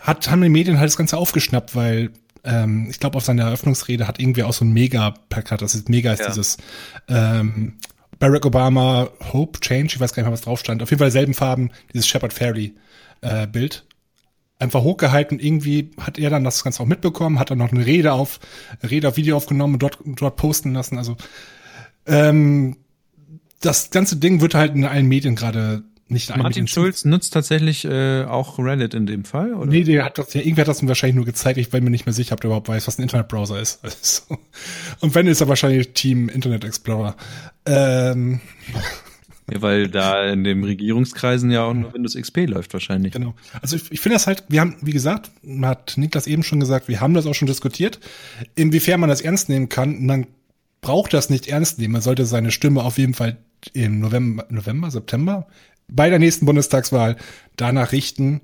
hat, 0.00 0.30
haben 0.30 0.42
die 0.42 0.48
Medien 0.48 0.78
halt 0.78 0.88
das 0.88 0.96
Ganze 0.96 1.16
aufgeschnappt, 1.16 1.76
weil 1.76 2.10
ähm, 2.44 2.88
ich 2.90 2.98
glaube, 2.98 3.16
auf 3.16 3.24
seiner 3.24 3.44
Eröffnungsrede 3.44 4.08
hat 4.08 4.18
irgendwer 4.18 4.48
auch 4.48 4.52
so 4.52 4.64
ein 4.64 4.72
Mega-Plakat, 4.72 5.62
das 5.62 5.74
ist 5.74 5.88
Mega, 5.88 6.12
ist 6.12 6.20
Ja. 6.20 6.26
dieses 6.28 6.56
ähm, 7.08 7.74
Barack 8.18 8.46
Obama 8.46 9.10
Hope, 9.32 9.60
Change, 9.60 9.94
ich 9.94 10.00
weiß 10.00 10.12
gar 10.12 10.22
nicht 10.22 10.28
mehr, 10.28 10.32
was 10.32 10.42
drauf 10.42 10.60
stand. 10.60 10.82
Auf 10.82 10.90
jeden 10.90 10.98
Fall 11.00 11.10
selben 11.10 11.34
Farben, 11.34 11.70
dieses 11.92 12.08
Shepard 12.08 12.32
Fairey 12.32 12.74
äh, 13.20 13.46
Bild. 13.46 13.84
Einfach 14.58 14.82
hochgehalten, 14.82 15.40
irgendwie 15.40 15.90
hat 16.00 16.18
er 16.18 16.30
dann 16.30 16.44
das 16.44 16.62
Ganze 16.62 16.82
auch 16.82 16.86
mitbekommen, 16.86 17.38
hat 17.40 17.50
dann 17.50 17.58
noch 17.58 17.72
eine 17.72 17.84
Rede 17.84 18.12
auf, 18.12 18.38
Rede 18.88 19.08
auf 19.08 19.16
Video 19.16 19.36
aufgenommen 19.36 19.74
und 19.74 19.82
dort, 19.82 19.98
dort 20.04 20.36
posten 20.36 20.72
lassen. 20.72 20.98
Also 20.98 21.16
ähm, 22.06 22.76
das 23.62 23.90
ganze 23.90 24.16
Ding 24.16 24.40
wird 24.40 24.54
halt 24.54 24.74
in 24.74 24.84
allen 24.84 25.06
Medien 25.06 25.34
gerade 25.34 25.82
nicht 26.08 26.28
Martin 26.28 26.44
Medien 26.44 26.68
Schulz 26.68 27.06
nutzt 27.06 27.32
tatsächlich 27.32 27.86
äh, 27.86 28.24
auch 28.24 28.58
Reddit 28.58 28.92
in 28.92 29.06
dem 29.06 29.24
Fall, 29.24 29.54
oder? 29.54 29.70
Nee, 29.70 29.82
der 29.84 30.04
hat 30.04 30.18
das, 30.18 30.34
ja, 30.34 30.42
irgendwer 30.42 30.62
hat 30.62 30.68
das 30.68 30.82
ihm 30.82 30.88
wahrscheinlich 30.88 31.16
nur 31.16 31.24
gezeigt. 31.24 31.58
Ich 31.58 31.70
bin 31.70 31.82
mir 31.82 31.90
nicht 31.90 32.04
mehr 32.04 32.12
sicher, 32.12 32.34
ob 32.34 32.40
der 32.42 32.48
überhaupt 32.48 32.68
weiß, 32.68 32.86
was 32.86 32.98
ein 32.98 33.02
Internetbrowser 33.02 33.60
ist. 33.60 33.80
Also, 33.92 34.38
und 35.00 35.14
wenn, 35.14 35.26
ist 35.26 35.40
er 35.40 35.48
wahrscheinlich 35.48 35.94
Team 35.94 36.28
Internet 36.28 36.64
Explorer. 36.64 37.16
Ähm, 37.64 38.40
Ja, 39.50 39.60
weil 39.60 39.88
da 39.88 40.24
in 40.24 40.44
den 40.44 40.62
Regierungskreisen 40.64 41.50
ja 41.50 41.64
auch 41.64 41.74
nur 41.74 41.92
Windows 41.92 42.14
XP 42.14 42.46
läuft 42.48 42.72
wahrscheinlich. 42.72 43.12
genau. 43.12 43.34
Also 43.60 43.76
ich, 43.76 43.90
ich 43.90 44.00
finde 44.00 44.14
das 44.16 44.26
halt, 44.26 44.44
wir 44.48 44.60
haben, 44.60 44.76
wie 44.82 44.92
gesagt, 44.92 45.30
hat 45.62 45.94
Niklas 45.96 46.26
eben 46.26 46.42
schon 46.42 46.60
gesagt, 46.60 46.88
wir 46.88 47.00
haben 47.00 47.14
das 47.14 47.26
auch 47.26 47.34
schon 47.34 47.48
diskutiert, 47.48 47.98
inwiefern 48.54 49.00
man 49.00 49.08
das 49.08 49.20
ernst 49.20 49.48
nehmen 49.48 49.68
kann. 49.68 50.06
Man 50.06 50.26
braucht 50.82 51.14
das 51.14 51.30
nicht 51.30 51.46
ernst 51.46 51.78
nehmen. 51.78 51.92
Man 51.94 52.02
sollte 52.02 52.26
seine 52.26 52.50
Stimme 52.50 52.82
auf 52.82 52.98
jeden 52.98 53.14
Fall 53.14 53.38
im 53.72 54.00
November, 54.00 54.44
November, 54.50 54.90
September 54.90 55.46
bei 55.88 56.10
der 56.10 56.18
nächsten 56.18 56.44
Bundestagswahl 56.44 57.16
danach 57.56 57.92
richten, 57.92 58.42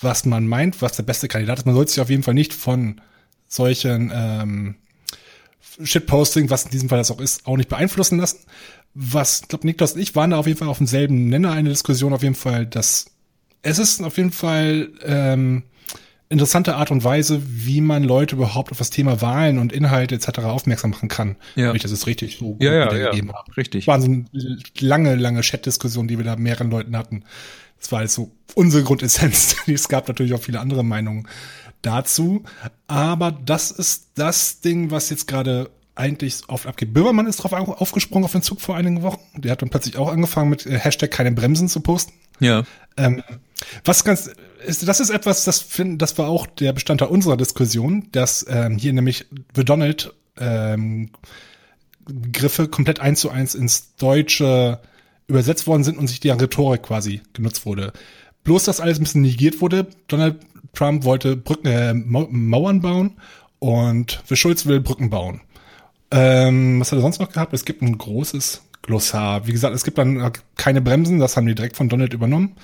was 0.00 0.24
man 0.24 0.46
meint, 0.46 0.80
was 0.80 0.92
der 0.92 1.02
beste 1.02 1.28
Kandidat 1.28 1.58
ist. 1.58 1.66
Man 1.66 1.74
sollte 1.74 1.92
sich 1.92 2.00
auf 2.00 2.10
jeden 2.10 2.22
Fall 2.22 2.34
nicht 2.34 2.54
von 2.54 3.00
solchen 3.46 4.10
ähm, 4.14 4.76
Shitposting, 5.82 6.48
was 6.48 6.64
in 6.64 6.70
diesem 6.70 6.88
Fall 6.88 6.98
das 6.98 7.10
auch 7.10 7.20
ist, 7.20 7.46
auch 7.46 7.56
nicht 7.56 7.68
beeinflussen 7.68 8.18
lassen. 8.18 8.38
Was, 8.94 9.42
ich 9.42 9.48
glaube, 9.48 9.66
Niklas 9.66 9.92
und 9.92 10.00
ich 10.00 10.14
waren 10.14 10.30
da 10.30 10.38
auf 10.38 10.46
jeden 10.46 10.58
Fall 10.58 10.68
auf 10.68 10.78
demselben 10.78 11.28
Nenner 11.28 11.52
eine 11.52 11.68
Diskussion 11.68 12.12
auf 12.12 12.22
jeden 12.22 12.34
Fall, 12.34 12.66
dass 12.66 13.06
es 13.62 13.78
ist 13.78 14.02
auf 14.02 14.16
jeden 14.16 14.32
Fall 14.32 14.90
ähm, 15.04 15.64
interessante 16.30 16.76
Art 16.76 16.90
und 16.90 17.04
Weise, 17.04 17.42
wie 17.44 17.80
man 17.80 18.02
Leute 18.04 18.36
überhaupt 18.36 18.70
auf 18.72 18.78
das 18.78 18.90
Thema 18.90 19.20
Wahlen 19.20 19.58
und 19.58 19.72
Inhalte 19.72 20.14
etc. 20.14 20.38
aufmerksam 20.40 20.90
machen 20.90 21.08
kann. 21.08 21.36
Ja. 21.56 21.74
Ich 21.74 21.82
das 21.82 21.90
ist 21.90 22.06
richtig 22.06 22.38
so 22.38 22.52
gut 22.54 22.62
Ja, 22.62 22.72
ja, 22.72 22.78
ja, 22.86 22.92
wiedergegeben 22.92 23.32
habe. 23.32 23.56
richtig. 23.56 23.84
Das 23.84 23.92
waren 23.92 24.00
so 24.00 24.06
eine 24.08 24.58
lange, 24.80 25.14
lange 25.16 25.40
Chat-Diskussion, 25.42 26.08
die 26.08 26.16
wir 26.18 26.24
da 26.24 26.36
mehreren 26.36 26.70
Leuten 26.70 26.96
hatten. 26.96 27.24
Das 27.78 27.90
war 27.92 28.02
jetzt 28.02 28.14
so 28.14 28.30
unsere 28.54 28.82
Grundessenz. 28.84 29.56
Es 29.66 29.88
gab 29.88 30.06
natürlich 30.08 30.32
auch 30.34 30.40
viele 30.42 30.60
andere 30.60 30.84
Meinungen 30.84 31.26
dazu. 31.82 32.44
Aber 32.86 33.32
das 33.32 33.70
ist 33.70 34.10
das 34.14 34.60
Ding, 34.60 34.90
was 34.90 35.10
jetzt 35.10 35.26
gerade 35.26 35.70
eigentlich 35.96 36.42
oft 36.48 36.66
abgeht. 36.66 36.94
Böhmermann 36.94 37.26
ist 37.26 37.38
drauf 37.38 37.52
au- 37.52 37.72
aufgesprungen 37.74 38.24
auf 38.24 38.32
den 38.32 38.42
Zug 38.42 38.60
vor 38.60 38.76
einigen 38.76 39.02
Wochen. 39.02 39.20
Der 39.36 39.52
hat 39.52 39.62
dann 39.62 39.70
plötzlich 39.70 39.96
auch 39.98 40.10
angefangen 40.12 40.48
mit 40.50 40.64
äh, 40.66 40.78
Hashtag 40.78 41.10
keine 41.10 41.32
Bremsen 41.32 41.68
zu 41.68 41.80
posten. 41.80 42.12
Ja. 42.38 42.62
Ähm, 42.96 43.22
was 43.84 44.04
ganz 44.04 44.30
ist, 44.66 44.86
das 44.86 45.00
ist 45.00 45.10
etwas, 45.10 45.44
das 45.44 45.60
find, 45.60 46.00
das 46.00 46.16
war 46.18 46.28
auch 46.28 46.46
der 46.46 46.72
Bestandteil 46.72 47.08
unserer 47.08 47.36
Diskussion, 47.36 48.08
dass 48.12 48.44
ähm, 48.48 48.78
hier 48.78 48.92
nämlich 48.92 49.26
The 49.54 49.64
Donald 49.64 50.12
ähm, 50.38 51.10
Begriffe 52.06 52.68
komplett 52.68 53.00
eins 53.00 53.20
zu 53.20 53.30
eins 53.30 53.54
ins 53.54 53.94
Deutsche 53.96 54.80
übersetzt 55.26 55.66
worden 55.66 55.84
sind 55.84 55.98
und 55.98 56.08
sich 56.08 56.20
deren 56.20 56.40
Rhetorik 56.40 56.82
quasi 56.82 57.20
genutzt 57.32 57.66
wurde. 57.66 57.92
Bloß, 58.44 58.64
dass 58.64 58.80
alles 58.80 58.98
ein 58.98 59.04
bisschen 59.04 59.22
negiert 59.22 59.60
wurde. 59.60 59.86
Donald 60.08 60.40
Trump 60.74 61.04
wollte 61.04 61.36
Brücken, 61.36 61.66
äh, 61.66 61.94
Mau- 61.94 62.28
Mauern 62.30 62.80
bauen 62.80 63.16
und 63.58 64.22
The 64.26 64.36
Schulz 64.36 64.66
will 64.66 64.80
Brücken 64.80 65.10
bauen. 65.10 65.40
Ähm, 66.10 66.80
was 66.80 66.90
hat 66.90 66.98
er 66.98 67.02
sonst 67.02 67.20
noch 67.20 67.30
gehabt? 67.30 67.52
Es 67.52 67.64
gibt 67.64 67.82
ein 67.82 67.96
großes 67.96 68.62
Glossar. 68.82 69.46
Wie 69.46 69.52
gesagt, 69.52 69.74
es 69.74 69.84
gibt 69.84 69.98
dann 69.98 70.32
keine 70.56 70.80
Bremsen, 70.80 71.20
das 71.20 71.36
haben 71.36 71.46
die 71.46 71.54
direkt 71.54 71.76
von 71.76 71.88
Donald 71.88 72.12
übernommen. 72.12 72.56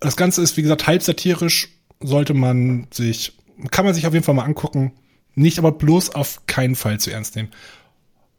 Das 0.00 0.16
Ganze 0.16 0.42
ist, 0.42 0.56
wie 0.56 0.62
gesagt, 0.62 0.86
halb 0.86 1.02
satirisch, 1.02 1.68
sollte 2.00 2.34
man 2.34 2.86
sich, 2.92 3.36
kann 3.70 3.84
man 3.84 3.94
sich 3.94 4.06
auf 4.06 4.12
jeden 4.12 4.24
Fall 4.24 4.34
mal 4.34 4.44
angucken. 4.44 4.92
Nicht 5.34 5.58
aber 5.58 5.72
bloß 5.72 6.14
auf 6.14 6.46
keinen 6.46 6.76
Fall 6.76 6.98
zu 7.00 7.10
ernst 7.10 7.36
nehmen. 7.36 7.50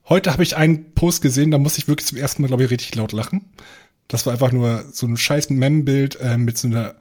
Heute 0.09 0.31
habe 0.31 0.43
ich 0.43 0.55
einen 0.55 0.93
Post 0.93 1.21
gesehen, 1.21 1.51
da 1.51 1.57
muss 1.57 1.77
ich 1.77 1.87
wirklich 1.87 2.07
zum 2.07 2.17
ersten 2.17 2.41
Mal, 2.41 2.47
glaube 2.47 2.63
ich, 2.63 2.71
richtig 2.71 2.95
laut 2.95 3.11
lachen. 3.11 3.45
Das 4.07 4.25
war 4.25 4.33
einfach 4.33 4.51
nur 4.51 4.85
so 4.91 5.05
ein 5.05 5.17
scheiß 5.17 5.49
Mem-Bild 5.49 6.19
äh, 6.21 6.37
mit 6.37 6.57
so 6.57 6.67
einer 6.67 6.95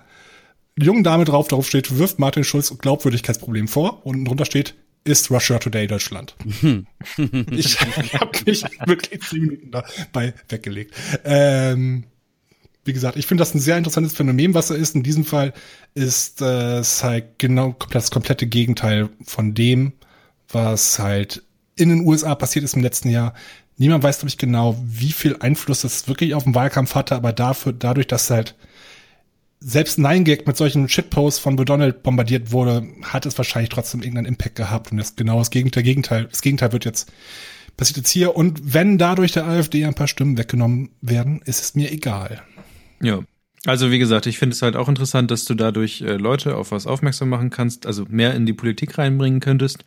jungen 0.77 1.05
Dame 1.05 1.25
drauf, 1.25 1.49
darauf 1.49 1.67
steht, 1.67 1.99
wirft 1.99 2.19
Martin 2.19 2.45
Schulz 2.45 2.77
Glaubwürdigkeitsproblem 2.77 3.69
vor 3.69 4.05
und 4.05 4.25
drunter 4.25 4.45
steht, 4.45 4.75
ist 5.05 5.31
Russia 5.31 5.59
Today 5.59 5.87
Deutschland. 5.87 6.35
ich 7.51 7.81
habe 8.21 8.39
mich 8.45 8.65
wirklich 8.85 9.23
zehn 9.23 9.43
Minuten 9.43 9.71
dabei 9.71 10.35
weggelegt. 10.49 10.95
Ähm, 11.25 12.05
wie 12.87 12.93
gesagt, 12.93 13.17
ich 13.17 13.27
finde 13.27 13.43
das 13.43 13.55
ein 13.55 13.61
sehr 13.61 13.79
interessantes 13.79 14.13
Phänomen, 14.13 14.55
was 14.55 14.71
er 14.71 14.77
ist. 14.77 14.95
In 14.95 15.03
diesem 15.03 15.25
Fall 15.25 15.53
ist 15.95 16.41
äh, 16.41 16.79
es 16.79 17.03
halt 17.03 17.39
genau 17.39 17.75
das 17.91 18.11
komplette 18.11 18.47
Gegenteil 18.47 19.09
von 19.25 19.55
dem, 19.55 19.93
was 20.49 20.99
halt 20.99 21.43
in 21.77 21.89
den 21.89 22.07
USA 22.07 22.35
passiert 22.35 22.65
ist 22.65 22.75
im 22.75 22.83
letzten 22.83 23.11
Jahr. 23.11 23.35
Niemand 23.77 24.03
weiß, 24.03 24.19
glaube 24.19 24.31
ich, 24.31 24.39
genau, 24.39 24.77
wie 24.87 25.13
viel 25.13 25.37
Einfluss 25.41 25.83
das 25.83 26.09
wirklich 26.09 26.35
auf 26.35 26.45
den 26.45 26.55
Wahlkampf 26.55 26.95
hatte, 26.95 27.15
aber 27.15 27.33
dafür, 27.33 27.73
dadurch, 27.73 28.07
dass 28.07 28.31
halt 28.31 28.55
selbst 29.61 29.99
Nein 29.99 30.25
Gag 30.25 30.47
mit 30.47 30.57
solchen 30.57 30.89
Shitposts 30.89 31.41
von 31.41 31.57
Donald 31.57 32.03
bombardiert 32.03 32.53
wurde, 32.53 32.87
hat 33.03 33.27
es 33.27 33.37
wahrscheinlich 33.37 33.71
trotzdem 33.71 34.01
irgendeinen 34.01 34.27
Impact 34.27 34.55
gehabt. 34.55 34.93
Und 34.93 34.99
das 34.99 35.17
genau 35.17 35.39
das 35.39 35.51
Gegenteil, 35.51 35.83
Gegenteil, 35.83 36.27
das 36.27 36.41
Gegenteil 36.41 36.73
wird 36.73 36.85
jetzt 36.85 37.11
passiert 37.77 37.99
jetzt 37.99 38.11
hier. 38.11 38.37
Und 38.37 38.75
wenn 38.75 38.99
dadurch 38.99 39.33
der 39.33 39.47
AfD 39.47 39.85
ein 39.85 39.95
paar 39.95 40.09
Stimmen 40.09 40.39
weggenommen 40.39 40.91
werden, 41.01 41.43
ist 41.45 41.61
es 41.61 41.75
mir 41.75 41.93
egal. 41.93 42.43
Ja. 43.01 43.21
Also 43.65 43.91
wie 43.91 43.99
gesagt, 43.99 44.27
ich 44.27 44.39
finde 44.39 44.55
es 44.55 44.63
halt 44.63 44.77
auch 44.77 44.89
interessant, 44.89 45.31
dass 45.31 45.45
du 45.45 45.55
dadurch 45.55 46.01
äh, 46.01 46.17
Leute 46.17 46.57
auf 46.57 46.71
was 46.71 46.87
aufmerksam 46.87 47.29
machen 47.29 47.51
kannst, 47.51 47.87
also 47.87 48.05
mehr 48.09 48.35
in 48.35 48.47
die 48.47 48.53
Politik 48.53 48.97
reinbringen 48.97 49.41
könntest. 49.41 49.85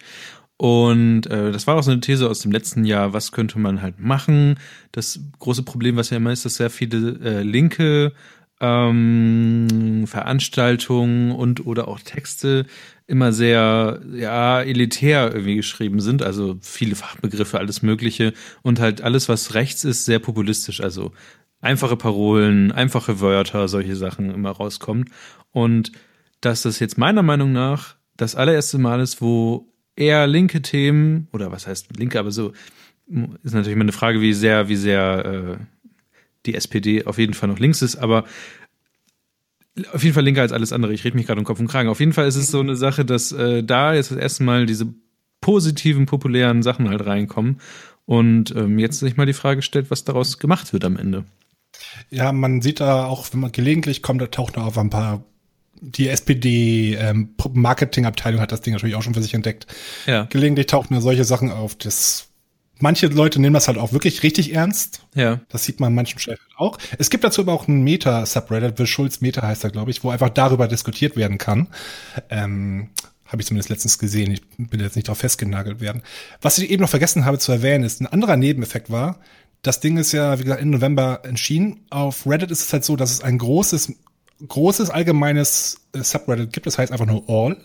Und 0.57 1.27
äh, 1.27 1.53
das 1.53 1.67
war 1.67 1.77
auch 1.77 1.83
so 1.83 1.91
eine 1.91 2.01
These 2.01 2.29
aus 2.29 2.41
dem 2.41 2.51
letzten 2.51 2.83
Jahr, 2.83 3.13
was 3.13 3.31
könnte 3.31 3.57
man 3.59 3.81
halt 3.81 3.99
machen? 3.99 4.59
Das 4.91 5.21
große 5.39 5.63
Problem, 5.63 5.95
was 5.95 6.09
ja 6.09 6.17
immer 6.17 6.33
ist, 6.33 6.43
dass 6.43 6.55
sehr 6.55 6.69
viele 6.69 7.17
äh, 7.23 7.43
linke 7.43 8.11
ähm, 8.59 10.03
Veranstaltungen 10.05 11.31
und 11.31 11.65
oder 11.65 11.87
auch 11.87 12.01
Texte 12.01 12.65
immer 13.07 13.31
sehr 13.31 14.01
ja 14.13 14.61
elitär 14.61 15.31
irgendwie 15.31 15.55
geschrieben 15.55 16.01
sind, 16.01 16.21
also 16.21 16.57
viele 16.61 16.95
Fachbegriffe, 16.95 17.57
alles 17.57 17.81
Mögliche 17.81 18.33
und 18.61 18.79
halt 18.79 19.01
alles, 19.01 19.29
was 19.29 19.53
rechts 19.53 19.85
ist, 19.85 20.05
sehr 20.05 20.19
populistisch, 20.19 20.81
also 20.81 21.13
einfache 21.61 21.95
Parolen, 21.95 22.71
einfache 22.71 23.19
Wörter, 23.19 23.67
solche 23.67 23.95
Sachen 23.95 24.31
immer 24.33 24.51
rauskommt 24.51 25.09
und 25.51 25.91
dass 26.41 26.61
das 26.61 26.79
jetzt 26.79 26.97
meiner 26.97 27.23
Meinung 27.23 27.51
nach 27.51 27.95
das 28.15 28.35
allererste 28.35 28.77
Mal 28.77 29.01
ist, 29.01 29.21
wo 29.21 29.71
eher 29.95 30.27
linke 30.27 30.61
Themen 30.61 31.27
oder 31.33 31.51
was 31.51 31.67
heißt 31.67 31.97
linke, 31.97 32.19
aber 32.19 32.31
so 32.31 32.53
ist 33.43 33.53
natürlich 33.53 33.73
immer 33.73 33.83
eine 33.83 33.91
Frage, 33.91 34.21
wie 34.21 34.33
sehr, 34.33 34.69
wie 34.69 34.75
sehr 34.75 35.25
äh, 35.25 35.63
die 36.45 36.55
SPD 36.55 37.05
auf 37.05 37.17
jeden 37.17 37.33
Fall 37.33 37.49
noch 37.49 37.59
links 37.59 37.81
ist, 37.81 37.97
aber 37.97 38.23
auf 39.93 40.03
jeden 40.03 40.13
Fall 40.13 40.23
linker 40.23 40.41
als 40.41 40.51
alles 40.51 40.73
andere. 40.73 40.93
Ich 40.93 41.03
rede 41.03 41.17
mich 41.17 41.25
gerade 41.25 41.39
um 41.39 41.45
Kopf 41.45 41.59
und 41.59 41.67
Kragen. 41.67 41.89
Auf 41.89 41.99
jeden 41.99 42.13
Fall 42.13 42.27
ist 42.27 42.35
es 42.35 42.51
so 42.51 42.59
eine 42.59 42.75
Sache, 42.75 43.05
dass 43.05 43.31
äh, 43.31 43.63
da 43.63 43.93
jetzt 43.93 44.11
das 44.11 44.17
erste 44.17 44.43
Mal 44.43 44.65
diese 44.65 44.93
positiven, 45.41 46.05
populären 46.05 46.63
Sachen 46.63 46.89
halt 46.89 47.05
reinkommen 47.05 47.59
und 48.05 48.53
ähm, 48.55 48.79
jetzt 48.79 48.99
sich 48.99 49.17
mal 49.17 49.25
die 49.25 49.33
Frage 49.33 49.61
stellt, 49.61 49.89
was 49.89 50.03
daraus 50.03 50.37
gemacht 50.37 50.73
wird 50.73 50.83
am 50.85 50.97
Ende. 50.97 51.25
Ja, 52.09 52.31
man 52.31 52.61
sieht 52.61 52.79
da 52.79 53.05
auch, 53.05 53.27
wenn 53.31 53.39
man 53.39 53.51
gelegentlich 53.51 54.01
kommt, 54.01 54.21
da 54.21 54.27
taucht 54.27 54.57
noch 54.57 54.65
auf 54.65 54.77
ein 54.77 54.89
paar 54.89 55.23
die 55.81 56.09
SPD 56.09 56.95
ähm, 56.95 57.35
hat 57.39 58.51
das 58.51 58.61
Ding 58.61 58.73
natürlich 58.73 58.95
auch 58.95 59.01
schon 59.01 59.13
für 59.13 59.21
sich 59.21 59.33
entdeckt. 59.33 59.65
Ja. 60.05 60.23
Gelegentlich 60.23 60.67
tauchen 60.67 60.93
da 60.93 60.99
solche 60.99 61.23
Sachen 61.23 61.51
auf. 61.51 61.75
Das 61.75 62.27
manche 62.79 63.07
Leute 63.07 63.39
nehmen 63.39 63.53
das 63.53 63.67
halt 63.67 63.77
auch 63.77 63.93
wirklich 63.93 64.23
richtig 64.23 64.53
ernst. 64.53 65.05
Ja. 65.13 65.41
Das 65.49 65.63
sieht 65.65 65.79
man 65.79 65.93
manchen 65.93 66.19
Chefs 66.19 66.41
auch. 66.57 66.77
Es 66.97 67.09
gibt 67.09 67.23
dazu 67.23 67.41
aber 67.41 67.53
auch 67.53 67.67
ein 67.67 67.81
Meta-Subreddit, 67.83 68.79
Will 68.79 68.87
Schulz 68.87 69.21
Meta 69.21 69.41
heißt 69.41 69.63
er, 69.63 69.69
glaube 69.69 69.91
ich, 69.91 70.03
wo 70.03 70.09
einfach 70.09 70.29
darüber 70.29 70.67
diskutiert 70.67 71.15
werden 71.15 71.37
kann. 71.37 71.67
Ähm, 72.29 72.89
habe 73.25 73.41
ich 73.41 73.47
zumindest 73.47 73.69
letztens 73.69 73.99
gesehen. 73.99 74.31
Ich 74.31 74.41
bin 74.57 74.79
jetzt 74.79 74.95
nicht 74.95 75.07
darauf 75.07 75.19
festgenagelt 75.19 75.81
werden. 75.81 76.01
Was 76.41 76.57
ich 76.57 76.69
eben 76.71 76.81
noch 76.81 76.89
vergessen 76.89 77.25
habe 77.25 77.37
zu 77.37 77.51
erwähnen, 77.51 77.83
ist 77.83 78.01
ein 78.01 78.07
anderer 78.07 78.37
Nebeneffekt 78.37 78.89
war. 78.89 79.19
Das 79.61 79.79
Ding 79.79 79.97
ist 79.97 80.11
ja, 80.11 80.39
wie 80.39 80.43
gesagt, 80.43 80.61
im 80.61 80.69
November 80.69 81.21
entschieden. 81.23 81.85
Auf 81.89 82.25
Reddit 82.25 82.51
ist 82.51 82.61
es 82.61 82.73
halt 82.73 82.85
so, 82.85 82.95
dass 82.95 83.11
es 83.11 83.21
ein 83.21 83.37
großes, 83.37 83.93
großes 84.47 84.89
allgemeines 84.89 85.81
äh, 85.93 86.01
Subreddit 86.01 86.53
gibt. 86.53 86.65
Das 86.65 86.77
heißt 86.77 86.91
einfach 86.91 87.05
nur 87.05 87.23
All. 87.27 87.57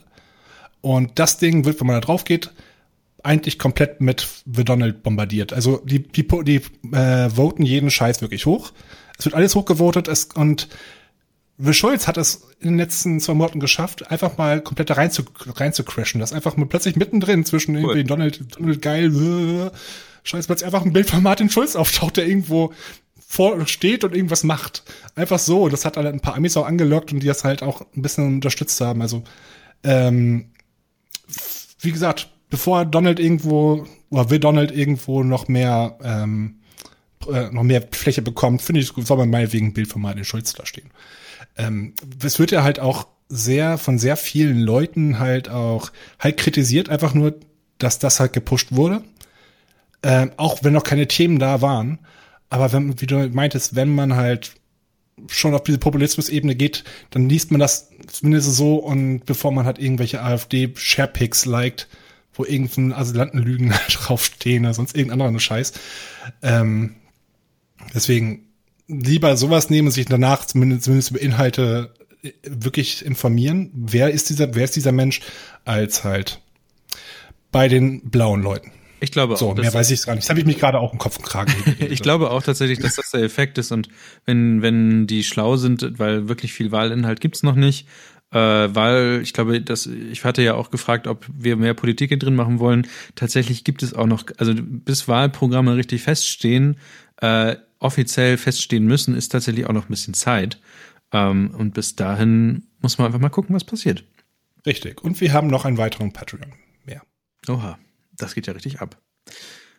Und 0.81 1.19
das 1.19 1.39
Ding 1.39 1.65
wird, 1.65 1.81
wenn 1.81 1.87
man 1.87 1.97
da 1.97 2.01
drauf 2.01 2.25
geht, 2.25 2.53
eigentlich 3.23 3.59
komplett 3.59 4.01
mit 4.01 4.29
The 4.53 4.65
Donald 4.65 5.03
bombardiert. 5.03 5.53
Also 5.53 5.79
die, 5.85 6.03
die, 6.03 6.27
die 6.45 6.61
äh, 6.95 7.31
voten 7.31 7.65
jeden 7.65 7.91
Scheiß 7.91 8.21
wirklich 8.21 8.45
hoch. 8.45 8.73
Es 9.19 9.25
wird 9.25 9.35
alles 9.35 9.55
hochgevotet 9.55 10.09
es, 10.09 10.25
und 10.35 10.69
The 11.57 11.73
Schulz 11.73 12.09
hat 12.09 12.17
es 12.17 12.49
in 12.61 12.71
den 12.71 12.79
letzten 12.79 13.21
zwei 13.21 13.35
Monaten 13.35 13.61
geschafft, 13.61 14.11
einfach 14.11 14.37
mal 14.37 14.61
komplett 14.61 14.91
da 14.91 14.95
rein 14.95 15.11
zu, 15.11 15.23
rein 15.55 15.73
zu 15.73 15.85
crashen. 15.85 16.21
Das 16.21 16.33
einfach 16.33 16.57
mal 16.57 16.67
plötzlich 16.67 16.97
mittendrin 16.97 17.45
zwischen 17.45 17.77
cool. 17.77 17.83
irgendwie 17.83 18.05
Donald, 18.05 18.57
Donald 18.57 18.83
geil, 18.83 19.15
äh, 19.15 19.71
Scheiß, 20.25 20.47
plötzlich 20.47 20.67
einfach 20.67 20.85
ein 20.85 20.93
Bild 20.93 21.09
von 21.09 21.23
Martin 21.23 21.51
Schulz 21.51 21.77
auftaucht, 21.77 22.17
der 22.17 22.27
irgendwo 22.27 22.73
vor 23.27 23.67
steht 23.67 24.05
und 24.05 24.15
irgendwas 24.15 24.43
macht. 24.43 24.83
Einfach 25.15 25.39
so. 25.39 25.69
Das 25.69 25.85
hat 25.85 25.97
halt 25.97 26.07
ein 26.07 26.21
paar 26.21 26.35
Amis 26.35 26.57
auch 26.57 26.67
angelockt 26.67 27.13
und 27.13 27.21
die 27.21 27.27
das 27.27 27.45
halt 27.45 27.63
auch 27.63 27.83
ein 27.97 28.03
bisschen 28.03 28.27
unterstützt 28.27 28.81
haben. 28.81 29.03
Also, 29.03 29.23
ähm, 29.83 30.47
wie 31.81 31.93
gesagt, 31.93 32.31
bevor 32.49 32.85
Donald 32.85 33.21
irgendwo 33.21 33.87
oder 34.11 34.31
will 34.31 34.39
Donald 34.39 34.71
irgendwo 34.73 35.23
noch 35.23 35.49
mehr 35.49 35.99
ähm, 36.03 36.61
äh, 37.31 37.51
noch 37.51 37.63
mehr 37.63 37.83
Fläche 37.91 38.23
bekommt, 38.23 38.63
finde 38.63 38.81
ich, 38.81 38.93
soll 38.97 39.17
man 39.17 39.31
meinetwegen 39.31 39.69
ein 39.69 39.73
Bild 39.75 39.89
von 39.89 40.03
Martin 40.03 40.25
Schulz 40.25 40.53
da 40.53 40.65
stehen. 40.65 40.91
Ähm, 41.57 41.95
das 42.19 42.39
wird 42.39 42.51
ja 42.51 42.63
halt 42.63 42.81
auch 42.81 43.07
sehr 43.29 43.79
von 43.79 43.99
sehr 43.99 44.17
vielen 44.17 44.61
Leuten 44.61 45.19
halt 45.19 45.49
auch 45.49 45.91
halt 46.19 46.37
kritisiert, 46.37 46.89
einfach 46.89 47.15
nur, 47.15 47.35
dass 47.79 47.99
das 47.99 48.21
halt 48.21 48.33
gepusht 48.33 48.69
wurde. 48.71 49.03
Ähm, 50.05 50.33
auch 50.37 50.63
wenn 50.63 50.75
noch 50.75 50.85
keine 50.85 51.09
Themen 51.09 51.39
da 51.39 51.63
waren. 51.63 51.99
Aber 52.51 52.73
wenn, 52.73 53.01
wie 53.01 53.07
du 53.07 53.29
meintest, 53.31 53.75
wenn 53.75 53.93
man 53.95 54.15
halt 54.15 54.53
schon 55.29 55.55
auf 55.55 55.65
diese 55.65 55.79
Populismus-Ebene 55.79 56.55
geht, 56.55 56.85
dann 57.11 57.29
liest 57.29 57.51
man 57.51 57.61
das 57.61 57.89
zumindest 58.07 58.55
so 58.55 58.77
und 58.77 59.25
bevor 59.25 59.51
man 59.51 59.65
halt 59.65 59.79
irgendwelche 59.79 60.21
AfD-Sharepics 60.23 61.47
liked, 61.47 61.89
wo 62.35 62.45
irgendein 62.45 62.93
Asylantenlügen 62.93 63.73
draufstehen 63.89 64.65
oder 64.65 64.75
sonst 64.75 64.95
irgendein 64.95 65.23
anderer 65.23 65.41
Scheiß. 65.41 65.73
Ähm, 66.43 66.97
deswegen 67.95 68.49
lieber 68.89 69.39
sowas 69.39 69.71
nehmen 69.71 69.89
und 69.89 69.93
sich 69.93 70.07
danach 70.07 70.45
zumindest, 70.45 70.85
zumindest 70.85 71.13
über 71.13 71.21
Inhalte 71.23 71.95
äh, 72.23 72.33
wirklich 72.45 73.07
informieren. 73.07 73.71
Wer 73.73 74.11
ist 74.11 74.29
dieser, 74.29 74.55
wer 74.55 74.65
ist 74.65 74.77
dieser 74.77 74.93
Mensch, 74.93 75.23
als 75.65 76.05
halt 76.05 76.43
bei 77.51 77.69
den 77.69 78.11
blauen 78.11 78.43
Leuten. 78.43 78.71
Ich 79.01 79.13
glaube 79.13 79.37
so, 79.37 79.51
auch. 79.51 79.57
So, 79.57 79.63
mehr 79.63 79.75
weiß 79.75 79.91
ich 79.91 80.03
gar 80.05 80.15
nicht. 80.15 80.25
Das 80.25 80.31
habe 80.31 80.41
ich 80.41 80.47
mich 80.47 80.59
gerade 80.59 80.79
auch 80.79 80.93
im 80.93 80.99
Kopf 80.99 81.19
und 81.19 81.25
Kragen. 81.25 81.53
ich 81.79 82.01
glaube 82.01 82.31
auch 82.31 82.43
tatsächlich, 82.43 82.79
dass 82.79 82.97
das 82.97 83.11
der 83.11 83.23
Effekt 83.23 83.59
ist 83.59 83.73
und 83.73 83.89
wenn, 84.25 84.63
wenn 84.63 85.07
die 85.07 85.25
schlau 85.25 85.57
sind, 85.57 85.99
weil 85.99 86.29
wirklich 86.29 86.53
viel 86.53 86.73
Wahlinhalt 86.73 87.21
gibt's 87.21 87.43
noch 87.43 87.55
nicht 87.55 87.87
äh, 88.35 88.75
weil 88.75 89.21
ich 89.23 89.33
glaube, 89.33 89.61
dass 89.61 89.87
ich 89.87 90.25
hatte 90.25 90.43
ja 90.43 90.55
auch 90.55 90.71
gefragt, 90.71 91.07
ob 91.07 91.25
wir 91.33 91.57
mehr 91.57 91.75
Politik 91.75 92.09
hier 92.09 92.19
drin 92.19 92.35
machen 92.35 92.59
wollen. 92.59 92.87
Tatsächlich 93.15 93.63
gibt 93.63 93.83
es 93.83 93.95
auch 93.95 94.07
noch, 94.07 94.25
also 94.39 94.53
bis 94.57 95.07
Wahlprogramme 95.07 95.77
richtig 95.77 96.03
feststehen, 96.03 96.77
äh, 97.21 97.57
offiziell 97.79 98.37
feststehen 98.37 98.87
müssen, 98.87 99.15
ist 99.15 99.29
tatsächlich 99.29 99.67
auch 99.67 99.73
noch 99.73 99.85
ein 99.85 99.91
bisschen 99.91 100.15
Zeit. 100.15 100.61
Ähm, 101.13 101.55
und 101.57 101.75
bis 101.75 101.95
dahin 101.95 102.67
muss 102.81 102.99
man 102.99 103.07
einfach 103.07 103.21
mal 103.21 103.29
gucken, 103.29 103.55
was 103.55 103.65
passiert. 103.65 104.05
Richtig. 104.67 105.05
Und 105.05 105.21
wir 105.21 105.33
haben 105.33 105.47
noch 105.47 105.65
einen 105.65 105.79
weiteren 105.79 106.13
Patreon 106.13 106.55
mehr. 106.85 107.03
Oha, 107.49 107.79
das 108.17 108.35
geht 108.35 108.47
ja 108.47 108.53
richtig 108.53 108.81
ab. 108.81 108.99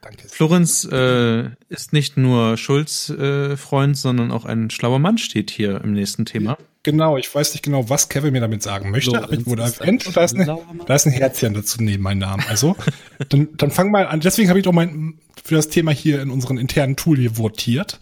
Danke. 0.02 0.28
Florenz 0.28 0.86
äh, 0.86 1.50
ist 1.68 1.92
nicht 1.92 2.16
nur 2.16 2.58
Schulz-Freund, 2.58 3.96
äh, 3.96 4.00
sondern 4.00 4.32
auch 4.32 4.46
ein 4.46 4.70
schlauer 4.70 5.00
Mann 5.00 5.18
steht 5.18 5.50
hier 5.50 5.82
im 5.84 5.94
nächsten 5.94 6.26
Thema. 6.26 6.58
Genau, 6.84 7.18
ich 7.18 7.34
weiß 7.34 7.54
nicht 7.54 7.64
genau, 7.64 7.90
was 7.90 8.10
Kevin 8.10 8.32
mir 8.32 8.42
damit 8.42 8.62
sagen 8.62 8.92
möchte, 8.92 9.10
so, 9.10 9.18
aber 9.18 9.34
ich 9.34 9.48
wurde 9.48 9.64
erwähnt 9.64 10.06
und 10.06 10.16
da 10.16 10.24
ist, 10.24 10.36
eine, 10.36 10.60
da 10.86 10.94
ist 10.94 11.08
ein 11.08 11.12
Herzchen 11.12 11.56
dazu 11.56 11.82
neben 11.82 12.04
meinem 12.04 12.20
Namen. 12.20 12.44
Also, 12.48 12.76
dann, 13.30 13.50
dann 13.58 13.72
fang 13.72 13.90
mal 13.90 14.06
an. 14.06 14.20
Deswegen 14.20 14.50
habe 14.50 14.60
ich 14.60 14.66
doch 14.66 14.72
mein 14.72 15.18
für 15.44 15.56
das 15.56 15.70
Thema 15.70 15.92
hier 15.92 16.22
in 16.22 16.30
unseren 16.30 16.60
internen 16.60 16.96
Tool 16.96 17.18
hier 17.18 17.38
votiert, 17.38 18.00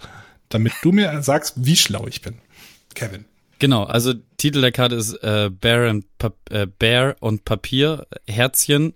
damit 0.49 0.73
du 0.81 0.91
mir 0.91 1.21
sagst, 1.23 1.65
wie 1.65 1.77
schlau 1.77 2.07
ich 2.07 2.21
bin. 2.21 2.35
Kevin. 2.93 3.23
Genau, 3.59 3.83
also 3.83 4.13
Titel 4.35 4.59
der 4.59 4.73
Karte 4.73 4.95
ist 4.95 5.13
äh, 5.23 5.49
Bear, 5.49 5.89
and 5.89 6.05
Pap 6.17 6.35
äh, 6.49 6.67
Bear 6.67 7.15
und 7.21 7.45
Papier, 7.45 8.05
Herzchen. 8.27 8.93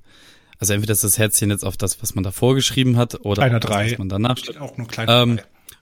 Also 0.60 0.74
entweder 0.74 0.94
ist 0.94 1.04
das 1.04 1.18
Herzchen 1.18 1.50
jetzt 1.50 1.64
auf 1.64 1.78
das, 1.78 2.02
was 2.02 2.16
man 2.16 2.24
da 2.24 2.32
vorgeschrieben 2.32 2.98
hat, 2.98 3.26
oder 3.26 3.44
Kleiner 3.44 3.60
das, 3.60 3.72
was 3.72 3.98
man 3.98 4.10
danach 4.10 4.38
steht. 4.38 4.58
Auch 4.58 4.78
nur 4.78 4.88
kleiner 4.88 5.24
ähm. 5.24 5.40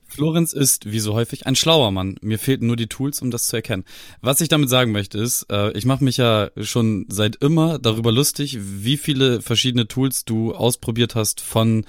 Florenz 0.07 0.53
ist, 0.53 0.91
wie 0.91 0.99
so 0.99 1.13
häufig, 1.13 1.45
ein 1.45 1.55
schlauer 1.55 1.91
Mann. 1.91 2.15
Mir 2.21 2.39
fehlten 2.39 2.67
nur 2.67 2.75
die 2.75 2.87
Tools, 2.87 3.21
um 3.21 3.31
das 3.31 3.47
zu 3.47 3.55
erkennen. 3.55 3.83
Was 4.21 4.39
ich 4.39 4.47
damit 4.47 4.69
sagen 4.69 4.91
möchte, 4.91 5.17
ist, 5.17 5.47
äh, 5.51 5.71
ich 5.71 5.85
mache 5.85 6.03
mich 6.03 6.17
ja 6.17 6.51
schon 6.61 7.05
seit 7.09 7.37
immer 7.37 7.79
darüber 7.79 8.11
lustig, 8.11 8.57
wie 8.61 8.97
viele 8.97 9.41
verschiedene 9.41 9.87
Tools 9.87 10.23
du 10.23 10.53
ausprobiert 10.53 11.15
hast 11.15 11.41
von 11.41 11.85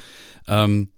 ähm, 0.48 0.88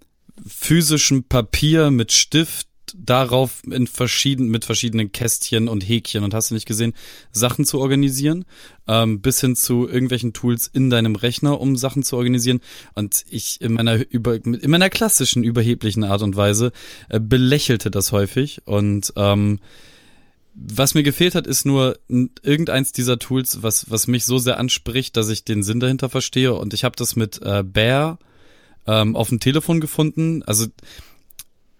physischem 0.47 1.25
Papier 1.25 1.91
mit 1.91 2.11
Stift 2.11 2.68
darauf 2.97 3.61
in 3.69 3.87
verschieden, 3.87 4.49
mit 4.49 4.65
verschiedenen 4.65 5.11
Kästchen 5.11 5.67
und 5.67 5.81
Häkchen 5.81 6.23
und 6.23 6.33
hast 6.33 6.51
du 6.51 6.53
nicht 6.53 6.65
gesehen, 6.65 6.93
Sachen 7.31 7.65
zu 7.65 7.79
organisieren, 7.79 8.45
ähm, 8.87 9.21
bis 9.21 9.41
hin 9.41 9.55
zu 9.55 9.87
irgendwelchen 9.87 10.33
Tools 10.33 10.67
in 10.67 10.89
deinem 10.89 11.15
Rechner, 11.15 11.59
um 11.59 11.75
Sachen 11.75 12.03
zu 12.03 12.17
organisieren. 12.17 12.59
Und 12.95 13.25
ich 13.29 13.61
in 13.61 13.73
meiner 13.73 14.09
über, 14.09 14.35
in 14.35 14.71
meiner 14.71 14.89
klassischen 14.89 15.43
überheblichen 15.43 16.03
Art 16.03 16.21
und 16.21 16.35
Weise 16.35 16.71
äh, 17.09 17.19
belächelte 17.19 17.91
das 17.91 18.11
häufig 18.11 18.61
und 18.65 19.13
ähm, 19.15 19.59
was 20.61 20.93
mir 20.93 21.03
gefehlt 21.03 21.35
hat, 21.35 21.47
ist 21.47 21.65
nur 21.65 21.97
irgendeins 22.09 22.91
dieser 22.91 23.17
Tools, 23.17 23.63
was, 23.63 23.89
was 23.89 24.07
mich 24.07 24.25
so 24.25 24.39
sehr 24.39 24.59
anspricht, 24.59 25.15
dass 25.15 25.29
ich 25.29 25.45
den 25.45 25.63
Sinn 25.63 25.79
dahinter 25.79 26.09
verstehe. 26.09 26.53
Und 26.53 26.73
ich 26.73 26.83
habe 26.83 26.95
das 26.97 27.15
mit 27.15 27.41
äh, 27.41 27.63
Bear 27.63 28.19
ähm, 28.85 29.15
auf 29.15 29.29
dem 29.29 29.39
Telefon 29.39 29.79
gefunden. 29.79 30.43
Also 30.43 30.65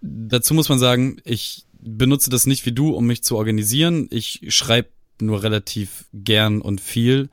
dazu 0.00 0.54
muss 0.54 0.68
man 0.68 0.78
sagen, 0.78 1.20
ich 1.24 1.64
benutze 1.80 2.30
das 2.30 2.46
nicht 2.46 2.66
wie 2.66 2.72
du, 2.72 2.90
um 2.90 3.06
mich 3.06 3.22
zu 3.22 3.36
organisieren. 3.36 4.08
Ich 4.10 4.42
schreibe 4.48 4.88
nur 5.20 5.42
relativ 5.42 6.06
gern 6.12 6.60
und 6.60 6.80
viel 6.80 7.30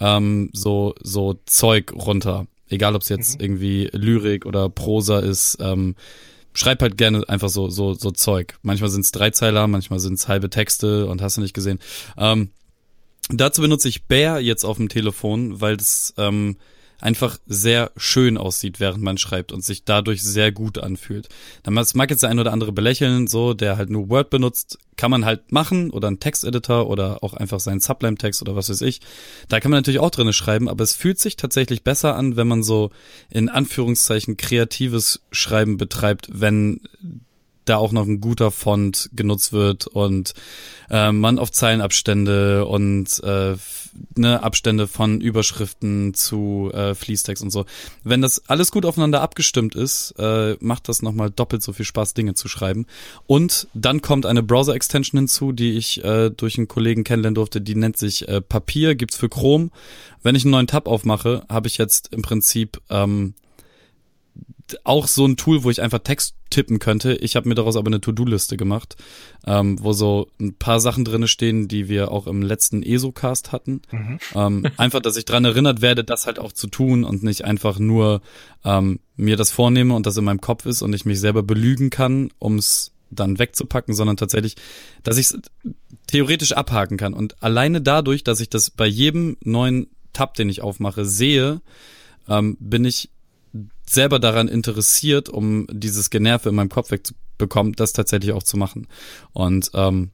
ähm, 0.00 0.50
so 0.52 0.94
so 1.02 1.40
Zeug 1.46 1.92
runter. 1.92 2.46
Egal, 2.68 2.94
ob 2.94 3.02
es 3.02 3.08
jetzt 3.08 3.38
mhm. 3.38 3.44
irgendwie 3.44 3.90
Lyrik 3.92 4.46
oder 4.46 4.68
Prosa 4.68 5.20
ist. 5.20 5.58
Ähm, 5.60 5.96
schreib 6.52 6.82
halt 6.82 6.98
gerne 6.98 7.28
einfach 7.28 7.48
so 7.48 7.70
so 7.70 7.94
so 7.94 8.10
Zeug. 8.10 8.58
Manchmal 8.62 8.90
sind 8.90 9.04
es 9.04 9.12
Dreizeiler, 9.12 9.66
manchmal 9.66 10.00
sind 10.00 10.14
es 10.14 10.28
halbe 10.28 10.50
Texte 10.50 11.06
und 11.06 11.22
hast 11.22 11.36
du 11.36 11.40
nicht 11.40 11.54
gesehen. 11.54 11.78
Ähm, 12.16 12.50
dazu 13.30 13.62
benutze 13.62 13.88
ich 13.88 14.04
Bear 14.04 14.40
jetzt 14.40 14.64
auf 14.64 14.76
dem 14.76 14.88
Telefon, 14.88 15.60
weil 15.60 15.76
es 15.76 16.14
ähm, 16.16 16.56
einfach 17.00 17.38
sehr 17.46 17.92
schön 17.96 18.36
aussieht, 18.36 18.80
während 18.80 19.02
man 19.02 19.18
schreibt 19.18 19.52
und 19.52 19.64
sich 19.64 19.84
dadurch 19.84 20.22
sehr 20.22 20.52
gut 20.52 20.78
anfühlt. 20.78 21.28
Das 21.62 21.94
mag 21.94 22.10
jetzt 22.10 22.22
der 22.22 22.30
ein 22.30 22.38
oder 22.38 22.52
andere 22.52 22.72
belächeln, 22.72 23.26
so, 23.26 23.54
der 23.54 23.76
halt 23.76 23.90
nur 23.90 24.08
Word 24.08 24.30
benutzt, 24.30 24.78
kann 24.96 25.10
man 25.10 25.24
halt 25.24 25.52
machen 25.52 25.90
oder 25.90 26.08
einen 26.08 26.18
Texteditor 26.18 26.90
oder 26.90 27.22
auch 27.22 27.34
einfach 27.34 27.60
seinen 27.60 27.80
Sublime-Text 27.80 28.42
oder 28.42 28.56
was 28.56 28.68
weiß 28.68 28.82
ich. 28.82 29.00
Da 29.48 29.60
kann 29.60 29.70
man 29.70 29.78
natürlich 29.78 30.00
auch 30.00 30.10
drinne 30.10 30.32
schreiben, 30.32 30.68
aber 30.68 30.82
es 30.82 30.94
fühlt 30.94 31.20
sich 31.20 31.36
tatsächlich 31.36 31.84
besser 31.84 32.16
an, 32.16 32.36
wenn 32.36 32.48
man 32.48 32.62
so 32.64 32.90
in 33.30 33.48
Anführungszeichen 33.48 34.36
kreatives 34.36 35.20
Schreiben 35.30 35.76
betreibt, 35.76 36.28
wenn 36.32 36.80
da 37.68 37.76
auch 37.76 37.92
noch 37.92 38.06
ein 38.06 38.20
guter 38.20 38.50
Font 38.50 39.10
genutzt 39.12 39.52
wird 39.52 39.86
und 39.86 40.34
äh, 40.90 41.12
man 41.12 41.38
auf 41.38 41.50
Zeilenabstände 41.52 42.66
und 42.66 43.22
äh, 43.22 43.56
ne, 44.16 44.42
Abstände 44.42 44.86
von 44.86 45.20
Überschriften 45.20 46.14
zu 46.14 46.70
äh, 46.72 46.94
Fließtext 46.94 47.42
und 47.42 47.50
so. 47.50 47.64
Wenn 48.04 48.22
das 48.22 48.48
alles 48.48 48.70
gut 48.70 48.84
aufeinander 48.84 49.20
abgestimmt 49.20 49.74
ist, 49.74 50.14
äh, 50.18 50.56
macht 50.60 50.88
das 50.88 51.02
nochmal 51.02 51.30
doppelt 51.30 51.62
so 51.62 51.72
viel 51.72 51.84
Spaß, 51.84 52.14
Dinge 52.14 52.34
zu 52.34 52.48
schreiben. 52.48 52.86
Und 53.26 53.68
dann 53.74 54.02
kommt 54.02 54.26
eine 54.26 54.42
Browser-Extension 54.42 55.18
hinzu, 55.18 55.52
die 55.52 55.72
ich 55.72 56.04
äh, 56.04 56.30
durch 56.30 56.58
einen 56.58 56.68
Kollegen 56.68 57.04
kennenlernen 57.04 57.34
durfte, 57.34 57.60
die 57.60 57.74
nennt 57.74 57.96
sich 57.96 58.28
äh, 58.28 58.40
Papier, 58.40 58.94
gibt's 58.94 59.16
für 59.16 59.28
Chrome. 59.28 59.70
Wenn 60.22 60.34
ich 60.34 60.44
einen 60.44 60.52
neuen 60.52 60.66
Tab 60.66 60.88
aufmache, 60.88 61.44
habe 61.48 61.68
ich 61.68 61.78
jetzt 61.78 62.12
im 62.12 62.22
Prinzip 62.22 62.80
ähm, 62.90 63.34
auch 64.84 65.06
so 65.06 65.26
ein 65.26 65.36
Tool, 65.36 65.64
wo 65.64 65.70
ich 65.70 65.82
einfach 65.82 66.00
Text 66.00 66.34
tippen 66.50 66.78
könnte. 66.78 67.14
Ich 67.14 67.36
habe 67.36 67.48
mir 67.48 67.54
daraus 67.54 67.76
aber 67.76 67.88
eine 67.88 68.00
To-Do-Liste 68.00 68.56
gemacht, 68.56 68.96
ähm, 69.46 69.82
wo 69.82 69.92
so 69.92 70.28
ein 70.40 70.54
paar 70.54 70.80
Sachen 70.80 71.04
drinne 71.04 71.28
stehen, 71.28 71.68
die 71.68 71.88
wir 71.88 72.10
auch 72.10 72.26
im 72.26 72.42
letzten 72.42 72.82
ESO-Cast 72.82 73.52
hatten. 73.52 73.82
Mhm. 73.90 74.18
Ähm, 74.34 74.66
einfach, 74.76 75.00
dass 75.00 75.16
ich 75.16 75.24
dran 75.24 75.44
erinnert 75.44 75.80
werde, 75.80 76.04
das 76.04 76.26
halt 76.26 76.38
auch 76.38 76.52
zu 76.52 76.66
tun 76.68 77.04
und 77.04 77.22
nicht 77.22 77.44
einfach 77.44 77.78
nur 77.78 78.22
ähm, 78.64 79.00
mir 79.16 79.36
das 79.36 79.50
vornehme 79.50 79.94
und 79.94 80.06
das 80.06 80.16
in 80.16 80.24
meinem 80.24 80.40
Kopf 80.40 80.66
ist 80.66 80.82
und 80.82 80.92
ich 80.92 81.04
mich 81.04 81.20
selber 81.20 81.42
belügen 81.42 81.90
kann, 81.90 82.30
ums 82.40 82.92
dann 83.10 83.38
wegzupacken, 83.38 83.94
sondern 83.94 84.16
tatsächlich, 84.16 84.56
dass 85.02 85.16
ich 85.16 85.26
es 85.26 85.38
theoretisch 86.06 86.52
abhaken 86.52 86.96
kann. 86.96 87.14
Und 87.14 87.42
alleine 87.42 87.80
dadurch, 87.80 88.24
dass 88.24 88.40
ich 88.40 88.50
das 88.50 88.70
bei 88.70 88.86
jedem 88.86 89.36
neuen 89.42 89.88
Tab, 90.12 90.34
den 90.34 90.48
ich 90.48 90.62
aufmache, 90.62 91.04
sehe, 91.04 91.60
ähm, 92.28 92.56
bin 92.60 92.84
ich 92.84 93.10
selber 93.88 94.18
daran 94.18 94.48
interessiert, 94.48 95.28
um 95.28 95.66
dieses 95.70 96.10
Generve 96.10 96.48
in 96.48 96.54
meinem 96.54 96.68
Kopf 96.68 96.90
wegzubekommen, 96.90 97.72
das 97.74 97.92
tatsächlich 97.92 98.32
auch 98.32 98.42
zu 98.42 98.56
machen. 98.56 98.86
Und 99.32 99.70
ähm, 99.74 100.10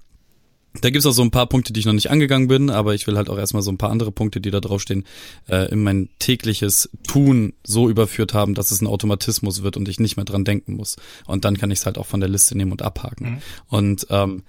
da 0.81 0.91
gibt's 0.91 1.07
auch 1.07 1.13
so 1.13 1.23
ein 1.23 1.31
paar 1.31 1.49
Punkte, 1.49 1.73
die 1.73 1.81
ich 1.81 1.87
noch 1.87 1.93
nicht 1.93 2.11
angegangen 2.11 2.49
bin, 2.49 2.69
aber 2.69 2.95
ich 2.95 3.07
will 3.07 3.17
halt 3.17 3.31
auch 3.31 3.39
erstmal 3.39 3.63
so 3.63 3.71
ein 3.71 3.79
paar 3.79 3.91
andere 3.91 4.11
Punkte, 4.11 4.41
die 4.41 4.51
da 4.51 4.61
draufstehen, 4.61 5.05
äh, 5.49 5.71
in 5.71 5.83
mein 5.83 6.09
tägliches 6.19 6.91
Tun 7.07 7.53
so 7.65 7.89
überführt 7.89 8.35
haben, 8.35 8.55
dass 8.55 8.73
es 8.73 8.81
ein 8.81 8.89
Automatismus 8.89 9.63
wird 9.63 9.77
und 9.77 9.89
ich 9.89 10.01
nicht 10.01 10.17
mehr 10.17 10.25
dran 10.25 10.45
denken 10.45 10.75
muss. 10.75 10.97
Und 11.27 11.45
dann 11.45 11.57
kann 11.59 11.71
ich 11.71 11.79
es 11.79 11.87
halt 11.87 11.97
auch 11.97 12.07
von 12.07 12.21
der 12.21 12.29
Liste 12.29 12.57
nehmen 12.57 12.73
und 12.73 12.83
abhaken. 12.83 13.31
Mhm. 13.31 13.39
Und 13.69 14.07
ähm, 14.11 14.43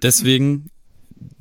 deswegen 0.00 0.70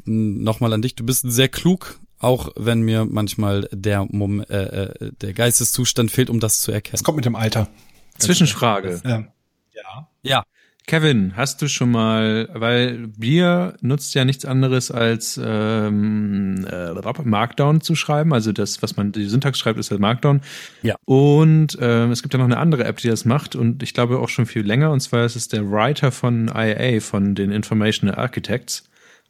nochmal 0.05 0.73
an 0.73 0.81
dich, 0.81 0.95
du 0.95 1.05
bist 1.05 1.25
sehr 1.29 1.47
klug 1.47 1.99
auch 2.23 2.49
wenn 2.55 2.81
mir 2.81 3.05
manchmal 3.05 3.67
der, 3.71 4.05
Mom 4.09 4.41
äh, 4.41 4.45
äh, 4.45 5.11
der 5.21 5.33
Geisteszustand 5.33 6.11
fehlt, 6.11 6.29
um 6.29 6.39
das 6.39 6.61
zu 6.61 6.71
erkennen. 6.71 6.93
Das 6.93 7.03
kommt 7.03 7.17
mit 7.17 7.25
dem 7.25 7.35
Alter. 7.35 7.69
Zwischenfrage. 8.17 9.01
Ja. 9.03 9.25
Ja. 9.73 10.07
ja. 10.21 10.43
Kevin, 10.85 11.37
hast 11.37 11.61
du 11.61 11.69
schon 11.69 11.91
mal, 11.91 12.49
weil 12.53 13.07
Bier 13.07 13.75
nutzt 13.79 14.13
ja 14.15 14.25
nichts 14.25 14.43
anderes 14.43 14.91
als 14.91 15.39
ähm, 15.41 16.67
äh, 16.69 17.23
Markdown 17.23 17.79
zu 17.79 17.95
schreiben, 17.95 18.33
also 18.33 18.51
das, 18.51 18.81
was 18.81 18.97
man 18.97 19.13
die 19.13 19.25
Syntax 19.25 19.59
schreibt, 19.59 19.79
ist 19.79 19.91
ja 19.91 19.97
Markdown. 19.97 20.41
Ja. 20.81 20.95
Und 21.05 21.77
ähm, 21.79 22.11
es 22.11 22.21
gibt 22.21 22.33
ja 22.33 22.37
noch 22.37 22.45
eine 22.45 22.57
andere 22.57 22.83
App, 22.83 22.97
die 22.97 23.07
das 23.07 23.23
macht 23.23 23.55
und 23.55 23.81
ich 23.81 23.93
glaube 23.93 24.19
auch 24.19 24.27
schon 24.27 24.45
viel 24.45 24.65
länger. 24.65 24.91
Und 24.91 24.99
zwar 24.99 25.23
ist 25.23 25.37
es 25.37 25.47
der 25.47 25.71
Writer 25.71 26.11
von 26.11 26.51
IA, 26.53 26.99
von 26.99 27.33
den 27.33 27.51
Informational 27.51 28.17
Architects. 28.17 28.83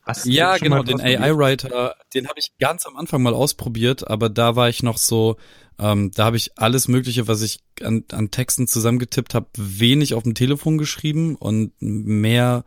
Hast 0.06 0.26
ja, 0.26 0.58
genau, 0.58 0.84
den 0.84 1.00
AI-Writer, 1.00 1.96
den 2.14 2.28
habe 2.28 2.40
ich 2.40 2.52
ganz 2.60 2.86
am 2.86 2.98
Anfang 2.98 3.24
mal 3.24 3.34
ausprobiert, 3.34 4.08
aber 4.08 4.30
da 4.30 4.56
war 4.56 4.68
ich 4.68 4.84
noch 4.84 4.98
so, 4.98 5.38
ähm, 5.80 6.12
da 6.12 6.26
habe 6.26 6.36
ich 6.38 6.58
alles 6.58 6.90
Mögliche, 6.90 7.28
was 7.28 7.42
ich 7.42 7.60
an, 7.82 8.04
an 8.12 8.30
Texten 8.30 8.68
zusammengetippt 8.68 9.34
habe, 9.34 9.48
wenig 9.58 10.14
auf 10.14 10.24
dem 10.24 10.36
Telefon 10.36 10.78
geschrieben 10.78 11.36
und 11.36 11.72
mehr 11.80 12.66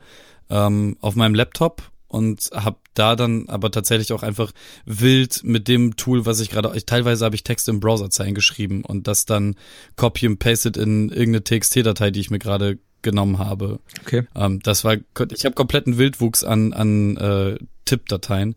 ähm, 0.48 0.96
auf 1.00 1.14
meinem 1.14 1.34
Laptop 1.34 1.90
und 2.08 2.50
habe 2.54 2.78
da 2.94 3.16
dann 3.16 3.48
aber 3.48 3.70
tatsächlich 3.70 4.12
auch 4.12 4.22
einfach 4.22 4.52
wild 4.86 5.42
mit 5.44 5.68
dem 5.68 5.96
Tool, 5.96 6.24
was 6.24 6.40
ich 6.40 6.48
gerade, 6.50 6.72
teilweise 6.86 7.24
habe 7.24 7.34
ich 7.34 7.44
Texte 7.44 7.70
im 7.70 7.80
Browserzeilen 7.80 8.34
geschrieben 8.34 8.82
und 8.82 9.06
das 9.06 9.26
dann 9.26 9.56
copy 9.96 10.26
and 10.26 10.38
pasted 10.38 10.76
in 10.76 11.10
irgendeine 11.10 11.44
TXT-Datei, 11.44 12.10
die 12.10 12.20
ich 12.20 12.30
mir 12.30 12.38
gerade 12.38 12.78
genommen 13.06 13.38
habe. 13.38 13.78
Okay. 14.02 14.26
Ähm, 14.34 14.60
das 14.60 14.84
war, 14.84 14.96
ich 15.32 15.44
habe 15.44 15.54
kompletten 15.54 15.96
Wildwuchs 15.96 16.44
an, 16.44 16.72
an 16.72 17.16
äh, 17.16 17.56
Tippdateien. 17.86 18.56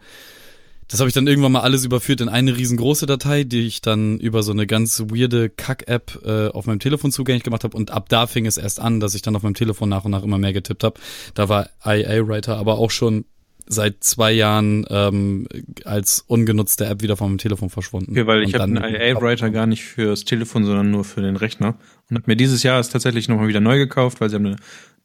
Das 0.90 1.00
habe 1.00 1.08
ich 1.08 1.14
dann 1.14 1.28
irgendwann 1.28 1.52
mal 1.52 1.62
alles 1.62 1.86
überführt 1.86 2.20
in 2.20 2.30
eine 2.30 2.58
riesengroße 2.58 3.06
Datei, 3.06 3.44
die 3.44 3.68
ich 3.68 3.82
dann 3.82 4.18
über 4.18 4.42
so 4.42 4.52
eine 4.52 4.66
ganz 4.66 5.00
weirde 5.02 5.50
Kack-App 5.50 6.22
äh, 6.26 6.48
auf 6.48 6.66
meinem 6.66 6.80
Telefon 6.80 7.12
zugänglich 7.12 7.44
gemacht 7.44 7.64
habe. 7.64 7.78
Und 7.78 7.92
ab 7.92 8.10
da 8.10 8.26
fing 8.26 8.48
es 8.48 8.58
erst 8.58 8.80
an, 8.80 9.00
dass 9.00 9.14
ich 9.14 9.22
dann 9.22 9.36
auf 9.36 9.44
meinem 9.44 9.54
Telefon 9.54 9.88
nach 9.88 10.04
und 10.04 10.12
nach 10.12 10.24
immer 10.24 10.40
mehr 10.40 10.52
getippt 10.52 10.84
habe. 10.84 11.00
Da 11.36 11.48
war 11.48 11.70
IA 11.86 12.28
Writer 12.28 12.58
aber 12.58 12.80
auch 12.80 12.90
schon 12.90 13.26
seit 13.72 14.04
zwei 14.04 14.32
Jahren 14.32 14.86
ähm, 14.90 15.48
als 15.86 16.24
ungenutzte 16.26 16.88
App 16.88 17.04
wieder 17.04 17.16
von 17.16 17.30
meinem 17.30 17.38
Telefon 17.38 17.70
verschwunden. 17.70 18.12
Okay, 18.12 18.26
weil 18.26 18.42
ich 18.42 18.56
habe 18.56 18.64
einen 18.64 18.78
IA-Writer 18.78 19.52
gar 19.52 19.68
nicht 19.68 19.84
fürs 19.84 20.26
Telefon, 20.26 20.66
sondern 20.66 20.90
nur 20.90 21.06
für 21.06 21.22
den 21.22 21.36
Rechner. 21.36 21.76
Und 22.10 22.18
habe 22.18 22.24
mir 22.26 22.36
dieses 22.36 22.64
Jahr 22.64 22.80
es 22.80 22.90
tatsächlich 22.90 23.30
nochmal 23.30 23.48
wieder 23.48 23.60
neu 23.62 23.78
gekauft, 23.78 24.22
weil 24.22 24.30
sie 24.30 24.36
haben 24.36 24.48
eine 24.48 24.56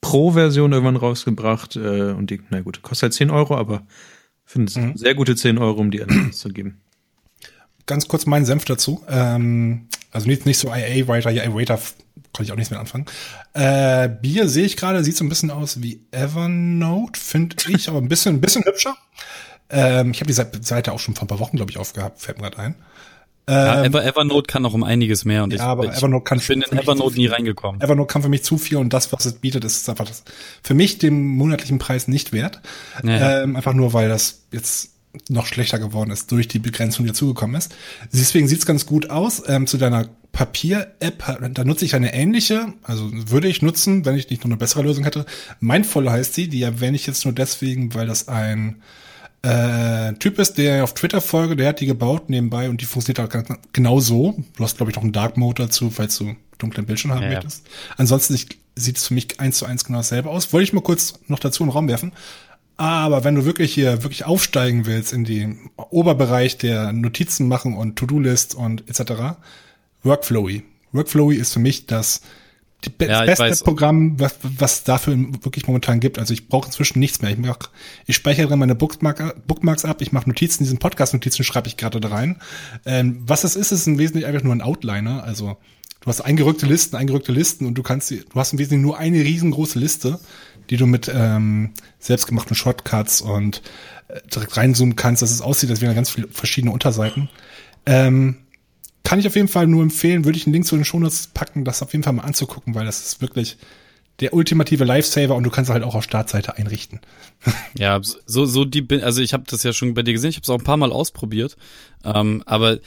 Pro-Version 0.00 0.72
irgendwann 0.72 0.96
rausgebracht. 0.96 1.76
Äh, 1.76 2.12
und 2.12 2.30
die, 2.30 2.40
na 2.48 2.62
gut, 2.62 2.80
kostet 2.80 3.02
halt 3.02 3.12
10 3.12 3.30
Euro, 3.30 3.54
aber 3.54 3.86
finde 4.46 4.70
es 4.70 4.76
mhm. 4.76 4.96
sehr 4.96 5.14
gute 5.14 5.36
10 5.36 5.58
Euro, 5.58 5.80
um 5.80 5.90
die 5.90 6.02
zu 6.32 6.48
geben. 6.48 6.80
Ganz 7.84 8.08
kurz 8.08 8.24
meinen 8.24 8.46
Senf 8.46 8.64
dazu. 8.64 9.04
Ähm, 9.08 9.88
also 10.10 10.26
nicht, 10.26 10.46
nicht 10.46 10.58
so 10.58 10.68
IA-Writer, 10.68 11.30
IA-Writer 11.30 11.78
kann 12.34 12.44
ich 12.44 12.52
auch 12.52 12.56
nichts 12.56 12.70
mehr 12.70 12.80
anfangen. 12.80 13.06
Äh, 13.54 14.08
Bier 14.08 14.48
sehe 14.48 14.66
ich 14.66 14.76
gerade, 14.76 15.02
sieht 15.02 15.16
so 15.16 15.24
ein 15.24 15.28
bisschen 15.28 15.50
aus 15.50 15.80
wie 15.82 16.04
Evernote, 16.10 17.18
finde 17.18 17.56
ich, 17.68 17.88
aber 17.88 17.98
ein 17.98 18.08
bisschen, 18.08 18.36
ein 18.36 18.40
bisschen 18.40 18.64
hübscher. 18.64 18.96
Ähm, 19.70 20.10
ich 20.10 20.20
habe 20.20 20.32
die 20.32 20.62
Seite 20.62 20.92
auch 20.92 20.98
schon 20.98 21.14
vor 21.14 21.24
ein 21.24 21.28
paar 21.28 21.40
Wochen, 21.40 21.56
glaube 21.56 21.70
ich, 21.70 21.78
aufgehabt, 21.78 22.20
fällt 22.20 22.38
mir 22.38 22.50
gerade 22.50 22.58
ein. 22.58 22.74
Ähm, 23.46 23.92
ja, 23.92 24.02
Evernote 24.02 24.46
kann 24.46 24.62
noch 24.62 24.72
um 24.72 24.84
einiges 24.84 25.26
mehr 25.26 25.44
und 25.44 25.52
ja, 25.52 25.56
ich, 25.56 25.62
aber 25.62 25.84
ich 25.84 25.98
Evernote 25.98 26.24
kann 26.24 26.40
bin 26.40 26.62
in 26.62 26.78
Evernote 26.78 27.14
nie 27.16 27.26
reingekommen. 27.26 27.80
Evernote 27.80 28.10
kann 28.10 28.22
für 28.22 28.30
mich 28.30 28.42
zu 28.42 28.56
viel 28.56 28.78
und 28.78 28.92
das, 28.92 29.12
was 29.12 29.26
es 29.26 29.34
bietet, 29.34 29.64
ist 29.64 29.88
einfach 29.88 30.06
das 30.06 30.24
für 30.62 30.72
mich 30.72 30.98
den 30.98 31.22
monatlichen 31.36 31.78
Preis 31.78 32.08
nicht 32.08 32.32
wert. 32.32 32.60
Ja. 33.02 33.42
Ähm, 33.42 33.54
einfach 33.56 33.74
nur, 33.74 33.92
weil 33.92 34.08
das 34.08 34.44
jetzt 34.50 34.92
noch 35.28 35.46
schlechter 35.46 35.78
geworden 35.78 36.10
ist 36.10 36.32
durch 36.32 36.48
die 36.48 36.58
Begrenzung, 36.58 37.04
die 37.04 37.10
dazugekommen 37.10 37.56
ist. 37.56 37.74
Deswegen 38.12 38.48
sieht's 38.48 38.66
ganz 38.66 38.86
gut 38.86 39.10
aus. 39.10 39.42
Ähm, 39.46 39.66
zu 39.66 39.76
deiner 39.76 40.08
Papier-App, 40.34 41.38
da 41.52 41.64
nutze 41.64 41.84
ich 41.84 41.94
eine 41.94 42.12
ähnliche, 42.12 42.74
also 42.82 43.08
würde 43.12 43.48
ich 43.48 43.62
nutzen, 43.62 44.04
wenn 44.04 44.16
ich 44.16 44.28
nicht 44.28 44.42
noch 44.42 44.50
eine 44.50 44.56
bessere 44.56 44.82
Lösung 44.82 45.04
hätte. 45.04 45.24
Mindful 45.60 46.10
heißt 46.10 46.34
sie, 46.34 46.48
die 46.48 46.60
erwähne 46.60 46.96
ich 46.96 47.06
jetzt 47.06 47.24
nur 47.24 47.32
deswegen, 47.32 47.94
weil 47.94 48.06
das 48.06 48.28
ein 48.28 48.82
äh, 49.42 50.12
Typ 50.14 50.38
ist, 50.38 50.58
der 50.58 50.84
auf 50.84 50.92
Twitter 50.92 51.20
folge, 51.20 51.54
der 51.54 51.68
hat 51.68 51.80
die 51.80 51.86
gebaut 51.86 52.30
nebenbei 52.30 52.68
und 52.68 52.80
die 52.80 52.84
funktioniert 52.84 53.32
halt 53.32 53.46
genau 53.72 54.00
so. 54.00 54.42
Du 54.56 54.64
hast, 54.64 54.76
glaube 54.76 54.90
ich, 54.90 54.96
noch 54.96 55.04
einen 55.04 55.12
Dark 55.12 55.36
Mode 55.36 55.62
dazu, 55.62 55.90
falls 55.90 56.18
du 56.18 56.34
dunklen 56.58 56.84
Bildschirm 56.84 57.12
haben 57.12 57.22
ja, 57.22 57.30
möchtest. 57.30 57.64
Ansonsten, 57.96 58.34
ich 58.34 58.48
sieht 58.76 58.96
es 58.96 59.06
für 59.06 59.14
mich 59.14 59.38
eins 59.38 59.58
zu 59.58 59.66
eins 59.66 59.84
genau 59.84 59.98
dasselbe 59.98 60.30
aus. 60.30 60.52
Wollte 60.52 60.64
ich 60.64 60.72
mal 60.72 60.80
kurz 60.80 61.14
noch 61.28 61.38
dazu 61.38 61.62
in 61.62 61.68
den 61.68 61.74
Raum 61.74 61.88
werfen. 61.88 62.12
Aber 62.76 63.22
wenn 63.22 63.36
du 63.36 63.44
wirklich 63.44 63.72
hier 63.72 64.02
wirklich 64.02 64.24
aufsteigen 64.24 64.84
willst 64.84 65.12
in 65.12 65.24
den 65.24 65.70
Oberbereich 65.76 66.58
der 66.58 66.92
Notizen 66.92 67.46
machen 67.46 67.76
und 67.76 67.96
To-Do-List 67.96 68.56
und 68.56 68.88
etc., 68.88 69.36
Workflowy. 70.04 70.62
Workflowy 70.92 71.36
ist 71.36 71.52
für 71.52 71.60
mich 71.60 71.86
das 71.86 72.20
be 72.90 73.06
Ja, 73.06 73.24
beste 73.24 73.44
weiß. 73.44 73.62
Programm, 73.62 74.18
was, 74.20 74.36
was 74.42 74.84
dafür 74.84 75.16
wirklich 75.42 75.66
momentan 75.66 76.00
gibt. 76.00 76.18
Also 76.18 76.34
ich 76.34 76.48
brauche 76.48 76.66
inzwischen 76.66 76.98
nichts 76.98 77.22
mehr. 77.22 77.30
Ich, 77.30 77.38
mach, 77.38 77.58
ich 78.06 78.16
speichere 78.16 78.56
meine 78.56 78.74
Bookmark, 78.74 79.46
Bookmarks 79.46 79.84
ab, 79.84 80.00
ich 80.02 80.12
mache 80.12 80.28
Notizen, 80.28 80.64
diesen 80.64 80.78
Podcast-Notizen 80.78 81.44
schreibe 81.44 81.68
ich 81.68 81.76
gerade 81.76 82.00
da 82.00 82.08
rein. 82.08 82.40
Ähm, 82.84 83.22
was 83.26 83.42
das 83.42 83.56
ist, 83.56 83.72
ist 83.72 83.86
im 83.86 83.98
Wesentlichen 83.98 84.26
einfach 84.26 84.42
nur 84.42 84.54
ein 84.54 84.62
Outliner. 84.62 85.24
Also 85.24 85.56
du 86.00 86.06
hast 86.06 86.20
eingerückte 86.20 86.66
Listen, 86.66 86.96
eingerückte 86.96 87.32
Listen 87.32 87.66
und 87.66 87.74
du 87.74 87.82
kannst, 87.82 88.10
du 88.10 88.18
hast 88.34 88.52
im 88.52 88.58
Wesentlichen 88.58 88.82
nur 88.82 88.98
eine 88.98 89.18
riesengroße 89.18 89.78
Liste, 89.78 90.20
die 90.70 90.76
du 90.76 90.86
mit 90.86 91.10
ähm, 91.12 91.72
selbstgemachten 91.98 92.54
Shortcuts 92.54 93.20
und 93.20 93.62
äh, 94.08 94.20
direkt 94.34 94.56
reinzoomen 94.56 94.96
kannst, 94.96 95.22
dass 95.22 95.30
es 95.30 95.40
aussieht, 95.40 95.70
als 95.70 95.80
wären 95.80 95.90
da 95.90 95.94
ganz 95.94 96.10
viele 96.10 96.28
verschiedene 96.28 96.72
Unterseiten. 96.72 97.28
Ähm, 97.86 98.36
kann 99.04 99.18
ich 99.20 99.26
auf 99.26 99.36
jeden 99.36 99.48
Fall 99.48 99.66
nur 99.68 99.82
empfehlen, 99.82 100.24
würde 100.24 100.36
ich 100.38 100.46
einen 100.46 100.54
Link 100.54 100.66
zu 100.66 100.74
den 100.76 100.84
Shownotes 100.84 101.28
packen, 101.34 101.64
das 101.64 101.82
auf 101.82 101.92
jeden 101.92 102.02
Fall 102.02 102.12
mal 102.14 102.22
anzugucken, 102.24 102.74
weil 102.74 102.84
das 102.86 103.04
ist 103.06 103.20
wirklich 103.20 103.56
der 104.20 104.32
ultimative 104.32 104.84
Lifesaver 104.84 105.34
und 105.34 105.44
du 105.44 105.50
kannst 105.50 105.70
halt 105.70 105.82
auch 105.84 105.94
auf 105.94 106.04
Startseite 106.04 106.56
einrichten. 106.56 107.00
Ja, 107.78 108.00
so, 108.02 108.46
so 108.46 108.64
die, 108.64 108.80
bin- 108.82 109.02
also 109.02 109.20
ich 109.20 109.32
habe 109.32 109.44
das 109.46 109.62
ja 109.62 109.72
schon 109.72 109.94
bei 109.94 110.02
dir 110.02 110.12
gesehen, 110.12 110.30
ich 110.30 110.36
habe 110.36 110.44
es 110.44 110.50
auch 110.50 110.58
ein 110.58 110.64
paar 110.64 110.76
Mal 110.76 110.92
ausprobiert, 110.92 111.56
ähm, 112.04 112.42
aber 112.46 112.78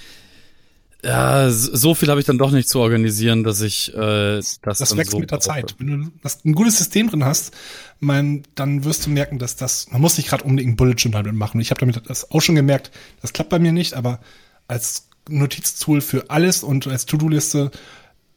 ja, 1.04 1.52
so 1.52 1.94
viel 1.94 2.10
habe 2.10 2.20
ich 2.20 2.26
dann 2.26 2.40
doch 2.40 2.50
nicht 2.52 2.68
zu 2.68 2.80
organisieren, 2.80 3.44
dass 3.44 3.62
ich 3.62 3.94
äh, 3.94 4.38
das, 4.38 4.60
Das 4.64 4.98
wächst 4.98 5.12
so 5.12 5.20
mit 5.20 5.30
der 5.30 5.38
brauche. 5.38 5.48
Zeit. 5.48 5.76
Wenn 5.78 5.88
du 6.06 6.12
das 6.24 6.44
ein 6.44 6.54
gutes 6.54 6.80
System 6.80 7.10
drin 7.10 7.24
hast, 7.24 7.54
man, 8.00 8.44
dann 8.56 8.84
wirst 8.84 9.06
du 9.06 9.12
merken, 9.12 9.38
dass 9.38 9.56
das, 9.56 9.92
man 9.92 10.02
muss 10.02 10.18
nicht 10.18 10.28
gerade 10.30 10.44
unbedingt 10.44 10.74
ein 10.74 10.76
Bullet 10.76 10.96
Journal 10.98 11.32
machen. 11.34 11.62
Ich 11.62 11.70
habe 11.70 11.80
damit 11.80 12.02
das 12.10 12.32
auch 12.32 12.42
schon 12.42 12.56
gemerkt, 12.56 12.90
das 13.22 13.32
klappt 13.32 13.52
bei 13.52 13.60
mir 13.60 13.72
nicht, 13.74 13.94
aber 13.94 14.20
als 14.68 15.08
Notiztool 15.30 16.02
für 16.02 16.30
alles 16.30 16.64
und 16.64 16.88
als 16.88 17.06
To-Do-Liste, 17.06 17.72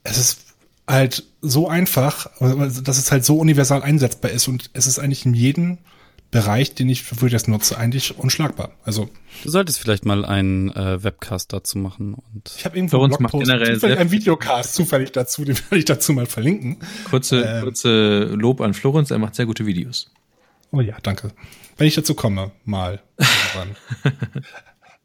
es 0.04 0.16
ist 0.18 0.40
halt 0.88 1.24
so 1.40 1.68
einfach, 1.68 2.26
dass 2.40 2.98
es 2.98 3.12
halt 3.12 3.24
so 3.24 3.36
universal 3.38 3.82
einsetzbar 3.82 4.30
ist 4.30 4.48
und 4.48 4.70
es 4.72 4.86
ist 4.86 4.98
eigentlich 4.98 5.24
in 5.24 5.34
jedem 5.34 5.78
Bereich, 6.32 6.74
den 6.74 6.88
ich 6.88 7.02
für 7.02 7.28
das 7.28 7.48
nutze, 7.48 7.76
eigentlich 7.76 8.16
unschlagbar. 8.18 8.70
Also 8.84 9.10
Du 9.42 9.50
solltest 9.50 9.80
vielleicht 9.80 10.04
mal 10.04 10.24
einen 10.24 10.70
äh, 10.70 11.02
Webcast 11.02 11.52
dazu 11.52 11.78
machen 11.78 12.14
und 12.14 12.52
ich 12.56 12.64
habe 12.64 12.76
irgendwo 12.76 12.98
Für 12.98 13.02
uns 13.04 13.14
einen 13.16 13.26
Blogpost, 13.26 13.46
generell 13.46 13.74
zufällig 13.74 13.98
einen 13.98 14.10
Videocast 14.12 14.74
zufällig 14.74 15.12
dazu, 15.12 15.44
den 15.44 15.56
werde 15.58 15.78
ich 15.78 15.84
dazu 15.86 16.12
mal 16.12 16.26
verlinken. 16.26 16.76
Kurze, 17.08 17.42
Ähm. 17.42 17.62
kurze 17.64 18.24
Lob 18.26 18.60
an 18.60 18.74
Florenz, 18.74 19.10
er 19.10 19.18
macht 19.18 19.34
sehr 19.34 19.46
gute 19.46 19.66
Videos. 19.66 20.10
Oh 20.70 20.80
ja, 20.80 20.96
danke. 21.02 21.32
Wenn 21.76 21.88
ich 21.88 21.94
dazu 21.96 22.14
komme, 22.14 22.52
mal. 22.64 23.00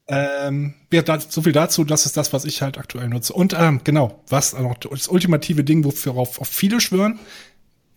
ähm, 0.07 0.75
ja, 0.91 1.19
so 1.19 1.41
viel 1.41 1.51
dazu, 1.51 1.83
das 1.83 2.05
ist 2.05 2.15
das, 2.15 2.31
was 2.31 2.45
ich 2.45 2.61
halt 2.61 2.77
aktuell 2.77 3.09
nutze. 3.09 3.33
Und 3.33 3.55
ähm, 3.57 3.81
genau, 3.83 4.21
was 4.29 4.53
noch 4.53 4.77
das 4.77 5.07
ultimative 5.07 5.63
Ding, 5.63 5.83
worauf 5.83 6.39
auf 6.39 6.47
viele 6.47 6.79
schwören, 6.79 7.19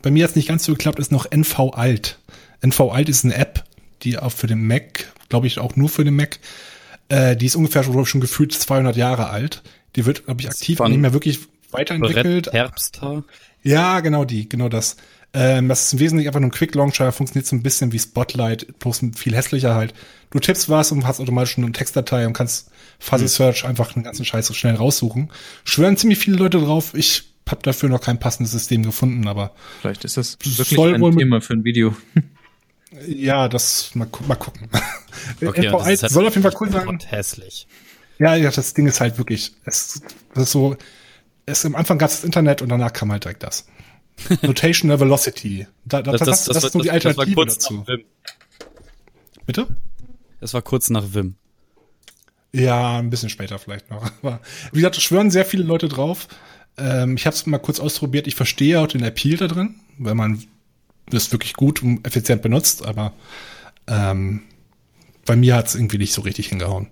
bei 0.01 0.11
mir 0.11 0.25
hat 0.25 0.31
es 0.31 0.37
nicht 0.37 0.49
ganz 0.49 0.65
so 0.65 0.73
geklappt, 0.73 0.99
ist 0.99 1.13
noch 1.13 1.31
NV 1.31 1.75
Alt. 1.75 2.19
NV 2.63 2.81
Alt 2.93 3.09
ist 3.09 3.25
eine 3.25 3.35
App, 3.35 3.65
die 4.03 4.19
auch 4.19 4.33
für 4.33 4.47
den 4.47 4.67
Mac, 4.67 5.13
glaube 5.29 5.47
ich 5.47 5.59
auch 5.59 5.77
nur 5.77 5.89
für 5.89 6.05
den 6.05 6.17
Mac, 6.17 6.39
äh, 7.09 7.37
die 7.37 7.47
ist 7.47 7.57
ungefähr 7.57 7.83
schon, 7.83 8.07
schon 8.07 8.21
gefühlt 8.21 8.53
200 8.53 8.97
Jahre 8.97 9.29
alt. 9.29 9.63
Die 9.97 10.07
wird, 10.07 10.27
glaube 10.27 10.41
ich, 10.41 10.49
aktiv 10.49 10.81
und 10.81 10.91
nicht 10.91 11.01
mehr 11.01 11.13
wirklich 11.13 11.41
weiterentwickelt. 11.71 12.53
Herbsthaar. 12.53 13.25
Ja, 13.63 14.01
genau 14.01 14.25
die, 14.25 14.49
genau 14.49 14.69
das. 14.69 14.97
Ähm, 15.35 15.69
das 15.69 15.87
ist 15.87 15.93
im 15.93 15.99
Wesentlichen 15.99 16.29
einfach 16.29 16.41
nur 16.41 16.49
ein 16.49 16.53
Quick 16.53 16.75
Launcher, 16.75 17.13
funktioniert 17.13 17.47
so 17.47 17.55
ein 17.55 17.63
bisschen 17.63 17.93
wie 17.93 17.99
Spotlight, 17.99 18.79
bloß 18.79 19.03
viel 19.15 19.35
hässlicher 19.37 19.75
halt. 19.75 19.93
Du 20.31 20.39
tippst 20.39 20.69
was 20.69 20.91
und 20.91 21.07
hast 21.07 21.21
automatisch 21.21 21.59
eine 21.59 21.71
Textdatei 21.73 22.27
und 22.27 22.33
kannst 22.33 22.71
Fuzzy 22.99 23.23
Hm. 23.25 23.29
Search 23.29 23.65
einfach 23.65 23.93
den 23.93 24.03
ganzen 24.03 24.25
Scheiß 24.25 24.47
so 24.47 24.55
schnell 24.55 24.75
raussuchen. 24.75 25.31
Schwören 25.65 25.97
ziemlich 25.97 26.19
viele 26.19 26.37
Leute 26.37 26.59
drauf. 26.59 26.95
Ich 26.95 27.25
habe 27.49 27.63
dafür 27.63 27.89
noch 27.89 28.01
kein 28.01 28.19
passendes 28.19 28.53
System 28.53 28.83
gefunden, 28.83 29.27
aber 29.29 29.53
Vielleicht 29.81 30.05
ist 30.05 30.17
das 30.17 30.39
wirklich 30.43 30.69
Soll 30.71 30.95
ein 30.95 31.17
Thema 31.19 31.41
für 31.41 31.55
ein 31.55 31.65
Video. 31.65 31.95
ja, 33.07 33.49
das 33.49 33.95
mal, 33.95 34.07
gu- 34.07 34.25
mal 34.27 34.35
gucken. 34.37 34.69
Okay, 35.45 35.67
das 35.71 35.89
ist 35.89 36.03
halt 36.05 36.13
soll 36.13 36.27
auf 36.27 36.35
jeden 36.35 36.49
Fall 36.49 36.59
cool 36.61 36.71
sein. 36.71 36.99
hässlich. 37.07 37.67
Ja, 38.19 38.35
ja, 38.35 38.51
das 38.51 38.73
Ding 38.75 38.87
ist 38.87 39.01
halt 39.01 39.19
wirklich, 39.19 39.53
es 39.65 40.01
das 40.33 40.45
ist 40.45 40.53
so, 40.53 40.77
es 41.45 41.65
am 41.67 41.75
Anfang 41.75 41.99
gab 41.99 42.09
es 42.09 42.17
das 42.17 42.25
Internet 42.25 42.63
und 42.63 42.69
danach 42.69 42.93
kam 42.93 43.11
halt 43.13 43.25
direkt 43.25 43.43
das. 43.43 43.67
Notational 44.43 45.01
Velocity. 45.01 45.67
Da, 45.85 46.03
da, 46.03 46.13
das, 46.13 46.21
das, 46.21 46.45
das, 46.45 46.65
ist 46.65 46.73
so 46.73 46.81
die 46.81 46.91
Alternative 46.91 47.29
war 47.29 47.35
kurz 47.35 47.55
dazu. 47.55 47.75
nach 47.75 47.89
Vim. 47.89 48.05
Bitte? 49.47 49.67
Das 50.41 50.55
war 50.55 50.63
kurz 50.63 50.91
nach 50.91 51.15
Vim. 51.15 51.37
Ja, 52.53 52.99
ein 52.99 53.11
bisschen 53.11 53.29
später 53.29 53.59
vielleicht 53.59 53.91
noch. 53.91 54.03
Aber 54.23 54.41
wie 54.73 54.81
gesagt, 54.81 54.97
es 54.97 55.03
schwören 55.03 55.31
sehr 55.31 55.45
viele 55.45 55.65
Leute 55.65 55.89
drauf. 55.89 56.29
Ähm, 56.77 57.17
ich 57.17 57.27
habe 57.27 57.35
es 57.35 57.47
mal 57.47 57.59
kurz 57.59 57.81
ausprobiert. 57.81 58.27
Ich 58.27 58.35
verstehe 58.35 58.81
auch 58.81 58.87
den 58.87 59.03
Appeal 59.03 59.37
da 59.37 59.49
drin, 59.49 59.77
weil 59.99 60.15
man 60.15 60.43
das 61.11 61.33
wirklich 61.33 61.55
gut 61.55 61.83
und 61.83 62.07
effizient 62.07 62.43
benutzt, 62.43 62.85
aber 62.85 63.15
ähm, 63.87 64.43
bei 65.25 65.37
mir 65.37 65.57
hat 65.57 65.69
es 65.69 65.75
irgendwie 65.75 65.99
nicht 65.99 66.13
so 66.13 66.23
richtig 66.23 66.49
hingehauen. 66.49 66.89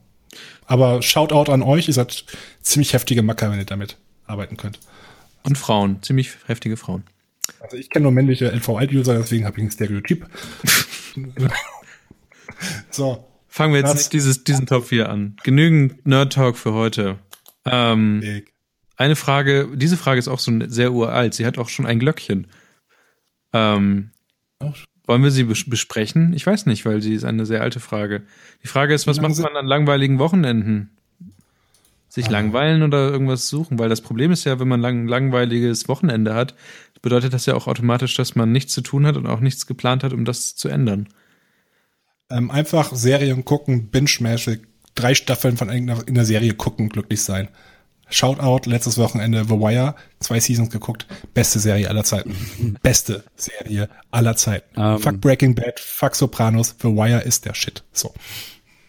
Aber 0.67 1.03
Shoutout 1.03 1.53
an 1.53 1.63
euch, 1.63 1.89
ihr 1.89 1.95
seid 1.95 2.25
ziemlich 2.63 2.93
heftige 2.93 3.23
Macker, 3.23 3.51
wenn 3.51 3.59
ihr 3.59 3.65
damit 3.65 3.97
arbeiten 4.27 4.57
könnt. 4.57 4.81
Und 5.43 5.57
Frauen, 5.57 6.03
ziemlich 6.03 6.33
heftige 6.47 6.77
Frauen. 6.77 7.05
Also 7.61 7.77
ich 7.77 7.91
kenne 7.91 8.05
nur 8.05 8.13
männliche 8.13 8.51
LV-Alt-User, 8.51 9.19
deswegen 9.19 9.45
habe 9.45 9.59
ich 9.59 9.65
ein 9.65 9.71
Stereotyp. 9.71 10.27
so, 12.91 13.27
Fangen 13.57 13.73
wir 13.73 13.81
jetzt 13.81 13.95
nicht 13.95 14.13
dieses, 14.13 14.45
diesen 14.45 14.67
Top 14.67 14.85
4 14.85 15.09
an. 15.09 15.37
Genügend 15.43 16.07
Nerd-Talk 16.07 16.59
für 16.59 16.75
heute. 16.75 17.19
Ähm, 17.65 18.43
eine 18.99 19.17
Frage, 19.17 19.71
diese 19.75 19.97
Frage 19.97 20.19
ist 20.19 20.29
auch 20.29 20.41
so 20.41 20.53
sehr 20.67 20.93
uralt. 20.93 21.33
Sie 21.33 21.47
hat 21.47 21.57
auch 21.57 21.71
schon 21.71 21.87
ein 21.87 21.99
Glöckchen. 21.99 22.49
Ähm, 23.55 24.11
wollen 25.07 25.23
wir 25.23 25.31
sie 25.31 25.45
bes 25.45 25.65
besprechen? 25.71 26.35
Ich 26.35 26.47
weiß 26.47 26.67
nicht, 26.67 26.85
weil 26.85 27.01
sie 27.01 27.15
ist 27.15 27.25
eine 27.25 27.47
sehr 27.47 27.63
alte 27.63 27.81
Frage. 27.81 28.27
Die 28.63 28.69
Frage 28.69 28.93
ist, 28.93 29.07
was 29.07 29.23
macht 29.23 29.39
man 29.39 29.57
an 29.57 29.65
langweiligen 29.65 30.19
Wochenenden? 30.19 30.91
Sich 32.17 32.29
Ah. 32.29 32.31
langweilen 32.31 32.83
oder 32.83 33.11
irgendwas 33.11 33.49
suchen? 33.49 33.79
Weil 33.79 33.89
das 33.91 34.01
Problem 34.01 34.33
ist 34.33 34.45
ja, 34.45 34.59
wenn 34.59 34.69
man 34.69 34.81
lang, 34.81 35.07
langweiliges 35.07 35.87
Wochenende 35.87 36.33
hat, 36.35 36.55
bedeutet 37.03 37.35
das 37.35 37.45
ja 37.47 37.55
auch 37.55 37.67
automatisch, 37.67 38.15
dass 38.17 38.35
man 38.35 38.51
nichts 38.53 38.73
zu 38.73 38.81
tun 38.81 39.07
hat 39.07 39.17
und 39.19 39.27
auch 39.27 39.41
nichts 39.41 39.67
geplant 39.67 40.03
hat, 40.03 40.13
um 40.15 40.25
das 40.25 40.57
zu 40.57 40.69
ändern. 40.69 41.09
Ähm, 42.31 42.51
einfach 42.51 42.93
Serien 42.95 43.45
gucken, 43.45 43.91
binge-mäßig, 43.91 44.61
drei 44.95 45.15
Staffeln 45.15 45.57
von 45.59 45.69
irgendeiner 45.69 46.09
in 46.09 46.15
der 46.15 46.25
Serie 46.25 46.55
gucken, 46.55 46.89
glücklich 46.89 47.23
sein. 47.23 47.49
Shoutout, 48.09 48.69
letztes 48.71 48.99
Wochenende 48.99 49.45
The 49.45 49.51
Wire, 49.61 49.95
zwei 50.21 50.41
Seasons 50.41 50.71
geguckt, 50.71 51.07
beste 51.35 51.59
Serie 51.59 51.89
aller 51.91 52.05
Zeiten. 52.05 52.35
beste 52.83 53.25
Serie 53.37 53.89
aller 54.11 54.37
Zeiten. 54.37 54.81
Ähm. 54.81 54.99
fuck 55.01 55.21
Breaking 55.21 55.55
Bad, 55.55 55.79
fuck 55.81 56.15
Sopranos, 56.17 56.77
The 56.81 56.89
Wire 56.89 57.21
ist 57.21 57.45
der 57.45 57.55
Shit. 57.55 57.85
So, 57.93 58.15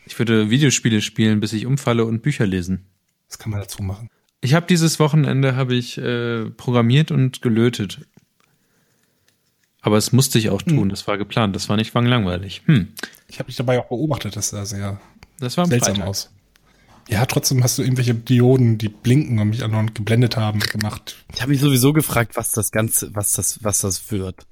Ich 0.05 0.17
würde 0.17 0.49
Videospiele 0.49 1.01
spielen, 1.01 1.41
bis 1.41 1.51
ich 1.53 1.65
umfalle 1.65 2.05
und 2.05 2.21
Bücher 2.21 2.45
lesen. 2.47 2.85
Was 3.29 3.37
kann 3.39 3.51
man 3.51 3.59
dazu 3.59 3.81
machen? 3.83 4.09
Ich 4.41 4.53
habe 4.53 4.65
dieses 4.67 4.99
Wochenende 4.99 5.55
habe 5.55 5.75
ich 5.75 5.97
äh, 5.97 6.49
programmiert 6.51 7.11
und 7.11 7.41
gelötet. 7.41 8.01
Aber 9.81 9.97
es 9.97 10.11
musste 10.11 10.37
ich 10.39 10.49
auch 10.49 10.61
tun. 10.61 10.89
Das 10.89 11.07
war 11.07 11.17
geplant. 11.17 11.55
Das 11.55 11.69
war 11.69 11.77
nicht 11.77 11.93
langweilig. 11.93 12.61
Hm. 12.65 12.89
Ich 13.27 13.39
habe 13.39 13.47
dich 13.47 13.55
dabei 13.55 13.79
auch 13.79 13.87
beobachtet, 13.87 14.35
das 14.35 14.49
sah 14.49 14.65
sehr 14.65 14.99
Das 15.39 15.55
war 15.57 15.63
am 15.63 15.69
seltsam 15.69 15.95
Freitag. 15.95 16.09
aus. 16.09 16.31
Ja, 17.09 17.25
trotzdem 17.25 17.63
hast 17.63 17.77
du 17.77 17.83
irgendwelche 17.83 18.13
Dioden, 18.13 18.77
die 18.77 18.89
blinken 18.89 19.39
und 19.39 19.49
mich 19.49 19.63
andauernd 19.63 19.95
geblendet 19.95 20.35
haben, 20.35 20.59
gemacht. 20.59 21.15
Ich 21.33 21.41
habe 21.41 21.51
mich 21.51 21.61
sowieso 21.61 21.93
gefragt, 21.93 22.35
was 22.35 22.51
das 22.51 22.71
Ganze, 22.71 23.15
was 23.15 23.31
das, 23.33 23.63
was 23.63 23.79
das 23.79 24.11
wird. 24.11 24.45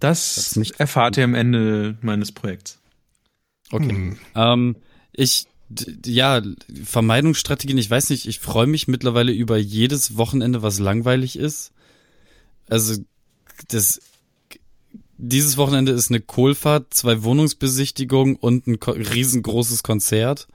Das, 0.00 0.34
Das 0.34 0.56
nicht- 0.56 0.80
erfahrt 0.80 1.16
ihr 1.18 1.24
am 1.24 1.34
Ende 1.34 1.96
meines 2.00 2.32
Projekts. 2.32 2.80
Okay. 3.70 3.88
Hm. 3.88 4.18
Ähm, 4.34 4.76
ich, 5.12 5.46
ja, 6.04 6.42
Vermeidungsstrategien, 6.84 7.78
ich 7.78 7.90
weiß 7.90 8.10
nicht, 8.10 8.26
ich 8.26 8.40
freue 8.40 8.66
mich 8.66 8.88
mittlerweile 8.88 9.32
über 9.32 9.56
jedes 9.56 10.16
Wochenende, 10.16 10.62
was 10.62 10.78
langweilig 10.78 11.38
ist. 11.38 11.72
Also, 12.68 13.02
das, 13.68 14.00
dieses 15.16 15.56
Wochenende 15.56 15.92
ist 15.92 16.10
eine 16.10 16.20
Kohlfahrt, 16.20 16.92
zwei 16.94 17.22
Wohnungsbesichtigungen 17.22 18.36
und 18.36 18.66
ein 18.66 18.78
riesengroßes 18.82 19.82
Konzert. 19.82 20.48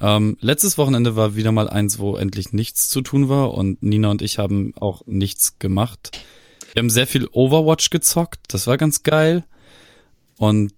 Ähm, 0.00 0.36
letztes 0.40 0.76
Wochenende 0.76 1.16
war 1.16 1.36
wieder 1.36 1.52
mal 1.52 1.68
eins, 1.68 1.98
wo 1.98 2.16
endlich 2.16 2.52
nichts 2.52 2.88
zu 2.88 3.00
tun 3.00 3.28
war 3.28 3.54
und 3.54 3.82
Nina 3.82 4.10
und 4.10 4.22
ich 4.22 4.38
haben 4.38 4.74
auch 4.76 5.02
nichts 5.06 5.58
gemacht. 5.58 6.20
Wir 6.72 6.80
haben 6.80 6.90
sehr 6.90 7.06
viel 7.06 7.28
Overwatch 7.32 7.88
gezockt, 7.90 8.40
das 8.48 8.66
war 8.66 8.76
ganz 8.76 9.02
geil. 9.02 9.44
Und 10.36 10.72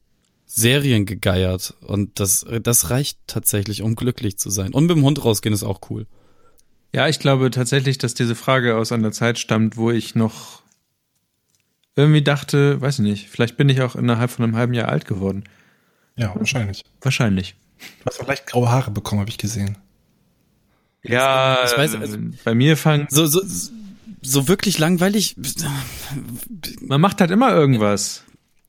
Serien 0.50 1.04
gegeiert 1.04 1.74
und 1.82 2.18
das, 2.20 2.46
das 2.62 2.88
reicht 2.90 3.18
tatsächlich, 3.26 3.82
um 3.82 3.94
glücklich 3.96 4.38
zu 4.38 4.48
sein. 4.48 4.72
Und 4.72 4.86
mit 4.86 4.96
dem 4.96 5.04
Hund 5.04 5.22
rausgehen 5.24 5.54
ist 5.54 5.62
auch 5.62 5.80
cool. 5.90 6.06
Ja, 6.94 7.06
ich 7.06 7.18
glaube 7.18 7.50
tatsächlich, 7.50 7.98
dass 7.98 8.14
diese 8.14 8.34
Frage 8.34 8.76
aus 8.76 8.90
einer 8.90 9.12
Zeit 9.12 9.38
stammt, 9.38 9.76
wo 9.76 9.90
ich 9.90 10.14
noch 10.14 10.62
irgendwie 11.96 12.22
dachte, 12.22 12.80
weiß 12.80 13.00
ich 13.00 13.04
nicht, 13.04 13.28
vielleicht 13.28 13.58
bin 13.58 13.68
ich 13.68 13.82
auch 13.82 13.94
innerhalb 13.94 14.30
von 14.30 14.44
einem 14.44 14.56
halben 14.56 14.72
Jahr 14.72 14.88
alt 14.88 15.04
geworden. 15.04 15.44
Ja, 16.16 16.34
wahrscheinlich. 16.34 16.82
Wahrscheinlich. 17.02 17.54
Du 18.00 18.06
hast 18.06 18.16
vielleicht 18.18 18.46
graue 18.46 18.70
Haare 18.70 18.90
bekommen, 18.90 19.20
habe 19.20 19.30
ich 19.30 19.38
gesehen. 19.38 19.76
Ja, 21.04 21.58
Ich 21.66 21.76
weiß, 21.76 21.94
also- 21.96 22.16
bei 22.44 22.54
mir 22.54 22.76
fangen, 22.78 23.06
So, 23.10 23.26
so, 23.26 23.42
so 24.22 24.48
wirklich 24.48 24.78
langweilig. 24.78 25.36
man 26.80 27.00
macht 27.00 27.20
halt 27.20 27.30
immer 27.30 27.50
irgendwas. 27.54 28.24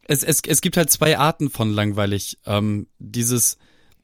Es, 0.09 0.23
es, 0.23 0.41
es 0.47 0.61
gibt 0.61 0.75
halt 0.75 0.89
zwei 0.89 1.19
Arten 1.19 1.51
von 1.51 1.71
langweilig. 1.71 2.39
Ähm, 2.47 2.87
dieses 2.97 3.59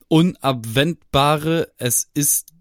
unabwendbare, 0.07 1.71
es 1.79 2.11
ist, 2.13 2.53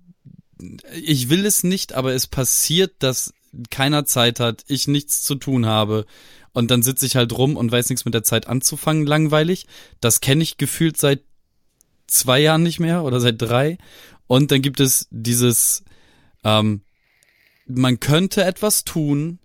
ich 0.94 1.28
will 1.28 1.44
es 1.44 1.62
nicht, 1.62 1.92
aber 1.92 2.14
es 2.14 2.26
passiert, 2.26 2.94
dass 3.00 3.34
keiner 3.68 4.06
Zeit 4.06 4.40
hat, 4.40 4.64
ich 4.66 4.88
nichts 4.88 5.22
zu 5.22 5.34
tun 5.34 5.66
habe 5.66 6.06
und 6.54 6.70
dann 6.70 6.82
sitze 6.82 7.04
ich 7.04 7.16
halt 7.16 7.36
rum 7.36 7.58
und 7.58 7.70
weiß 7.70 7.90
nichts 7.90 8.06
mit 8.06 8.14
der 8.14 8.22
Zeit 8.22 8.46
anzufangen, 8.46 9.04
langweilig. 9.04 9.66
Das 10.00 10.22
kenne 10.22 10.42
ich 10.42 10.56
gefühlt 10.56 10.96
seit 10.96 11.20
zwei 12.06 12.40
Jahren 12.40 12.62
nicht 12.62 12.80
mehr 12.80 13.04
oder 13.04 13.20
seit 13.20 13.42
drei. 13.42 13.76
Und 14.26 14.52
dann 14.52 14.62
gibt 14.62 14.80
es 14.80 15.06
dieses, 15.10 15.84
ähm, 16.44 16.80
man 17.66 18.00
könnte 18.00 18.42
etwas 18.42 18.84
tun, 18.84 19.38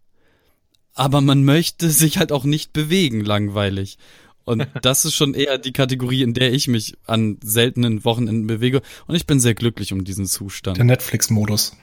aber 1.00 1.22
man 1.22 1.44
möchte 1.46 1.90
sich 1.90 2.18
halt 2.18 2.32
auch 2.32 2.44
nicht 2.44 2.74
bewegen, 2.74 3.22
langweilig. 3.24 3.98
Und 4.44 4.68
das 4.82 5.06
ist 5.06 5.16
schon 5.16 5.34
eher 5.34 5.58
die 5.58 5.72
Kategorie, 5.74 6.24
in 6.24 6.34
der 6.34 6.52
ich 6.54 6.68
mich 6.68 6.96
an 7.06 7.38
seltenen 7.44 8.04
Wochenenden 8.04 8.48
bewege. 8.48 8.82
Und 9.08 9.16
ich 9.16 9.26
bin 9.26 9.40
sehr 9.40 9.54
glücklich 9.56 9.94
um 9.94 10.04
diesen 10.04 10.26
Zustand. 10.26 10.78
Der 10.78 10.86
Netflix-Modus. 10.86 11.76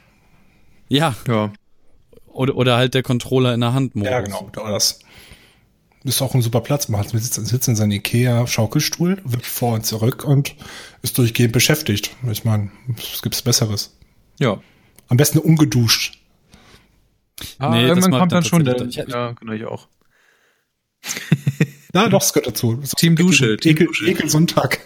Ja, 0.88 1.16
Ja. 1.26 1.52
oder, 2.26 2.56
oder 2.56 2.76
halt 2.76 2.94
der 2.94 3.02
Controller 3.02 3.55
in 3.55 3.60
der 3.60 3.72
Hand. 3.72 3.94
-Modus. 3.94 4.05
Ja, 4.10 4.20
genau. 4.20 4.51
Oder 4.56 4.72
das 4.72 4.98
ist 6.05 6.22
auch 6.22 6.34
ein 6.34 6.43
super 6.43 6.60
Platz. 6.60 6.88
Man 6.88 7.01
hat- 7.01 7.12
man 7.12 7.22
sitzt, 7.22 7.44
sitzt 7.47 7.68
in 7.68 7.74
seinem 7.76 7.93
Ikea-Schaukelstuhl, 7.93 9.20
wird 9.24 9.47
vor 9.47 9.74
und 9.74 9.86
zurück 9.86 10.24
und 10.24 10.55
ist 11.02 11.16
durchgehend 11.18 11.52
beschäftigt. 11.52 12.10
Ich 12.30 12.44
meine, 12.44 12.70
es 12.98 13.22
gibt's 13.22 13.43
Besseres. 13.43 13.97
Ja. 14.38 14.60
Am 15.09 15.16
besten 15.16 15.38
ungeduscht. 15.38 16.18
Ah, 17.58 17.70
Nee, 17.70 17.86
das 17.86 17.98
irgendwann 17.98 18.18
kommt 18.20 18.32
dann 18.32 18.44
schon 18.44 18.64
der, 18.64 18.76
tatsächlich- 18.76 19.14
ja, 19.14 19.32
genau, 19.32 19.52
ich 19.52 19.64
auch. 19.64 19.88
Na, 21.92 22.08
doch, 22.08 22.22
es 22.22 22.32
gehört 22.32 22.48
dazu. 22.48 22.80
Team 22.96 23.16
Dusche, 23.16 23.56
Team 23.56 23.72
Ekel, 23.72 23.86
Dusche. 23.86 24.06
Ekel 24.06 24.28
Sonntag. 24.30 24.80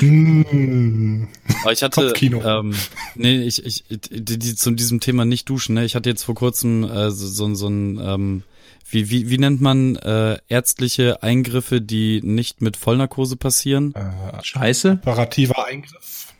mm. 0.00 1.24
Aber 1.62 1.72
ich 1.72 1.82
hatte, 1.82 2.12
ähm, 2.20 2.74
nee, 3.14 3.42
ich, 3.42 3.64
ich, 3.64 3.84
die, 3.88 4.38
die, 4.38 4.54
zu 4.54 4.70
diesem 4.72 5.00
Thema 5.00 5.24
nicht 5.24 5.48
duschen, 5.48 5.74
ne? 5.74 5.84
Ich 5.84 5.94
hatte 5.94 6.08
jetzt 6.10 6.24
vor 6.24 6.34
kurzem 6.34 6.84
äh, 6.84 7.10
so, 7.10 7.26
so, 7.26 7.54
so 7.54 7.68
ein, 7.68 7.98
ähm, 8.00 8.42
wie, 8.88 9.10
wie, 9.10 9.30
wie 9.30 9.38
nennt 9.38 9.60
man 9.60 9.96
äh, 9.96 10.38
ärztliche 10.48 11.22
Eingriffe, 11.22 11.80
die 11.80 12.20
nicht 12.22 12.60
mit 12.60 12.76
Vollnarkose 12.76 13.36
passieren? 13.36 13.94
Äh, 13.94 14.42
Scheiße. 14.44 14.98
operativer 15.02 15.64
Eingriff. 15.66 16.34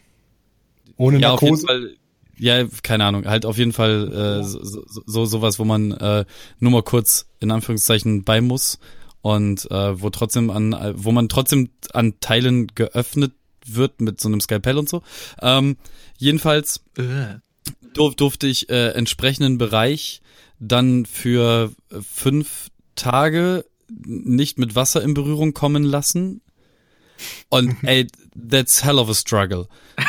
Ohne 0.96 1.18
Ja, 1.18 1.32
auf 1.32 1.42
jeden 1.42 1.54
Narkose. 1.54 1.66
Fall. 1.66 1.96
Ja, 2.38 2.66
keine 2.82 3.04
Ahnung, 3.04 3.24
halt 3.26 3.46
auf 3.46 3.56
jeden 3.56 3.72
Fall 3.72 4.12
äh, 4.12 4.44
so, 4.44 4.62
so, 4.62 5.02
so 5.06 5.24
sowas, 5.26 5.58
wo 5.58 5.64
man 5.64 5.92
äh, 5.92 6.24
nur 6.58 6.72
mal 6.72 6.82
kurz 6.82 7.26
in 7.40 7.50
Anführungszeichen 7.50 8.24
bei 8.24 8.40
muss 8.40 8.78
und 9.22 9.70
äh, 9.70 10.00
wo 10.00 10.10
trotzdem 10.10 10.50
an, 10.50 10.72
äh, 10.72 10.92
wo 10.96 11.12
man 11.12 11.28
trotzdem 11.28 11.70
an 11.92 12.14
Teilen 12.20 12.68
geöffnet 12.74 13.32
wird 13.66 14.00
mit 14.00 14.20
so 14.20 14.28
einem 14.28 14.40
Skalpell 14.40 14.78
und 14.78 14.88
so. 14.88 15.02
Ähm, 15.40 15.76
jedenfalls 16.18 16.84
Äh. 16.96 17.40
durf, 17.94 18.14
durfte 18.14 18.46
ich 18.46 18.68
äh, 18.68 18.90
entsprechenden 18.90 19.58
Bereich 19.58 20.20
dann 20.58 21.06
für 21.06 21.72
fünf 21.90 22.68
Tage 22.94 23.64
nicht 23.88 24.58
mit 24.58 24.74
Wasser 24.74 25.02
in 25.02 25.14
Berührung 25.14 25.54
kommen 25.54 25.84
lassen. 25.84 26.40
Und 27.48 27.76
ey, 27.82 28.06
that's 28.48 28.84
hell 28.84 28.98
of 28.98 29.08
a 29.08 29.14
struggle. 29.14 29.68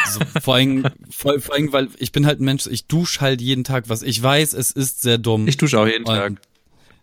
So, 0.10 0.20
vor, 0.42 0.56
allem, 0.56 0.86
vor, 1.10 1.40
vor 1.40 1.56
allem, 1.56 1.72
weil 1.72 1.90
ich 1.98 2.12
bin 2.12 2.26
halt 2.26 2.40
ein 2.40 2.46
Mensch, 2.46 2.68
ich 2.68 2.86
dusche 2.88 3.22
halt 3.22 3.42
jeden 3.42 3.64
Tag 3.64 3.90
was. 3.90 4.02
Ich 4.02 4.22
weiß, 4.22 4.54
es 4.54 4.72
ist 4.72 5.02
sehr 5.02 5.18
dumm. 5.18 5.48
Ich 5.48 5.58
dusche 5.58 5.80
auch 5.80 5.88
jeden 5.88 6.06
Tag. 6.06 6.34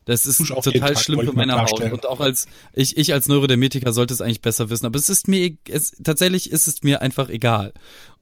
Das 0.07 0.27
ist 0.27 0.39
total 0.47 0.73
Tag, 0.73 0.99
schlimm 0.99 1.21
für 1.21 1.33
meine 1.33 1.55
Haut. 1.61 1.81
Und 1.81 2.07
auch 2.07 2.21
als, 2.21 2.47
ich, 2.75 2.99
ich 2.99 3.15
als 3.15 3.27
Neurodermetiker 3.27 3.93
sollte 3.93 4.13
es 4.13 4.21
eigentlich 4.21 4.43
besser 4.43 4.69
wissen. 4.69 4.85
Aber 4.85 4.99
es 4.99 5.09
ist 5.09 5.29
mir, 5.29 5.41
e- 5.41 5.57
es, 5.69 5.93
tatsächlich 6.03 6.51
ist 6.53 6.69
es 6.69 6.83
mir 6.83 7.01
einfach 7.01 7.31
egal. 7.31 7.73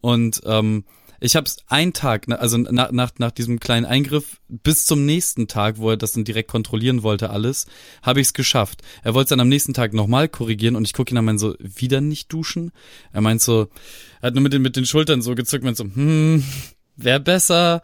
Und, 0.01 0.43
ähm, 0.45 0.85
ich 1.23 1.37
habe 1.37 1.47
es 1.47 1.59
einen 1.69 1.93
Tag, 1.93 2.27
also 2.29 2.59
nach, 2.59 2.91
nach, 2.91 3.13
nach 3.19 3.31
diesem 3.31 3.61
kleinen 3.61 3.87
Eingriff 3.87 4.41
bis 4.49 4.85
zum 4.85 5.07
nächsten 5.07 5.47
Tag, 5.47 5.79
wo 5.79 5.91
er 5.91 5.97
das 5.97 6.13
dann 6.13 6.25
direkt 6.25 6.51
kontrollieren 6.51 7.05
wollte, 7.05 7.31
alles, 7.31 7.67
habe 8.03 8.21
ich 8.21 8.29
es 8.29 8.33
geschafft. 8.33 8.83
Er 9.05 9.15
wollte 9.15 9.27
es 9.27 9.29
dann 9.31 9.41
am 9.41 9.49
nächsten 9.49 9.73
Tag 9.73 9.95
nochmal 9.95 10.29
korrigieren 10.29 10.75
und 10.75 10.85
ich 10.85 10.93
gucke 10.93 11.15
ihn 11.15 11.19
an, 11.19 11.25
mein 11.25 11.39
so, 11.39 11.55
wieder 11.61 12.01
nicht 12.01 12.33
duschen? 12.33 12.73
Er 13.13 13.21
meint 13.21 13.41
so, 13.41 13.69
er 14.21 14.29
hat 14.29 14.35
nur 14.35 14.43
mit 14.43 14.53
den, 14.53 14.63
mit 14.63 14.75
den 14.75 14.85
Schultern 14.85 15.23
so 15.23 15.37
gezückt, 15.37 15.65
meint 15.65 15.77
so, 15.77 15.85
hm, 15.85 16.43
wäre 16.97 17.21
besser. 17.21 17.83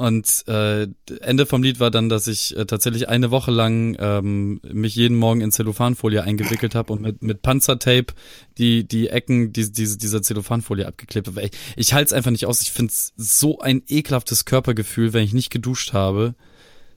Und 0.00 0.48
äh, 0.48 0.86
Ende 1.20 1.44
vom 1.44 1.62
Lied 1.62 1.78
war 1.78 1.90
dann, 1.90 2.08
dass 2.08 2.26
ich 2.26 2.56
äh, 2.56 2.64
tatsächlich 2.64 3.10
eine 3.10 3.30
Woche 3.30 3.50
lang 3.50 3.98
ähm, 4.00 4.58
mich 4.62 4.94
jeden 4.94 5.18
Morgen 5.18 5.42
in 5.42 5.52
Zellophanfolie 5.52 6.22
eingewickelt 6.22 6.74
habe 6.74 6.94
und 6.94 7.02
mit, 7.02 7.20
mit 7.22 7.42
Panzertape 7.42 8.14
die 8.56 8.88
die 8.88 9.08
Ecken 9.08 9.52
die, 9.52 9.70
diese, 9.70 9.98
dieser 9.98 10.22
Zellophanfolie 10.22 10.86
abgeklebt 10.86 11.28
habe. 11.28 11.42
Ich, 11.42 11.50
ich 11.76 11.92
halte 11.92 12.06
es 12.06 12.12
einfach 12.14 12.30
nicht 12.30 12.46
aus. 12.46 12.62
Ich 12.62 12.72
finde 12.72 12.92
es 12.92 13.12
so 13.18 13.58
ein 13.60 13.82
ekelhaftes 13.88 14.46
Körpergefühl, 14.46 15.12
wenn 15.12 15.22
ich 15.22 15.34
nicht 15.34 15.50
geduscht 15.50 15.92
habe. 15.92 16.34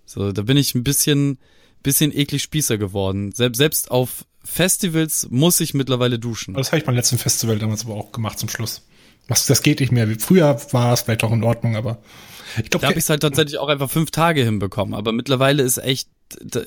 So, 0.05 0.31
da 0.31 0.41
bin 0.43 0.55
ich 0.55 0.73
ein 0.73 0.85
bisschen 0.85 1.39
bisschen 1.83 2.17
eklig 2.17 2.41
Spießer 2.41 2.77
geworden. 2.77 3.33
Selbst 3.33 3.57
selbst 3.57 3.91
auf 3.91 4.23
Festivals 4.45 5.27
muss 5.29 5.59
ich 5.59 5.73
mittlerweile 5.73 6.19
duschen. 6.19 6.53
Das 6.53 6.67
habe 6.67 6.77
ich 6.77 6.85
beim 6.85 6.95
letzten 6.95 7.17
Festival 7.17 7.59
damals 7.59 7.83
aber 7.83 7.95
auch 7.95 8.13
gemacht 8.13 8.39
zum 8.39 8.47
Schluss. 8.47 8.87
Das, 9.27 9.45
das 9.45 9.61
geht 9.61 9.81
nicht 9.81 9.91
mehr. 9.91 10.07
Früher 10.19 10.57
war 10.71 10.93
es 10.93 11.01
vielleicht 11.01 11.25
auch 11.25 11.33
in 11.33 11.43
Ordnung, 11.43 11.75
aber 11.75 11.99
ich 12.61 12.69
Da 12.69 12.77
habe 12.77 12.79
glaube, 12.79 12.93
ich 12.93 13.03
es 13.05 13.09
halt 13.09 13.21
tatsächlich 13.21 13.57
auch 13.57 13.69
einfach 13.69 13.89
fünf 13.89 14.11
Tage 14.11 14.43
hinbekommen. 14.43 14.93
Aber 14.93 15.11
mittlerweile 15.11 15.63
ist 15.63 15.77
echt, 15.77 16.09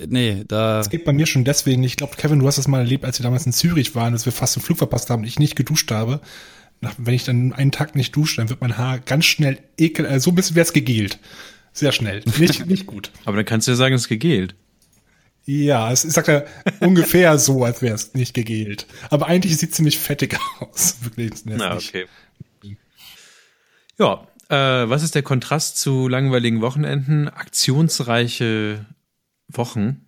nee, 0.07 0.45
da. 0.47 0.79
das 0.79 0.91
geht 0.91 1.05
bei 1.05 1.13
mir 1.13 1.27
schon 1.27 1.45
deswegen. 1.45 1.83
Ich 1.85 1.97
glaube, 1.97 2.17
Kevin, 2.17 2.39
du 2.39 2.47
hast 2.47 2.57
das 2.59 2.69
mal 2.69 2.81
erlebt, 2.81 3.05
als 3.05 3.19
wir 3.19 3.25
damals 3.25 3.47
in 3.47 3.53
Zürich 3.53 3.95
waren, 3.95 4.13
dass 4.13 4.25
wir 4.25 4.33
fast 4.33 4.57
den 4.57 4.63
Flug 4.63 4.79
verpasst 4.79 5.11
haben 5.11 5.23
und 5.23 5.29
ich 5.29 5.39
nicht 5.39 5.57
geduscht 5.57 5.91
habe. 5.91 6.21
Wenn 6.99 7.15
ich 7.15 7.25
dann 7.25 7.53
einen 7.53 7.73
Tag 7.73 7.95
nicht 7.95 8.15
dusche, 8.15 8.37
dann 8.37 8.49
wird 8.51 8.61
mein 8.61 8.77
Haar 8.77 8.99
ganz 8.99 9.25
schnell 9.25 9.59
ekel, 9.79 10.05
äh, 10.05 10.21
so 10.21 10.31
ein 10.31 10.35
bisschen 10.35 10.57
wird's 10.57 10.73
gegelt. 10.73 11.19
Sehr 11.73 11.93
schnell. 11.93 12.23
Nicht, 12.39 12.67
nicht 12.67 12.87
gut. 12.87 13.11
Aber 13.25 13.37
dann 13.37 13.47
kannst 13.47 13.67
du 13.67 13.73
ja 13.73 13.77
sagen, 13.77 13.95
es 13.95 14.03
ist 14.03 14.09
gegelt. 14.09 14.55
Ja, 15.47 15.93
es 15.93 16.05
ist 16.05 16.15
sagt 16.15 16.29
er 16.29 16.47
ungefähr 16.81 17.39
so, 17.39 17.65
als 17.65 17.81
wäre 17.81 17.95
es 17.95 18.15
nicht 18.15 18.35
gegelt. 18.35 18.87
Aber 19.11 19.27
eigentlich 19.27 19.57
sieht 19.57 19.75
ziemlich 19.75 19.99
fettig 19.99 20.37
aus. 20.61 20.97
Wirklich. 21.03 21.33
Na, 21.45 21.77
okay. 21.77 22.07
Ja, 23.99 24.27
äh, 24.49 24.55
was 24.89 25.03
ist 25.03 25.15
der 25.15 25.23
Kontrast 25.23 25.79
zu 25.79 26.09
langweiligen 26.09 26.61
Wochenenden? 26.61 27.29
Aktionsreiche 27.29 28.85
Wochen, 29.49 30.03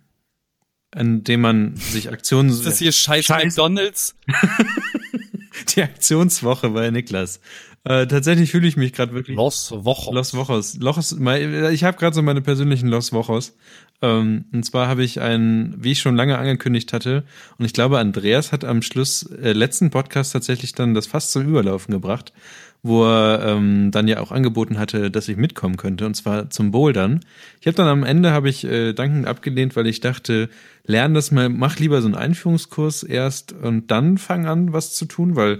an 0.91 1.23
denen 1.23 1.41
man 1.41 1.75
sich 1.75 2.09
Aktionen... 2.11 2.49
Ist 2.49 2.65
das 2.65 2.79
hier 2.79 2.91
scheiß, 2.91 3.25
Scheiß- 3.25 3.45
McDonalds? 3.45 4.15
Die 5.75 5.81
Aktionswoche 5.83 6.69
bei 6.69 6.89
Niklas. 6.89 7.39
Äh, 7.83 8.07
tatsächlich 8.07 8.51
fühle 8.51 8.67
ich 8.67 8.75
mich 8.75 8.93
gerade 8.93 9.13
wirklich... 9.13 9.37
Los 9.37 9.71
Woche. 9.71 10.13
Los 10.13 10.33
Wochos. 10.33 10.77
Mein- 11.17 11.71
ich 11.73 11.83
habe 11.83 11.97
gerade 11.97 12.15
so 12.15 12.21
meine 12.21 12.41
persönlichen 12.41 12.87
Los 12.87 13.13
Wochos. 13.13 13.55
Ähm, 14.01 14.45
und 14.53 14.63
zwar 14.65 14.87
habe 14.87 15.03
ich 15.03 15.19
einen, 15.21 15.75
wie 15.83 15.91
ich 15.91 15.99
schon 15.99 16.15
lange 16.15 16.37
angekündigt 16.37 16.93
hatte, 16.93 17.23
und 17.57 17.65
ich 17.65 17.73
glaube, 17.73 17.99
Andreas 17.99 18.51
hat 18.51 18.63
am 18.63 18.81
Schluss 18.81 19.23
äh, 19.23 19.51
letzten 19.53 19.89
Podcast 19.89 20.33
tatsächlich 20.33 20.73
dann 20.73 20.93
das 20.93 21.07
fast 21.07 21.31
zum 21.31 21.47
Überlaufen 21.47 21.93
gebracht, 21.93 22.31
wo 22.81 23.03
er 23.03 23.43
ähm, 23.45 23.91
dann 23.91 24.07
ja 24.07 24.19
auch 24.21 24.31
angeboten 24.31 24.77
hatte, 24.79 25.11
dass 25.11 25.27
ich 25.27 25.37
mitkommen 25.37 25.77
könnte, 25.77 26.05
und 26.05 26.15
zwar 26.15 26.49
zum 26.49 26.71
Bouldern. 26.71 27.19
Ich 27.59 27.67
habe 27.67 27.75
dann 27.75 27.87
am 27.87 28.03
Ende 28.03 28.31
habe 28.31 28.49
ich 28.49 28.63
äh, 28.63 28.93
dankend 28.93 29.27
abgelehnt, 29.27 29.75
weil 29.75 29.87
ich 29.87 29.99
dachte, 29.99 30.49
lern 30.85 31.13
das 31.13 31.31
mal, 31.31 31.49
mach 31.49 31.77
lieber 31.77 32.01
so 32.01 32.07
einen 32.07 32.15
Einführungskurs 32.15 33.03
erst 33.03 33.51
und 33.51 33.91
dann 33.91 34.17
fang 34.17 34.45
an, 34.45 34.71
was 34.71 34.93
zu 34.93 35.05
tun, 35.05 35.35
weil 35.35 35.59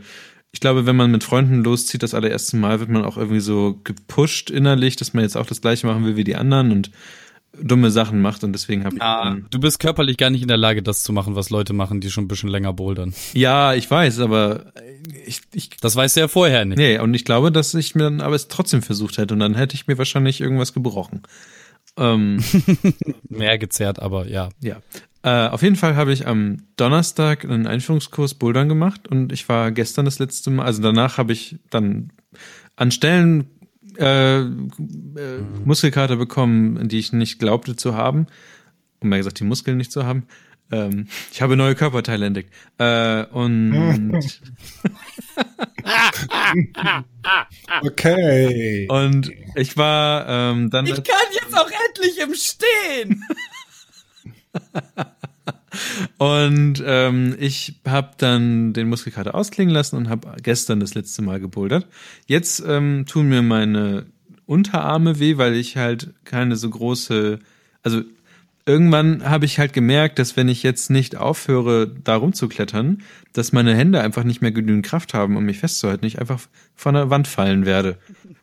ich 0.51 0.61
glaube, 0.61 0.85
wenn 0.85 0.95
man 0.95 1.11
mit 1.11 1.23
Freunden 1.23 1.63
loszieht, 1.63 2.01
das 2.01 2.13
allererste 2.15 2.57
Mal, 2.57 2.79
wird 2.79 2.89
man 2.89 3.03
auch 3.05 3.17
irgendwie 3.17 3.39
so 3.41 3.79
gepusht 3.83 4.49
innerlich, 4.49 4.95
dass 4.95 5.13
man 5.13 5.23
jetzt 5.23 5.37
auch 5.37 5.45
das 5.45 5.61
gleiche 5.61 5.85
machen 5.85 6.05
will 6.05 6.15
wie 6.15 6.23
die 6.23 6.35
anderen 6.35 6.71
und 6.71 6.89
dumme 7.61 7.91
Sachen 7.91 8.21
macht 8.21 8.43
und 8.43 8.53
deswegen 8.53 8.85
habe 8.85 8.95
ich 8.95 9.01
Ah, 9.01 9.35
du 9.49 9.59
bist 9.59 9.79
körperlich 9.79 10.17
gar 10.17 10.29
nicht 10.29 10.41
in 10.41 10.47
der 10.47 10.57
Lage, 10.57 10.81
das 10.81 11.03
zu 11.03 11.11
machen, 11.11 11.35
was 11.35 11.49
Leute 11.49 11.73
machen, 11.73 11.99
die 11.99 12.09
schon 12.09 12.25
ein 12.25 12.27
bisschen 12.27 12.49
länger 12.49 12.73
bouldern. 12.73 13.13
ja, 13.33 13.73
ich 13.73 13.89
weiß, 13.89 14.19
aber 14.19 14.71
ich, 15.26 15.41
ich 15.53 15.69
Das 15.81 15.95
weißt 15.95 16.15
du 16.17 16.21
ja 16.21 16.27
vorher 16.27 16.65
nicht. 16.65 16.77
nee, 16.77 16.99
und 16.99 17.13
ich 17.13 17.26
glaube, 17.26 17.51
dass 17.51 17.73
ich 17.73 17.95
mir 17.95 18.03
dann 18.03 18.21
aber 18.21 18.35
es 18.35 18.47
trotzdem 18.47 18.81
versucht 18.81 19.17
hätte 19.17 19.34
und 19.34 19.39
dann 19.39 19.55
hätte 19.55 19.76
ich 19.76 19.88
mir 19.88 19.97
wahrscheinlich 19.97 20.41
irgendwas 20.41 20.73
gebrochen. 20.73 21.23
Ähm, 21.97 22.43
Mehr 23.30 23.57
gezerrt, 23.57 23.99
aber 23.99 24.27
ja. 24.27 24.49
Ja. 24.61 24.77
Äh, 25.21 25.49
auf 25.49 25.61
jeden 25.63 25.76
Fall 25.76 25.95
habe 25.95 26.13
ich 26.13 26.27
am 26.27 26.63
Donnerstag 26.77 27.43
einen 27.43 27.67
Einführungskurs 27.67 28.35
Bouldern 28.35 28.69
gemacht 28.69 29.07
und 29.07 29.34
ich 29.34 29.49
war 29.49 29.71
gestern 29.71 30.05
das 30.05 30.19
letzte 30.19 30.49
Mal, 30.49 30.65
also 30.65 30.81
danach 30.81 31.17
habe 31.17 31.34
ich 31.34 31.57
dann 31.69 32.11
an 32.77 32.91
Stellen 32.91 33.47
äh, 33.97 34.39
äh, 34.39 34.45
Muskelkater 35.65 36.15
bekommen, 36.15 36.88
die 36.88 36.99
ich 36.99 37.11
nicht 37.11 37.39
glaubte 37.39 37.76
zu 37.76 37.95
haben. 37.95 38.27
um 39.01 39.09
mehr 39.09 39.17
gesagt 39.19 39.39
die 39.39 39.43
Muskeln 39.45 39.77
nicht 39.77 39.91
zu 39.91 40.05
haben. 40.05 40.23
Ähm, 40.71 41.07
ich 41.31 41.41
habe 41.41 41.57
neue 41.57 41.75
Körperteile 41.75 42.25
entdeckt. 42.27 42.53
Äh, 42.77 43.23
und 43.25 44.19
Okay. 47.81 48.87
und 48.89 49.31
ich 49.55 49.77
war 49.77 50.27
ähm, 50.27 50.69
dann 50.69 50.85
Ich 50.85 50.95
kann 50.95 51.15
jetzt 51.31 51.57
auch 51.57 51.69
endlich 51.87 52.19
im 52.19 52.33
Stehen. 52.35 53.23
und 56.17 56.83
ähm, 56.85 57.35
ich 57.39 57.79
habe 57.87 58.11
dann 58.17 58.73
den 58.73 58.89
Muskelkater 58.89 59.35
ausklingen 59.35 59.73
lassen 59.73 59.95
und 59.95 60.09
habe 60.09 60.35
gestern 60.41 60.79
das 60.79 60.93
letzte 60.95 61.21
Mal 61.21 61.39
gebouldert. 61.39 61.87
Jetzt 62.27 62.63
ähm, 62.65 63.05
tun 63.07 63.29
mir 63.29 63.41
meine 63.41 64.07
Unterarme 64.45 65.19
weh, 65.19 65.37
weil 65.37 65.55
ich 65.55 65.77
halt 65.77 66.13
keine 66.25 66.55
so 66.55 66.69
große, 66.69 67.39
also 67.83 68.01
irgendwann 68.69 69.27
habe 69.27 69.45
ich 69.45 69.57
halt 69.57 69.73
gemerkt, 69.73 70.19
dass 70.19 70.37
wenn 70.37 70.47
ich 70.47 70.61
jetzt 70.61 70.91
nicht 70.91 71.15
aufhöre, 71.15 71.87
da 71.87 72.15
rumzuklettern, 72.15 73.01
dass 73.33 73.51
meine 73.51 73.75
Hände 73.75 73.99
einfach 73.99 74.23
nicht 74.23 74.43
mehr 74.43 74.51
genügend 74.51 74.85
Kraft 74.85 75.15
haben, 75.15 75.37
um 75.37 75.43
mich 75.43 75.57
festzuhalten. 75.57 76.05
Ich 76.05 76.19
einfach 76.19 76.39
von 76.75 76.93
der 76.93 77.09
Wand 77.09 77.27
fallen 77.27 77.65
werde. 77.65 77.97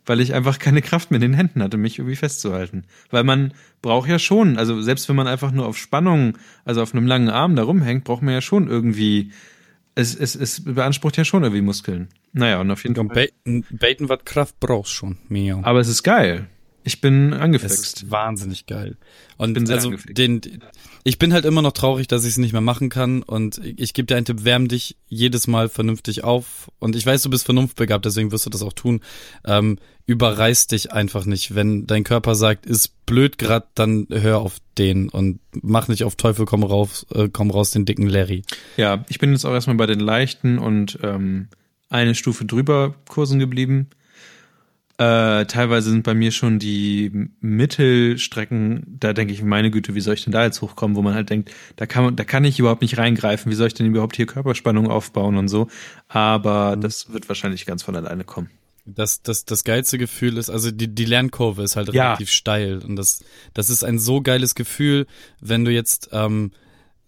Weil 0.04 0.20
ich 0.20 0.34
einfach 0.34 0.58
keine 0.58 0.82
Kraft 0.82 1.12
mehr 1.12 1.18
in 1.18 1.30
den 1.30 1.34
Händen 1.34 1.62
hatte, 1.62 1.76
mich 1.76 2.00
irgendwie 2.00 2.16
festzuhalten. 2.16 2.84
Weil 3.10 3.22
man 3.22 3.54
braucht 3.82 4.08
ja 4.08 4.18
schon, 4.18 4.58
also 4.58 4.82
selbst 4.82 5.08
wenn 5.08 5.14
man 5.14 5.28
einfach 5.28 5.52
nur 5.52 5.66
auf 5.66 5.78
Spannung, 5.78 6.36
also 6.64 6.82
auf 6.82 6.92
einem 6.92 7.06
langen 7.06 7.30
Arm 7.30 7.54
da 7.54 7.62
rumhängt, 7.62 8.02
braucht 8.02 8.22
man 8.22 8.34
ja 8.34 8.40
schon 8.40 8.66
irgendwie, 8.66 9.30
es, 9.94 10.12
es, 10.16 10.34
es 10.34 10.64
beansprucht 10.64 11.16
ja 11.16 11.24
schon 11.24 11.44
irgendwie 11.44 11.62
Muskeln. 11.62 12.08
Naja, 12.32 12.60
und 12.60 12.70
auf 12.72 12.82
jeden 12.82 12.96
Fall. 12.96 13.30
Baiten, 13.70 14.08
was 14.08 14.24
Kraft 14.24 14.58
brauchst 14.58 14.92
schon. 14.92 15.18
Mio. 15.28 15.60
Aber 15.62 15.78
es 15.78 15.88
ist 15.88 16.02
geil. 16.02 16.48
Ich 16.86 17.00
bin 17.00 17.34
angefixt. 17.34 18.12
wahnsinnig 18.12 18.66
geil. 18.66 18.96
Und 19.38 19.54
bin 19.54 19.66
sehr 19.66 19.74
also 19.74 19.88
angefixt. 19.88 20.16
den, 20.16 20.40
ich 21.02 21.18
bin 21.18 21.32
halt 21.32 21.44
immer 21.44 21.60
noch 21.60 21.72
traurig, 21.72 22.06
dass 22.06 22.22
ich 22.22 22.30
es 22.30 22.38
nicht 22.38 22.52
mehr 22.52 22.60
machen 22.60 22.90
kann. 22.90 23.24
Und 23.24 23.60
ich 23.64 23.92
gebe 23.92 24.06
dir 24.06 24.14
einen 24.14 24.24
Tipp, 24.24 24.44
wärm 24.44 24.68
dich 24.68 24.94
jedes 25.08 25.48
Mal 25.48 25.68
vernünftig 25.68 26.22
auf. 26.22 26.70
Und 26.78 26.94
ich 26.94 27.04
weiß, 27.04 27.22
du 27.22 27.30
bist 27.30 27.44
vernunftbegabt, 27.44 28.04
deswegen 28.04 28.30
wirst 28.30 28.46
du 28.46 28.50
das 28.50 28.62
auch 28.62 28.72
tun. 28.72 29.00
Ähm, 29.44 29.78
überreiß 30.06 30.68
dich 30.68 30.92
einfach 30.92 31.26
nicht. 31.26 31.56
Wenn 31.56 31.88
dein 31.88 32.04
Körper 32.04 32.36
sagt, 32.36 32.66
ist 32.66 33.04
blöd 33.04 33.36
grad, 33.36 33.66
dann 33.74 34.06
hör 34.08 34.38
auf 34.38 34.58
den 34.78 35.08
und 35.08 35.40
mach 35.50 35.88
nicht 35.88 36.04
auf 36.04 36.14
Teufel 36.14 36.46
komm 36.46 36.62
raus, 36.62 37.04
äh, 37.12 37.28
komm 37.32 37.50
raus 37.50 37.72
den 37.72 37.84
dicken 37.84 38.06
Larry. 38.06 38.42
Ja, 38.76 39.04
ich 39.08 39.18
bin 39.18 39.32
jetzt 39.32 39.44
auch 39.44 39.54
erstmal 39.54 39.76
bei 39.76 39.86
den 39.86 39.98
leichten 39.98 40.58
und 40.60 41.00
ähm, 41.02 41.48
eine 41.88 42.14
Stufe 42.14 42.44
drüber 42.44 42.94
Kursen 43.08 43.40
geblieben. 43.40 43.88
Äh, 44.98 45.44
teilweise 45.44 45.90
sind 45.90 46.04
bei 46.04 46.14
mir 46.14 46.32
schon 46.32 46.58
die 46.58 47.28
Mittelstrecken, 47.40 48.96
da 48.98 49.12
denke 49.12 49.34
ich, 49.34 49.42
meine 49.42 49.70
Güte, 49.70 49.94
wie 49.94 50.00
soll 50.00 50.14
ich 50.14 50.24
denn 50.24 50.32
da 50.32 50.44
jetzt 50.44 50.62
hochkommen, 50.62 50.96
wo 50.96 51.02
man 51.02 51.14
halt 51.14 51.28
denkt, 51.30 51.50
da 51.76 51.84
kann 51.86 52.04
man, 52.04 52.16
da 52.16 52.24
kann 52.24 52.44
ich 52.44 52.58
überhaupt 52.58 52.80
nicht 52.82 52.96
reingreifen, 52.96 53.52
wie 53.52 53.56
soll 53.56 53.66
ich 53.66 53.74
denn 53.74 53.86
überhaupt 53.86 54.16
hier 54.16 54.26
Körperspannung 54.26 54.88
aufbauen 54.90 55.36
und 55.36 55.48
so. 55.48 55.68
Aber 56.08 56.76
das 56.80 57.12
wird 57.12 57.28
wahrscheinlich 57.28 57.66
ganz 57.66 57.82
von 57.82 57.94
alleine 57.94 58.24
kommen. 58.24 58.48
Das, 58.86 59.20
das, 59.20 59.44
das 59.44 59.64
geilste 59.64 59.98
Gefühl 59.98 60.38
ist, 60.38 60.48
also 60.48 60.70
die, 60.70 60.88
die 60.88 61.04
Lernkurve 61.04 61.62
ist 61.62 61.76
halt 61.76 61.92
Ja. 61.92 62.04
relativ 62.08 62.30
steil 62.30 62.78
und 62.78 62.96
das, 62.96 63.24
das 63.52 63.68
ist 63.68 63.82
ein 63.84 63.98
so 63.98 64.22
geiles 64.22 64.54
Gefühl, 64.54 65.06
wenn 65.40 65.64
du 65.64 65.72
jetzt 65.72 66.10
ähm, 66.12 66.52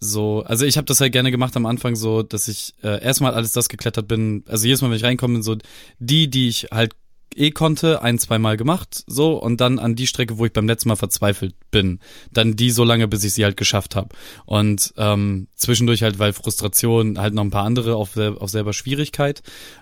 so, 0.01 0.43
also 0.45 0.65
ich 0.65 0.77
habe 0.77 0.85
das 0.85 0.99
halt 1.01 1.13
gerne 1.13 1.31
gemacht 1.31 1.55
am 1.55 1.65
Anfang 1.65 1.95
so, 1.95 2.21
dass 2.21 2.49
ich 2.49 2.73
äh, 2.83 3.01
erstmal 3.01 3.33
alles 3.33 3.53
das 3.53 3.69
geklettert 3.69 4.07
bin, 4.07 4.43
also 4.47 4.65
jedes 4.65 4.81
Mal, 4.81 4.89
wenn 4.89 4.97
ich 4.97 5.03
reinkomme, 5.05 5.41
so 5.41 5.57
die, 5.99 6.29
die 6.29 6.49
ich 6.49 6.67
halt 6.71 6.93
eh 7.35 7.51
konnte, 7.51 8.01
ein, 8.01 8.19
zweimal 8.19 8.57
gemacht, 8.57 9.03
so, 9.07 9.37
und 9.37 9.61
dann 9.61 9.79
an 9.79 9.95
die 9.95 10.07
Strecke, 10.07 10.37
wo 10.37 10.45
ich 10.45 10.53
beim 10.53 10.67
letzten 10.67 10.89
Mal 10.89 10.95
verzweifelt 10.95 11.55
bin. 11.71 11.99
Dann 12.31 12.55
die 12.55 12.71
so 12.71 12.83
lange, 12.83 13.07
bis 13.07 13.23
ich 13.23 13.33
sie 13.33 13.43
halt 13.43 13.57
geschafft 13.57 13.95
habe. 13.95 14.09
Und 14.45 14.93
ähm, 14.97 15.47
zwischendurch 15.55 16.03
halt, 16.03 16.19
weil 16.19 16.33
Frustration, 16.33 17.19
halt 17.19 17.33
noch 17.33 17.43
ein 17.43 17.51
paar 17.51 17.65
andere 17.65 17.95
auf, 17.95 18.17
auf 18.17 18.49
selber 18.49 18.73
Schwierigkeit. 18.73 19.41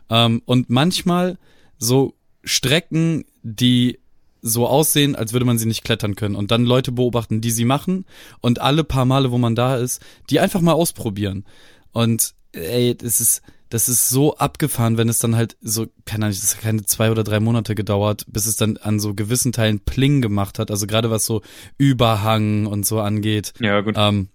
Ähm, 0.09 0.41
und 0.45 0.69
manchmal 0.69 1.37
so 1.77 2.15
Strecken, 2.43 3.25
die 3.43 3.99
so 4.41 4.67
aussehen, 4.67 5.15
als 5.15 5.33
würde 5.33 5.45
man 5.45 5.57
sie 5.57 5.65
nicht 5.65 5.83
klettern 5.83 6.15
können 6.15 6.35
und 6.35 6.51
dann 6.51 6.63
Leute 6.63 6.91
beobachten, 6.91 7.41
die 7.41 7.51
sie 7.51 7.65
machen 7.65 8.05
und 8.39 8.61
alle 8.61 8.83
paar 8.83 9.05
Male, 9.05 9.31
wo 9.31 9.37
man 9.37 9.55
da 9.55 9.77
ist, 9.77 10.01
die 10.29 10.39
einfach 10.39 10.61
mal 10.61 10.73
ausprobieren. 10.73 11.45
Und 11.91 12.33
ey, 12.53 12.95
das 12.95 13.19
ist 13.19 13.41
das 13.69 13.89
ist 13.89 14.09
so 14.09 14.37
abgefahren, 14.37 14.97
wenn 14.97 15.09
es 15.09 15.19
dann 15.19 15.35
halt 15.35 15.57
so, 15.61 15.87
keine 16.05 16.25
Ahnung, 16.25 16.37
das 16.39 16.55
hat 16.55 16.61
keine 16.61 16.83
zwei 16.83 17.11
oder 17.11 17.23
drei 17.23 17.39
Monate 17.39 17.75
gedauert, 17.75 18.25
bis 18.27 18.45
es 18.45 18.55
dann 18.55 18.77
an 18.77 18.99
so 18.99 19.13
gewissen 19.13 19.51
Teilen 19.51 19.79
Pling 19.79 20.21
gemacht 20.21 20.59
hat. 20.59 20.71
Also 20.71 20.87
gerade 20.87 21.11
was 21.11 21.25
so 21.25 21.41
Überhang 21.77 22.65
und 22.65 22.85
so 22.85 22.99
angeht. 22.99 23.53
Ja, 23.59 23.81
gut. 23.81 23.95
Ähm, 23.97 24.29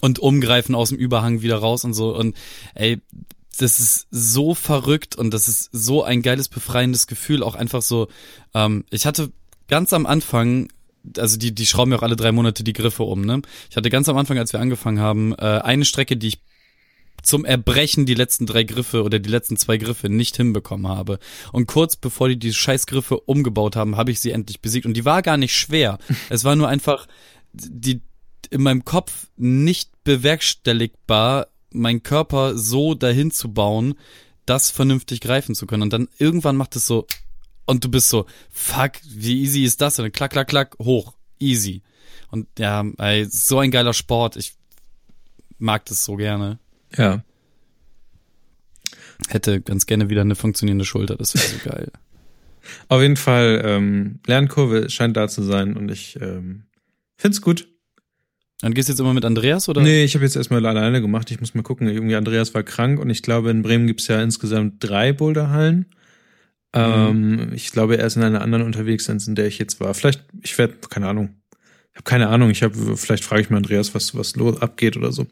und 0.00 0.18
umgreifen 0.18 0.74
aus 0.74 0.90
dem 0.90 0.98
Überhang 0.98 1.42
wieder 1.42 1.58
raus 1.58 1.84
und 1.84 1.94
so. 1.94 2.16
Und 2.16 2.36
ey, 2.74 3.00
das 3.58 3.80
ist 3.80 4.06
so 4.10 4.54
verrückt 4.54 5.16
und 5.16 5.34
das 5.34 5.48
ist 5.48 5.70
so 5.72 6.04
ein 6.04 6.22
geiles, 6.22 6.48
befreiendes 6.48 7.06
Gefühl. 7.06 7.42
Auch 7.42 7.54
einfach 7.54 7.82
so, 7.82 8.08
ähm, 8.54 8.84
ich 8.90 9.04
hatte 9.04 9.32
ganz 9.66 9.92
am 9.92 10.06
Anfang, 10.06 10.68
also 11.16 11.36
die, 11.36 11.54
die 11.54 11.66
schrauben 11.66 11.92
ja 11.92 11.98
auch 11.98 12.02
alle 12.02 12.16
drei 12.16 12.32
Monate 12.32 12.64
die 12.64 12.72
Griffe 12.72 13.02
um, 13.02 13.22
ne? 13.22 13.42
Ich 13.70 13.76
hatte 13.76 13.90
ganz 13.90 14.08
am 14.08 14.16
Anfang, 14.16 14.38
als 14.38 14.52
wir 14.52 14.60
angefangen 14.60 15.00
haben, 15.00 15.34
äh, 15.34 15.60
eine 15.62 15.84
Strecke, 15.84 16.16
die 16.16 16.28
ich 16.28 16.40
zum 17.28 17.44
Erbrechen 17.44 18.06
die 18.06 18.14
letzten 18.14 18.46
drei 18.46 18.64
Griffe 18.64 19.02
oder 19.02 19.18
die 19.18 19.28
letzten 19.28 19.56
zwei 19.56 19.76
Griffe 19.76 20.08
nicht 20.08 20.36
hinbekommen 20.36 20.88
habe. 20.88 21.18
Und 21.52 21.66
kurz 21.66 21.96
bevor 21.96 22.28
die 22.28 22.38
die 22.38 22.54
Scheißgriffe 22.54 23.20
umgebaut 23.20 23.76
haben, 23.76 23.96
habe 23.96 24.10
ich 24.10 24.20
sie 24.20 24.30
endlich 24.30 24.60
besiegt. 24.60 24.86
Und 24.86 24.94
die 24.94 25.04
war 25.04 25.22
gar 25.22 25.36
nicht 25.36 25.54
schwer. 25.54 25.98
es 26.30 26.44
war 26.44 26.56
nur 26.56 26.68
einfach 26.68 27.06
die 27.52 28.00
in 28.50 28.62
meinem 28.62 28.84
Kopf 28.84 29.28
nicht 29.36 29.90
bewerkstelligbar, 30.04 31.48
meinen 31.70 32.02
Körper 32.02 32.56
so 32.56 32.94
dahin 32.94 33.30
zu 33.30 33.52
bauen, 33.52 33.94
das 34.46 34.70
vernünftig 34.70 35.20
greifen 35.20 35.54
zu 35.54 35.66
können. 35.66 35.82
Und 35.82 35.92
dann 35.92 36.08
irgendwann 36.18 36.56
macht 36.56 36.76
es 36.76 36.86
so, 36.86 37.06
und 37.66 37.84
du 37.84 37.90
bist 37.90 38.08
so, 38.08 38.24
fuck, 38.48 38.92
wie 39.06 39.42
easy 39.42 39.64
ist 39.64 39.82
das? 39.82 39.98
Und 39.98 40.06
dann 40.06 40.12
klack, 40.12 40.30
klack, 40.30 40.48
klack, 40.48 40.76
hoch, 40.78 41.12
easy. 41.38 41.82
Und 42.30 42.46
ja, 42.58 42.82
ey, 42.96 43.26
so 43.26 43.58
ein 43.58 43.70
geiler 43.70 43.92
Sport. 43.92 44.36
Ich 44.36 44.54
mag 45.58 45.84
das 45.84 46.06
so 46.06 46.16
gerne. 46.16 46.58
Ja. 46.96 47.22
Hätte 49.28 49.60
ganz 49.60 49.86
gerne 49.86 50.08
wieder 50.08 50.22
eine 50.22 50.36
funktionierende 50.36 50.84
Schulter, 50.84 51.16
das 51.16 51.34
wäre 51.34 51.44
so 51.44 51.58
geil. 51.70 51.92
Auf 52.88 53.00
jeden 53.00 53.16
Fall, 53.16 53.62
ähm, 53.64 54.20
Lernkurve 54.26 54.90
scheint 54.90 55.16
da 55.16 55.28
zu 55.28 55.42
sein 55.42 55.76
und 55.76 55.90
ich 55.90 56.18
ähm, 56.20 56.64
find's 57.16 57.40
gut. 57.40 57.68
Dann 58.60 58.74
gehst 58.74 58.88
du 58.88 58.92
jetzt 58.92 59.00
immer 59.00 59.14
mit 59.14 59.24
Andreas 59.24 59.68
oder? 59.68 59.82
Nee, 59.82 60.04
ich 60.04 60.14
habe 60.14 60.24
jetzt 60.24 60.36
erstmal 60.36 60.64
alleine 60.66 61.00
gemacht. 61.00 61.30
Ich 61.30 61.40
muss 61.40 61.54
mal 61.54 61.62
gucken. 61.62 61.86
Irgendwie 61.86 62.16
Andreas 62.16 62.54
war 62.54 62.64
krank 62.64 62.98
und 62.98 63.08
ich 63.08 63.22
glaube, 63.22 63.50
in 63.50 63.62
Bremen 63.62 63.86
gibt's 63.86 64.08
ja 64.08 64.20
insgesamt 64.20 64.76
drei 64.80 65.12
Boulderhallen. 65.12 65.86
Ähm, 66.72 67.52
ich 67.54 67.70
glaube, 67.70 67.98
er 67.98 68.06
ist 68.06 68.16
in 68.16 68.22
einer 68.22 68.42
anderen 68.42 68.64
unterwegs, 68.64 69.08
als 69.08 69.28
in 69.28 69.36
der 69.36 69.46
ich 69.46 69.58
jetzt 69.58 69.80
war. 69.80 69.94
Vielleicht, 69.94 70.24
ich 70.42 70.58
werde, 70.58 70.74
keine 70.90 71.06
Ahnung. 71.06 71.36
Ich 71.92 71.96
habe 71.96 72.04
keine 72.04 72.28
Ahnung. 72.28 72.50
Ich 72.50 72.62
habe, 72.64 72.96
vielleicht 72.96 73.24
frage 73.24 73.42
ich 73.42 73.50
mal 73.50 73.58
Andreas, 73.58 73.94
was 73.94 74.16
was 74.16 74.34
los 74.34 74.60
abgeht 74.60 74.96
oder 74.96 75.12
so. 75.12 75.26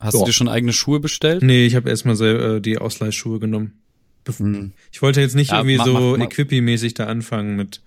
Hast 0.00 0.14
Ja. 0.14 0.20
du 0.20 0.26
dir 0.26 0.32
schon 0.32 0.48
eigene 0.48 0.72
Schuhe 0.72 1.00
bestellt? 1.00 1.42
Nee, 1.42 1.66
ich 1.66 1.74
habe 1.74 1.88
erstmal 1.88 2.20
äh, 2.22 2.60
die 2.60 2.78
Ausleihschuhe 2.78 3.38
genommen. 3.38 3.72
Hm. 4.38 4.72
Ich 4.92 5.02
wollte 5.02 5.20
jetzt 5.20 5.36
nicht 5.36 5.52
Ja, 5.52 5.58
irgendwie 5.58 5.76
mach- 5.76 5.86
so. 5.86 6.16
Equipi-mäßig 6.16 6.94
da 6.94 7.06
anfangen 7.06 7.54
mit 7.56 7.80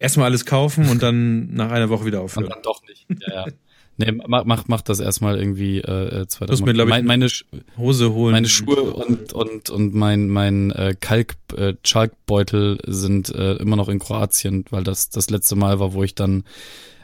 erstmal 0.00 0.26
alles 0.26 0.44
kaufen 0.44 0.88
und 0.88 1.02
dann 1.02 1.54
nach 1.54 1.70
einer 1.70 1.88
Woche 1.88 2.04
wieder 2.06 2.18
Und 2.18 2.24
aufhören. 2.26 2.48
dann 2.50 2.62
doch 2.62 2.82
nicht. 2.88 3.06
Ja, 3.26 3.34
ja. 3.34 3.46
Nee, 3.98 4.12
mach, 4.26 4.44
mach, 4.44 4.64
mach 4.68 4.82
das 4.82 5.00
erstmal 5.00 5.38
irgendwie 5.38 5.78
äh, 5.78 6.20
äh, 6.20 6.26
zwei, 6.26 6.44
drei 6.44 6.52
ich, 6.52 6.60
Meine, 6.60 7.02
meine, 7.06 7.26
Sch- 7.28 7.44
Hose 7.78 8.12
holen. 8.12 8.32
meine 8.32 8.46
Schuhe 8.46 8.82
und, 8.92 9.32
und, 9.32 9.70
und 9.70 9.94
mein, 9.94 10.28
mein 10.28 10.70
äh, 10.72 10.94
Kalk, 11.00 11.36
äh, 11.56 11.72
Chalkbeutel 11.82 12.78
sind 12.86 13.30
äh, 13.34 13.54
immer 13.54 13.76
noch 13.76 13.88
in 13.88 13.98
Kroatien, 13.98 14.66
weil 14.68 14.84
das 14.84 15.08
das 15.08 15.30
letzte 15.30 15.56
Mal 15.56 15.80
war, 15.80 15.94
wo 15.94 16.02
ich 16.02 16.14
dann 16.14 16.44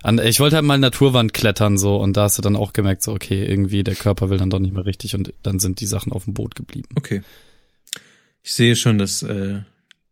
an, 0.02 0.18
ich 0.18 0.40
wollte 0.40 0.56
halt 0.56 0.64
mal 0.64 0.78
Naturwand 0.78 1.32
klettern 1.32 1.78
so 1.78 1.96
und 1.96 2.16
da 2.16 2.24
hast 2.24 2.38
du 2.38 2.42
dann 2.42 2.56
auch 2.56 2.72
gemerkt, 2.72 3.02
so 3.02 3.12
okay, 3.12 3.44
irgendwie 3.44 3.84
der 3.84 3.94
Körper 3.94 4.30
will 4.30 4.38
dann 4.38 4.50
doch 4.50 4.58
nicht 4.58 4.74
mehr 4.74 4.86
richtig 4.86 5.14
und 5.14 5.32
dann 5.42 5.58
sind 5.58 5.80
die 5.80 5.86
Sachen 5.86 6.12
auf 6.12 6.24
dem 6.24 6.34
Boot 6.34 6.54
geblieben. 6.54 6.88
Okay. 6.94 7.22
Ich 8.42 8.54
sehe 8.54 8.74
schon, 8.74 8.98
das 8.98 9.22
äh, 9.22 9.60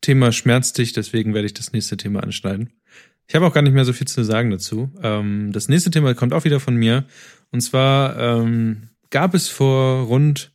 Thema 0.01 0.33
schmerzt 0.33 0.79
dich, 0.79 0.93
deswegen 0.93 1.35
werde 1.35 1.47
ich 1.47 1.55
das 1.55 1.73
nächste 1.73 1.97
Thema 1.97 2.23
anschneiden. 2.23 2.71
Ich 3.27 3.35
habe 3.35 3.47
auch 3.47 3.53
gar 3.53 3.63
nicht 3.63 3.75
mehr 3.75 3.85
so 3.85 3.93
viel 3.93 4.09
zu 4.09 4.25
sagen 4.25 4.51
dazu. 4.51 4.91
Ähm, 5.03 5.53
das 5.53 5.69
nächste 5.69 5.91
Thema 5.91 6.15
kommt 6.15 6.33
auch 6.33 6.45
wieder 6.45 6.59
von 6.59 6.75
mir. 6.75 7.05
Und 7.53 7.61
zwar 7.61 8.19
ähm, 8.19 8.89
gab 9.11 9.35
es 9.35 9.49
vor 9.49 10.05
rund 10.07 10.53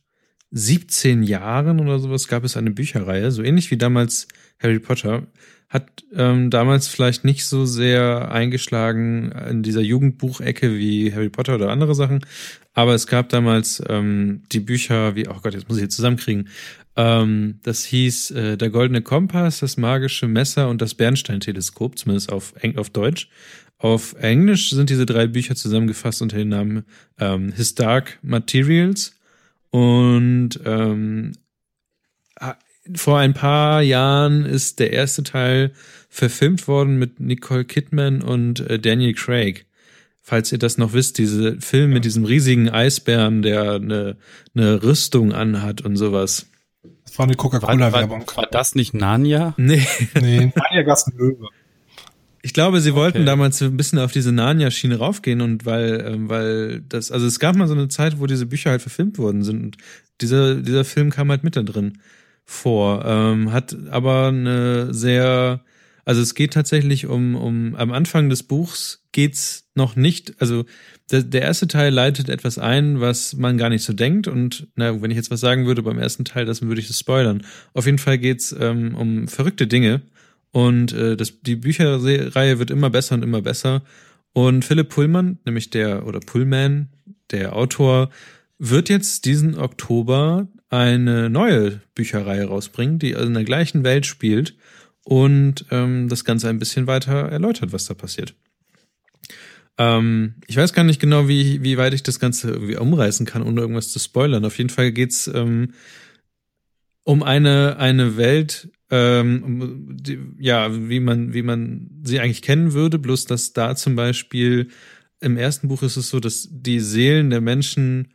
17 0.50 1.22
Jahren 1.22 1.80
oder 1.80 1.98
sowas, 1.98 2.28
gab 2.28 2.44
es 2.44 2.56
eine 2.56 2.70
Bücherreihe, 2.70 3.30
so 3.30 3.42
ähnlich 3.42 3.70
wie 3.70 3.76
damals 3.76 4.28
Harry 4.58 4.78
Potter. 4.78 5.26
Hat 5.68 6.04
ähm, 6.14 6.50
damals 6.50 6.86
vielleicht 6.86 7.24
nicht 7.24 7.44
so 7.44 7.66
sehr 7.66 8.30
eingeschlagen 8.30 9.32
in 9.50 9.62
dieser 9.62 9.80
Jugendbuchecke 9.80 10.76
wie 10.78 11.12
Harry 11.12 11.28
Potter 11.28 11.56
oder 11.56 11.70
andere 11.70 11.94
Sachen. 11.94 12.24
Aber 12.72 12.94
es 12.94 13.06
gab 13.06 13.30
damals 13.30 13.82
ähm, 13.88 14.42
die 14.52 14.60
Bücher 14.60 15.16
wie, 15.16 15.26
oh 15.28 15.38
Gott, 15.42 15.54
jetzt 15.54 15.68
muss 15.68 15.78
ich 15.78 15.82
jetzt 15.82 15.96
zusammenkriegen. 15.96 16.48
Ähm, 16.94 17.58
das 17.64 17.84
hieß 17.84 18.30
äh, 18.30 18.56
Der 18.56 18.70
Goldene 18.70 19.02
Kompass, 19.02 19.58
das 19.60 19.76
magische 19.76 20.28
Messer 20.28 20.68
und 20.68 20.80
das 20.80 20.94
Bernstein-Teleskop, 20.94 21.98
zumindest 21.98 22.30
auf, 22.32 22.54
Eng- 22.60 22.78
auf 22.78 22.90
Deutsch. 22.90 23.28
auf 23.78 24.14
Englisch 24.20 24.70
sind 24.70 24.88
diese 24.88 25.04
drei 25.04 25.26
Bücher 25.26 25.56
zusammengefasst 25.56 26.22
unter 26.22 26.38
dem 26.38 26.48
Namen 26.48 26.84
ähm, 27.18 27.52
His 27.52 27.74
Dark 27.74 28.18
Materials. 28.22 29.18
Und 29.70 30.60
ähm, 30.64 31.32
vor 32.94 33.18
ein 33.18 33.34
paar 33.34 33.82
Jahren 33.82 34.44
ist 34.44 34.78
der 34.78 34.92
erste 34.92 35.22
Teil 35.22 35.72
verfilmt 36.08 36.66
worden 36.68 36.98
mit 36.98 37.20
Nicole 37.20 37.64
Kidman 37.64 38.22
und 38.22 38.60
äh, 38.60 38.78
Daniel 38.78 39.14
Craig. 39.14 39.66
Falls 40.22 40.50
ihr 40.50 40.58
das 40.58 40.76
noch 40.78 40.92
wisst, 40.92 41.18
diese 41.18 41.60
Film 41.60 41.92
mit 41.92 42.04
diesem 42.04 42.24
riesigen 42.24 42.68
Eisbären, 42.68 43.42
der 43.42 43.72
eine, 43.74 44.16
eine 44.54 44.82
Rüstung 44.82 45.32
anhat 45.32 45.82
und 45.82 45.96
sowas. 45.96 46.46
Das 47.04 47.18
war 47.18 47.26
eine 47.26 47.36
Coca-Cola-Werbung. 47.36 48.24
war, 48.28 48.36
war 48.38 48.46
das 48.50 48.74
nicht 48.74 48.92
Narnia? 48.94 49.54
Nee, 49.56 49.86
Nee, 50.20 50.52
Anja 50.56 50.82
Gassen 50.82 51.12
Löwe. 51.16 51.46
ich 52.42 52.52
glaube, 52.54 52.80
sie 52.80 52.94
wollten 52.94 53.18
Okay. 53.18 53.26
damals 53.26 53.58
so 53.58 53.66
ein 53.66 53.76
bisschen 53.76 54.00
auf 54.00 54.10
diese 54.10 54.32
Narnia-Schiene 54.32 54.96
raufgehen 54.98 55.40
und 55.40 55.64
weil, 55.64 56.04
ähm, 56.06 56.28
weil 56.28 56.80
das, 56.88 57.12
also 57.12 57.26
es 57.26 57.38
gab 57.38 57.54
mal 57.56 57.68
so 57.68 57.74
eine 57.74 57.86
Zeit, 57.88 58.18
wo 58.18 58.26
diese 58.26 58.46
Bücher 58.46 58.70
halt 58.70 58.82
verfilmt 58.82 59.18
worden 59.18 59.44
sind 59.44 59.62
und 59.62 59.76
dieser, 60.20 60.56
dieser 60.56 60.84
Film 60.84 61.10
kam 61.10 61.30
halt 61.30 61.44
mit 61.44 61.54
da 61.56 61.62
drin 61.62 61.98
vor, 62.46 63.04
ähm, 63.04 63.52
hat 63.52 63.76
aber 63.90 64.28
eine 64.28 64.94
sehr, 64.94 65.60
also 66.04 66.22
es 66.22 66.34
geht 66.34 66.52
tatsächlich 66.52 67.06
um, 67.06 67.34
um, 67.34 67.74
am 67.74 67.92
Anfang 67.92 68.30
des 68.30 68.44
Buchs 68.44 69.02
geht's 69.10 69.68
noch 69.74 69.96
nicht, 69.96 70.40
also 70.40 70.64
der, 71.10 71.22
der 71.22 71.42
erste 71.42 71.66
Teil 71.66 71.92
leitet 71.92 72.28
etwas 72.28 72.58
ein, 72.58 73.00
was 73.00 73.34
man 73.34 73.58
gar 73.58 73.68
nicht 73.68 73.82
so 73.82 73.92
denkt 73.92 74.28
und 74.28 74.68
na, 74.76 75.02
wenn 75.02 75.10
ich 75.10 75.16
jetzt 75.16 75.30
was 75.30 75.40
sagen 75.40 75.66
würde 75.66 75.82
beim 75.82 75.98
ersten 75.98 76.24
Teil, 76.24 76.46
das 76.46 76.62
würde 76.62 76.80
ich 76.80 76.86
das 76.86 77.00
spoilern. 77.00 77.42
Auf 77.74 77.86
jeden 77.86 77.98
Fall 77.98 78.18
geht's 78.18 78.54
ähm, 78.58 78.94
um 78.94 79.26
verrückte 79.26 79.66
Dinge 79.66 80.02
und 80.52 80.92
äh, 80.92 81.16
das, 81.16 81.40
die 81.42 81.56
Bücherreihe 81.56 82.58
wird 82.58 82.70
immer 82.70 82.90
besser 82.90 83.16
und 83.16 83.24
immer 83.24 83.42
besser 83.42 83.82
und 84.32 84.64
Philipp 84.64 84.90
Pullman, 84.90 85.38
nämlich 85.44 85.70
der, 85.70 86.06
oder 86.06 86.20
Pullman, 86.20 86.90
der 87.32 87.56
Autor, 87.56 88.10
wird 88.58 88.88
jetzt 88.88 89.24
diesen 89.24 89.58
Oktober 89.58 90.46
eine 90.68 91.30
neue 91.30 91.80
Bücherreihe 91.94 92.44
rausbringen, 92.44 92.98
die 92.98 93.14
also 93.14 93.28
in 93.28 93.34
der 93.34 93.44
gleichen 93.44 93.84
Welt 93.84 94.06
spielt 94.06 94.56
und 95.04 95.66
ähm, 95.70 96.08
das 96.08 96.24
Ganze 96.24 96.48
ein 96.48 96.58
bisschen 96.58 96.86
weiter 96.86 97.28
erläutert, 97.28 97.72
was 97.72 97.86
da 97.86 97.94
passiert. 97.94 98.34
Ähm, 99.78 100.34
ich 100.46 100.56
weiß 100.56 100.72
gar 100.72 100.84
nicht 100.84 101.00
genau, 101.00 101.28
wie, 101.28 101.62
wie 101.62 101.76
weit 101.76 101.94
ich 101.94 102.02
das 102.02 102.18
Ganze 102.18 102.50
irgendwie 102.50 102.76
umreißen 102.76 103.26
kann, 103.26 103.42
ohne 103.42 103.60
irgendwas 103.60 103.92
zu 103.92 103.98
spoilern. 103.98 104.44
Auf 104.44 104.58
jeden 104.58 104.70
Fall 104.70 104.92
geht's 104.92 105.30
ähm, 105.32 105.74
um 107.04 107.22
eine, 107.22 107.76
eine 107.78 108.16
Welt, 108.16 108.70
ähm, 108.90 109.96
die, 110.00 110.18
ja, 110.38 110.68
wie 110.88 111.00
man, 111.00 111.34
wie 111.34 111.42
man 111.42 111.90
sie 112.02 112.20
eigentlich 112.20 112.42
kennen 112.42 112.72
würde, 112.72 112.98
bloß 112.98 113.26
dass 113.26 113.52
da 113.52 113.76
zum 113.76 113.96
Beispiel 113.96 114.68
im 115.20 115.36
ersten 115.36 115.68
Buch 115.68 115.82
ist 115.82 115.96
es 115.96 116.10
so, 116.10 116.20
dass 116.20 116.48
die 116.50 116.80
Seelen 116.80 117.30
der 117.30 117.40
Menschen 117.40 118.08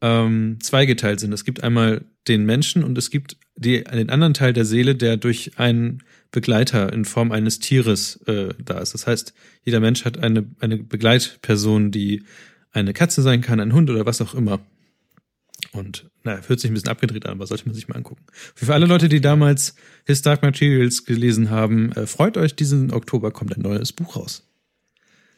ähm, 0.00 0.58
zweigeteilt 0.60 1.20
sind. 1.20 1.32
Es 1.32 1.44
gibt 1.44 1.62
einmal 1.62 2.04
den 2.28 2.44
Menschen 2.44 2.84
und 2.84 2.98
es 2.98 3.10
gibt 3.10 3.36
die, 3.56 3.84
den 3.84 4.10
anderen 4.10 4.34
Teil 4.34 4.52
der 4.52 4.64
Seele, 4.64 4.94
der 4.94 5.16
durch 5.16 5.58
einen 5.58 6.02
Begleiter 6.30 6.92
in 6.92 7.04
Form 7.04 7.32
eines 7.32 7.58
Tieres 7.60 8.16
äh, 8.26 8.50
da 8.62 8.78
ist. 8.78 8.94
Das 8.94 9.06
heißt, 9.06 9.32
jeder 9.64 9.80
Mensch 9.80 10.04
hat 10.04 10.18
eine, 10.18 10.46
eine 10.60 10.76
Begleitperson, 10.76 11.90
die 11.90 12.24
eine 12.72 12.92
Katze 12.92 13.22
sein 13.22 13.40
kann, 13.40 13.60
ein 13.60 13.72
Hund 13.72 13.88
oder 13.88 14.04
was 14.04 14.20
auch 14.20 14.34
immer. 14.34 14.60
Und 15.72 16.10
naja, 16.24 16.42
hört 16.46 16.60
sich 16.60 16.70
ein 16.70 16.74
bisschen 16.74 16.90
abgedreht 16.90 17.24
an, 17.24 17.32
aber 17.32 17.46
sollte 17.46 17.64
man 17.66 17.74
sich 17.74 17.88
mal 17.88 17.96
angucken. 17.96 18.24
Für 18.54 18.74
alle 18.74 18.86
Leute, 18.86 19.08
die 19.08 19.20
damals 19.20 19.74
His 20.04 20.20
Dark 20.20 20.42
Materials 20.42 21.04
gelesen 21.04 21.50
haben, 21.50 21.92
äh, 21.92 22.06
freut 22.06 22.36
euch, 22.36 22.54
diesen 22.54 22.92
Oktober 22.92 23.30
kommt 23.30 23.56
ein 23.56 23.62
neues 23.62 23.92
Buch 23.92 24.16
raus. 24.16 24.42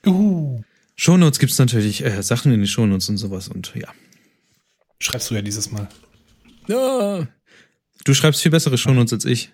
Uh, 0.05 0.61
Shownotes 0.97 1.39
gibt's 1.39 1.59
natürlich 1.59 2.05
äh, 2.05 2.23
Sachen 2.23 2.53
in 2.53 2.61
die 2.61 2.67
Shownotes 2.67 3.09
und 3.09 3.19
sowas 3.19 3.49
und 3.49 3.73
ja. 3.77 3.89
Schreibst 5.01 5.31
du 5.31 5.35
ja 5.35 5.43
dieses 5.43 5.71
Mal. 5.71 5.89
ja. 6.67 7.27
Du 8.05 8.15
schreibst 8.15 8.41
viel 8.43 8.51
bessere 8.53 8.79
Shownotes 8.79 9.13
als 9.13 9.25
ich. 9.25 9.53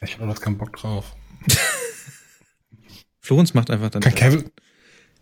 Ich 0.00 0.14
habe 0.14 0.26
noch 0.26 0.40
keinen 0.40 0.58
Bock 0.58 0.74
drauf. 0.76 1.14
Florenz 3.20 3.54
macht 3.54 3.70
einfach 3.70 3.90
dann. 3.90 4.02
Kann 4.02 4.14
Kevin, 4.14 4.50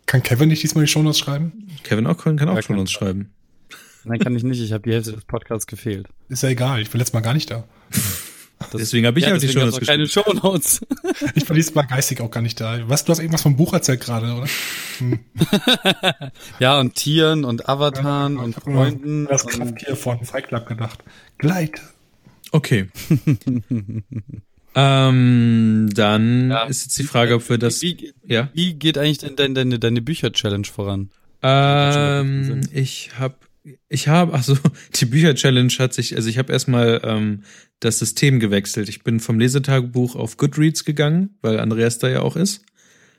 kann 0.07 0.23
Kevin 0.23 0.49
nicht 0.49 0.63
diesmal 0.63 0.85
die 0.85 0.91
Shownotes 0.91 1.19
schreiben? 1.19 1.69
Kevin 1.83 2.07
auch 2.07 2.17
kann, 2.17 2.37
kann 2.39 2.49
auch 2.49 2.57
Ja, 2.57 2.63
Shownotes 2.63 2.93
schreiben. 2.93 3.35
Nein, 4.05 4.19
kann 4.21 4.35
ich 4.35 4.43
nicht. 4.43 4.61
Ich 4.61 4.73
habe 4.73 4.85
die 4.89 4.95
Hälfte 4.95 5.13
des 5.13 5.25
Podcasts 5.27 5.67
gefehlt. 5.67 6.09
Ist 6.29 6.43
ja 6.43 6.49
egal, 6.49 6.81
ich 6.81 6.91
war 6.93 6.99
letztes 6.99 7.13
Mal 7.13 7.21
gar 7.21 7.35
nicht 7.35 7.51
da. 7.51 7.65
Das, 8.61 8.73
Deswegen 8.73 9.07
habe 9.07 9.19
ich 9.19 9.25
ja, 9.25 9.31
halt 9.33 9.43
die 9.43 9.49
Shownotes 9.49 9.75
auch 9.81 9.87
keine 9.87 10.07
Shownotes. 10.07 10.81
Ich 11.35 11.49
war 11.49 11.57
dieses 11.57 11.75
Mal 11.75 11.83
geistig 11.85 12.21
auch 12.21 12.31
gar 12.31 12.43
nicht 12.43 12.61
da. 12.61 12.79
Was, 12.89 13.05
du 13.05 13.13
hast 13.13 13.19
irgendwas 13.19 13.41
vom 13.43 13.57
Buch 13.57 13.73
erzählt 13.73 14.01
gerade, 14.01 14.35
oder? 14.35 14.47
ja, 16.61 16.79
und 16.79 16.95
Tieren 16.95 17.45
und 17.45 17.69
Avataren 17.69 18.35
Ich 18.37 18.41
und 18.43 18.55
Freunden. 18.55 19.27
Das 19.27 19.45
und, 19.45 19.53
Krafttier 19.53 19.97
von 19.97 20.23
Fight 20.25 20.49
Club 20.49 20.67
gedacht. 20.67 21.03
Gleit. 21.39 21.81
Okay. 22.53 22.89
ähm, 24.75 25.91
dann 25.95 26.51
Ja. 26.51 26.65
ist 26.65 26.85
jetzt 26.85 26.99
die 26.99 27.05
Frage, 27.05 27.35
ob 27.37 27.49
wir 27.49 27.59
das. 27.59 27.81
wie, 27.83 28.13
Ja. 28.27 28.51
wie 28.53 28.75
geht 28.75 28.99
eigentlich 28.99 29.19
denn 29.19 29.37
deine, 29.37 29.55
deine, 29.55 29.79
deine 29.79 30.03
Bücher-Challenge 30.03 30.67
voran? 30.67 31.11
Ähm, 31.43 32.61
ich 32.73 33.11
habe, 33.19 33.37
ich 33.89 34.09
habe, 34.09 34.33
also 34.35 34.57
die 34.95 35.07
Bücher-Challenge 35.07 35.73
hat 35.79 35.95
sich, 35.95 36.17
also 36.17 36.29
ich 36.29 36.39
habe 36.39 36.53
erstmal 36.53 37.01
ähm, 37.05 37.43
das 37.81 37.99
System 37.99 38.41
gewechselt. 38.41 38.89
Ich 38.89 39.03
bin 39.03 39.21
vom 39.21 39.39
Lesetagebuch 39.39 40.17
auf 40.17 40.37
Goodreads 40.37 40.85
gegangen, 40.85 41.39
weil 41.43 41.61
Andreas 41.61 41.99
da 41.99 42.09
ja 42.09 42.21
auch 42.21 42.37
ist. 42.37 42.65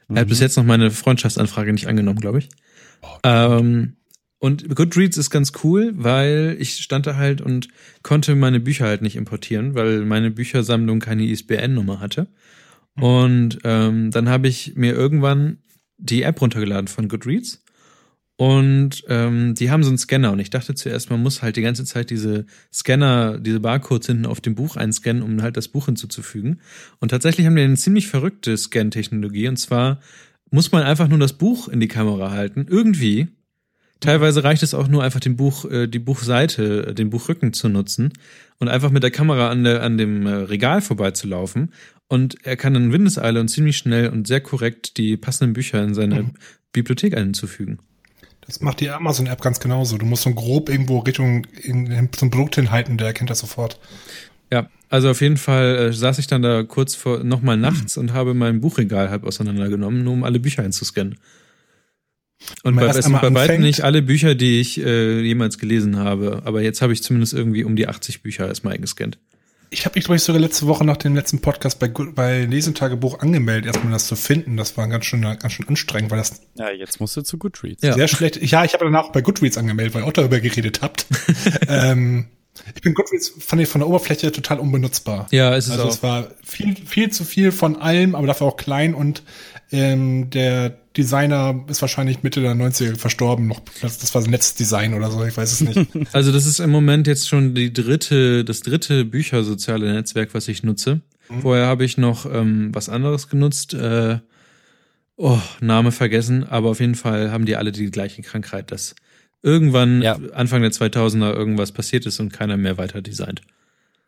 Er 0.10 0.22
hat 0.22 0.28
bis 0.28 0.42
jetzt 0.42 0.58
noch 0.58 0.66
meine 0.66 0.92
Freundschaftsanfrage 0.92 1.72
nicht 1.72 1.88
angenommen, 1.88 2.20
glaube 2.20 2.40
ich. 2.40 2.50
Ähm, 3.24 3.96
und 4.40 4.76
Goodreads 4.76 5.18
ist 5.18 5.30
ganz 5.30 5.54
cool, 5.64 5.94
weil 5.96 6.58
ich 6.60 6.78
stand 6.78 7.08
da 7.08 7.16
halt 7.16 7.42
und 7.42 7.70
konnte 8.04 8.36
meine 8.36 8.60
Bücher 8.60 8.86
halt 8.86 9.02
nicht 9.02 9.16
importieren, 9.16 9.76
weil 9.76 10.02
meine 10.02 10.32
Büchersammlung 10.32 11.00
keine 11.00 11.24
ISBN-Nummer 11.24 12.00
hatte. 12.00 12.28
Und 13.00 13.60
ähm, 13.64 14.12
dann 14.12 14.28
habe 14.28 14.48
ich 14.48 14.76
mir 14.76 14.94
irgendwann 14.94 15.60
die 15.98 16.24
App 16.24 16.42
runtergeladen 16.42 16.88
von 16.88 17.08
Goodreads. 17.08 17.64
Und 18.42 19.04
ähm, 19.08 19.54
die 19.54 19.70
haben 19.70 19.84
so 19.84 19.90
einen 19.90 20.00
Scanner 20.00 20.32
und 20.32 20.40
ich 20.40 20.50
dachte 20.50 20.74
zuerst, 20.74 21.12
man 21.12 21.22
muss 21.22 21.44
halt 21.44 21.58
die 21.58 21.62
ganze 21.62 21.86
Zeit 21.86 22.10
diese 22.10 22.48
Scanner, 22.74 23.38
diese 23.38 23.60
Barcodes 23.60 24.08
hinten 24.08 24.26
auf 24.26 24.42
dem 24.42 24.56
Buch 24.56 24.78
einscannen, 24.78 25.22
um 25.22 25.44
halt 25.44 25.58
das 25.58 25.68
Buch 25.68 25.86
hinzuzufügen. 25.86 26.60
Und 27.00 27.10
tatsächlich 27.10 27.46
haben 27.46 27.56
die 27.56 27.62
eine 27.62 27.76
ziemlich 27.76 28.08
verrückte 28.08 28.58
Scan-Technologie. 28.58 29.48
Und 29.48 29.58
zwar 29.58 30.00
muss 30.50 30.72
man 30.72 30.82
einfach 30.82 31.08
nur 31.08 31.20
das 31.20 31.34
Buch 31.34 31.68
in 31.68 31.80
die 31.80 31.88
Kamera 31.88 32.32
halten, 32.32 32.66
irgendwie. 32.68 33.28
Teilweise 34.00 34.44
reicht 34.44 34.64
es 34.64 34.74
auch 34.74 34.88
nur 34.88 35.04
einfach 35.04 35.20
den 35.20 35.36
Buch, 35.36 35.66
äh, 35.66 35.86
die 35.86 36.00
Buchseite, 36.00 36.88
äh, 36.88 36.94
den 36.96 37.12
Buchrücken 37.12 37.54
zu 37.54 37.70
nutzen 37.70 38.12
und 38.58 38.70
einfach 38.70 38.90
mit 38.90 39.04
der 39.04 39.12
Kamera 39.12 39.52
an, 39.52 39.64
der, 39.64 39.84
an 39.84 40.00
dem 40.00 40.26
äh, 40.26 40.32
Regal 40.32 40.82
vorbeizulaufen. 40.82 41.74
Und 42.08 42.44
er 42.44 42.58
kann 42.58 42.74
in 42.74 42.92
Windeseile 42.92 43.40
und 43.40 43.50
ziemlich 43.50 43.78
schnell 43.78 44.10
und 44.10 44.26
sehr 44.26 44.42
korrekt 44.42 44.98
die 44.98 45.16
passenden 45.16 45.54
Bücher 45.54 45.84
in 45.84 45.94
seine 45.94 46.32
Bibliothek 46.74 47.16
einzufügen. 47.16 47.78
Das 48.46 48.60
macht 48.62 48.80
die 48.80 48.90
Amazon-App 48.90 49.42
ganz 49.42 49.60
genauso. 49.60 49.98
Du 49.98 50.06
musst 50.06 50.24
so 50.24 50.34
grob 50.34 50.70
irgendwo 50.70 51.00
Richtung 51.00 51.46
in, 51.62 52.10
zum 52.12 52.32
Produkt 52.32 52.56
hinhalten, 52.56 52.98
der 52.98 53.08
erkennt 53.08 53.30
das 53.30 53.40
sofort. 53.40 53.80
Ja, 54.52 54.70
also 54.90 55.10
auf 55.10 55.22
jeden 55.22 55.38
Fall 55.38 55.76
äh, 55.78 55.94
saß 55.94 56.20
ich 56.20 56.28
dann 56.28 56.42
da 56.42 56.64
kurz 56.64 56.96
vor 56.96 57.24
nochmal 57.24 57.58
nachts 57.58 57.98
und 57.98 58.14
habe 58.14 58.34
mein 58.34 58.60
Buchregal 58.60 59.10
halb 59.10 59.24
auseinandergenommen, 59.24 60.04
nur 60.04 60.14
um 60.14 60.24
alle 60.24 60.40
Bücher 60.40 60.64
einzuscannen. 60.64 61.18
Und 62.64 62.76
bei, 62.76 62.90
einmal 62.90 63.22
bei 63.22 63.34
weitem 63.34 63.62
nicht 63.62 63.82
alle 63.82 64.02
Bücher, 64.02 64.36
die 64.36 64.60
ich 64.60 64.84
äh, 64.84 65.22
jemals 65.22 65.58
gelesen 65.58 65.98
habe, 65.98 66.42
aber 66.44 66.62
jetzt 66.62 66.82
habe 66.82 66.92
ich 66.92 67.04
zumindest 67.04 67.34
irgendwie 67.34 67.64
um 67.64 67.76
die 67.76 67.88
80 67.88 68.24
Bücher 68.24 68.48
erstmal 68.48 68.74
eingescannt. 68.74 69.20
Ich 69.74 69.86
habe 69.86 69.96
mich, 69.96 70.04
glaube 70.04 70.18
ich, 70.18 70.24
sogar 70.24 70.42
letzte 70.42 70.68
Woche 70.68 70.84
nach 70.84 70.98
dem 70.98 71.16
letzten 71.16 71.40
Podcast 71.40 71.80
bei, 71.80 71.88
bei 71.88 72.44
Lesentagebuch 72.44 73.20
angemeldet, 73.20 73.68
erstmal 73.68 73.94
das 73.94 74.06
zu 74.06 74.18
finden. 74.18 74.58
Das 74.58 74.76
war 74.76 74.86
ganz 74.90 75.06
schön, 75.06 75.22
ganz 75.22 75.54
schön 75.54 75.66
anstrengend, 75.70 76.12
weil 76.12 76.18
das 76.18 76.42
Ja, 76.56 76.70
jetzt 76.72 77.00
musst 77.00 77.16
du 77.16 77.22
zu 77.22 77.38
Goodreads. 77.38 77.82
Ja. 77.82 77.94
sehr 77.94 78.10
schlecht. 78.10 78.36
Ja, 78.42 78.66
ich 78.66 78.74
habe 78.74 78.84
danach 78.84 79.06
auch 79.06 79.12
bei 79.14 79.22
Goodreads 79.22 79.58
angemeldet, 79.58 79.94
weil 79.94 80.04
ihr 80.04 80.08
auch 80.08 80.12
darüber 80.14 80.42
geredet 80.42 80.82
habt. 80.82 81.06
ähm, 81.70 82.28
ich 82.76 82.82
bin 82.82 82.94
Goodreads 82.94 83.32
fand 83.40 83.62
ich 83.62 83.70
von 83.70 83.80
der 83.80 83.88
Oberfläche 83.88 84.30
total 84.34 84.60
unbenutzbar. 84.60 85.28
Ja, 85.32 85.56
es 85.56 85.68
ist 85.68 85.72
Also 85.72 85.86
auch. 85.86 85.90
es 85.90 86.04
war 86.04 86.28
viel, 86.44 86.76
viel 86.76 87.10
zu 87.12 87.24
viel 87.24 87.54
von 87.54 87.78
allem, 87.82 88.14
aber 88.14 88.28
dafür 88.28 88.48
auch 88.48 88.58
klein 88.58 88.94
und 88.94 89.24
ähm, 89.72 90.30
der 90.32 90.81
Designer 90.98 91.64
ist 91.70 91.82
wahrscheinlich 91.82 92.22
Mitte 92.24 92.42
der 92.42 92.54
90er 92.54 92.98
verstorben. 92.98 93.48
Noch, 93.48 93.62
das, 93.82 94.00
das 94.00 94.14
war 94.14 94.22
sein 94.22 94.32
letztes 94.32 94.56
Design 94.56 94.94
oder 94.94 95.10
so, 95.10 95.24
ich 95.26 95.36
weiß 95.36 95.52
es 95.52 95.62
nicht. 95.62 95.90
Also 96.14 96.32
das 96.32 96.46
ist 96.46 96.60
im 96.60 96.70
Moment 96.70 97.08
jetzt 97.08 97.30
schon 97.30 97.56
die 97.56 97.72
dritte, 97.72 98.44
das 98.44 98.62
dritte 98.62 99.06
Büchersoziale 99.06 99.94
Netzwerk, 99.94 100.34
was 100.34 100.48
ich 100.48 100.64
nutze. 100.64 101.02
Vorher 101.42 101.68
habe 101.68 101.86
ich 101.86 101.98
noch 101.98 102.26
ähm, 102.26 102.70
was 102.74 102.90
anderes 102.90 103.30
genutzt. 103.30 103.74
Äh, 103.74 104.20
oh, 105.16 105.40
Name 105.62 105.94
vergessen, 105.94 106.44
aber 106.44 106.70
auf 106.70 106.82
jeden 106.82 106.96
Fall 106.96 107.32
haben 107.32 107.46
die 107.46 107.56
alle 107.56 107.72
die 107.72 107.90
gleiche 107.90 108.22
Krankheit, 108.22 108.72
dass 108.72 108.96
irgendwann 109.42 110.02
Ja. 110.02 110.18
Anfang 110.34 110.62
der 110.62 110.72
2000er 110.72 111.34
irgendwas 111.34 111.72
passiert 111.72 112.06
ist 112.06 112.20
und 112.20 112.34
keiner 112.34 112.58
mehr 112.58 112.78
weiter 112.78 113.02
designt. 113.02 113.42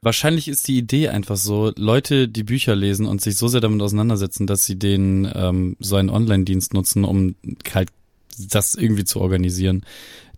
Wahrscheinlich 0.04 0.48
ist 0.48 0.68
die 0.68 0.78
Idee 0.78 1.10
einfach 1.10 1.38
so, 1.38 1.72
Leute, 1.78 2.28
die 2.28 2.44
Bücher 2.44 2.76
lesen 2.76 3.06
und 3.06 3.22
sich 3.22 3.38
so 3.38 3.48
sehr 3.48 3.62
damit 3.62 3.82
auseinandersetzen, 3.82 4.48
dass 4.48 4.66
sie 4.66 4.78
den 4.78 5.28
ähm, 5.34 5.76
so 5.80 5.96
einen 5.96 6.10
Online-Dienst 6.10 6.74
nutzen, 6.74 7.04
um 7.06 7.36
halt 7.74 7.90
das 8.38 8.76
irgendwie 8.76 9.06
zu 9.06 9.22
organisieren. 9.22 9.84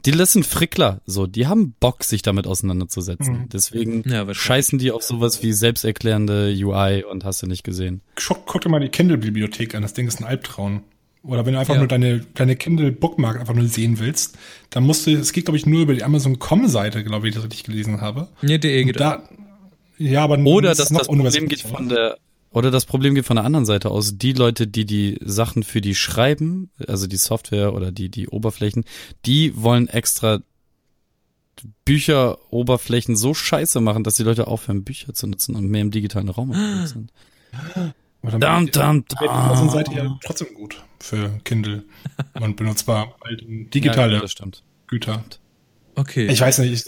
Die 0.06 0.12
das 0.12 0.34
sind 0.34 0.46
Frickler, 0.46 1.02
so, 1.08 1.26
die 1.26 1.48
haben 1.48 1.74
Bock, 1.80 2.04
sich 2.04 2.22
damit 2.22 2.46
auseinanderzusetzen. 2.46 3.34
Mhm. 3.42 3.50
Deswegen 3.52 4.04
Ja, 4.08 4.32
scheißen 4.32 4.78
die 4.78 4.92
auf 4.92 5.02
sowas 5.02 5.42
wie 5.42 5.52
selbsterklärende 5.52 6.54
UI 6.56 7.04
und 7.04 7.24
hast 7.26 7.42
du 7.42 7.48
nicht 7.48 7.64
gesehen. 7.64 8.02
Guck, 8.16 8.46
guck 8.46 8.62
dir 8.62 8.70
mal 8.70 8.80
die 8.82 8.90
Kindle-Bibliothek 8.90 9.74
an. 9.74 9.82
Das 9.82 9.94
Ding 9.94 10.08
ist 10.08 10.20
ein 10.20 10.26
Albtraum. 10.26 10.84
Oder 11.24 11.48
wenn 11.48 11.54
du 11.54 11.60
einfach 11.60 11.74
Ja. 11.74 11.80
nur 11.80 11.88
deine, 11.88 12.20
deine 12.36 12.56
Kindle-Bookmark 12.56 13.40
einfach 13.40 13.56
nur 13.56 13.68
sehen 13.68 13.98
willst, 13.98 14.38
dann 14.70 14.84
musst 14.84 15.08
du, 15.08 15.12
es 15.12 15.34
geht, 15.34 15.46
glaube 15.46 15.58
ich, 15.58 15.66
nur 15.66 15.82
über 15.82 15.96
die 15.96 16.04
Amazon.com-Seite, 16.04 17.04
glaube 17.04 17.28
ich, 17.28 17.34
das 17.34 17.44
richtig 17.44 17.64
gelesen 17.64 18.00
habe. 18.00 18.28
Nee, 18.44 18.60
DE 18.60 18.82
Und 18.82 18.86
geht 18.88 19.00
da, 19.00 19.28
ja, 19.98 20.24
aber 20.24 20.38
Oder 20.38 20.70
das 20.70 20.78
dass 20.78 20.90
das 20.90 21.08
Problem 21.08 21.48
geht 21.48 21.62
von 21.62 21.90
der 21.90 22.18
oder 22.52 22.72
das 22.72 22.86
Problem 22.86 23.16
geht 23.16 23.26
von 23.26 23.36
der 23.36 23.44
anderen 23.44 23.66
Seite 23.66 23.92
aus. 23.92 24.18
Die 24.18 24.32
Leute, 24.32 24.66
die 24.66 24.86
die 24.86 25.20
Sachen 25.22 25.64
für 25.64 25.82
die 25.82 25.94
schreiben, 25.94 26.72
also 26.88 27.06
die 27.06 27.18
Software 27.18 27.74
oder 27.74 27.92
die 27.92 28.08
die 28.08 28.30
Oberflächen, 28.30 28.86
die 29.26 29.62
wollen 29.62 29.90
extra 29.90 30.40
Bücheroberflächen 31.84 33.18
so 33.18 33.34
scheiße 33.34 33.82
machen, 33.82 34.04
dass 34.04 34.16
die 34.16 34.24
Leute 34.24 34.48
aufhören, 34.48 34.86
Bücher 34.86 35.14
zu 35.14 35.28
nutzen 35.28 35.56
und 35.56 35.70
mehr 35.70 35.82
im 35.82 35.92
digitalen 35.92 36.30
Raum 36.30 36.54
sind. 36.86 37.12
Dann 38.22 38.68
dum, 38.68 39.06
wäre 39.20 39.24
die 39.24 39.30
Amazon-Seite 39.30 39.92
dum. 39.92 39.98
ja 39.98 40.20
trotzdem 40.24 40.54
gut 40.56 40.82
für 41.00 41.30
Kindle 41.44 41.84
und 42.40 42.56
benutzbar 42.56 43.16
halt 43.24 43.42
Ja, 43.42 43.48
digitale 43.70 44.20
das 44.20 44.32
stimmt. 44.32 44.64
Okay. 45.96 46.28
Ich 46.28 46.42
weiß 46.42 46.60
nicht, 46.60 46.74
ich, 46.74 46.84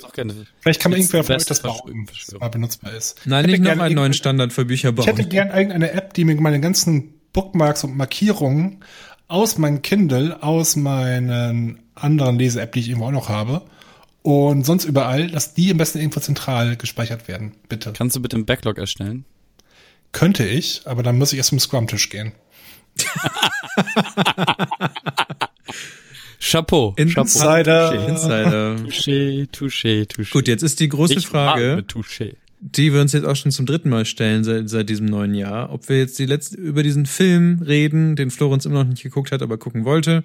vielleicht 0.59 0.81
kann 0.81 0.91
man 0.91 0.99
irgendwer 0.99 1.23
von 1.23 1.35
euch 1.35 1.45
das 1.45 1.61
bauen, 1.61 2.07
dass 2.07 2.33
es 2.33 2.39
mal 2.39 2.49
benutzbar 2.49 2.93
ist. 2.93 3.21
Nein, 3.25 3.45
Ich 3.45 3.47
nicht 3.47 3.53
hätte 3.53 3.63
noch 3.63 3.69
gerne 3.69 3.83
einen 3.83 3.95
neuen 3.95 4.13
Standard 4.13 4.53
für 4.53 4.65
Bücher 4.65 4.93
Ich 4.97 5.07
hätte 5.07 5.23
bauen. 5.23 5.29
gern 5.29 5.47
irgendeine 5.49 5.91
App, 5.91 6.13
die 6.13 6.25
mir 6.25 6.39
meine 6.41 6.59
ganzen 6.59 7.13
Bookmarks 7.33 7.83
und 7.83 7.95
Markierungen 7.95 8.83
aus 9.27 9.57
meinem 9.57 9.81
Kindle, 9.81 10.41
aus 10.43 10.75
meinen 10.75 11.79
anderen 11.95 12.37
Lese-App, 12.37 12.73
die 12.73 12.79
ich 12.81 12.89
irgendwo 12.89 13.07
auch 13.07 13.11
noch 13.11 13.29
habe, 13.29 13.63
und 14.23 14.65
sonst 14.65 14.85
überall, 14.85 15.29
dass 15.29 15.53
die 15.53 15.71
am 15.71 15.77
besten 15.77 15.99
irgendwo 15.99 16.19
zentral 16.19 16.75
gespeichert 16.75 17.27
werden. 17.27 17.53
Bitte. 17.69 17.93
Kannst 17.93 18.15
du 18.15 18.21
bitte 18.21 18.35
einen 18.35 18.45
Backlog 18.45 18.77
erstellen? 18.77 19.25
Könnte 20.11 20.45
ich, 20.45 20.81
aber 20.85 21.03
dann 21.03 21.17
muss 21.17 21.31
ich 21.31 21.37
erst 21.37 21.49
zum 21.49 21.59
Scrum-Tisch 21.59 22.09
gehen. 22.09 22.33
Chapeau. 26.49 26.93
Chapeau. 26.97 27.21
Insider. 27.21 28.07
Insider. 28.09 28.75
Touché, 28.77 29.47
touché, 29.51 30.05
touché. 30.07 30.31
Gut, 30.31 30.47
jetzt 30.47 30.63
ist 30.63 30.79
die 30.79 30.89
große 30.89 31.15
Ich 31.15 31.27
Frage, 31.27 31.83
Touché. 31.87 32.35
die 32.59 32.93
wir 32.93 33.01
uns 33.01 33.13
jetzt 33.13 33.25
auch 33.25 33.35
schon 33.35 33.51
zum 33.51 33.65
dritten 33.65 33.89
Mal 33.89 34.05
stellen 34.05 34.43
seit, 34.43 34.69
seit 34.69 34.89
diesem 34.89 35.05
neuen 35.07 35.33
Jahr, 35.35 35.71
ob 35.71 35.89
wir 35.89 35.97
jetzt 35.97 36.17
die 36.19 36.25
letzte, 36.25 36.57
über 36.57 36.83
diesen 36.83 37.05
Film 37.05 37.61
reden, 37.65 38.15
den 38.15 38.31
Florenz 38.31 38.65
immer 38.65 38.83
noch 38.83 38.89
nicht 38.89 39.03
geguckt 39.03 39.31
hat, 39.31 39.41
aber 39.41 39.57
gucken 39.57 39.85
wollte. 39.85 40.23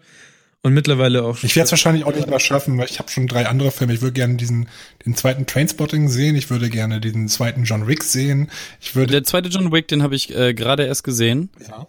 Und 0.65 0.74
mittlerweile 0.74 1.24
auch 1.24 1.43
Ich 1.43 1.57
werde 1.57 1.65
es 1.65 1.73
wahrscheinlich 1.73 2.05
auch 2.05 2.15
nicht 2.15 2.31
mehr 2.31 2.39
schaffen, 2.39 2.78
weil 2.78 2.86
ich 2.89 3.01
habe 3.01 3.11
schon 3.11 3.27
drei 3.27 3.47
andere 3.49 3.73
Filme. 3.73 3.94
Ich 3.94 4.01
würde 4.01 4.12
gerne 4.12 4.36
diesen 4.36 4.69
den 5.05 5.16
zweiten 5.16 5.44
Trainspotting 5.44 6.09
sehen. 6.09 6.36
Ich 6.36 6.51
würde 6.51 6.70
gerne 6.70 7.01
den 7.01 7.27
zweiten 7.27 7.65
John 7.65 7.89
Wick 7.89 8.05
sehen. 8.05 8.49
Ich 8.81 8.94
würde 8.94 9.11
Der 9.11 9.24
zweite 9.24 9.49
John 9.49 9.73
Wick, 9.73 9.89
den 9.89 10.05
habe 10.05 10.15
ich 10.15 10.32
äh, 10.36 10.55
gerade 10.55 10.85
erst 10.85 11.03
gesehen. 11.03 11.51
ja 11.69 11.89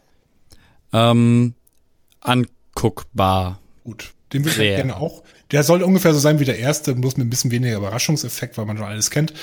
Ähm, 1.12 1.54
anguckbar. 2.22 3.60
gut. 3.84 4.14
Den 4.34 4.42
würde 4.44 4.50
ich 4.52 4.56
Sehr. 4.56 4.76
gerne 4.78 4.98
auch. 4.98 5.24
Der 5.52 5.64
soll 5.64 5.84
ungefähr 5.84 6.14
so 6.14 6.20
sein 6.20 6.40
wie 6.40 6.46
der 6.46 6.58
erste, 6.60 6.96
bloß 6.96 7.18
mit 7.18 7.28
ein 7.28 7.30
bisschen 7.30 7.52
weniger 7.52 7.78
Überraschungseffekt, 7.78 8.58
weil 8.58 8.66
man 8.66 8.78
schon 8.78 8.88
alles 8.88 9.12
kennt. 9.12 9.34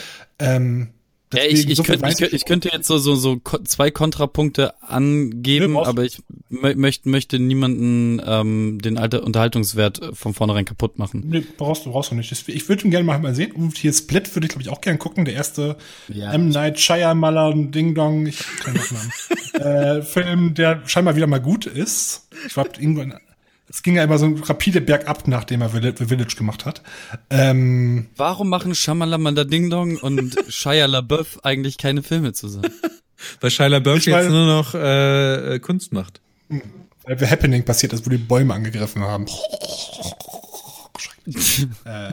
Ähm, 0.41 0.89
Ja, 1.33 1.45
ich, 1.45 1.69
ich, 1.69 1.77
so 1.77 1.85
könnte, 1.85 2.09
ich, 2.09 2.21
ich 2.33 2.45
könnte 2.45 2.71
jetzt 2.73 2.89
so, 2.89 2.99
so, 2.99 3.15
so 3.15 3.41
zwei 3.65 3.93
Kontrapunkte 3.93 4.73
Nö, 4.81 4.87
angeben, 4.89 5.75
du 5.75 5.85
aber 5.85 6.03
ich 6.05 6.21
mö 6.49 6.75
möchte, 6.75 7.09
möchte 7.09 7.39
niemanden 7.39 8.21
ähm, 8.27 8.81
den 8.83 8.99
alten 8.99 9.21
Unterhaltungswert 9.21 10.03
äh, 10.03 10.12
von 10.12 10.35
vornherein 10.35 10.65
kaputt 10.65 10.99
machen. 10.99 11.23
Nee, 11.29 11.45
brauchst 11.57 11.87
du, 11.87 11.93
brauchst 11.93 12.11
du 12.11 12.17
nicht. 12.17 12.33
Das- 12.33 12.43
Ich 12.49 12.69
würde 12.69 12.85
ihn 12.85 12.91
gerne 12.91 13.05
mal, 13.05 13.21
mal 13.21 13.35
sehen. 13.37 13.53
Und 13.53 13.79
hier 13.79 13.93
Split 13.93 14.35
würde 14.35 14.47
ich, 14.47 14.51
glaube 14.51 14.62
ich, 14.65 14.71
auch 14.71 14.81
gerne 14.81 14.99
gucken. 14.99 15.25
Der 15.25 15.35
erste 15.35 15.77
Ja. 16.09 16.33
M. 16.33 16.49
Night 16.49 16.81
Shyamalan 16.81 17.71
Ding 17.71 17.95
Dong, 17.95 18.27
ich 18.27 18.41
kann 18.65 18.73
nicht 18.73 18.91
Namen. 18.91 19.12
äh, 20.01 20.03
Film, 20.03 20.55
der 20.55 20.83
scheinbar 20.87 21.15
wieder 21.15 21.29
mal 21.29 21.39
gut 21.41 21.67
ist. 21.67 22.27
Ich 22.49 22.55
glaube, 22.55 22.71
irgendwann, 22.81 23.15
es 23.71 23.85
ging 23.85 23.95
ja 23.95 24.03
immer 24.03 24.19
so 24.19 24.35
rapide 24.43 24.81
bergab, 24.81 25.29
nachdem 25.29 25.63
er 25.63 25.71
The 25.71 26.07
Village 26.07 26.35
gemacht 26.37 26.67
hat. 26.67 26.83
Ähm, 27.31 28.09
Warum 28.17 28.49
machen 28.49 28.75
Shamalamanda 28.75 29.45
Ding 29.45 29.71
Dong 29.71 29.97
und 29.97 30.37
Shia 30.49 30.87
LaBeouf 30.87 31.45
eigentlich 31.45 31.79
keine 31.79 32.03
Filme 32.03 32.33
zusammen? 32.33 32.73
weil 33.41 33.51
Shia 33.51 33.69
LaBeouf 33.69 33.99
Ich 33.99 34.07
jetzt 34.07 34.29
nur 34.29 34.47
noch 34.47 34.75
äh, 34.75 35.55
äh, 35.55 35.59
Kunst 35.61 35.93
macht. 35.93 36.21
weil 36.49 37.19
The 37.19 37.27
Happening 37.27 37.65
passiert 37.65 37.93
ist, 37.93 38.05
wo 38.05 38.11
die 38.11 38.19
Bäume 38.19 38.55
angegriffen 38.55 39.03
haben. 39.03 39.27
äh, 41.85 42.11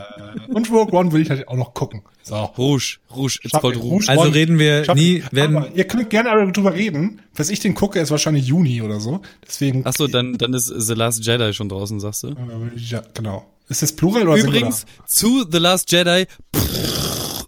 und 0.48 0.70
Rogue 0.70 0.96
One 0.96 1.10
will 1.10 1.22
ich 1.22 1.28
natürlich 1.28 1.48
auch 1.48 1.56
noch 1.56 1.74
gucken. 1.74 2.02
So. 2.28 2.36
Rouge, 2.58 2.98
Rouge, 3.14 3.38
it's 3.42 3.52
called 3.58 3.76
Rouge. 3.76 4.08
Also 4.08 4.24
One. 4.24 4.34
reden 4.34 4.58
wir 4.58 4.84
Schaff- 4.84 4.96
nie, 4.96 5.22
werden, 5.32 5.56
Aber 5.56 5.70
ihr 5.74 5.84
könnt 5.84 6.10
gerne 6.10 6.30
aber 6.30 6.46
drüber 6.52 6.74
reden. 6.74 7.22
Was 7.34 7.48
ich 7.50 7.60
den 7.60 7.74
gucke, 7.74 7.98
ist 8.00 8.10
wahrscheinlich 8.10 8.46
Juni 8.46 8.82
oder 8.82 9.00
so. 9.00 9.20
Deswegen, 9.46 9.82
Ach 9.84 9.94
so, 9.96 10.06
dann, 10.06 10.34
dann 10.38 10.52
ist 10.54 10.66
The 10.66 10.94
Last 10.94 11.24
Jedi 11.24 11.52
schon 11.54 11.68
draußen, 11.68 12.00
sagst 12.00 12.22
du? 12.24 12.34
ja, 12.76 13.02
genau. 13.14 13.46
Ist 13.68 13.82
das 13.82 13.92
Plural 13.92 14.28
oder 14.28 14.42
Übrigens, 14.42 14.86
zu 15.06 15.44
The 15.50 15.58
Last 15.58 15.90
Jedi, 15.92 16.26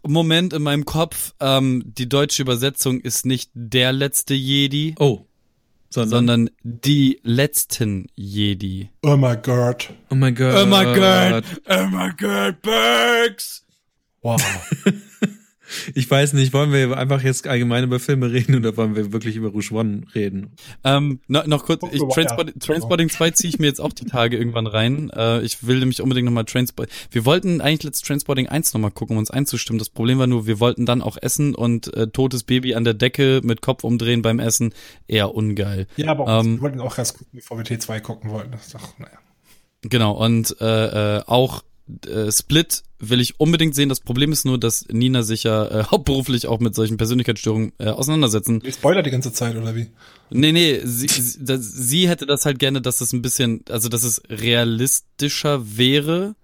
Moment 0.07 0.53
in 0.53 0.63
meinem 0.63 0.85
Kopf, 0.85 1.33
ähm, 1.41 1.83
die 1.87 2.09
deutsche 2.09 2.43
Übersetzung 2.43 3.01
ist 3.01 3.27
nicht 3.27 3.51
der 3.55 3.93
letzte 3.93 4.35
Jedi, 4.35 4.95
oh, 4.99 5.27
sondern, 5.89 6.11
sondern 6.11 6.51
die 6.63 7.21
letzten 7.23 8.07
Jedi. 8.15 8.89
Singular? 9.05 9.15
Oh 9.15 9.17
my 9.17 9.37
God. 9.37 9.89
oh 10.11 10.15
mein 10.15 10.35
Gott. 10.35 10.55
Oh 10.57 10.67
my 10.67 10.85
God, 10.85 11.45
oh 11.69 11.87
my 11.91 12.11
God, 12.19 12.63
Bugs! 12.63 13.65
Wow. 14.23 14.41
Ich 15.95 16.11
weiß 16.11 16.33
nicht, 16.33 16.53
wollen 16.53 16.73
wir 16.73 16.97
einfach 16.97 17.23
jetzt 17.23 17.47
allgemein 17.47 17.85
über 17.85 18.01
Filme 18.01 18.33
reden 18.33 18.57
oder 18.57 18.77
wollen 18.77 18.97
wir 18.97 19.13
wirklich 19.13 19.37
über 19.37 19.49
Rouge 19.51 19.73
One 19.73 20.03
reden? 20.15 20.53
Ähm, 20.85 21.21
no, 21.29 21.43
noch 21.47 21.65
kurz, 21.65 21.83
ich. 21.93 22.03
Transport, 22.13 22.53
Transporting 22.61 23.09
2 23.09 23.31
ziehe 23.31 23.51
ich 23.51 23.59
mir 23.59 23.67
jetzt 23.67 23.81
auch 23.81 23.93
die 23.93 24.05
Tage 24.05 24.37
irgendwann 24.37 24.67
rein. 24.67 25.11
Äh, 25.11 25.43
ich 25.43 25.67
will 25.67 25.79
nämlich 25.79 26.03
unbedingt 26.03 26.27
nochmal 26.27 26.45
Transport. 26.45 26.89
Wir 27.11 27.25
wollten 27.25 27.61
eigentlich 27.61 27.85
letzt 27.85 28.05
Transporting 28.05 28.49
1 28.49 28.75
nochmal 28.75 28.91
gucken, 28.91 29.15
um 29.17 29.19
uns 29.19 29.31
einzustimmen. 29.31 29.79
Das 29.79 29.91
Problem 29.91 30.19
war 30.19 30.27
nur, 30.27 30.47
wir 30.47 30.61
wollten 30.61 30.87
dann 30.87 31.03
auch 31.03 31.17
essen 31.21 31.55
und 31.55 31.95
äh, 31.95 32.09
totes 32.09 32.43
Baby 32.45 32.75
an 32.75 32.85
der 32.85 32.95
Decke 32.95 33.41
mit 33.45 33.63
Kopf 33.63 33.85
umdrehen 33.85 34.23
beim 34.23 34.39
Essen. 34.39 34.75
Eher 35.07 35.35
ungeil. 35.35 35.87
Ja, 35.97 36.09
aber 36.11 36.41
Ähm, 36.41 36.57
wir 36.57 36.63
wollten 36.63 36.81
auch 36.81 36.99
erst 36.99 37.19
gucken, 37.19 37.31
bevor 37.33 37.59
wir 37.59 37.65
T2 37.65 38.01
gucken 38.01 38.31
wollten. 38.31 38.53
Das 38.53 38.67
ist 38.67 38.75
doch, 38.75 38.99
naja. 38.99 39.19
Genau, 39.83 40.13
und 40.13 40.57
äh, 40.61 41.19
äh, 41.19 41.23
auch 41.27 41.63
äh, 42.07 42.31
Split 42.31 42.83
will 42.99 43.21
ich 43.21 43.41
unbedingt 43.41 43.75
sehen. 43.75 43.89
Das 43.89 44.01
Problem 44.01 44.33
ist 44.33 44.45
nur, 44.45 44.59
dass 44.59 44.87
Nina 44.89 45.23
sich 45.23 45.45
ja 45.45 45.65
äh, 45.67 45.85
hauptberuflich 45.91 46.47
auch 46.47 46.61
mit 46.61 46.75
solchen 46.75 46.97
Persönlichkeitsstörungen 46.97 47.73
äh, 47.79 47.89
auseinandersetzen. 47.89 48.61
Die 48.61 48.73
Spoiler 48.73 49.03
die 49.03 49.11
ganze 49.11 49.33
Zeit, 49.33 49.57
oder 49.57 49.75
wie? 49.75 49.89
Nee, 50.31 50.53
nee, 50.53 50.81
sie, 50.85 51.09
sie, 51.09 51.45
das, 51.45 51.71
sie 51.71 52.09
hätte 52.09 52.27
das 52.27 52.45
halt 52.45 52.59
gerne, 52.59 52.81
dass 52.81 53.01
es 53.01 53.13
ein 53.13 53.23
bisschen, 53.23 53.65
also 53.69 53.89
dass 53.89 54.05
es 54.05 54.23
realistischer 54.29 55.77
wäre. 55.77 56.35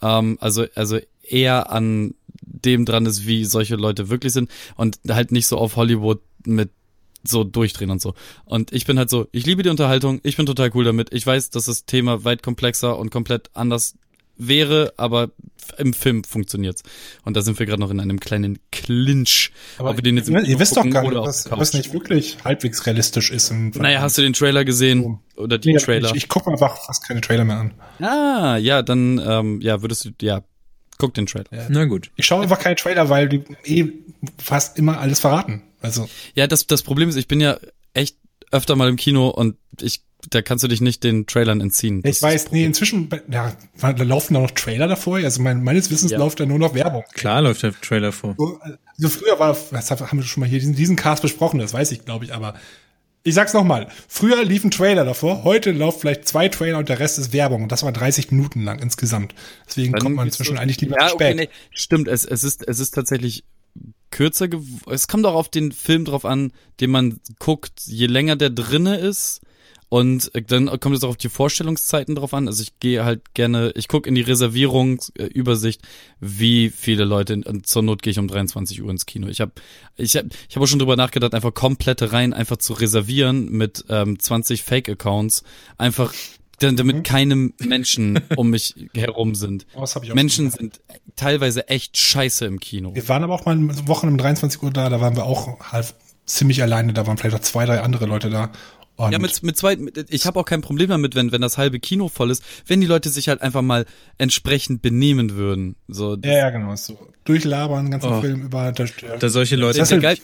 Ähm, 0.00 0.38
also, 0.40 0.66
also 0.74 0.98
eher 1.22 1.70
an 1.70 2.14
dem 2.42 2.84
dran 2.84 3.06
ist, 3.06 3.26
wie 3.26 3.44
solche 3.44 3.76
Leute 3.76 4.08
wirklich 4.08 4.32
sind 4.32 4.50
und 4.76 4.98
halt 5.08 5.32
nicht 5.32 5.46
so 5.46 5.56
auf 5.58 5.76
Hollywood 5.76 6.20
mit 6.44 6.70
so 7.22 7.44
durchdrehen 7.44 7.90
und 7.90 8.00
so. 8.00 8.14
Und 8.44 8.72
ich 8.72 8.86
bin 8.86 8.98
halt 8.98 9.10
so, 9.10 9.28
ich 9.32 9.46
liebe 9.46 9.62
die 9.62 9.68
Unterhaltung, 9.68 10.20
ich 10.22 10.36
bin 10.36 10.46
total 10.46 10.70
cool 10.74 10.84
damit. 10.84 11.12
Ich 11.12 11.26
weiß, 11.26 11.50
dass 11.50 11.66
das 11.66 11.84
Thema 11.84 12.24
weit 12.24 12.42
komplexer 12.42 12.98
und 12.98 13.10
komplett 13.10 13.50
anders 13.54 13.94
wäre, 14.40 14.92
aber 14.96 15.30
im 15.78 15.92
Film 15.92 16.24
funktioniert's. 16.24 16.82
Und 17.24 17.36
da 17.36 17.42
sind 17.42 17.58
wir 17.58 17.66
gerade 17.66 17.80
noch 17.80 17.90
in 17.90 18.00
einem 18.00 18.18
kleinen 18.18 18.58
Clinch. 18.72 19.52
ob 19.78 19.96
wir 19.96 20.02
den 20.02 20.16
jetzt 20.16 20.28
im 20.28 20.36
ihr 20.36 20.42
Kino 20.42 20.58
wisst 20.58 20.76
doch 20.76 20.88
gar 20.90 21.02
nicht, 21.02 21.14
was, 21.14 21.50
was 21.50 21.74
nicht 21.74 21.92
wirklich 21.92 22.38
halbwegs 22.44 22.86
realistisch 22.86 23.30
ist. 23.30 23.50
Im 23.50 23.70
Naja, 23.70 24.00
hast 24.00 24.18
du 24.18 24.22
den 24.22 24.32
Trailer 24.32 24.64
gesehen? 24.64 25.20
Oder 25.36 25.58
die 25.58 25.72
Nee, 25.72 25.78
Trailer? 25.78 26.10
Ich, 26.10 26.16
ich 26.16 26.28
gucke 26.28 26.50
einfach 26.50 26.76
fast 26.84 27.06
keine 27.06 27.20
Trailer 27.20 27.44
mehr 27.44 27.56
an. 27.58 27.74
ah, 28.00 28.56
ja, 28.56 28.82
dann, 28.82 29.18
ähm, 29.24 29.60
ja, 29.60 29.82
würdest 29.82 30.04
du, 30.06 30.10
ja, 30.22 30.42
guck 30.98 31.14
den 31.14 31.26
Trailer. 31.26 31.46
Ja, 31.52 31.66
Na 31.68 31.84
gut. 31.84 32.10
Ich 32.16 32.26
schaue 32.26 32.42
einfach 32.42 32.58
keine 32.58 32.76
Trailer, 32.76 33.08
weil 33.08 33.28
die 33.28 33.44
eh 33.64 33.92
fast 34.38 34.78
immer 34.78 34.98
alles 34.98 35.20
verraten. 35.20 35.62
Also, 35.80 36.08
das, 36.46 36.66
das 36.66 36.82
Problem 36.82 37.08
ist, 37.08 37.16
ich 37.16 37.28
bin 37.28 37.40
ja 37.40 37.58
echt 37.94 38.16
öfter 38.50 38.76
mal 38.76 38.88
im 38.88 38.96
Kino 38.96 39.28
und 39.28 39.56
ich, 39.80 40.02
da 40.30 40.42
kannst 40.42 40.62
du 40.64 40.68
dich 40.68 40.80
nicht 40.80 41.02
den 41.04 41.26
Trailern 41.26 41.60
entziehen. 41.60 42.02
ich 42.04 42.20
weiß, 42.20 42.52
nee, 42.52 42.64
inzwischen, 42.64 43.08
ja, 43.30 43.52
da 43.80 43.90
laufen 44.02 44.34
da 44.34 44.40
noch 44.40 44.50
Trailer 44.50 44.88
davor. 44.88 45.16
Also 45.18 45.40
mein, 45.42 45.62
meines 45.64 45.90
Wissens 45.90 46.12
Ja. 46.12 46.18
läuft 46.18 46.40
da 46.40 46.46
nur 46.46 46.58
noch 46.58 46.74
Werbung. 46.74 47.04
Klar 47.14 47.42
läuft 47.42 47.62
der 47.62 47.72
Trailer 47.80 48.12
vor. 48.12 48.34
So, 48.38 48.58
also 48.96 49.08
früher 49.08 49.38
war, 49.38 49.56
das 49.70 49.90
haben 49.90 50.18
wir 50.18 50.22
schon 50.24 50.40
mal 50.42 50.48
hier 50.48 50.58
diesen, 50.58 50.74
diesen 50.74 50.96
Cast 50.96 51.22
besprochen, 51.22 51.58
das 51.60 51.72
weiß 51.72 51.92
ich, 51.92 52.04
glaube 52.04 52.24
ich, 52.24 52.34
aber 52.34 52.54
ich 53.22 53.34
sag's 53.34 53.52
nochmal. 53.52 53.88
Früher 54.08 54.44
lief 54.44 54.64
ein 54.64 54.70
Trailer 54.70 55.04
davor, 55.04 55.44
heute 55.44 55.72
laufen 55.72 56.00
vielleicht 56.00 56.26
zwei 56.26 56.48
Trailer 56.48 56.78
und 56.78 56.88
der 56.88 57.00
Rest 57.00 57.18
ist 57.18 57.32
Werbung. 57.34 57.62
Und 57.64 57.70
das 57.70 57.82
war 57.82 57.92
30 57.92 58.30
Minuten 58.30 58.62
lang 58.64 58.78
insgesamt. 58.78 59.34
Deswegen 59.68 59.92
Dann 59.92 60.00
kommt 60.02 60.16
man 60.16 60.26
inzwischen 60.28 60.54
los. 60.54 60.62
eigentlich 60.62 60.80
lieber 60.80 60.96
ja, 60.98 61.08
zu 61.08 61.14
spät. 61.16 61.34
okay, 61.34 61.44
nee, 61.44 61.48
stimmt, 61.70 62.08
es, 62.08 62.24
es 62.24 62.44
ist, 62.44 62.66
es 62.66 62.80
ist 62.80 62.92
tatsächlich 62.94 63.44
kürzer 64.10 64.48
gew 64.48 64.62
Es 64.90 65.06
kommt 65.06 65.26
auch 65.26 65.34
auf 65.34 65.50
den 65.50 65.70
Film 65.70 66.04
drauf 66.06 66.24
an, 66.24 66.52
den 66.80 66.90
man 66.90 67.20
guckt. 67.38 67.80
Je 67.84 68.06
länger 68.06 68.36
der 68.36 68.50
drinne 68.50 68.96
ist, 68.96 69.40
und 69.90 70.30
dann 70.50 70.68
kommt 70.78 70.96
es 70.96 71.02
auch 71.02 71.08
auf 71.08 71.16
die 71.16 71.28
Vorstellungszeiten 71.28 72.14
drauf 72.14 72.32
an. 72.32 72.46
Also 72.46 72.62
ich 72.62 72.78
gehe 72.78 73.04
halt 73.04 73.34
gerne, 73.34 73.72
ich 73.74 73.88
gucke 73.88 74.08
in 74.08 74.14
die 74.14 74.20
Reservierungsübersicht, 74.20 75.82
wie 76.20 76.70
viele 76.70 77.04
Leute, 77.04 77.40
und 77.44 77.66
zur 77.66 77.82
Not 77.82 78.00
gehe 78.00 78.12
ich 78.12 78.18
um 78.20 78.28
23 78.28 78.80
Uhr 78.82 78.88
ins 78.88 79.04
Kino. 79.04 79.26
Ich 79.26 79.40
habe 79.40 79.50
ich 79.96 80.16
hab, 80.16 80.26
ich 80.48 80.54
hab 80.54 80.62
auch 80.62 80.68
schon 80.68 80.78
drüber 80.78 80.94
nachgedacht, 80.94 81.34
einfach 81.34 81.52
komplette 81.52 82.12
Reihen 82.12 82.32
einfach 82.32 82.58
zu 82.58 82.72
reservieren 82.74 83.50
mit 83.50 83.84
ähm, 83.88 84.16
20 84.16 84.62
Fake-Accounts. 84.62 85.42
Einfach 85.76 86.14
damit 86.60 86.96
mhm. 86.96 87.02
keine 87.02 87.34
Menschen 87.58 88.20
um 88.36 88.50
mich 88.50 88.76
herum 88.94 89.34
sind. 89.34 89.66
Oh, 89.74 89.80
das 89.80 89.96
hab 89.96 90.04
ich 90.04 90.12
auch 90.12 90.14
Menschen 90.14 90.52
sind 90.52 90.80
teilweise 91.16 91.66
echt 91.66 91.96
scheiße 91.96 92.46
im 92.46 92.60
Kino. 92.60 92.94
Wir 92.94 93.08
waren 93.08 93.24
aber 93.24 93.34
auch 93.34 93.44
mal 93.44 93.58
Wochen 93.88 94.06
um 94.06 94.18
23 94.18 94.62
Uhr 94.62 94.70
da, 94.70 94.88
da 94.88 95.00
waren 95.00 95.16
wir 95.16 95.24
auch 95.24 95.58
halb 95.72 95.94
ziemlich 96.26 96.62
alleine, 96.62 96.92
da 96.92 97.08
waren 97.08 97.16
vielleicht 97.16 97.34
auch 97.34 97.40
zwei, 97.40 97.66
drei 97.66 97.80
andere 97.80 98.06
Leute 98.06 98.30
da 98.30 98.52
und 99.06 99.12
ja, 99.12 99.18
mit, 99.18 99.42
mit 99.42 99.56
zwei, 99.56 99.76
mit, 99.76 100.06
ich 100.10 100.26
habe 100.26 100.38
auch 100.38 100.44
kein 100.44 100.60
Problem 100.60 100.90
damit, 100.90 101.14
wenn, 101.14 101.32
wenn 101.32 101.40
das 101.40 101.58
halbe 101.58 101.80
Kino 101.80 102.08
voll 102.08 102.30
ist, 102.30 102.44
wenn 102.66 102.80
die 102.80 102.86
Leute 102.86 103.08
sich 103.08 103.28
halt 103.28 103.40
einfach 103.40 103.62
mal 103.62 103.86
entsprechend 104.18 104.82
benehmen 104.82 105.36
würden. 105.36 105.76
So, 105.88 106.16
ja, 106.24 106.32
ja, 106.32 106.50
genau. 106.50 106.74
So 106.76 106.98
durchlabern, 107.24 107.86
den 107.86 107.92
ganzen 107.92 108.12
oh. 108.12 108.20
Film 108.20 108.42
über. 108.42 108.72
Da, 108.72 108.84
da 109.18 109.28
solche 109.28 109.56
Leute. 109.56 109.78
Das 109.78 109.90
ist 109.90 110.00
geil, 110.00 110.18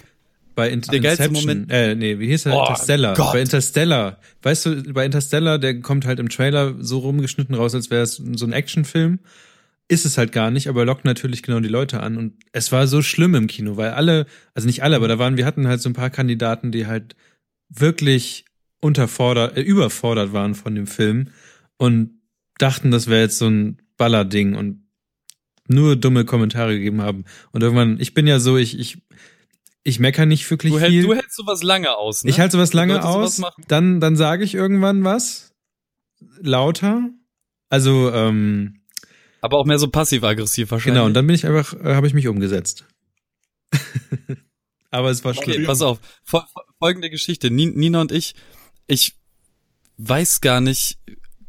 bei 0.57 0.70
Inter 0.70 0.90
der 0.90 1.01
geilste 1.01 1.31
Moment. 1.31 1.70
Äh, 1.70 1.94
nee, 1.94 2.19
wie 2.19 2.27
hieß 2.27 2.44
der? 2.44 2.55
Oh, 2.55 2.61
Interstellar. 2.62 3.15
Gott. 3.15 3.32
Bei 3.35 3.40
Interstellar. 3.40 4.19
Weißt 4.43 4.66
du, 4.66 4.93
bei 4.93 5.05
Interstellar, 5.05 5.59
der 5.59 5.81
kommt 5.81 6.07
halt 6.07 6.19
im 6.19 6.28
Trailer 6.28 6.74
so 6.81 6.98
rumgeschnitten 6.98 7.55
raus, 7.55 7.74
als 7.74 7.90
wäre 7.90 8.03
es 8.03 8.16
so 8.16 8.47
ein 8.47 8.53
Actionfilm. 8.53 9.20
Ist 9.89 10.05
es 10.05 10.19
halt 10.19 10.32
gar 10.32 10.51
nicht, 10.51 10.69
aber 10.69 10.85
lockt 10.85 11.05
natürlich 11.05 11.43
genau 11.43 11.61
die 11.61 11.69
Leute 11.69 12.01
an. 12.01 12.16
Und 12.16 12.32
es 12.53 12.73
war 12.73 12.89
so 12.89 13.03
schlimm 13.03 13.35
im 13.35 13.47
Kino, 13.47 13.77
weil 13.77 13.90
alle, 13.90 14.27
also 14.55 14.66
nicht 14.66 14.82
alle, 14.82 14.97
aber 14.97 15.09
da 15.09 15.19
waren, 15.19 15.36
wir 15.36 15.47
hatten 15.47 15.69
halt 15.69 15.81
so 15.81 15.89
ein 15.90 15.94
paar 15.94 16.11
Kandidaten, 16.11 16.73
die 16.73 16.86
halt 16.86 17.15
wirklich 17.69 18.47
unterfordert, 18.86 19.56
äh, 19.56 19.60
überfordert 19.60 20.32
waren 20.32 20.54
von 20.54 20.74
dem 20.74 20.86
Film 20.86 21.28
und 21.76 22.20
dachten, 22.58 22.90
das 22.90 23.06
wäre 23.08 23.22
jetzt 23.22 23.38
so 23.38 23.46
ein 23.46 23.82
Ballerding 23.96 24.54
und 24.54 24.86
nur 25.68 25.96
dumme 25.96 26.24
Kommentare 26.24 26.74
gegeben 26.74 27.02
haben. 27.02 27.24
Und 27.52 27.62
irgendwann, 27.62 28.00
ich 28.00 28.14
bin 28.14 28.26
ja 28.26 28.38
so, 28.38 28.56
ich, 28.56 28.78
ich, 28.78 28.98
ich 29.82 29.98
mecker 29.98 30.26
nicht 30.26 30.48
wirklich 30.50 30.72
du 30.72 30.80
hält, 30.80 30.90
viel. 30.90 31.02
Du 31.02 31.14
hältst 31.14 31.36
sowas 31.36 31.62
lange 31.62 31.96
aus, 31.96 32.24
ne? 32.24 32.30
Ich 32.30 32.40
halte 32.40 32.52
sowas 32.52 32.72
lange 32.72 33.04
aus. 33.04 33.36
Sowas 33.36 33.52
dann, 33.68 34.00
dann 34.00 34.16
sage 34.16 34.44
ich 34.44 34.54
irgendwann 34.54 35.04
was. 35.04 35.54
Lauter. 36.40 37.10
Also, 37.68 38.12
ähm. 38.12 38.80
Aber 39.40 39.58
auch 39.58 39.66
mehr 39.66 39.78
so 39.78 39.88
passiv-aggressiv 39.88 40.70
wahrscheinlich. 40.70 40.94
Genau, 40.94 41.06
und 41.06 41.14
dann 41.14 41.26
bin 41.26 41.34
ich 41.34 41.46
einfach, 41.46 41.74
äh, 41.74 41.94
habe 41.94 42.06
ich 42.06 42.14
mich 42.14 42.28
umgesetzt. 42.28 42.86
Aber 44.90 45.10
es 45.10 45.24
war 45.24 45.36
okay, 45.36 45.52
schlimm. 45.52 45.66
Pass 45.66 45.82
auf. 45.82 45.98
Folgende 46.78 47.10
Geschichte. 47.10 47.50
Nina 47.50 48.00
und 48.00 48.12
ich 48.12 48.34
ich 48.86 49.14
weiß 49.98 50.40
gar 50.40 50.60
nicht, 50.60 50.98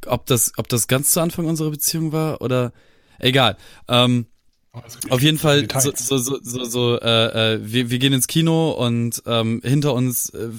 ob 0.05 0.25
das, 0.25 0.53
ob 0.57 0.67
das 0.69 0.87
ganz 0.87 1.11
zu 1.11 1.19
Anfang 1.21 1.45
unserer 1.45 1.71
Beziehung 1.71 2.11
war 2.11 2.41
oder 2.41 2.71
egal. 3.19 3.57
Ähm, 3.87 4.27
oh, 4.73 4.81
auf 5.09 5.21
jeden 5.21 5.37
Fall 5.37 5.67
so, 5.79 5.91
so, 5.95 6.17
so, 6.17 6.39
so, 6.41 6.63
so 6.63 6.99
äh, 6.99 7.53
äh, 7.55 7.59
wir, 7.63 7.89
wir 7.89 7.99
gehen 7.99 8.13
ins 8.13 8.27
Kino 8.27 8.71
und 8.71 9.21
ähm, 9.25 9.61
hinter 9.63 9.93
uns 9.93 10.29
äh, 10.29 10.49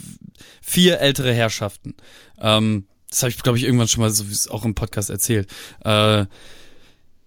vier 0.60 1.00
ältere 1.00 1.32
Herrschaften. 1.32 1.94
Ähm, 2.38 2.86
das 3.10 3.22
habe 3.22 3.30
ich, 3.30 3.42
glaube 3.42 3.58
ich, 3.58 3.64
irgendwann 3.64 3.88
schon 3.88 4.02
mal 4.02 4.10
so 4.10 4.28
wie 4.28 4.50
auch 4.50 4.64
im 4.64 4.74
Podcast 4.74 5.08
erzählt. 5.08 5.48
Äh, 5.82 6.26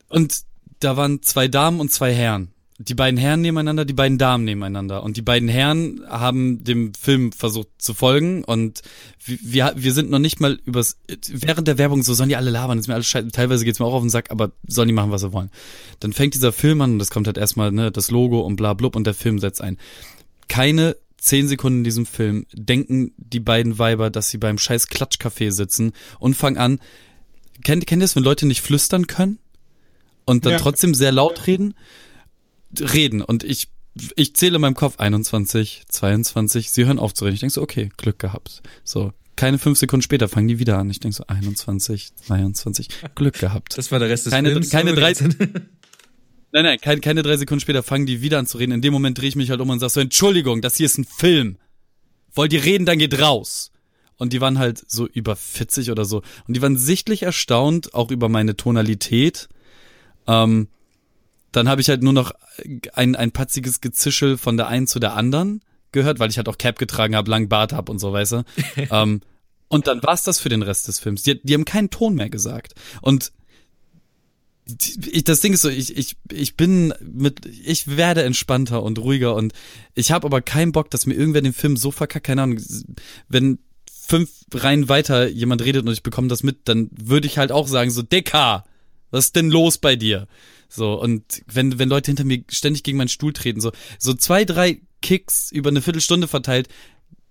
und 0.09 0.41
da 0.79 0.97
waren 0.97 1.21
zwei 1.23 1.47
Damen 1.47 1.79
und 1.79 1.91
zwei 1.91 2.13
Herren 2.13 2.53
die 2.87 2.95
beiden 2.95 3.17
Herren 3.17 3.41
nebeneinander, 3.41 3.85
die 3.85 3.93
beiden 3.93 4.17
Damen 4.17 4.43
nebeneinander. 4.43 5.03
Und 5.03 5.17
die 5.17 5.21
beiden 5.21 5.49
Herren 5.49 6.01
haben 6.07 6.63
dem 6.63 6.93
Film 6.93 7.31
versucht 7.31 7.69
zu 7.77 7.93
folgen 7.93 8.43
und 8.43 8.81
wir, 9.23 9.73
wir 9.75 9.93
sind 9.93 10.09
noch 10.09 10.19
nicht 10.19 10.39
mal 10.39 10.59
übers, 10.65 10.97
während 11.29 11.67
der 11.67 11.77
Werbung 11.77 12.03
so, 12.03 12.13
sollen 12.13 12.29
die 12.29 12.35
alle 12.35 12.49
labern, 12.49 12.79
ist 12.79 12.87
mir 12.87 12.95
alles 12.95 13.07
scheiße, 13.07 13.29
teilweise 13.29 13.65
geht's 13.65 13.79
mir 13.79 13.85
auch 13.85 13.93
auf 13.93 14.01
den 14.01 14.09
Sack, 14.09 14.31
aber 14.31 14.51
sollen 14.67 14.87
die 14.87 14.93
machen, 14.93 15.11
was 15.11 15.21
sie 15.21 15.33
wollen. 15.33 15.51
Dann 15.99 16.13
fängt 16.13 16.33
dieser 16.33 16.51
Film 16.51 16.81
an 16.81 16.93
und 16.93 16.99
das 16.99 17.11
kommt 17.11 17.27
halt 17.27 17.37
erstmal, 17.37 17.71
ne, 17.71 17.91
das 17.91 18.09
Logo 18.09 18.41
und 18.41 18.55
bla 18.55 18.73
blub 18.73 18.95
und 18.95 19.05
der 19.05 19.13
Film 19.13 19.39
setzt 19.39 19.61
ein. 19.61 19.77
Keine 20.47 20.95
zehn 21.17 21.47
Sekunden 21.47 21.79
in 21.79 21.83
diesem 21.83 22.05
Film 22.05 22.47
denken 22.51 23.13
die 23.17 23.39
beiden 23.39 23.77
Weiber, 23.77 24.09
dass 24.09 24.29
sie 24.29 24.37
beim 24.37 24.57
scheiß 24.57 24.89
Klatschcafé 24.89 25.51
sitzen 25.51 25.93
und 26.19 26.35
fangen 26.35 26.57
an, 26.57 26.79
kennt, 27.63 27.85
kennt 27.85 28.01
ihr 28.01 28.05
das, 28.05 28.15
wenn 28.15 28.23
Leute 28.23 28.47
nicht 28.47 28.61
flüstern 28.61 29.07
können? 29.07 29.37
Und 30.25 30.45
dann 30.45 30.53
ja. 30.53 30.59
trotzdem 30.59 30.93
sehr 30.93 31.11
laut 31.11 31.47
reden? 31.47 31.73
Reden 32.79 33.21
und 33.21 33.43
ich 33.43 33.69
ich 34.15 34.35
zähle 34.35 34.55
in 34.55 34.61
meinem 34.61 34.73
Kopf 34.73 34.99
21, 34.99 35.83
22, 35.89 36.71
sie 36.71 36.85
hören 36.85 36.99
auf 36.99 37.13
zu 37.13 37.25
reden. 37.25 37.33
Ich 37.33 37.41
denke 37.41 37.53
so, 37.53 37.61
okay, 37.61 37.89
Glück 37.97 38.19
gehabt. 38.19 38.61
So, 38.85 39.11
keine 39.35 39.57
fünf 39.57 39.77
Sekunden 39.77 40.01
später 40.01 40.29
fangen 40.29 40.47
die 40.47 40.59
wieder 40.59 40.77
an. 40.77 40.89
Ich 40.89 40.99
denke 40.99 41.17
so, 41.17 41.25
21, 41.27 42.15
22, 42.15 42.87
Glück 43.15 43.39
gehabt. 43.39 43.77
Das 43.77 43.91
war 43.91 43.99
der 43.99 44.09
Rest 44.09 44.25
des 44.25 44.31
keine, 44.31 44.51
Films. 44.51 44.69
Keine 44.69 44.93
drei, 44.93 45.13
nein, 46.51 46.63
nein, 46.63 46.79
keine, 46.79 47.01
keine 47.01 47.21
drei 47.21 47.37
Sekunden 47.37 47.59
später 47.59 47.83
fangen 47.83 48.05
die 48.05 48.21
wieder 48.21 48.39
an 48.39 48.47
zu 48.47 48.57
reden. 48.57 48.71
In 48.71 48.81
dem 48.81 48.93
Moment 48.93 49.17
drehe 49.17 49.27
ich 49.27 49.35
mich 49.35 49.49
halt 49.49 49.59
um 49.59 49.69
und 49.69 49.79
sage 49.79 49.91
so, 49.91 49.99
Entschuldigung, 49.99 50.61
das 50.61 50.77
hier 50.77 50.85
ist 50.85 50.97
ein 50.97 51.05
Film. 51.05 51.57
Wollt 52.33 52.53
ihr 52.53 52.63
reden, 52.63 52.85
dann 52.85 52.97
geht 52.97 53.19
raus. 53.19 53.71
Und 54.17 54.31
die 54.33 54.39
waren 54.39 54.59
halt 54.59 54.81
so 54.89 55.07
über 55.07 55.35
40 55.35 55.91
oder 55.91 56.05
so. 56.05 56.21
Und 56.47 56.55
die 56.55 56.61
waren 56.61 56.77
sichtlich 56.77 57.23
erstaunt, 57.23 57.93
auch 57.93 58.11
über 58.11 58.29
meine 58.29 58.55
Tonalität. 58.55 59.49
Ähm, 60.27 60.67
dann 61.51 61.67
habe 61.67 61.81
ich 61.81 61.89
halt 61.89 62.03
nur 62.03 62.13
noch 62.13 62.31
ein, 62.93 63.15
ein 63.15 63.31
patziges 63.31 63.81
Gezischel 63.81 64.37
von 64.37 64.57
der 64.57 64.67
einen 64.67 64.87
zu 64.87 64.99
der 64.99 65.15
anderen 65.15 65.61
gehört, 65.91 66.19
weil 66.19 66.29
ich 66.29 66.37
halt 66.37 66.47
auch 66.47 66.57
Cap 66.57 66.79
getragen 66.79 67.15
habe, 67.15 67.29
lang 67.29 67.49
Bart 67.49 67.73
hab 67.73 67.89
und 67.89 67.99
so, 67.99 68.13
weißt 68.13 68.31
du. 68.33 68.43
ähm, 68.91 69.21
und 69.67 69.87
dann 69.87 70.03
war's 70.03 70.23
das 70.23 70.39
für 70.39 70.49
den 70.49 70.61
Rest 70.61 70.87
des 70.87 70.99
Films. 70.99 71.23
Die, 71.23 71.41
die 71.41 71.53
haben 71.53 71.65
keinen 71.65 71.89
Ton 71.89 72.15
mehr 72.15 72.29
gesagt. 72.29 72.75
Und 73.01 73.31
ich, 75.11 75.23
das 75.23 75.41
Ding 75.41 75.53
ist 75.53 75.61
so, 75.61 75.69
ich, 75.69 75.97
ich, 75.97 76.15
ich 76.31 76.55
bin 76.55 76.93
mit, 77.01 77.45
ich 77.45 77.97
werde 77.97 78.23
entspannter 78.23 78.83
und 78.83 78.99
ruhiger 78.99 79.35
und 79.35 79.53
ich 79.95 80.11
habe 80.11 80.27
aber 80.27 80.41
keinen 80.41 80.71
Bock, 80.71 80.89
dass 80.89 81.05
mir 81.05 81.15
irgendwer 81.15 81.41
den 81.41 81.53
Film 81.53 81.77
so 81.77 81.91
verkackt, 81.91 82.27
keine 82.27 82.43
Ahnung, 82.43 82.59
wenn 83.27 83.59
fünf 83.91 84.29
Reihen 84.53 84.89
weiter 84.89 85.27
jemand 85.27 85.63
redet 85.63 85.85
und 85.85 85.91
ich 85.91 86.03
bekomme 86.03 86.27
das 86.27 86.43
mit, 86.43 86.67
dann 86.67 86.89
würde 86.91 87.27
ich 87.27 87.37
halt 87.37 87.51
auch 87.51 87.67
sagen, 87.67 87.91
so, 87.91 88.01
Dicker, 88.01 88.65
was 89.09 89.25
ist 89.25 89.35
denn 89.35 89.49
los 89.49 89.77
bei 89.77 89.95
dir? 89.95 90.27
So, 90.73 90.93
und 90.93 91.43
wenn, 91.47 91.79
wenn 91.79 91.89
Leute 91.89 92.11
hinter 92.11 92.23
mir 92.23 92.43
ständig 92.49 92.83
gegen 92.83 92.97
meinen 92.97 93.09
Stuhl 93.09 93.33
treten, 93.33 93.59
so, 93.59 93.71
so 93.99 94.13
zwei, 94.13 94.45
drei 94.45 94.79
Kicks 95.01 95.51
über 95.51 95.69
eine 95.69 95.81
Viertelstunde 95.81 96.27
verteilt, 96.27 96.69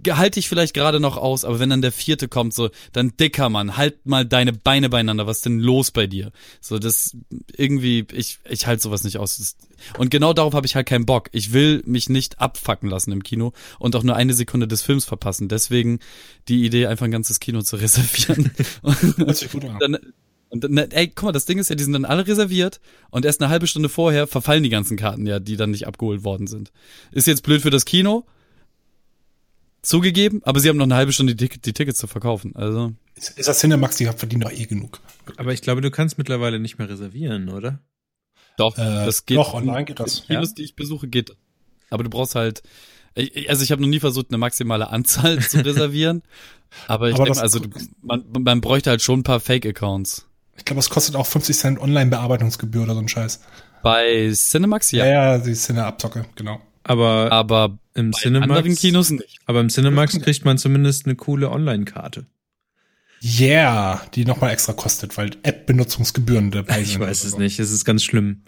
halte 0.08 0.40
ich 0.40 0.48
vielleicht 0.48 0.74
gerade 0.74 1.00
noch 1.00 1.16
aus, 1.16 1.44
aber 1.44 1.58
wenn 1.58 1.70
dann 1.70 1.82
der 1.82 1.92
vierte 1.92 2.28
kommt, 2.28 2.54
so, 2.54 2.70
dann 2.92 3.16
dicker 3.18 3.48
Mann, 3.48 3.76
halt 3.76 4.06
mal 4.06 4.24
deine 4.24 4.52
Beine 4.52 4.88
beieinander, 4.88 5.26
was 5.26 5.38
ist 5.38 5.46
denn 5.46 5.58
los 5.58 5.90
bei 5.90 6.06
dir? 6.06 6.32
So, 6.60 6.78
das 6.78 7.16
irgendwie, 7.56 8.06
ich, 8.12 8.38
ich 8.48 8.66
halte 8.66 8.82
sowas 8.82 9.04
nicht 9.04 9.18
aus. 9.18 9.56
Und 9.98 10.10
genau 10.10 10.32
darauf 10.32 10.54
habe 10.54 10.66
ich 10.66 10.74
halt 10.74 10.86
keinen 10.86 11.06
Bock. 11.06 11.28
Ich 11.32 11.52
will 11.52 11.82
mich 11.84 12.08
nicht 12.08 12.40
abfacken 12.40 12.88
lassen 12.88 13.12
im 13.12 13.22
Kino 13.22 13.52
und 13.78 13.96
auch 13.96 14.02
nur 14.02 14.16
eine 14.16 14.34
Sekunde 14.34 14.68
des 14.68 14.82
Films 14.82 15.04
verpassen. 15.04 15.48
Deswegen 15.48 16.00
die 16.48 16.64
Idee, 16.64 16.86
einfach 16.86 17.04
ein 17.04 17.10
ganzes 17.10 17.40
Kino 17.40 17.62
zu 17.62 17.76
reservieren. 17.80 18.50
dann, 19.80 19.98
und 20.50 20.64
dann, 20.64 20.76
ey, 20.76 21.08
guck 21.08 21.24
mal, 21.24 21.32
das 21.32 21.46
Ding 21.46 21.58
ist 21.58 21.70
ja, 21.70 21.76
die 21.76 21.84
sind 21.84 21.92
dann 21.92 22.04
alle 22.04 22.26
reserviert 22.26 22.80
und 23.10 23.24
erst 23.24 23.40
eine 23.40 23.50
halbe 23.50 23.66
Stunde 23.66 23.88
vorher 23.88 24.26
verfallen 24.26 24.62
die 24.62 24.68
ganzen 24.68 24.96
Karten 24.96 25.26
ja, 25.26 25.38
die 25.38 25.56
dann 25.56 25.70
nicht 25.70 25.86
abgeholt 25.86 26.24
worden 26.24 26.46
sind. 26.46 26.72
Ist 27.12 27.26
jetzt 27.26 27.42
blöd 27.42 27.62
für 27.62 27.70
das 27.70 27.84
Kino, 27.84 28.26
zugegeben, 29.82 30.42
aber 30.44 30.60
sie 30.60 30.68
haben 30.68 30.76
noch 30.76 30.84
eine 30.84 30.96
halbe 30.96 31.12
Stunde 31.12 31.34
die, 31.34 31.48
die 31.48 31.72
Tickets 31.72 31.98
zu 31.98 32.06
verkaufen. 32.06 32.54
Also 32.54 32.92
ist, 33.14 33.38
ist 33.38 33.48
das 33.48 33.60
Cinemax, 33.60 33.96
die 33.96 34.06
verdienen 34.06 34.42
doch 34.42 34.52
eh 34.52 34.66
genug. 34.66 35.00
Aber 35.36 35.52
ich 35.52 35.62
glaube, 35.62 35.80
du 35.80 35.90
kannst 35.90 36.18
mittlerweile 36.18 36.58
nicht 36.58 36.78
mehr 36.78 36.88
reservieren, 36.88 37.48
oder? 37.48 37.80
Doch, 38.56 38.76
äh, 38.76 39.06
das 39.06 39.26
geht. 39.26 39.36
Doch, 39.36 39.54
online 39.54 39.84
geht 39.84 40.00
das. 40.00 40.26
Kinos, 40.26 40.50
ja? 40.50 40.54
die 40.56 40.64
ich 40.64 40.76
besuche, 40.76 41.08
geht. 41.08 41.34
Aber 41.88 42.04
du 42.04 42.10
brauchst 42.10 42.34
halt, 42.34 42.62
also 43.48 43.62
ich 43.64 43.72
habe 43.72 43.82
noch 43.82 43.88
nie 43.88 44.00
versucht, 44.00 44.26
eine 44.30 44.38
maximale 44.38 44.90
Anzahl 44.90 45.38
zu 45.48 45.64
reservieren. 45.64 46.22
aber 46.86 47.10
ich 47.10 47.16
denke, 47.16 47.40
also 47.40 47.60
man, 48.02 48.24
man 48.30 48.60
bräuchte 48.60 48.90
halt 48.90 49.02
schon 49.02 49.20
ein 49.20 49.24
paar 49.24 49.40
Fake-Accounts. 49.40 50.26
Ich 50.56 50.64
glaube, 50.64 50.80
es 50.80 50.90
kostet 50.90 51.16
auch 51.16 51.26
50 51.26 51.56
Cent 51.56 51.80
Online-Bearbeitungsgebühr 51.80 52.82
oder 52.82 52.94
so 52.94 53.00
ein 53.00 53.08
Scheiß. 53.08 53.40
Bei 53.82 54.30
Cinemax, 54.32 54.92
ja. 54.92 55.06
Ja, 55.06 55.12
ja, 55.12 55.38
die 55.38 55.54
Cine-Abzocke, 55.54 56.26
genau. 56.34 56.60
Aber, 56.84 57.32
aber 57.32 57.78
im 57.94 58.12
Cinemax, 58.12 58.50
anderen 58.50 58.76
Kinos 58.76 59.10
nicht. 59.10 59.38
Aber 59.46 59.60
im 59.60 59.68
Cinemax 59.68 60.20
kriegt 60.20 60.44
man 60.44 60.58
zumindest 60.58 61.06
eine 61.06 61.16
coole 61.16 61.50
Online-Karte. 61.50 62.26
Yeah, 63.22 64.00
die 64.14 64.24
nochmal 64.24 64.50
extra 64.50 64.72
kostet, 64.72 65.16
weil 65.18 65.30
App-Benutzungsgebühren 65.42 66.50
dabei 66.50 66.82
sind. 66.82 66.84
Ich 66.84 67.00
weiß 67.00 67.24
es 67.24 67.32
so. 67.32 67.38
nicht, 67.38 67.58
es 67.58 67.70
ist 67.70 67.84
ganz 67.84 68.02
schlimm. 68.02 68.42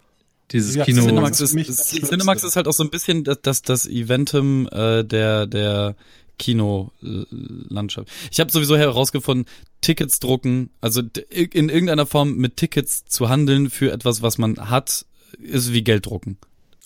Dieses 0.50 0.74
ja, 0.74 0.84
Kino. 0.84 1.02
Cinemax 1.02 1.40
ist, 1.40 1.54
ist, 1.54 1.88
Cinemax 1.88 2.42
ist 2.42 2.56
halt 2.56 2.68
auch 2.68 2.72
so 2.72 2.82
ein 2.82 2.90
bisschen 2.90 3.24
das, 3.24 3.40
das, 3.42 3.62
das 3.62 3.86
Eventum 3.86 4.68
äh, 4.68 5.02
der, 5.04 5.46
der 5.46 5.94
Kinolandschaft. 6.38 8.08
Ich 8.30 8.40
habe 8.40 8.50
sowieso 8.50 8.76
herausgefunden, 8.76 9.46
Tickets 9.80 10.20
drucken, 10.20 10.70
also 10.80 11.02
in 11.30 11.68
irgendeiner 11.68 12.06
Form 12.06 12.36
mit 12.36 12.56
Tickets 12.56 13.04
zu 13.04 13.28
handeln 13.28 13.70
für 13.70 13.92
etwas, 13.92 14.22
was 14.22 14.38
man 14.38 14.70
hat, 14.70 15.06
ist 15.38 15.72
wie 15.72 15.82
Geld 15.82 16.06
drucken. 16.06 16.38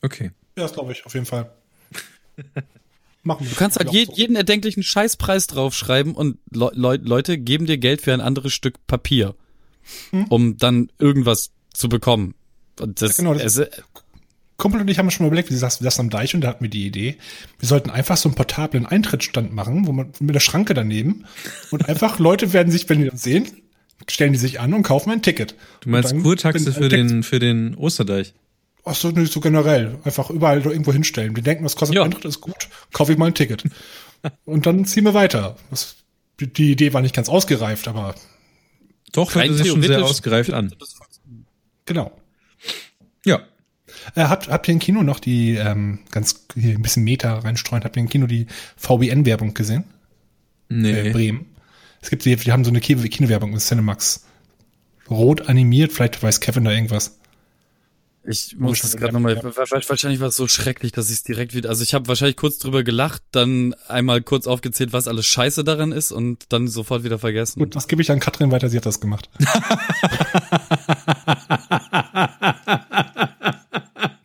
Okay. 0.02 0.30
Ja, 0.56 0.62
das 0.64 0.72
glaube 0.72 0.92
ich, 0.92 1.04
auf 1.06 1.14
jeden 1.14 1.26
Fall. 1.26 1.50
Machen 3.22 3.44
wir. 3.44 3.50
Du 3.50 3.56
kannst 3.56 3.76
halt 3.78 3.92
je, 3.92 4.06
jeden 4.14 4.36
erdenklichen 4.36 4.82
Scheißpreis 4.82 5.46
draufschreiben 5.48 6.14
und 6.14 6.38
Le 6.52 6.70
Le 6.74 6.96
Leute 6.96 7.38
geben 7.38 7.66
dir 7.66 7.76
Geld 7.78 8.00
für 8.00 8.12
ein 8.14 8.20
anderes 8.20 8.52
Stück 8.52 8.86
Papier, 8.86 9.34
um 10.28 10.56
dann 10.58 10.90
irgendwas 10.98 11.50
zu 11.74 11.88
bekommen. 11.88 12.34
Und 12.80 13.02
das, 13.02 13.16
Ja, 13.18 13.24
genau, 13.24 13.34
das- 13.34 13.56
es, 13.56 13.68
Kumpel 14.56 14.80
und 14.80 14.88
ich 14.88 14.98
haben 14.98 15.10
schon 15.10 15.24
mal 15.24 15.28
überlegt, 15.28 15.50
wir 15.50 15.58
saßen, 15.58 15.84
wir 15.84 15.98
am 15.98 16.10
Deich 16.10 16.34
und 16.34 16.40
da 16.40 16.48
hatten 16.48 16.64
wir 16.64 16.70
die 16.70 16.86
Idee, 16.86 17.16
wir 17.58 17.68
sollten 17.68 17.90
einfach 17.90 18.16
so 18.16 18.28
einen 18.28 18.36
portablen 18.36 18.86
Eintrittsstand 18.86 19.52
machen, 19.52 19.86
wo 19.86 19.92
man 19.92 20.12
mit 20.20 20.34
der 20.34 20.40
Schranke 20.40 20.72
daneben 20.72 21.26
und 21.70 21.88
einfach 21.88 22.18
Leute 22.18 22.52
werden 22.52 22.72
sich, 22.72 22.88
wenn 22.88 23.00
die 23.00 23.10
das 23.10 23.22
sehen, 23.22 23.46
stellen 24.08 24.32
die 24.32 24.38
sich 24.38 24.60
an 24.60 24.72
und 24.72 24.82
kaufen 24.82 25.10
ein 25.10 25.22
Ticket. 25.22 25.54
Du 25.80 25.90
meinst 25.90 26.14
Kurtaxe 26.22 26.72
für 26.72 26.88
den, 26.88 27.22
für 27.22 27.38
den 27.38 27.74
Osterdeich? 27.74 28.34
Ach 28.84 28.94
so, 28.94 29.10
nee, 29.10 29.24
so 29.24 29.40
generell. 29.40 29.98
Einfach 30.04 30.30
überall 30.30 30.62
irgendwo 30.62 30.92
hinstellen. 30.92 31.34
Die 31.34 31.42
denken, 31.42 31.64
was 31.64 31.74
kostet 31.74 31.96
Ja. 31.96 32.04
Eintritt, 32.04 32.24
ist 32.24 32.40
gut, 32.40 32.68
kaufe 32.92 33.12
ich 33.12 33.18
mal 33.18 33.26
ein 33.26 33.34
Ticket. 33.34 33.64
und 34.44 34.66
dann 34.66 34.84
ziehen 34.84 35.04
wir 35.04 35.12
weiter. 35.12 35.56
Das, 35.70 35.96
die, 36.38 36.70
Idee 36.70 36.92
war 36.92 37.02
nicht 37.02 37.14
ganz 37.14 37.28
ausgereift, 37.28 37.88
aber 37.88 38.14
Doch, 39.12 39.34
hört 39.34 39.52
sich 39.52 39.66
schon 39.66 39.82
sehr 39.82 40.04
ausgereift 40.04 40.52
an. 40.52 40.72
genau. 41.84 42.12
Ja. 43.24 43.42
Äh, 44.14 44.22
habt, 44.24 44.48
habt 44.48 44.68
ihr 44.68 44.72
im 44.74 44.78
Kino 44.80 45.02
noch 45.02 45.20
die, 45.20 45.54
ähm, 45.56 46.00
ganz 46.10 46.46
hier 46.54 46.74
ein 46.74 46.82
bisschen 46.82 47.04
Meta 47.04 47.38
reinstreuen, 47.38 47.82
habt 47.84 47.96
ihr 47.96 48.00
im 48.02 48.08
Kino 48.08 48.26
die 48.26 48.46
VBN-Werbung 48.76 49.54
gesehen? 49.54 49.84
Nee. 50.68 51.08
Äh, 51.08 51.10
Bremen. 51.12 51.46
Es 52.02 52.10
gibt, 52.10 52.24
die, 52.24 52.36
die 52.36 52.52
haben 52.52 52.64
so 52.64 52.70
eine 52.70 52.80
Ki- 52.80 53.08
Kinowerbung 53.08 53.52
in 53.52 53.58
Cinemax. 53.58 54.24
Rot 55.10 55.48
animiert, 55.48 55.92
vielleicht 55.92 56.22
weiß 56.22 56.40
Kevin 56.40 56.64
da 56.64 56.72
irgendwas. 56.72 57.18
ich 58.24 58.56
muss 58.58 58.80
das 58.80 58.96
gerade 58.96 59.12
nochmal, 59.12 59.36
wa- 59.36 59.44
wa- 59.56 59.80
wahrscheinlich 59.88 60.18
war 60.20 60.28
es 60.28 60.36
so 60.36 60.48
schrecklich, 60.48 60.90
dass 60.90 61.06
ich 61.10 61.16
es 61.18 61.22
direkt 61.22 61.54
wieder, 61.54 61.68
also 61.68 61.84
ich 61.84 61.94
habe 61.94 62.08
wahrscheinlich 62.08 62.36
kurz 62.36 62.58
drüber 62.58 62.82
gelacht, 62.82 63.22
dann 63.30 63.74
einmal 63.86 64.20
kurz 64.22 64.48
aufgezählt, 64.48 64.92
was 64.92 65.06
alles 65.06 65.26
scheiße 65.26 65.62
daran 65.62 65.92
ist 65.92 66.10
und 66.10 66.46
dann 66.52 66.66
sofort 66.66 67.04
wieder 67.04 67.20
vergessen. 67.20 67.60
Gut, 67.60 67.76
das 67.76 67.86
gebe 67.86 68.02
ich 68.02 68.10
an 68.10 68.18
Katrin 68.18 68.50
weiter, 68.50 68.68
sie 68.68 68.76
hat 68.78 68.86
das 68.86 69.00
gemacht. 69.00 69.30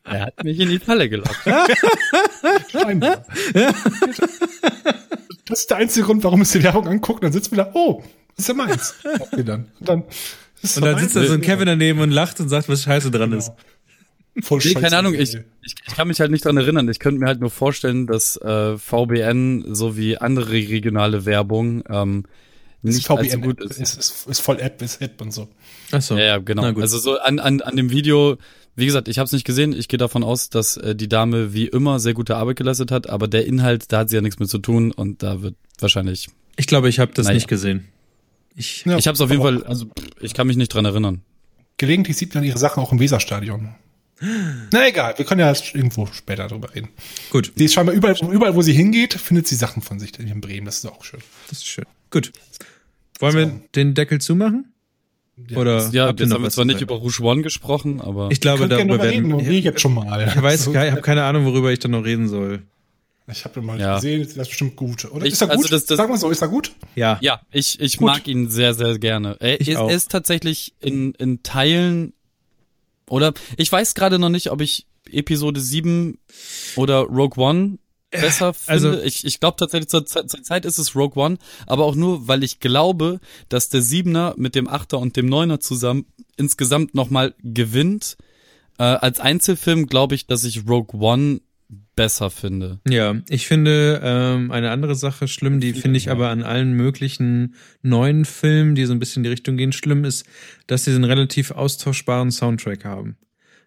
Er 0.04 0.22
hat 0.26 0.30
mich 0.44 0.60
in 0.60 0.70
die 0.70 0.80
Falle 0.80 1.10
gelockt. 1.10 1.40
Scheinbar. 2.72 3.26
Das 5.46 5.62
ist 5.62 5.70
der 5.70 5.78
einzige 5.78 6.06
Grund, 6.06 6.24
warum 6.24 6.42
es 6.42 6.52
die 6.52 6.64
Werbung 6.64 6.88
anguckt. 6.88 7.24
Dann 7.24 7.32
sitzt 7.32 7.52
man 7.52 7.66
da, 7.66 7.72
oh, 7.74 8.04
das 8.36 8.46
ist 8.46 8.48
ja 8.48 8.54
meins. 8.54 8.96
Dann. 9.36 9.66
Und 9.80 9.90
dann, 9.90 10.04
ist 10.62 10.78
Und 10.78 10.86
dann 10.86 11.00
sitzt 11.00 11.16
da 11.16 11.24
so 11.26 11.34
ein 11.34 11.42
Kevin 11.42 11.66
daneben 11.66 12.00
und 12.00 12.12
lacht 12.12 12.40
und 12.40 12.50
sagt, 12.50 12.70
was 12.70 12.84
scheiße 12.84 13.12
dran 13.12 13.34
ist. 13.34 13.52
Voll 14.42 14.60
Nee, 14.60 14.70
scheiße. 14.70 14.80
keine 14.80 14.98
Ahnung, 14.98 15.14
ich, 15.14 15.34
ich, 15.34 15.76
ich 15.88 15.96
kann 15.96 16.08
mich 16.08 16.22
halt 16.22 16.32
nicht 16.32 16.46
dran 16.46 16.56
erinnern. 16.56 16.88
Ich 16.88 17.00
könnte 17.00 17.20
mir 17.20 17.28
halt 17.28 17.42
nur 17.42 17.50
vorstellen, 17.50 18.08
dass 18.08 18.38
äh, 18.38 18.78
VBN 18.78 19.76
sowie 19.76 20.18
andere 20.18 20.52
regionale 20.52 21.26
Werbung 21.26 21.84
ähm, 21.90 22.24
nicht 22.82 23.10
allzu 23.10 23.30
VBN 23.30 23.42
gut 23.42 23.62
ist. 23.62 23.78
ist. 23.80 23.98
Ist, 23.98 24.28
ist, 24.28 24.40
voll 24.40 24.60
App, 24.60 24.82
ist 24.82 25.02
App 25.02 25.22
und 25.22 25.34
so. 25.34 25.50
Ach 25.92 26.02
so. 26.02 26.18
Ja, 26.18 26.24
ja, 26.24 26.38
genau. 26.38 26.64
Also 26.64 26.98
so 26.98 27.20
an, 27.20 27.40
an, 27.40 27.62
an 27.62 27.76
dem 27.76 27.92
Video, 27.92 28.38
wie 28.76 28.86
gesagt, 28.86 29.08
ich 29.08 29.18
habe 29.20 29.26
es 29.26 29.32
nicht 29.32 29.46
gesehen. 29.46 29.74
Ich 29.74 29.88
gehe 29.88 29.98
davon 29.98 30.24
aus, 30.24 30.50
dass 30.50 30.78
äh, 30.78 30.96
die 30.96 31.10
Dame 31.10 31.54
wie 31.54 31.68
immer 31.68 32.00
sehr 32.00 32.14
gute 32.14 32.36
Arbeit 32.38 32.58
geleistet 32.58 32.92
hat, 32.92 33.10
aber 33.10 33.28
der 33.28 33.46
Inhalt, 33.46 33.92
da 33.92 34.00
hat 34.00 34.10
sie 34.10 34.16
ja 34.16 34.22
nichts 34.22 34.40
mit 34.40 34.50
zu 34.50 34.60
tun 34.60 34.92
und 34.92 35.24
da 35.24 35.42
wird 35.42 35.56
wahrscheinlich. 35.80 36.30
ich 36.56 36.68
glaube, 36.68 36.90
ich 36.90 37.00
habe 37.00 37.12
das 37.14 37.26
Naja. 37.26 37.36
nicht 37.36 37.48
gesehen. 37.48 37.88
Ich, 38.56 38.84
Ja, 38.86 38.98
ich 38.98 39.08
habe 39.08 39.16
es 39.16 39.22
auf 39.22 39.30
jeden 39.30 39.42
Fall, 39.42 39.64
also 39.64 39.86
ich 40.20 40.34
kann 40.34 40.48
mich 40.48 40.58
nicht 40.58 40.70
dran 40.74 40.86
erinnern. 40.86 41.22
Gelegentlich 41.78 42.18
sieht 42.18 42.36
man 42.36 42.44
ihre 42.44 42.58
Sachen 42.60 42.82
auch 42.84 42.92
im 42.92 43.00
Weserstadion. 43.00 43.74
Na 44.72 44.88
egal, 44.88 45.18
wir 45.18 45.26
können 45.26 45.40
ja 45.40 45.48
erst 45.48 45.74
irgendwo 45.74 46.06
später 46.08 46.48
drüber 46.48 46.76
reden. 46.76 46.90
gut, 47.32 47.54
Die 47.58 47.66
ist 47.66 47.74
scheinbar 47.74 47.96
überall, 47.96 48.16
überall, 48.32 48.54
wo 48.56 48.62
sie 48.62 48.74
hingeht, 48.74 49.16
findet 49.16 49.48
sie 49.48 49.56
Sachen 49.56 49.82
von 49.82 50.00
sich 50.00 50.18
in 50.20 50.42
Bremen. 50.42 50.66
Das 50.66 50.78
ist 50.78 50.86
auch 50.86 51.04
schön. 51.04 51.22
das 51.50 51.60
ist 51.60 51.66
schön. 51.68 51.86
Gut. 52.12 52.32
Wollen 53.20 53.36
wir 53.36 53.62
den 53.76 53.94
Deckel 53.96 54.22
zumachen? 54.22 54.74
Oder 55.56 55.90
Ja, 55.92 56.08
habt 56.08 56.20
ihr 56.20 56.24
jetzt 56.26 56.30
noch 56.30 56.36
haben 56.38 56.44
wir 56.44 56.50
zwar 56.52 56.66
nicht 56.66 56.82
über 56.82 56.96
Rouge 56.96 57.22
One 57.24 57.42
gesprochen, 57.42 58.02
aber 58.02 58.30
Ich 58.32 58.40
glaube, 58.42 58.68
darüber 58.68 58.96
reden, 59.04 59.30
werden. 59.30 59.34
und 59.34 59.48
wir 59.48 59.60
jetzt 59.60 59.82
schon 59.82 59.94
mal. 59.94 60.28
Ich 60.28 60.42
weiß, 60.42 60.68
ich 60.68 60.76
habe 60.76 61.02
keine 61.02 61.24
Ahnung, 61.24 61.46
worüber 61.46 61.72
ich 61.72 61.80
dann 61.80 61.92
noch 61.92 62.04
reden 62.04 62.28
soll. 62.28 62.64
Ich 63.32 63.46
habe 63.46 63.62
mal 63.62 63.80
Ja. 63.80 63.96
gesehen, 63.96 64.20
das 64.22 64.32
ist 64.36 64.48
bestimmt 64.50 64.76
gut. 64.76 65.06
Oder 65.12 65.26
Ich- 65.26 65.34
ist 65.34 65.42
er 65.42 65.48
gut? 65.48 65.58
also 65.58 65.70
das- 65.70 65.86
das- 65.86 65.98
Sagen 65.98 66.12
wir 66.12 66.18
so, 66.18 66.30
ist 66.30 66.42
er 66.42 66.48
gut? 66.50 66.72
Ja. 66.96 67.18
ja, 67.22 67.40
ich, 67.52 67.80
ich 67.80 67.98
Gut. 67.98 68.08
mag 68.08 68.28
ihn 68.28 68.50
sehr, 68.50 68.74
sehr 68.74 68.98
gerne. 69.00 69.38
Er 69.40 69.62
Ich 69.62 69.70
ist, 69.70 69.78
auch. 69.78 69.90
er 69.90 69.96
ist 69.96 70.12
tatsächlich 70.12 70.74
in, 70.82 71.14
in 71.14 71.42
Teilen 71.44 72.14
oder 73.10 73.34
ich 73.58 73.72
weiß 73.72 73.94
gerade 73.94 74.20
noch 74.20 74.30
nicht, 74.30 74.52
ob 74.52 74.60
ich 74.62 74.86
Episode 75.10 75.60
7 75.62 76.18
oder 76.76 77.00
Rogue 77.02 77.42
One 77.44 77.78
besser 78.12 78.54
finde. 78.54 78.72
also- 78.72 79.02
ich 79.02 79.26
ich 79.26 79.40
glaube 79.40 79.58
tatsächlich 79.58 79.90
zur, 79.90 80.06
zur 80.06 80.26
Zeit 80.28 80.66
ist 80.66 80.78
es 80.78 80.96
Rogue 80.96 81.22
One, 81.24 81.38
aber 81.68 81.86
auch 81.86 81.96
nur, 81.96 82.28
weil 82.28 82.44
ich 82.44 82.60
glaube, 82.60 83.20
dass 83.50 83.70
der 83.70 83.82
Siebener 83.82 84.34
mit 84.38 84.56
dem 84.56 84.68
Achter 84.68 85.00
und 85.00 85.16
dem 85.18 85.26
Neuner 85.28 85.60
zusammen 85.60 86.06
insgesamt 86.38 86.94
nochmal 86.96 87.34
gewinnt. 87.44 88.18
Äh, 88.78 88.84
als 88.84 89.20
Einzelfilm 89.20 89.88
glaube 89.88 90.16
ich, 90.16 90.28
dass 90.28 90.44
ich 90.44 90.68
Rogue 90.68 91.00
One 91.02 91.42
besser 91.96 92.30
finde. 92.30 92.80
Ja, 92.88 93.16
ich 93.30 93.48
finde 93.48 94.02
ähm, 94.04 94.52
eine 94.52 94.72
andere 94.72 94.96
Sache 94.96 95.28
schlimm, 95.28 95.60
die 95.60 95.74
finde 95.74 95.98
ich 95.98 96.10
aber 96.10 96.30
an 96.30 96.44
allen 96.44 96.74
möglichen 96.74 97.56
neuen 97.82 98.26
Filmen, 98.26 98.76
die 98.76 98.86
so 98.86 98.94
ein 98.94 99.00
bisschen 99.00 99.22
in 99.22 99.24
die 99.26 99.30
Richtung 99.30 99.56
gehen, 99.56 99.72
schlimm 99.72 100.04
ist, 100.04 100.26
dass 100.68 100.84
sie 100.86 100.92
einen 100.92 101.04
relativ 101.04 101.52
austauschbaren 101.52 102.32
Soundtrack 102.32 102.84
haben. 102.86 103.18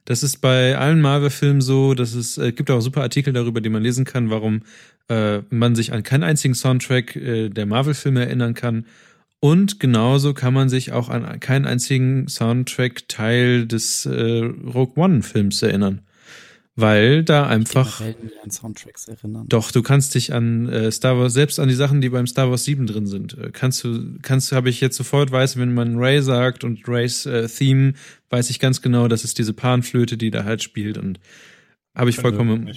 Das 0.05 0.23
ist 0.23 0.39
bei 0.39 0.77
allen 0.77 1.01
Marvel-Filmen 1.01 1.63
so, 1.63 1.95
dass 1.95 2.15
es 2.15 2.37
äh, 2.37 2.53
gibt 2.53 2.71
auch 2.71 2.81
super 2.81 3.01
Artikel 3.01 3.33
darüber, 3.33 3.61
die 3.61 3.71
man 3.71 3.83
lesen 3.83 4.05
kann, 4.05 4.29
warum 4.29 4.63
äh, 5.09 5.39
man 5.49 5.75
sich 5.75 5.93
an 5.93 6.03
keinen 6.03 6.25
einzigen 6.25 6.55
Soundtrack 6.55 7.17
äh, 7.17 7.49
der 7.49 7.65
Marvel-Filme 7.65 8.25
erinnern 8.25 8.55
kann. 8.55 8.87
Und 9.41 9.81
genauso 9.81 10.35
kann 10.35 10.55
man 10.55 10.69
sich 10.69 10.93
auch 10.93 11.09
an 11.09 11.41
keinen 11.41 11.67
einzigen 11.67 12.29
Soundtrack-Teil 12.29 13.67
des 13.67 14.07
äh, 14.07 14.45
Rogue 14.45 14.95
One-Films 14.97 15.63
erinnern. 15.63 16.01
Weil 16.77 17.23
da 17.23 17.47
einfach 17.47 18.01
an 18.01 18.51
Soundtracks 18.51 19.07
erinnern. 19.07 19.47
doch, 19.49 19.71
du 19.71 19.81
kannst 19.83 20.17
dich 20.17 20.33
an 20.35 20.69
äh, 20.69 20.91
Star 20.91 21.17
Wars, 21.17 21.33
selbst 21.33 21.61
an 21.61 21.69
die 21.69 21.75
Sachen, 21.75 22.01
die 22.01 22.09
beim 22.09 22.27
Star 22.27 22.51
Wars 22.51 22.65
7 22.65 22.87
drin 22.89 23.07
sind, 23.07 23.39
äh, 23.39 23.51
kannst 23.53 23.85
du, 23.85 24.19
kannst 24.23 24.51
du, 24.51 24.57
habe 24.57 24.71
ich 24.71 24.81
jetzt 24.81 24.97
sofort 24.97 25.31
weiß, 25.31 25.57
wenn 25.57 25.73
man 25.73 25.97
Ray 25.99 26.21
sagt 26.21 26.65
und 26.65 26.89
Rays 26.89 27.27
äh, 27.27 27.47
Theme, 27.49 27.93
weiß 28.31 28.51
ich 28.51 28.59
ganz 28.59 28.83
genau, 28.83 29.07
das 29.07 29.23
ist 29.23 29.39
diese 29.39 29.53
Panflöte, 29.53 30.17
die 30.17 30.33
da 30.33 30.43
halt 30.43 30.65
spielt 30.65 30.99
und 30.99 31.21
habe 31.95 32.11
ich 32.11 32.17
vollkommen. 32.17 32.69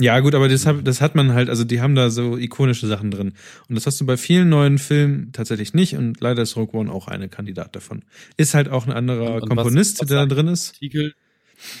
Ja, 0.00 0.18
gut, 0.18 0.34
aber 0.34 0.48
das, 0.48 0.66
hab, 0.66 0.84
das 0.84 1.00
hat 1.00 1.14
man 1.14 1.34
halt, 1.34 1.48
also 1.48 1.62
die 1.62 1.80
haben 1.80 1.94
da 1.94 2.10
so 2.10 2.36
ikonische 2.36 2.88
Sachen 2.88 3.12
drin. 3.12 3.34
Und 3.68 3.76
das 3.76 3.86
hast 3.86 4.00
du 4.00 4.06
bei 4.06 4.16
vielen 4.16 4.48
neuen 4.48 4.78
Filmen 4.78 5.30
tatsächlich 5.30 5.72
nicht 5.72 5.94
und 5.96 6.20
leider 6.20 6.42
ist 6.42 6.56
Rogue 6.56 6.80
One 6.80 6.90
auch 6.90 7.06
eine 7.06 7.28
Kandidat 7.28 7.76
davon. 7.76 8.02
Ist 8.36 8.54
halt 8.54 8.68
auch 8.68 8.88
ein 8.88 8.92
anderer 8.92 9.36
Und- 9.36 9.42
und 9.44 9.48
Komponist, 9.50 9.98
was- 9.98 10.00
was 10.02 10.08
der 10.08 10.26
da 10.26 10.34
drin 10.34 10.48
ist. 10.48 10.74
Artikel, 10.74 11.14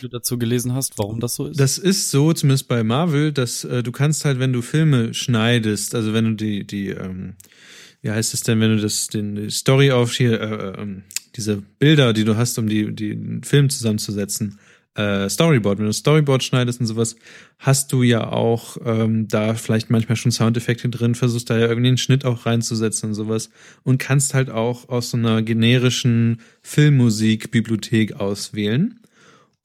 du 0.00 0.08
dazu 0.08 0.38
gelesen 0.38 0.74
hast, 0.74 0.98
warum 0.98 1.20
das 1.20 1.34
so 1.34 1.46
ist? 1.46 1.58
Das 1.58 1.78
ist 1.78 2.10
so, 2.10 2.32
zumindest 2.32 2.68
bei 2.68 2.82
Marvel, 2.82 3.32
dass 3.32 3.64
äh, 3.64 3.82
du 3.82 3.92
kannst 3.92 4.24
halt, 4.24 4.38
wenn 4.38 4.52
du 4.52 4.62
Filme 4.62 5.14
schneidest, 5.14 5.94
also 5.94 6.12
wenn 6.12 6.24
du 6.24 6.34
die, 6.34 6.66
die, 6.66 6.88
ähm, 6.88 7.34
wie 8.02 8.10
heißt 8.10 8.34
es 8.34 8.42
denn, 8.42 8.60
wenn 8.60 8.76
du 8.76 8.82
das, 8.82 9.08
den 9.08 9.34
die 9.36 9.50
Story 9.50 9.90
auf 9.90 10.12
hier, 10.12 10.40
äh, 10.40 10.80
ähm, 10.80 11.02
diese 11.36 11.62
Bilder, 11.78 12.12
die 12.12 12.24
du 12.24 12.36
hast, 12.36 12.58
um 12.58 12.68
die, 12.68 12.94
die 12.94 13.10
den 13.10 13.42
Film 13.42 13.70
zusammenzusetzen, 13.70 14.58
äh, 14.94 15.28
Storyboard, 15.28 15.78
wenn 15.78 15.86
du 15.86 15.92
Storyboard 15.92 16.44
schneidest 16.44 16.80
und 16.80 16.86
sowas, 16.86 17.16
hast 17.58 17.92
du 17.92 18.02
ja 18.02 18.30
auch 18.30 18.76
ähm, 18.84 19.26
da 19.26 19.54
vielleicht 19.54 19.90
manchmal 19.90 20.16
schon 20.16 20.30
Soundeffekte 20.30 20.88
drin, 20.88 21.16
versuchst 21.16 21.50
da 21.50 21.58
ja 21.58 21.66
irgendwie 21.66 21.88
einen 21.88 21.98
Schnitt 21.98 22.24
auch 22.24 22.46
reinzusetzen 22.46 23.08
und 23.08 23.14
sowas 23.14 23.50
und 23.82 23.98
kannst 23.98 24.34
halt 24.34 24.50
auch 24.50 24.88
aus 24.88 25.10
so 25.10 25.16
einer 25.16 25.42
generischen 25.42 26.40
Filmmusikbibliothek 26.62 28.14
auswählen 28.20 29.00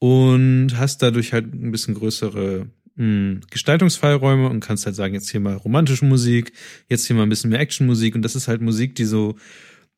und 0.00 0.76
hast 0.76 1.02
dadurch 1.02 1.32
halt 1.32 1.54
ein 1.54 1.70
bisschen 1.70 1.94
größere 1.94 2.66
mh, 2.96 3.42
Gestaltungsfreiräume 3.50 4.48
und 4.48 4.60
kannst 4.60 4.86
halt 4.86 4.96
sagen, 4.96 5.14
jetzt 5.14 5.30
hier 5.30 5.40
mal 5.40 5.54
romantische 5.54 6.06
Musik, 6.06 6.52
jetzt 6.88 7.06
hier 7.06 7.14
mal 7.14 7.22
ein 7.22 7.28
bisschen 7.28 7.50
mehr 7.50 7.60
Actionmusik 7.60 8.16
und 8.16 8.22
das 8.22 8.34
ist 8.34 8.48
halt 8.48 8.60
Musik, 8.62 8.96
die 8.96 9.04
so 9.04 9.36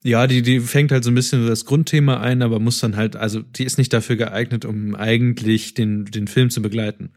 ja, 0.04 0.26
die, 0.26 0.42
die 0.42 0.58
fängt 0.60 0.90
halt 0.90 1.04
so 1.04 1.10
ein 1.10 1.14
bisschen 1.14 1.46
das 1.46 1.64
Grundthema 1.64 2.20
ein, 2.20 2.42
aber 2.42 2.58
muss 2.58 2.80
dann 2.80 2.96
halt, 2.96 3.14
also 3.14 3.40
die 3.40 3.64
ist 3.64 3.78
nicht 3.78 3.92
dafür 3.92 4.16
geeignet, 4.16 4.64
um 4.64 4.96
eigentlich 4.96 5.74
den, 5.74 6.06
den 6.06 6.26
Film 6.26 6.50
zu 6.50 6.60
begleiten. 6.60 7.12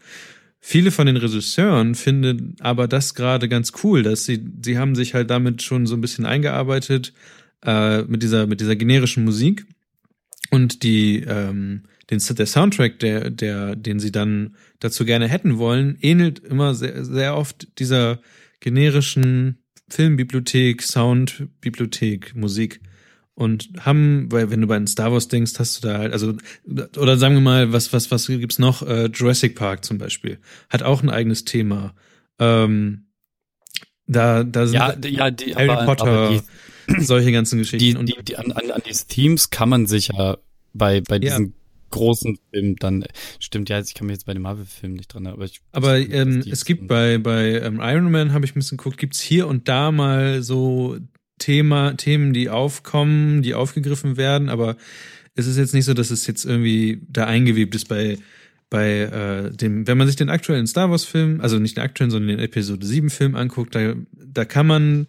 Viele 0.59 0.91
von 0.91 1.07
den 1.07 1.17
Regisseuren 1.17 1.95
finden 1.95 2.55
aber 2.59 2.87
das 2.87 3.15
gerade 3.15 3.49
ganz 3.49 3.71
cool, 3.83 4.03
dass 4.03 4.25
sie, 4.25 4.45
sie 4.63 4.77
haben 4.77 4.93
sich 4.93 5.15
halt 5.15 5.31
damit 5.31 5.63
schon 5.63 5.87
so 5.87 5.95
ein 5.95 6.01
bisschen 6.01 6.25
eingearbeitet, 6.25 7.13
äh, 7.65 8.03
mit 8.03 8.21
dieser, 8.21 8.45
mit 8.45 8.61
dieser 8.61 8.75
generischen 8.75 9.25
Musik 9.25 9.65
und 10.51 10.83
die, 10.83 11.23
ähm, 11.27 11.83
den, 12.09 12.19
der 12.19 12.45
Soundtrack, 12.45 12.99
der, 12.99 13.29
der, 13.29 13.75
den 13.75 13.99
sie 13.99 14.11
dann 14.11 14.55
dazu 14.79 15.05
gerne 15.05 15.27
hätten 15.27 15.57
wollen, 15.57 15.97
ähnelt 16.01 16.39
immer 16.39 16.75
sehr, 16.75 17.03
sehr 17.03 17.35
oft 17.35 17.79
dieser 17.79 18.19
generischen 18.59 19.59
Filmbibliothek, 19.89 20.81
Soundbibliothek, 20.81 22.35
Musik. 22.35 22.81
Und 23.33 23.69
haben, 23.79 24.31
weil 24.31 24.49
wenn 24.49 24.61
du 24.61 24.67
bei 24.67 24.77
den 24.77 24.87
Star 24.87 25.11
Wars 25.11 25.27
denkst, 25.27 25.53
hast 25.59 25.83
du 25.83 25.87
da 25.87 25.97
halt, 25.97 26.13
also, 26.13 26.35
oder 26.97 27.17
sagen 27.17 27.35
wir 27.35 27.41
mal, 27.41 27.73
was, 27.73 27.91
was, 27.91 28.09
was 28.09 28.27
gibt's 28.27 28.59
noch? 28.59 28.81
Äh, 28.81 29.07
Jurassic 29.07 29.55
Park 29.55 29.83
zum 29.83 29.97
Beispiel. 29.97 30.39
Hat 30.69 30.83
auch 30.83 31.03
ein 31.03 31.09
eigenes 31.09 31.43
Thema. 31.43 31.93
Ähm, 32.39 33.07
da, 34.07 34.43
da 34.43 34.67
sind 34.67 34.75
Ja, 34.75 34.95
ja, 35.05 35.31
die, 35.31 35.53
Harry 35.53 35.69
aber, 35.69 35.85
Potter, 35.85 36.05
aber 36.05 36.43
solche 36.99 37.31
ganzen 37.33 37.57
die, 37.57 37.63
Geschichten. 37.63 38.05
die, 38.05 38.13
die, 38.13 38.23
die 38.23 38.37
an, 38.37 38.51
an, 38.53 38.71
an 38.71 38.81
die 38.87 38.93
Themes 38.93 39.49
kann 39.49 39.67
man 39.67 39.85
sich 39.85 40.09
ja 40.09 40.37
bei, 40.73 41.01
bei 41.01 41.17
Ja. 41.17 41.39
Großen 41.91 42.37
Filmen 42.51 42.75
dann, 42.77 43.05
stimmt, 43.39 43.69
ja, 43.69 43.79
ich 43.79 43.93
kann 43.93 44.07
mich 44.07 44.15
jetzt 44.15 44.25
bei 44.25 44.33
den 44.33 44.41
Marvel-Filmen 44.41 44.95
nicht 44.97 45.13
dran, 45.13 45.27
aber 45.27 45.45
ich. 45.45 45.61
Aber 45.71 45.97
ich- 45.97 46.11
ähm, 46.13 46.43
es 46.49 46.65
gibt 46.65 46.87
bei, 46.87 47.17
bei 47.17 47.59
ähm, 47.61 47.79
Iron 47.81 48.11
Man, 48.11 48.33
habe 48.33 48.45
ich 48.45 48.51
ein 48.55 48.59
bisschen 48.59 48.77
geguckt, 48.77 48.97
gibt's 48.97 49.19
hier 49.21 49.47
und 49.47 49.67
da 49.67 49.91
mal 49.91 50.41
so 50.43 50.97
Thema, 51.39 51.93
Themen, 51.97 52.33
die 52.33 52.49
aufkommen, 52.49 53.41
die 53.41 53.53
aufgegriffen 53.53 54.17
werden, 54.17 54.49
aber 54.49 54.77
es 55.35 55.47
ist 55.47 55.57
jetzt 55.57 55.73
nicht 55.73 55.85
so, 55.85 55.93
dass 55.93 56.11
es 56.11 56.27
jetzt 56.27 56.45
irgendwie 56.45 57.01
da 57.09 57.25
eingewebt 57.25 57.75
ist 57.75 57.89
bei, 57.89 58.17
bei 58.69 58.99
äh, 59.01 59.51
dem, 59.51 59.85
wenn 59.85 59.97
man 59.97 60.07
sich 60.07 60.15
den 60.15 60.29
aktuellen 60.29 60.65
Star 60.65 60.89
Wars-Film, 60.89 61.41
also 61.41 61.59
nicht 61.59 61.75
den 61.77 61.83
aktuellen, 61.83 62.09
sondern 62.11 62.29
den 62.37 62.39
Episode 62.39 62.85
7-Film 62.85 63.35
anguckt, 63.35 63.75
da, 63.75 63.95
da 64.13 64.45
kann 64.45 64.65
man 64.67 65.07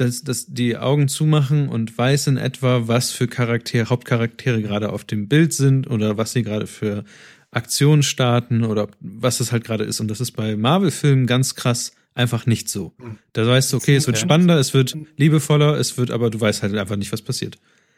das, 0.00 0.22
das 0.22 0.46
die 0.48 0.76
Augen 0.76 1.08
zumachen 1.08 1.68
und 1.68 1.96
weiß 1.98 2.28
in 2.28 2.36
etwa, 2.36 2.86
was 2.88 3.10
für 3.10 3.26
Charaktere, 3.28 3.88
Hauptcharaktere 3.90 4.62
gerade 4.62 4.92
auf 4.92 5.04
dem 5.04 5.28
Bild 5.28 5.52
sind 5.52 5.88
oder 5.90 6.16
was 6.16 6.32
sie 6.32 6.42
gerade 6.42 6.66
für 6.66 7.04
Aktionen 7.50 8.02
starten 8.02 8.64
oder 8.64 8.88
was 9.00 9.40
es 9.40 9.52
halt 9.52 9.64
gerade 9.64 9.84
ist. 9.84 10.00
Und 10.00 10.08
das 10.08 10.20
ist 10.20 10.32
bei 10.32 10.56
Marvel-Filmen 10.56 11.26
ganz 11.26 11.54
krass 11.54 11.92
einfach 12.14 12.46
nicht 12.46 12.68
so. 12.68 12.92
Da 13.32 13.46
weißt 13.46 13.72
du, 13.72 13.76
okay, 13.76 13.96
es 13.96 14.06
wird 14.06 14.18
spannender, 14.18 14.58
es 14.58 14.74
wird 14.74 14.96
liebevoller, 15.16 15.76
es 15.78 15.96
wird, 15.98 16.10
aber 16.10 16.30
du 16.30 16.40
weißt 16.40 16.62
halt 16.62 16.76
einfach 16.76 16.96
nicht, 16.96 17.12
was 17.12 17.22
passiert. 17.22 17.56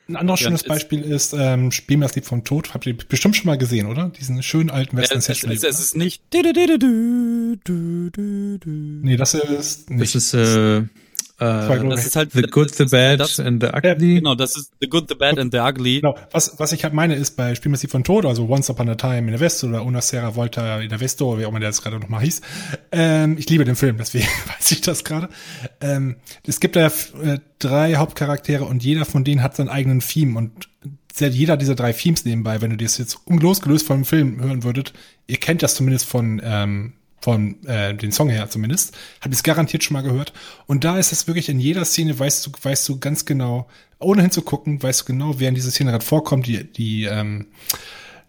Ein 0.08 0.16
anderes 0.16 0.40
Ja, 0.40 0.46
schönes 0.48 0.62
es- 0.62 0.68
Beispiel 0.68 1.02
ist 1.02 1.34
ähm, 1.38 1.70
Spiel 1.70 1.96
mir 1.96 2.04
das 2.06 2.16
Lied 2.16 2.26
vom 2.26 2.44
Tod. 2.44 2.74
Habt 2.74 2.86
ihr 2.86 2.96
bestimmt 2.96 3.36
schon 3.36 3.46
mal 3.46 3.56
gesehen, 3.58 3.86
oder? 3.86 4.08
Diesen 4.10 4.42
schönen 4.42 4.68
alten 4.70 4.96
Ja, 4.96 5.02
Western 5.02 5.18
es, 5.18 5.28
es, 5.28 5.44
es, 5.44 5.64
es 5.64 5.80
ist 5.80 5.96
nicht. 5.96 6.22
Nee, 6.34 6.42
das 9.16 9.34
ist 9.34 9.90
nicht. 9.90 10.02
Das 10.02 10.14
ist 10.14 10.34
äh, 10.34 10.82
äh, 11.40 11.88
Das 11.88 12.06
ist 12.06 12.16
halt 12.16 12.32
The 12.32 12.42
Good, 12.42 12.74
the 12.74 12.84
das- 12.84 12.90
Bad 12.90 13.20
das- 13.20 13.40
and 13.40 13.62
the 13.62 13.68
Ugly. 13.74 14.16
Genau, 14.16 14.34
das 14.34 14.56
ist 14.56 14.72
The 14.80 14.88
Good, 14.88 15.08
the 15.08 15.14
Bad 15.14 15.38
and 15.38 15.52
the 15.52 15.58
Ugly. 15.58 16.00
Genau, 16.00 16.16
was, 16.32 16.58
was 16.58 16.72
ich 16.72 16.84
halt 16.84 16.92
meine 16.94 17.14
ist 17.14 17.36
bei 17.36 17.54
Spiel 17.54 17.70
mir 17.70 17.76
das 17.76 17.82
Lied 17.82 17.90
vom 17.92 18.04
Tod, 18.04 18.26
also 18.26 18.46
Once 18.48 18.68
Upon 18.70 18.88
a 18.88 18.94
Time 18.94 19.28
in 19.30 19.34
the 19.36 19.40
West 19.40 19.64
oder 19.64 19.84
Una 19.84 20.00
Sera 20.00 20.36
Volta 20.36 20.80
in 20.80 20.88
der 20.90 21.00
Vesto, 21.00 21.38
wie 21.38 21.44
auch 21.46 21.50
immer 21.50 21.60
der 21.60 21.70
jetzt 21.70 21.82
gerade 21.82 21.98
noch 21.98 22.08
mal 22.08 22.20
hieß. 22.20 22.40
Ähm, 22.92 23.36
ich 23.38 23.48
liebe 23.48 23.64
den 23.64 23.76
Film, 23.76 23.96
deswegen 23.98 24.26
weiß 24.58 24.70
ich 24.72 24.80
das 24.82 25.04
gerade. 25.04 25.28
Ähm, 25.80 26.16
es 26.46 26.60
gibt 26.60 26.76
da 26.76 26.86
äh, 26.86 27.38
drei 27.58 27.96
Hauptcharaktere 27.96 28.64
und 28.64 28.84
jeder 28.84 29.04
von 29.04 29.24
denen 29.24 29.42
hat 29.42 29.56
seinen 29.56 29.68
eigenen 29.68 30.00
Theme 30.00 30.36
und 30.38 30.68
jeder 31.18 31.56
dieser 31.56 31.74
drei 31.74 31.92
Themes 31.92 32.24
nebenbei, 32.24 32.60
wenn 32.62 32.70
du 32.70 32.76
das 32.76 32.96
jetzt 32.98 33.18
losgelöst 33.28 33.86
vom 33.86 34.04
Film 34.04 34.40
hören 34.42 34.62
würdet, 34.62 34.92
ihr 35.26 35.36
kennt 35.38 35.62
das 35.62 35.74
zumindest 35.74 36.06
von 36.06 36.40
ähm, 36.44 36.92
von 37.20 37.62
äh, 37.66 37.94
den 37.94 38.12
Song 38.12 38.30
her 38.30 38.48
zumindest, 38.48 38.96
habt 39.20 39.32
ihr 39.32 39.36
es 39.36 39.42
garantiert 39.42 39.84
schon 39.84 39.94
mal 39.94 40.02
gehört. 40.02 40.32
Und 40.66 40.84
da 40.84 40.98
ist 40.98 41.12
es 41.12 41.26
wirklich 41.26 41.48
in 41.48 41.60
jeder 41.60 41.84
Szene, 41.84 42.18
weißt 42.18 42.46
du, 42.46 42.50
weißt 42.62 42.88
du 42.88 42.98
ganz 42.98 43.24
genau, 43.24 43.68
ohne 43.98 44.22
hinzugucken, 44.22 44.82
weißt 44.82 45.02
du 45.02 45.04
genau, 45.06 45.38
wer 45.38 45.48
in 45.48 45.54
dieser 45.54 45.70
Szene 45.70 45.90
gerade 45.90 46.04
vorkommt. 46.04 46.46
Die, 46.46 46.64
die, 46.64 47.04
ähm, 47.04 47.48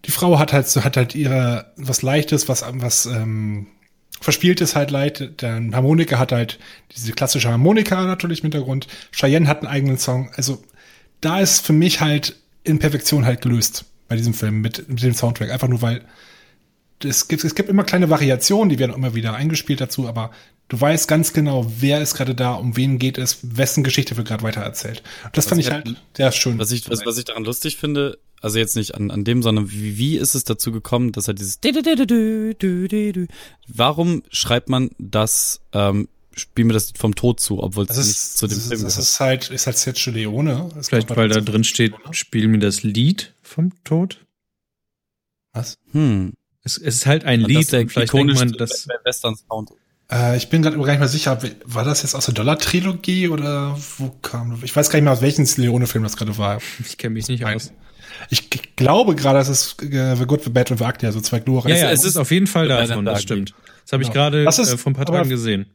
die 0.04 0.10
Frau 0.10 0.38
hat 0.38 0.52
halt 0.52 0.66
hat 0.76 0.96
halt 0.96 1.14
ihre 1.14 1.72
was 1.76 2.02
Leichtes, 2.02 2.48
was 2.48 2.64
was 2.74 3.06
ähm, 3.06 3.68
verspieltes 4.20 4.76
halt 4.76 4.90
leicht. 4.90 5.42
Der 5.42 5.54
Harmonika 5.72 6.18
hat 6.18 6.32
halt 6.32 6.58
diese 6.94 7.12
klassische 7.12 7.50
Harmonika 7.50 8.04
natürlich 8.04 8.40
im 8.40 8.50
Hintergrund. 8.50 8.86
Cheyenne 9.12 9.48
hat 9.48 9.58
einen 9.58 9.68
eigenen 9.68 9.98
Song. 9.98 10.30
Also 10.34 10.62
da 11.20 11.40
ist 11.40 11.64
für 11.64 11.72
mich 11.72 12.00
halt 12.00 12.36
in 12.64 12.78
Perfektion 12.78 13.24
halt 13.24 13.40
gelöst 13.40 13.84
bei 14.08 14.16
diesem 14.16 14.34
Film 14.34 14.60
mit, 14.60 14.88
mit 14.88 15.02
dem 15.02 15.14
Soundtrack. 15.14 15.50
Einfach 15.50 15.68
nur 15.68 15.82
weil 15.82 16.02
es 17.04 17.28
gibt, 17.28 17.44
es 17.44 17.54
gibt 17.54 17.68
immer 17.68 17.84
kleine 17.84 18.10
Variationen, 18.10 18.68
die 18.68 18.78
werden 18.78 18.94
immer 18.94 19.14
wieder 19.14 19.34
eingespielt 19.34 19.80
dazu, 19.80 20.08
aber 20.08 20.30
du 20.68 20.80
weißt 20.80 21.08
ganz 21.08 21.32
genau, 21.32 21.70
wer 21.80 22.00
ist 22.00 22.14
gerade 22.14 22.34
da, 22.34 22.54
um 22.54 22.76
wen 22.76 22.98
geht 22.98 23.18
es, 23.18 23.38
wessen 23.42 23.84
Geschichte 23.84 24.16
wird 24.16 24.28
gerade 24.28 24.42
weitererzählt. 24.42 25.02
Und 25.24 25.36
das 25.36 25.46
fand 25.46 25.60
ich 25.60 25.70
halt- 25.70 25.86
halt, 26.18 26.34
ist 26.34 26.36
schön. 26.36 26.58
Was 26.58 26.72
ich, 26.72 26.88
was, 26.88 27.04
was 27.04 27.18
ich 27.18 27.24
daran 27.24 27.44
lustig 27.44 27.76
finde, 27.76 28.18
also 28.40 28.58
jetzt 28.58 28.74
nicht 28.76 28.94
an, 28.94 29.10
an 29.10 29.24
dem, 29.24 29.42
sondern 29.42 29.70
wie, 29.70 29.96
wie 29.98 30.16
ist 30.16 30.34
es 30.34 30.44
dazu 30.44 30.72
gekommen, 30.72 31.12
dass 31.12 31.28
er 31.28 31.34
dieses 31.34 31.60
Warum 33.68 34.22
schreibt 34.30 34.68
man 34.68 34.90
das, 34.98 35.60
ähm, 35.72 36.08
spiel 36.34 36.64
mir 36.64 36.72
das 36.72 36.92
vom 36.96 37.14
Tod 37.14 37.38
zu, 37.40 37.62
obwohl 37.62 37.84
es 37.84 37.88
das 37.88 37.98
nicht 37.98 38.08
ist, 38.16 38.38
zu 38.38 38.46
dem 38.46 38.58
Film 38.58 38.72
ist, 38.72 38.82
das 38.82 38.94
gehört? 38.94 39.08
ist 39.08 39.20
halt, 39.20 39.50
ist 39.50 39.66
halt 39.66 39.76
Sergio 39.78 40.12
Leone. 40.12 40.70
Das 40.74 40.88
Vielleicht, 40.88 41.10
weil 41.14 41.28
da 41.28 41.36
halt 41.36 41.48
drin 41.48 41.64
steht, 41.64 41.94
spiel 42.10 42.48
mir 42.48 42.58
das 42.58 42.82
Lied 42.82 43.34
vom 43.42 43.72
Tod. 43.84 44.18
Was? 45.52 45.78
Hm. 45.92 46.32
Es, 46.64 46.76
es 46.78 46.96
ist 46.96 47.06
halt 47.06 47.24
ein 47.24 47.40
Und 47.40 47.42
das 47.44 47.48
Lied 47.48 47.60
ist 47.60 47.72
der 47.72 47.88
vielleicht 47.88 48.12
denkt 48.12 48.34
man, 48.34 48.52
dass 48.52 48.86
Western 49.04 49.34
Sound. 49.36 49.70
Äh, 50.10 50.36
ich 50.36 50.48
bin 50.48 50.62
gerade 50.62 50.76
gar 50.76 50.86
nicht 50.86 50.98
mehr 51.00 51.08
sicher, 51.08 51.38
war 51.64 51.84
das 51.84 52.02
jetzt 52.02 52.14
aus 52.14 52.26
der 52.26 52.34
Dollar-Trilogie 52.34 53.28
oder 53.28 53.76
wo 53.98 54.10
kam 54.22 54.58
Ich 54.62 54.74
weiß 54.74 54.90
gar 54.90 54.98
nicht 54.98 55.04
mehr, 55.04 55.12
aus 55.12 55.22
welchem 55.22 55.46
Leone-Film 55.56 56.04
das 56.04 56.16
gerade 56.16 56.36
war. 56.38 56.60
ich 56.86 56.98
kenne 56.98 57.14
mich 57.14 57.28
nicht 57.28 57.44
aus. 57.44 57.72
Ich 58.30 58.48
glaube 58.76 59.14
gerade, 59.16 59.38
dass 59.38 59.48
es 59.48 59.76
äh, 59.82 60.14
The 60.14 60.24
Good, 60.26 60.44
The 60.44 60.50
Bad 60.50 60.70
und 60.70 60.78
The 60.78 60.84
Ugly, 60.84 61.06
also 61.06 61.20
zwei 61.20 61.40
glorreiche. 61.40 61.76
Ja, 61.76 61.84
ja, 61.86 61.90
es 61.90 62.00
ist 62.00 62.10
ist 62.10 62.16
auf 62.18 62.30
jeden 62.30 62.46
Fall 62.46 62.68
davon, 62.68 63.04
das 63.04 63.22
stimmt. 63.22 63.54
Das 63.84 63.92
habe 63.92 64.02
ich 64.02 64.10
Genau. 64.10 64.24
gerade 64.24 64.44
Das 64.44 64.58
ist- 64.58 64.72
äh, 64.72 64.78
vor 64.78 64.92
ein 64.92 64.94
paar 64.94 65.06
Tagen 65.06 65.28
gesehen. 65.28 65.66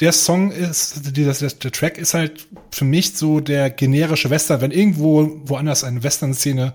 der 0.00 0.12
Song 0.12 0.50
ist, 0.52 1.14
die, 1.16 1.24
das, 1.24 1.40
das, 1.40 1.58
der 1.58 1.70
Track 1.72 1.98
ist 1.98 2.14
halt 2.14 2.46
für 2.70 2.84
mich 2.86 3.14
so 3.16 3.40
der 3.40 3.68
generische 3.70 4.30
Western. 4.30 4.60
Wenn 4.62 4.70
irgendwo 4.70 5.40
woanders 5.44 5.84
eine 5.84 6.02
Western-Szene 6.02 6.72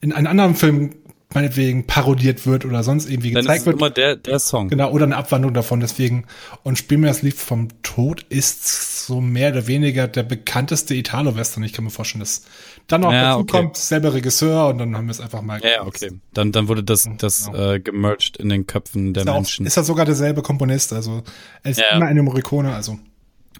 in 0.00 0.12
einem 0.12 0.26
anderen 0.26 0.54
Film 0.56 0.94
meinetwegen 1.34 1.86
parodiert 1.86 2.46
wird 2.46 2.64
oder 2.64 2.82
sonst 2.82 3.08
irgendwie 3.08 3.32
Dann 3.32 3.40
ist 3.40 3.46
gezeigt 3.46 3.60
es 3.60 3.66
wird, 3.66 3.76
immer 3.76 3.90
der, 3.90 4.16
der 4.16 4.38
Song. 4.38 4.68
genau, 4.68 4.90
oder 4.90 5.04
eine 5.04 5.16
Abwandlung 5.16 5.52
davon. 5.52 5.80
Deswegen, 5.80 6.24
und 6.62 6.78
Spiel 6.78 6.96
mir 6.98 7.08
das 7.08 7.20
Lied 7.20 7.34
vom 7.34 7.68
Tod 7.82 8.24
ist 8.30 9.06
so 9.06 9.20
mehr 9.20 9.50
oder 9.52 9.66
weniger 9.66 10.08
der 10.08 10.22
bekannteste 10.22 10.94
Italo-Western. 10.94 11.62
Ich 11.64 11.74
kann 11.74 11.84
mir 11.84 11.90
vorstellen, 11.90 12.20
dass 12.20 12.44
dann 12.86 13.02
noch 13.02 13.12
Ja, 13.12 13.32
dazu 13.32 13.40
okay. 13.40 13.50
kommt, 13.58 13.76
selber 13.76 14.14
Regisseur 14.14 14.68
und 14.68 14.78
dann 14.78 14.96
haben 14.96 15.06
wir 15.06 15.12
es 15.12 15.20
einfach 15.20 15.42
mal. 15.42 15.60
Ja, 15.62 15.68
ja, 15.70 15.86
okay. 15.86 16.12
Dann, 16.32 16.50
dann 16.52 16.68
wurde 16.68 16.82
das, 16.82 17.06
das 17.18 17.44
Genau. 17.46 17.72
äh, 17.72 17.80
gemerged 17.80 18.38
in 18.38 18.48
den 18.48 18.66
Köpfen 18.66 19.12
der 19.12 19.24
Ist, 19.24 19.28
auch, 19.28 19.34
Menschen. 19.34 19.66
ist 19.66 19.76
ja 19.76 19.82
sogar 19.82 20.06
derselbe 20.06 20.40
Komponist, 20.40 20.92
also 20.94 21.22
er 21.62 21.70
ist 21.70 21.78
Ja. 21.80 21.96
immer 21.96 22.06
eine 22.06 22.22
Morricone, 22.22 22.74
also 22.74 22.98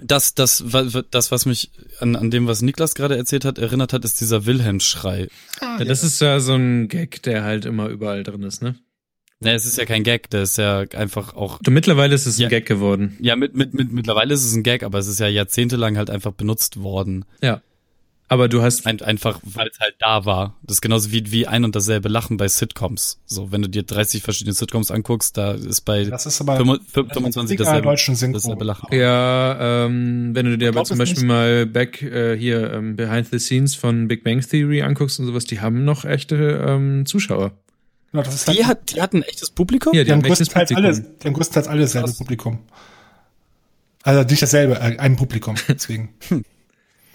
Das, 0.02 0.34
das, 0.34 0.64
das, 1.10 1.30
was 1.30 1.46
mich 1.46 1.70
an, 2.00 2.16
an 2.16 2.30
dem, 2.30 2.46
was 2.46 2.62
Niklas 2.62 2.94
gerade 2.94 3.16
erzählt 3.16 3.44
hat, 3.44 3.58
erinnert 3.58 3.92
hat, 3.92 4.04
ist 4.04 4.20
dieser 4.20 4.46
Wilhelm-Schrei. 4.46 5.28
Ja, 5.60 5.84
das 5.84 6.04
ist 6.04 6.20
ja 6.20 6.40
so 6.40 6.54
ein 6.54 6.88
Gag, 6.88 7.22
der 7.22 7.44
halt 7.44 7.64
immer 7.64 7.88
überall 7.88 8.22
drin 8.22 8.42
ist, 8.42 8.62
ne? 8.62 8.76
Ne, 9.40 9.54
es 9.54 9.66
ist 9.66 9.78
ja 9.78 9.84
kein 9.84 10.02
Gag, 10.02 10.30
der 10.30 10.42
ist 10.42 10.58
ja 10.58 10.80
einfach 10.94 11.36
auch. 11.36 11.60
Und 11.64 11.72
mittlerweile 11.72 12.12
ist 12.14 12.26
es 12.26 12.38
ein 12.38 12.42
Ja. 12.42 12.48
Gag 12.48 12.66
geworden. 12.66 13.16
Ja, 13.20 13.36
mit, 13.36 13.54
mit, 13.54 13.72
mit, 13.72 13.92
mittlerweile 13.92 14.34
ist 14.34 14.44
es 14.44 14.52
ein 14.54 14.64
Gag, 14.64 14.82
aber 14.82 14.98
es 14.98 15.06
ist 15.06 15.20
ja 15.20 15.28
jahrzehntelang 15.28 15.96
halt 15.96 16.10
einfach 16.10 16.32
benutzt 16.32 16.82
worden. 16.82 17.24
Ja. 17.40 17.62
Aber 18.30 18.48
du 18.48 18.60
hast 18.60 18.86
Ein, 18.86 19.00
einfach, 19.00 19.40
weil 19.42 19.68
es 19.68 19.80
halt 19.80 19.94
da 20.00 20.26
war. 20.26 20.54
Das 20.62 20.76
ist 20.76 20.80
genauso 20.82 21.10
wie, 21.12 21.32
wie 21.32 21.46
ein 21.46 21.64
und 21.64 21.74
dasselbe 21.74 22.10
Lachen 22.10 22.36
bei 22.36 22.46
Sitcoms. 22.46 23.20
So, 23.24 23.50
wenn 23.52 23.62
du 23.62 23.68
dir 23.70 23.84
30 23.84 24.22
verschiedene 24.22 24.52
Sitcoms 24.52 24.90
anguckst, 24.90 25.36
da 25.38 25.52
ist 25.52 25.80
bei 25.82 26.04
das 26.04 26.26
ist 26.26 26.38
aber 26.42 26.58
25 26.58 27.50
Liga 27.58 27.64
dasselbe, 27.64 27.86
deutschen 27.88 28.16
Synchro. 28.16 28.34
dasselbe 28.38 28.64
Lachen. 28.64 28.88
Ja, 28.94 29.86
ähm, 29.86 30.34
wenn 30.34 30.44
du 30.44 30.58
dir 30.58 30.68
aber 30.68 30.72
glaub, 30.74 30.86
zum 30.86 30.98
Beispiel 30.98 31.22
nicht- 31.22 31.28
mal 31.28 31.64
Back 31.66 32.02
äh, 32.02 32.36
hier 32.36 32.70
ähm, 32.74 32.96
Behind 32.96 33.28
the 33.30 33.38
Scenes 33.38 33.74
von 33.74 34.08
Big 34.08 34.24
Bang 34.24 34.40
Theory 34.42 34.82
anguckst 34.82 35.18
und 35.20 35.26
sowas, 35.26 35.44
die 35.46 35.60
haben 35.60 35.84
noch 35.86 36.04
echte 36.04 36.36
ähm, 36.68 37.06
Zuschauer. 37.06 37.52
Genau, 38.12 38.22
das 38.24 38.34
ist 38.34 38.46
halt, 38.46 38.58
Die, 38.58 38.64
hat, 38.66 38.94
die 38.94 39.00
hatten 39.00 39.18
ein 39.18 39.22
echtes 39.22 39.50
Publikum? 39.50 39.94
Ja, 39.94 40.04
die 40.04 40.12
haben 40.12 40.18
haben 40.22 40.30
echtes 40.30 40.48
größtenteils 40.50 40.70
Publikum. 40.74 41.02
alle, 41.02 41.16
die 41.22 41.26
haben 41.26 41.34
größtenteils 41.34 41.68
alle 41.68 41.80
dasselbe. 41.80 42.12
Publikum. 42.12 42.58
Also 44.02 44.22
nicht 44.28 44.42
dasselbe, 44.42 44.74
äh, 44.74 44.98
ein 44.98 45.16
Publikum, 45.16 45.54
deswegen. 45.68 46.10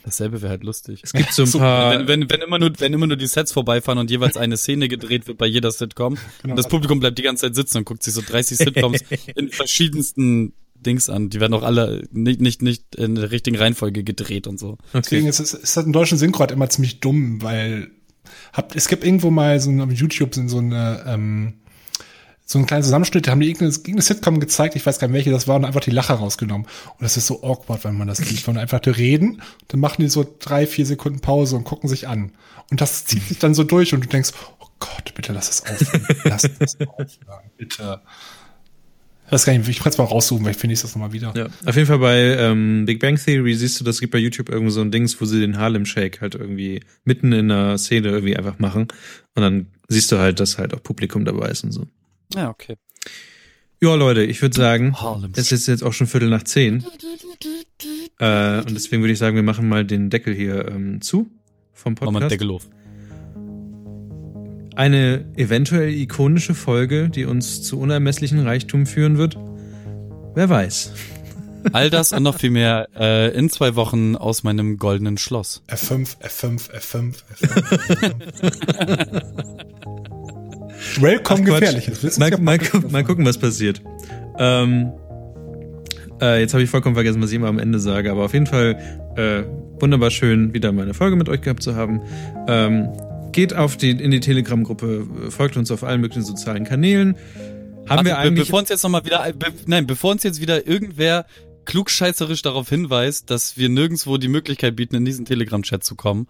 Dasselbe 0.03 0.41
wäre 0.41 0.51
halt 0.51 0.63
lustig. 0.63 1.01
Es 1.03 1.13
gibt 1.13 1.31
so 1.31 1.43
ein 1.43 1.47
So, 1.53 1.59
paar. 1.59 1.91
wenn, 1.91 2.07
wenn, 2.07 2.29
wenn, 2.29 2.41
immer 2.41 2.59
nur, 2.59 2.71
wenn 2.77 2.93
immer 2.93 3.07
nur 3.07 3.17
die 3.17 3.27
Sets 3.27 3.53
vorbeifahren 3.53 3.97
und 3.99 4.11
jeweils 4.11 4.35
eine 4.37 4.57
Szene 4.57 4.87
gedreht 4.89 5.27
wird 5.27 5.37
bei 5.37 5.45
jeder 5.45 5.71
Sitcom 5.71 6.17
und 6.43 6.55
das 6.57 6.67
Publikum 6.67 6.99
bleibt 6.99 7.17
die 7.17 7.23
ganze 7.23 7.45
Zeit 7.45 7.55
sitzen 7.55 7.79
und 7.79 7.85
guckt 7.85 8.03
sich 8.03 8.13
so 8.13 8.21
30 8.21 8.57
Sitcoms 8.57 8.99
in 9.35 9.49
verschiedensten 9.49 10.53
Dings 10.75 11.09
an. 11.09 11.29
Die 11.29 11.39
werden 11.39 11.53
auch 11.53 11.63
alle 11.63 12.03
nicht, 12.11 12.41
nicht, 12.41 12.61
nicht 12.61 12.95
in 12.95 13.15
der 13.15 13.31
richtigen 13.31 13.55
Reihenfolge 13.55 14.03
gedreht 14.03 14.47
und 14.47 14.59
so. 14.59 14.77
Deswegen 14.93 15.23
okay. 15.23 15.29
ist 15.29 15.39
es 15.39 15.53
ist 15.53 15.77
das 15.77 15.85
im 15.85 15.93
deutschen 15.93 16.17
Synchro 16.17 16.43
immer 16.45 16.69
ziemlich 16.69 16.99
dumm, 16.99 17.41
weil 17.41 17.89
habt, 18.51 18.75
es 18.75 18.89
gibt 18.89 19.05
irgendwo 19.05 19.31
mal 19.31 19.59
so 19.61 19.69
ein, 19.69 19.79
auf 19.79 19.91
YouTube 19.91 20.35
sind 20.35 20.49
so 20.49 20.57
eine, 20.57 21.03
ähm, 21.07 21.53
so 22.45 22.59
einen 22.59 22.65
kleinen 22.65 22.83
Zusammenschnitt, 22.83 23.25
da 23.25 23.31
haben 23.31 23.39
die 23.39 23.47
irgendeine, 23.47 23.71
irgendeine 23.71 24.01
Sitcom 24.01 24.39
gezeigt, 24.39 24.75
ich 24.75 24.85
weiß 24.85 24.99
gar 24.99 25.07
nicht 25.07 25.15
welche 25.15 25.31
das 25.31 25.47
war, 25.47 25.55
und 25.55 25.65
einfach 25.65 25.79
die 25.79 25.91
Lacher 25.91 26.15
rausgenommen. 26.15 26.67
Und 26.67 27.01
das 27.01 27.15
ist 27.15 27.27
so 27.27 27.41
awkward, 27.43 27.83
wenn 27.85 27.97
man 27.97 28.07
das 28.07 28.17
sieht, 28.17 28.45
wenn 28.47 28.57
einfach 28.57 28.81
reden, 28.85 29.41
dann 29.69 29.79
machen 29.79 30.01
die 30.01 30.09
so 30.09 30.25
drei, 30.39 30.67
vier 30.67 30.85
Sekunden 30.85 31.19
Pause 31.19 31.55
und 31.55 31.63
gucken 31.63 31.89
sich 31.89 32.07
an. 32.07 32.31
Und 32.69 32.81
das 32.81 33.05
zieht 33.05 33.23
sich 33.23 33.39
dann 33.39 33.53
so 33.53 33.63
durch 33.63 33.93
und 33.93 34.03
du 34.03 34.09
denkst, 34.09 34.31
oh 34.59 34.67
Gott, 34.79 35.13
bitte 35.15 35.31
lass 35.31 35.49
es 35.49 35.63
aufhören. 35.63 36.07
Lass 36.25 36.49
das 36.59 36.75
aufhören, 36.81 37.51
bitte. 37.57 38.01
Ich 39.25 39.31
weiß 39.31 39.45
gar 39.45 39.57
nicht, 39.57 39.67
ich 39.69 39.79
kann 39.79 39.91
es 39.91 39.97
mal 39.97 40.03
raussuchen, 40.03 40.43
vielleicht 40.43 40.59
finde 40.59 40.73
ich 40.73 40.81
das 40.81 40.93
nochmal 40.93 41.13
wieder. 41.13 41.33
Ja, 41.35 41.47
auf 41.65 41.75
jeden 41.75 41.87
Fall 41.87 41.99
bei 41.99 42.17
ähm, 42.37 42.83
Big 42.85 42.99
Bang 42.99 43.15
Theory 43.15 43.55
siehst 43.55 43.79
du, 43.79 43.85
das 43.85 44.01
gibt 44.01 44.11
bei 44.11 44.19
YouTube 44.19 44.49
irgendwo 44.49 44.69
so 44.69 44.81
ein 44.81 44.91
Dings, 44.91 45.19
wo 45.21 45.25
sie 45.25 45.39
den 45.39 45.57
Harlem 45.57 45.85
Shake 45.85 46.19
halt 46.19 46.35
irgendwie 46.35 46.81
mitten 47.05 47.31
in 47.31 47.47
der 47.47 47.77
Szene 47.77 48.09
irgendwie 48.09 48.35
einfach 48.35 48.59
machen. 48.59 48.89
Und 49.33 49.41
dann 49.41 49.67
siehst 49.87 50.11
du 50.11 50.17
halt, 50.17 50.39
dass 50.39 50.57
halt 50.57 50.73
auch 50.73 50.83
Publikum 50.83 51.23
dabei 51.23 51.49
ist 51.49 51.63
und 51.63 51.71
so. 51.71 51.87
Ja, 52.35 52.49
okay. 52.49 52.75
Ja, 53.81 53.95
Leute, 53.95 54.23
ich 54.23 54.41
würde 54.41 54.55
sagen, 54.55 54.95
es 55.35 55.51
ist 55.51 55.67
jetzt 55.67 55.83
auch 55.83 55.91
schon 55.91 56.07
Viertel 56.07 56.29
nach 56.29 56.43
zehn. 56.43 56.85
Äh, 58.19 58.59
und 58.59 58.71
deswegen 58.71 59.01
würde 59.01 59.11
ich 59.11 59.19
sagen, 59.19 59.35
wir 59.35 59.43
machen 59.43 59.67
mal 59.67 59.83
den 59.85 60.09
Deckel 60.09 60.33
hier 60.33 60.69
ähm, 60.69 61.01
zu 61.01 61.29
vom 61.73 61.95
Mach 61.99 62.11
mal 62.11 62.13
Podcast. 62.13 62.31
Deckel 62.31 62.51
auf. 62.51 62.69
Eine 64.75 65.25
eventuell 65.35 65.93
ikonische 65.93 66.55
Folge, 66.55 67.09
die 67.09 67.25
uns 67.25 67.61
zu 67.61 67.77
unermesslichen 67.79 68.39
Reichtum 68.39 68.85
führen 68.85 69.17
wird. 69.17 69.37
Wer 70.33 70.49
weiß. 70.49 70.93
All 71.73 71.89
das 71.89 72.13
und 72.13 72.23
noch 72.23 72.39
viel 72.39 72.49
mehr 72.49 72.87
äh, 72.95 73.37
in 73.37 73.49
zwei 73.49 73.75
Wochen 73.75 74.15
aus 74.15 74.43
meinem 74.43 74.77
goldenen 74.77 75.17
Schloss. 75.17 75.61
F5, 75.67 76.17
F5, 76.21 76.71
F5, 76.71 77.15
F5. 77.39 80.12
Welcome 80.99 81.41
Ach, 81.41 81.59
gefährliches. 81.59 82.17
Mal, 82.17 82.31
mal, 82.39 82.59
mal 82.89 83.03
gucken, 83.03 83.25
was 83.25 83.37
passiert. 83.37 83.81
Ähm, 84.37 84.91
äh, 86.21 86.39
jetzt 86.39 86.53
habe 86.53 86.63
ich 86.63 86.69
vollkommen 86.69 86.95
vergessen, 86.95 87.21
was 87.21 87.31
ich 87.31 87.35
immer 87.35 87.47
am 87.47 87.59
Ende 87.59 87.79
sage, 87.79 88.11
aber 88.11 88.25
auf 88.25 88.33
jeden 88.33 88.47
Fall 88.47 88.77
äh, 89.15 89.43
wunderbar 89.81 90.11
schön, 90.11 90.53
wieder 90.53 90.71
mal 90.71 90.83
eine 90.83 90.93
Folge 90.93 91.15
mit 91.15 91.29
euch 91.29 91.41
gehabt 91.41 91.63
zu 91.63 91.75
haben. 91.75 92.01
Ähm, 92.47 92.89
geht 93.31 93.53
auf 93.53 93.77
die, 93.77 93.91
in 93.91 94.11
die 94.11 94.19
Telegram-Gruppe, 94.19 95.07
äh, 95.27 95.31
folgt 95.31 95.57
uns 95.57 95.71
auf 95.71 95.83
allen 95.83 96.01
möglichen 96.01 96.23
sozialen 96.23 96.63
Kanälen. 96.63 97.15
Haben 97.87 97.89
Warte, 97.89 98.05
wir 98.05 98.17
eigentlich. 98.17 98.47
bevor 98.47 98.59
uns 98.59 98.69
jetzt 98.69 98.83
noch 98.83 98.89
mal 98.89 99.03
wieder, 99.03 99.31
be 99.33 99.47
nein, 99.65 99.85
bevor 99.85 100.11
uns 100.11 100.23
jetzt 100.23 100.39
wieder 100.39 100.65
irgendwer 100.65 101.25
klugscheißerisch 101.65 102.41
darauf 102.41 102.69
hinweist, 102.69 103.29
dass 103.29 103.57
wir 103.57 103.69
nirgendwo 103.69 104.17
die 104.17 104.27
Möglichkeit 104.27 104.75
bieten, 104.75 104.95
in 104.95 105.05
diesen 105.05 105.25
Telegram-Chat 105.25 105.83
zu 105.83 105.95
kommen, 105.95 106.27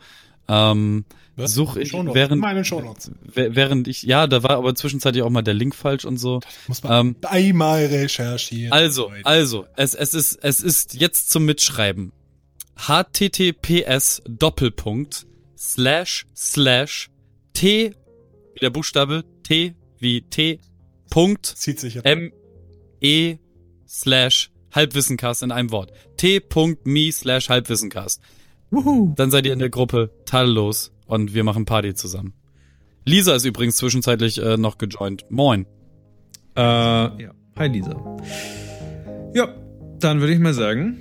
ähm, 0.48 1.06
Was? 1.36 1.54
such 1.54 1.78
ich, 1.78 1.90
Shownotes. 1.90 2.16
während, 2.16 2.42
Meine 2.42 2.64
Shownotes. 2.64 3.12
während 3.24 3.88
ich, 3.88 4.04
ja, 4.04 4.28
da 4.28 4.44
war 4.44 4.52
aber 4.52 4.76
zwischenzeitlich 4.76 5.24
auch 5.24 5.30
mal 5.32 5.42
der 5.42 5.56
Link 5.56 5.74
falsch 5.74 6.06
und 6.06 6.18
so. 6.18 6.42
Muss 6.68 6.84
man 6.84 7.08
Ähm, 7.08 7.16
einmal 7.24 7.86
recherchieren. 7.86 8.72
Also, 8.72 9.10
Leute. 9.10 9.26
also, 9.26 9.66
es, 9.76 9.96
es 9.96 10.14
ist, 10.14 10.38
es 10.44 10.62
ist 10.62 10.94
jetzt 10.94 11.32
zum 11.32 11.46
Mitschreiben. 11.46 12.12
https 12.76 14.22
Doppelpunkt 14.28 15.26
slash 15.58 16.26
slash 16.36 17.10
t 17.54 17.94
wie 18.54 18.60
der 18.60 18.70
Buchstabe 18.70 19.24
t 19.44 19.74
wie 20.00 20.22
t 20.22 20.60
Punkt 21.10 21.46
Zieht 21.46 21.80
sich 21.80 21.96
jetzt. 21.96 22.06
m 22.06 22.32
e 23.02 23.38
slash 23.88 24.52
Halbwissencast 24.72 25.44
in 25.44 25.52
einem 25.52 25.72
Wort. 25.72 25.92
t.me 26.18 27.12
slash 27.12 27.50
Halbwissencast. 27.50 28.22
Wuhu. 28.72 29.14
Dann 29.16 29.30
seid 29.30 29.46
ihr 29.46 29.54
in 29.54 29.60
der 29.60 29.70
Gruppe 29.70 30.10
tadellos 30.26 30.92
und 31.14 31.34
wir 31.34 31.44
machen 31.44 31.66
Party 31.66 31.94
zusammen. 31.94 32.34
Lisa 33.06 33.36
ist 33.36 33.46
übrigens 33.46 33.78
zwischenzeitlich 33.78 34.42
äh, 34.42 34.58
noch 34.58 34.78
gejoint. 34.78 35.26
Moin. 35.30 35.66
Äh, 36.56 36.62
ja. 36.62 37.32
Hi 37.58 37.68
Lisa. 37.68 37.96
Ja, 39.36 39.48
dann 40.00 40.20
würde 40.20 40.34
ich 40.34 40.40
mal 40.40 40.54
sagen, 40.54 40.98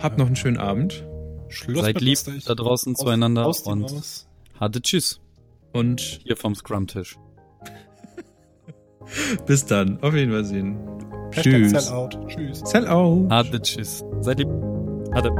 habt 0.00 0.18
noch 0.18 0.26
einen 0.26 0.36
schönen 0.36 0.58
Abend 0.58 1.04
Schluss 1.48 1.82
Seid 1.82 2.00
lieb 2.00 2.18
da 2.46 2.54
draußen 2.54 2.94
Aus- 2.94 3.00
zueinander 3.00 3.44
aus 3.46 3.62
und 3.62 3.80
Maus. 3.80 4.28
hatte 4.58 4.80
Tschüss. 4.80 5.20
und 5.72 6.00
Hier 6.00 6.36
vom 6.36 6.54
Scrum-Tisch. 6.54 7.18
bis 9.46 9.66
dann. 9.66 10.00
Auf 10.00 10.14
jeden 10.14 10.30
Fall 10.30 10.44
sehen. 10.44 10.78
Tschüss. 11.32 11.70
Sellout. 11.72 12.10
Tschüss. 12.28 12.60
Sell 12.64 12.86
out. 12.86 13.30
Hatte 13.30 13.60
Tschüss. 13.60 14.04
Seid 14.20 14.38
lieb. 14.38 14.48
Hatte. 15.12 15.30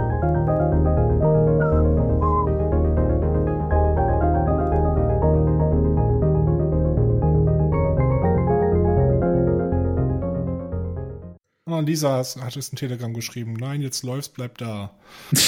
Oh, 11.83 11.87
Lisa 11.87 12.19
hat 12.41 12.57
es 12.57 12.69
in 12.69 12.77
Telegram 12.77 13.13
geschrieben. 13.13 13.55
Nein, 13.55 13.81
jetzt 13.83 14.03
läuft's, 14.03 14.29
bleib 14.29 14.59
da. 14.59 14.91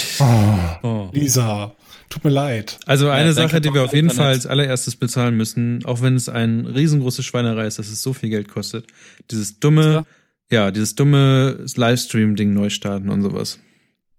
Oh. 0.82 1.08
Lisa, 1.12 1.74
tut 2.08 2.22
mir 2.24 2.30
leid. 2.30 2.78
Also 2.86 3.08
eine 3.08 3.28
Ja, 3.28 3.32
Sache, 3.32 3.60
die 3.60 3.72
wir 3.74 3.82
auf 3.84 3.92
jeden 3.94 4.08
Internet. 4.10 4.16
Fall 4.24 4.32
als 4.34 4.46
allererstes 4.46 4.96
bezahlen 4.96 5.36
müssen, 5.36 5.84
auch 5.84 6.00
wenn 6.02 6.14
es 6.14 6.28
ein 6.28 6.66
riesengroße 6.66 7.22
Schweinerei 7.22 7.66
ist, 7.66 7.78
dass 7.78 7.88
es 7.88 8.02
so 8.02 8.12
viel 8.12 8.28
Geld 8.28 8.48
kostet. 8.48 8.86
Dieses 9.30 9.58
dumme, 9.58 10.04
ja, 10.50 10.70
dieses 10.70 10.94
dumme 10.94 11.64
Livestream-Ding 11.74 12.52
neu 12.52 12.70
starten 12.70 13.08
und 13.08 13.22
sowas. 13.22 13.58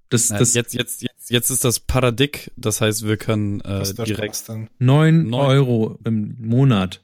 Das, 0.09 0.29
Na, 0.29 0.39
das 0.39 0.53
jetzt, 0.53 0.73
jetzt, 0.73 1.01
jetzt, 1.01 1.29
jetzt 1.31 1.49
ist 1.49 1.63
das 1.63 1.79
Paradig, 1.79 2.51
das 2.57 2.81
heißt, 2.81 3.07
wir 3.07 3.17
können 3.17 3.61
äh, 3.61 3.83
direkt. 4.05 4.35
Spaß 4.35 4.45
denn? 4.45 4.69
neun 4.79 5.29
Neun. 5.29 5.45
Euro 5.47 5.99
im 6.03 6.35
Monat. 6.39 7.02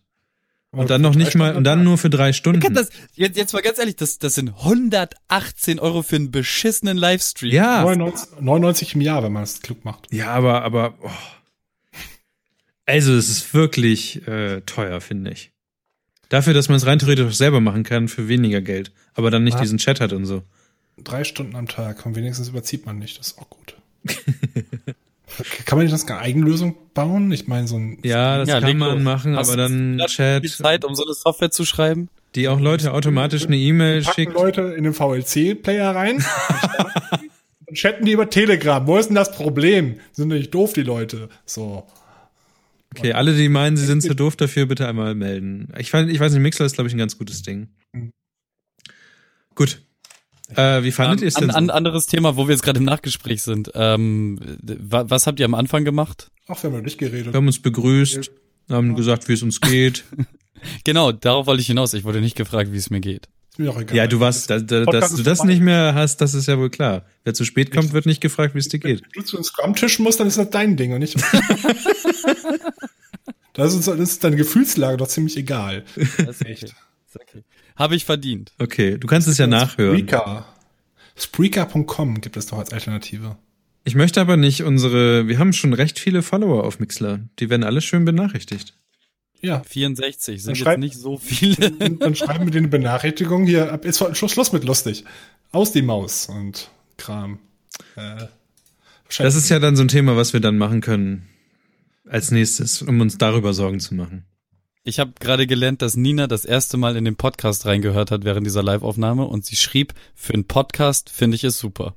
Und 0.71 0.89
dann 0.91 1.01
noch 1.01 1.15
nicht 1.15 1.33
mal, 1.33 1.55
und 1.55 1.63
dann 1.63 1.83
nur 1.83 1.97
für 1.97 2.11
drei 2.11 2.31
Stunden. 2.31 2.59
Kann 2.59 2.75
das, 2.75 2.89
jetzt, 3.15 3.37
jetzt 3.37 3.53
mal 3.53 3.61
ganz 3.63 3.79
ehrlich, 3.79 3.95
das, 3.95 4.19
das 4.19 4.35
sind 4.35 4.49
118 4.49 5.79
Euro 5.79 6.03
für 6.03 6.17
einen 6.17 6.29
beschissenen 6.29 6.95
Livestream. 6.95 7.51
Ja, 7.51 7.81
99, 7.81 8.39
99 8.39 8.95
im 8.95 9.01
Jahr, 9.01 9.23
wenn 9.23 9.31
man 9.33 9.43
es 9.43 9.61
klug 9.61 9.83
macht. 9.83 10.07
ja, 10.13 10.27
aber, 10.31 10.61
aber, 10.63 10.93
oh. 11.01 11.09
also 12.85 13.13
es 13.15 13.29
ist 13.29 13.51
wirklich 13.55 14.27
äh, 14.27 14.61
teuer, 14.61 15.01
finde 15.01 15.31
ich. 15.31 15.51
Dafür, 16.29 16.53
dass 16.53 16.69
man 16.69 16.77
es 16.77 16.85
rein 16.85 16.99
theoretisch 16.99 17.25
auch 17.25 17.31
selber 17.33 17.59
machen 17.61 17.81
kann 17.83 18.07
für 18.07 18.27
weniger 18.27 18.61
Geld, 18.61 18.91
aber 19.15 19.31
dann 19.31 19.43
nicht 19.43 19.57
Ah. 19.57 19.61
diesen 19.61 19.79
Chat 19.79 19.99
hat 19.99 20.13
und 20.13 20.25
so. 20.25 20.43
Drei 21.03 21.23
Stunden 21.23 21.55
am 21.55 21.67
Tag 21.67 22.05
und 22.05 22.15
wenigstens 22.15 22.49
überzieht 22.49 22.85
man 22.85 22.99
nicht. 22.99 23.17
Das 23.17 23.29
ist 23.29 23.39
auch 23.39 23.49
gut. 23.49 23.75
Kann 25.65 25.77
man 25.77 25.85
nicht 25.85 25.93
das 25.93 26.05
eine 26.07 26.19
Eigenlösung 26.19 26.75
bauen? 26.93 27.31
Ich 27.31 27.47
meine, 27.47 27.67
so 27.67 27.77
ein 27.77 27.99
Ja, 28.03 28.37
das 28.37 28.49
Ja, 28.49 28.59
kann 28.59 28.69
leg 28.69 28.77
man 28.77 29.03
machen, 29.03 29.35
Hast 29.35 29.49
aber 29.49 29.57
dann 29.57 29.97
die 29.97 30.05
Chat, 30.07 30.47
Zeit, 30.49 30.85
um 30.85 30.95
so 30.95 31.03
eine 31.03 31.13
Software 31.13 31.51
zu 31.51 31.65
schreiben? 31.65 32.09
die 32.35 32.47
auch 32.47 32.59
Leute 32.59 32.93
automatisch 32.93 33.45
eine 33.45 33.57
E-Mail 33.57 34.03
schickt. 34.03 34.33
Leute 34.33 34.61
in 34.77 34.83
den 34.83 34.93
VLC-Player 34.93 35.95
rein 35.95 36.23
und 37.65 37.75
chatten 37.75 38.05
die 38.05 38.11
über 38.11 38.29
Telegram. 38.29 38.85
Wo 38.85 38.97
ist 38.97 39.07
denn 39.07 39.15
das 39.15 39.31
Problem? 39.31 39.99
Sind 40.11 40.29
doch 40.29 40.35
nicht 40.37 40.53
doof, 40.53 40.73
die 40.73 40.83
Leute. 40.83 41.29
So. 41.45 41.87
Okay, 42.95 43.13
alle, 43.13 43.33
die 43.35 43.49
meinen, 43.49 43.77
sie 43.77 43.85
sind 43.85 44.01
zu 44.01 44.15
doof 44.15 44.35
dafür, 44.35 44.65
bitte 44.67 44.87
einmal 44.87 45.15
melden. 45.15 45.71
Ich, 45.77 45.89
fand, 45.91 46.09
ich 46.11 46.19
weiß 46.19 46.31
nicht, 46.33 46.41
Mixer 46.41 46.65
ist, 46.65 46.73
glaube 46.73 46.87
ich, 46.87 46.93
ein 46.93 46.99
ganz 46.99 47.17
gutes 47.17 47.41
Ding. 47.41 47.69
Mhm. 47.93 48.11
Gut. 49.55 49.81
Äh, 50.55 50.83
wie 50.83 50.91
fandet 50.91 51.21
ihr 51.21 51.27
es 51.27 51.35
denn? 51.35 51.51
an, 51.51 51.67
so? 51.67 51.71
anderes 51.73 52.05
Thema, 52.07 52.35
wo 52.35 52.47
wir 52.47 52.53
jetzt 52.53 52.63
gerade 52.63 52.79
im 52.79 52.85
Nachgespräch 52.85 53.41
sind. 53.43 53.71
Ähm, 53.75 54.39
wa- 54.63 55.05
was 55.07 55.27
habt 55.27 55.39
ihr 55.39 55.45
am 55.45 55.53
Anfang 55.53 55.85
gemacht? 55.85 56.31
Auch 56.47 56.61
wir 56.63 56.69
haben 56.69 56.77
über 56.77 56.85
dich 56.85 56.97
geredet. 56.97 57.27
Wir 57.33 57.37
haben 57.37 57.47
uns 57.47 57.61
begrüßt, 57.61 58.31
haben 58.69 58.95
gesagt, 58.95 59.27
wie 59.29 59.33
es 59.33 59.43
uns 59.43 59.61
geht. 59.61 60.03
Genau, 60.83 61.13
darauf 61.13 61.47
wollte 61.47 61.61
ich 61.61 61.67
hinaus. 61.67 61.93
Ich 61.93 62.03
wurde 62.03 62.19
nicht 62.19 62.35
gefragt, 62.35 62.73
wie 62.73 62.77
es 62.77 62.89
mir 62.89 62.99
geht. 62.99 63.29
Ist 63.51 63.59
mir 63.59 63.69
auch 63.71 63.79
egal. 63.79 63.95
ja, 63.95 64.07
du 64.07 64.19
warst, 64.19 64.49
da, 64.49 64.59
da, 64.59 64.83
dass 64.83 65.15
du 65.15 65.23
das 65.23 65.45
nicht 65.45 65.61
mehr 65.61 65.93
hast, 65.95 66.17
das 66.19 66.33
ist 66.33 66.47
ja 66.49 66.57
wohl 66.59 66.69
klar. 66.69 67.05
Wer 67.23 67.33
zu 67.33 67.45
spät 67.45 67.71
kommt, 67.73 67.93
wird 67.93 68.05
nicht 68.05 68.19
gefragt, 68.19 68.55
wie 68.55 68.59
es 68.59 68.67
dir 68.67 68.79
geht. 68.79 69.01
Wenn 69.03 69.21
du 69.21 69.23
zu 69.23 69.37
einem 69.37 69.45
Scrum-Tisch 69.45 69.99
musst, 69.99 70.19
dann 70.19 70.27
ist 70.27 70.37
das 70.37 70.49
dein 70.49 70.75
Ding 70.75 70.91
und 70.91 70.99
nicht. 70.99 71.15
das, 73.53 73.73
ist, 73.73 73.87
das 73.87 73.97
ist 73.99 74.21
deine 74.23 74.35
Gefühlslage 74.35 74.97
doch 74.97 75.07
ziemlich 75.07 75.37
egal. 75.37 75.85
Das 76.17 76.41
ist. 76.41 76.63
Ist 76.63 76.75
okay. 77.15 77.43
Habe 77.79 77.95
ich 77.95 78.03
verdient. 78.03 78.51
Okay, 78.59 78.97
du 78.97 79.07
kannst 79.07 79.27
es 79.29 79.37
ja 79.37 79.47
nachhören. 79.47 79.97
Spreaker. 79.97 80.45
Spreaker.com 81.15 82.19
gibt 82.21 82.35
es 82.37 82.47
doch 82.47 82.59
als 82.59 82.73
Alternative. 82.73 83.37
Ich 83.85 83.95
möchte 83.95 84.19
aber 84.19 84.35
nicht 84.37 84.63
unsere, 84.63 85.27
wir 85.27 85.39
haben 85.39 85.53
schon 85.53 85.73
recht 85.73 85.97
viele 85.97 86.21
Follower 86.21 86.65
auf 86.65 86.79
Mixler. 86.79 87.21
Die 87.39 87.49
werden 87.49 87.63
alle 87.63 87.79
schön 87.81 88.03
benachrichtigt. 88.03 88.73
Ja. 89.41 89.63
64 89.63 90.43
sind 90.43 90.57
jetzt 90.57 90.77
nicht 90.79 90.95
so 90.95 91.17
viele. 91.17 91.71
Dann 91.71 92.15
schreiben 92.15 92.45
wir 92.45 92.51
den 92.51 92.69
Benachrichtigung 92.69 93.45
hier 93.45 93.71
ab. 93.71 93.85
Ist 93.85 93.99
Schluss, 94.13 94.31
Schluss 94.31 94.51
mit 94.51 94.65
lustig. 94.65 95.05
Aus 95.53 95.71
die 95.71 95.81
Maus 95.81 96.27
und 96.27 96.69
Kram. 96.97 97.39
Äh, 97.95 98.25
Das 99.17 99.35
ist 99.35 99.47
ja 99.49 99.59
dann 99.59 99.77
so 99.77 99.83
ein 99.83 99.87
Thema, 99.87 100.17
was 100.17 100.33
wir 100.33 100.41
dann 100.41 100.57
machen 100.57 100.81
können 100.81 101.27
als 102.09 102.31
nächstes, 102.31 102.81
um 102.81 102.99
uns 102.99 103.17
darüber 103.17 103.53
Sorgen 103.53 103.79
zu 103.79 103.95
machen. 103.95 104.25
Ich 104.85 104.97
habe 104.99 105.11
gerade 105.19 105.45
gelernt, 105.45 105.81
dass 105.81 105.97
Nina 105.97 106.27
das 106.27 106.45
erste 106.45 106.77
Mal 106.77 106.95
in 106.95 107.03
den 107.05 107.15
Podcast 107.17 107.65
reingehört 107.65 108.11
hat 108.11 108.23
während 108.23 108.45
dieser 108.47 108.63
Live-Aufnahme 108.63 109.25
und 109.25 109.45
sie 109.45 109.55
schrieb, 109.57 109.93
für 110.15 110.33
einen 110.33 110.45
Podcast 110.45 111.09
finde 111.09 111.35
ich 111.35 111.43
es 111.43 111.59
super. 111.59 111.95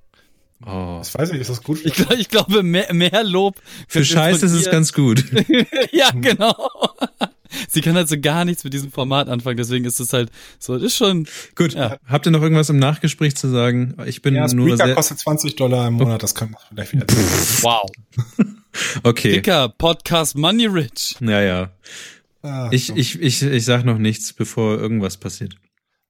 Oh. 0.67 1.01
Ich 1.03 1.15
weiß 1.15 1.31
nicht, 1.33 1.41
ist 1.41 1.51
das 1.51 1.63
gut? 1.63 1.81
Ich, 1.85 1.95
glaub- 1.95 2.13
ich 2.19 2.29
glaube, 2.29 2.63
mehr, 2.63 2.93
mehr 2.93 3.23
Lob. 3.25 3.61
Für 3.89 4.05
Scheiße 4.05 4.47
ist 4.47 4.53
es 4.53 4.71
ganz 4.71 4.93
gut. 4.93 5.25
ja, 5.93 6.11
genau. 6.11 6.55
Sie 7.69 7.83
kann 7.83 7.97
also 7.97 8.17
gar 8.21 8.45
nichts 8.45 8.65
mit 8.65 8.73
diesem 8.73 8.91
Format 8.91 9.29
anfangen, 9.29 9.57
deswegen 9.59 9.85
ist 9.85 10.01
es 10.01 10.13
halt 10.13 10.31
so, 10.59 10.75
das 10.75 10.83
ist 10.85 10.97
schon, 10.97 11.27
Gut. 11.55 11.75
Ja. 11.75 11.99
Habt 12.07 12.27
ihr 12.27 12.33
noch 12.33 12.43
irgendwas 12.43 12.69
im 12.71 12.79
Nachgespräch 12.79 13.37
zu 13.37 13.49
sagen? 13.49 13.95
Ich 14.07 14.23
bin 14.23 14.35
Ja, 14.35 14.47
nur 14.53 14.69
Spreaker 14.69 14.87
sehr. 14.87 14.95
kostet 14.95 15.19
20 15.19 15.57
Dollar 15.57 15.87
im 15.89 15.95
Monat, 15.95 16.23
das 16.23 16.35
können 16.35 16.53
wir 16.53 16.59
vielleicht 16.69 16.93
wieder. 16.93 17.07
wow. 17.63 17.89
Okay. 19.03 19.33
Dicker, 19.33 19.69
Podcast 19.69 20.35
Money 20.35 20.65
Rich. 20.67 21.17
Ja, 21.21 21.43
ja. 21.43 21.71
Ah, 22.43 22.69
Ich, 22.73 22.87
so. 22.87 22.97
ich, 22.97 23.21
ich, 23.21 23.43
ich 23.43 23.65
sag 23.65 23.85
noch 23.85 23.99
nichts, 23.99 24.33
bevor 24.33 24.79
irgendwas 24.79 25.17
passiert. 25.17 25.57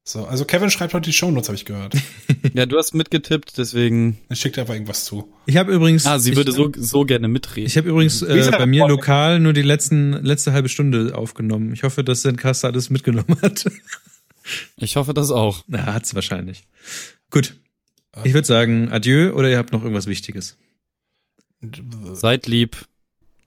so, 0.05 0.25
also 0.25 0.45
Kevin 0.45 0.71
schreibt 0.71 0.95
heute 0.95 1.05
die 1.05 1.13
Shownotes, 1.13 1.49
habe 1.49 1.57
ich 1.57 1.65
gehört. 1.65 1.95
Ja, 2.55 2.67
du 2.67 2.77
hast 2.77 2.93
mitgetippt, 2.93 3.57
deswegen. 3.57 4.19
Er 4.29 4.35
schickt 4.35 4.59
einfach 4.59 4.75
irgendwas 4.75 5.05
zu. 5.05 5.33
Ich 5.47 5.57
habe 5.57 5.73
übrigens. 5.73 6.05
Ah, 6.07 6.19
sie 6.19 6.31
ich, 6.33 6.37
würde 6.37 6.51
so, 6.51 6.73
so 6.77 7.05
gerne 7.05 7.29
mitreden. 7.29 7.69
Ich 7.69 7.77
habe 7.77 7.89
übrigens 7.89 8.21
äh, 8.21 8.51
bei 8.51 8.67
mir 8.67 8.89
lokal 8.89 9.39
nur 9.39 9.53
die 9.53 9.63
letzten 9.63 10.13
letzte 10.25 10.53
halbe 10.53 10.69
Stunde 10.69 11.17
aufgenommen. 11.17 11.73
Ich 11.73 11.85
hoffe, 11.85 12.03
dass 12.03 12.23
Zencaster 12.23 12.69
alles 12.69 12.91
mitgenommen 12.91 13.37
hat. 13.43 13.65
Ich 14.77 14.97
hoffe 14.97 15.15
das 15.15 15.31
auch. 15.31 15.63
Na, 15.69 15.87
hat's 15.95 16.17
wahrscheinlich. 16.17 16.65
Gut. 17.31 17.55
Ich 18.25 18.35
würde 18.35 18.45
sagen, 18.47 18.91
adieu 18.91 19.33
oder 19.35 19.49
ihr 19.49 19.57
habt 19.57 19.73
noch 19.73 19.83
irgendwas 19.83 20.09
Wichtiges. 20.09 20.57
Seid 22.13 22.49
lieb. 22.49 22.77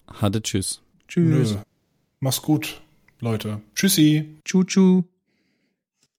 Hatte 0.07 0.41
tschüss. 0.41 0.81
Tschüss. 1.09 1.51
Nö. 1.51 1.57
Mach's 2.25 2.41
gut, 2.41 2.81
Leute. 3.19 3.61
Tschüssi. 3.75 4.25
Tschu, 4.45 4.63
tschu. 4.63 5.03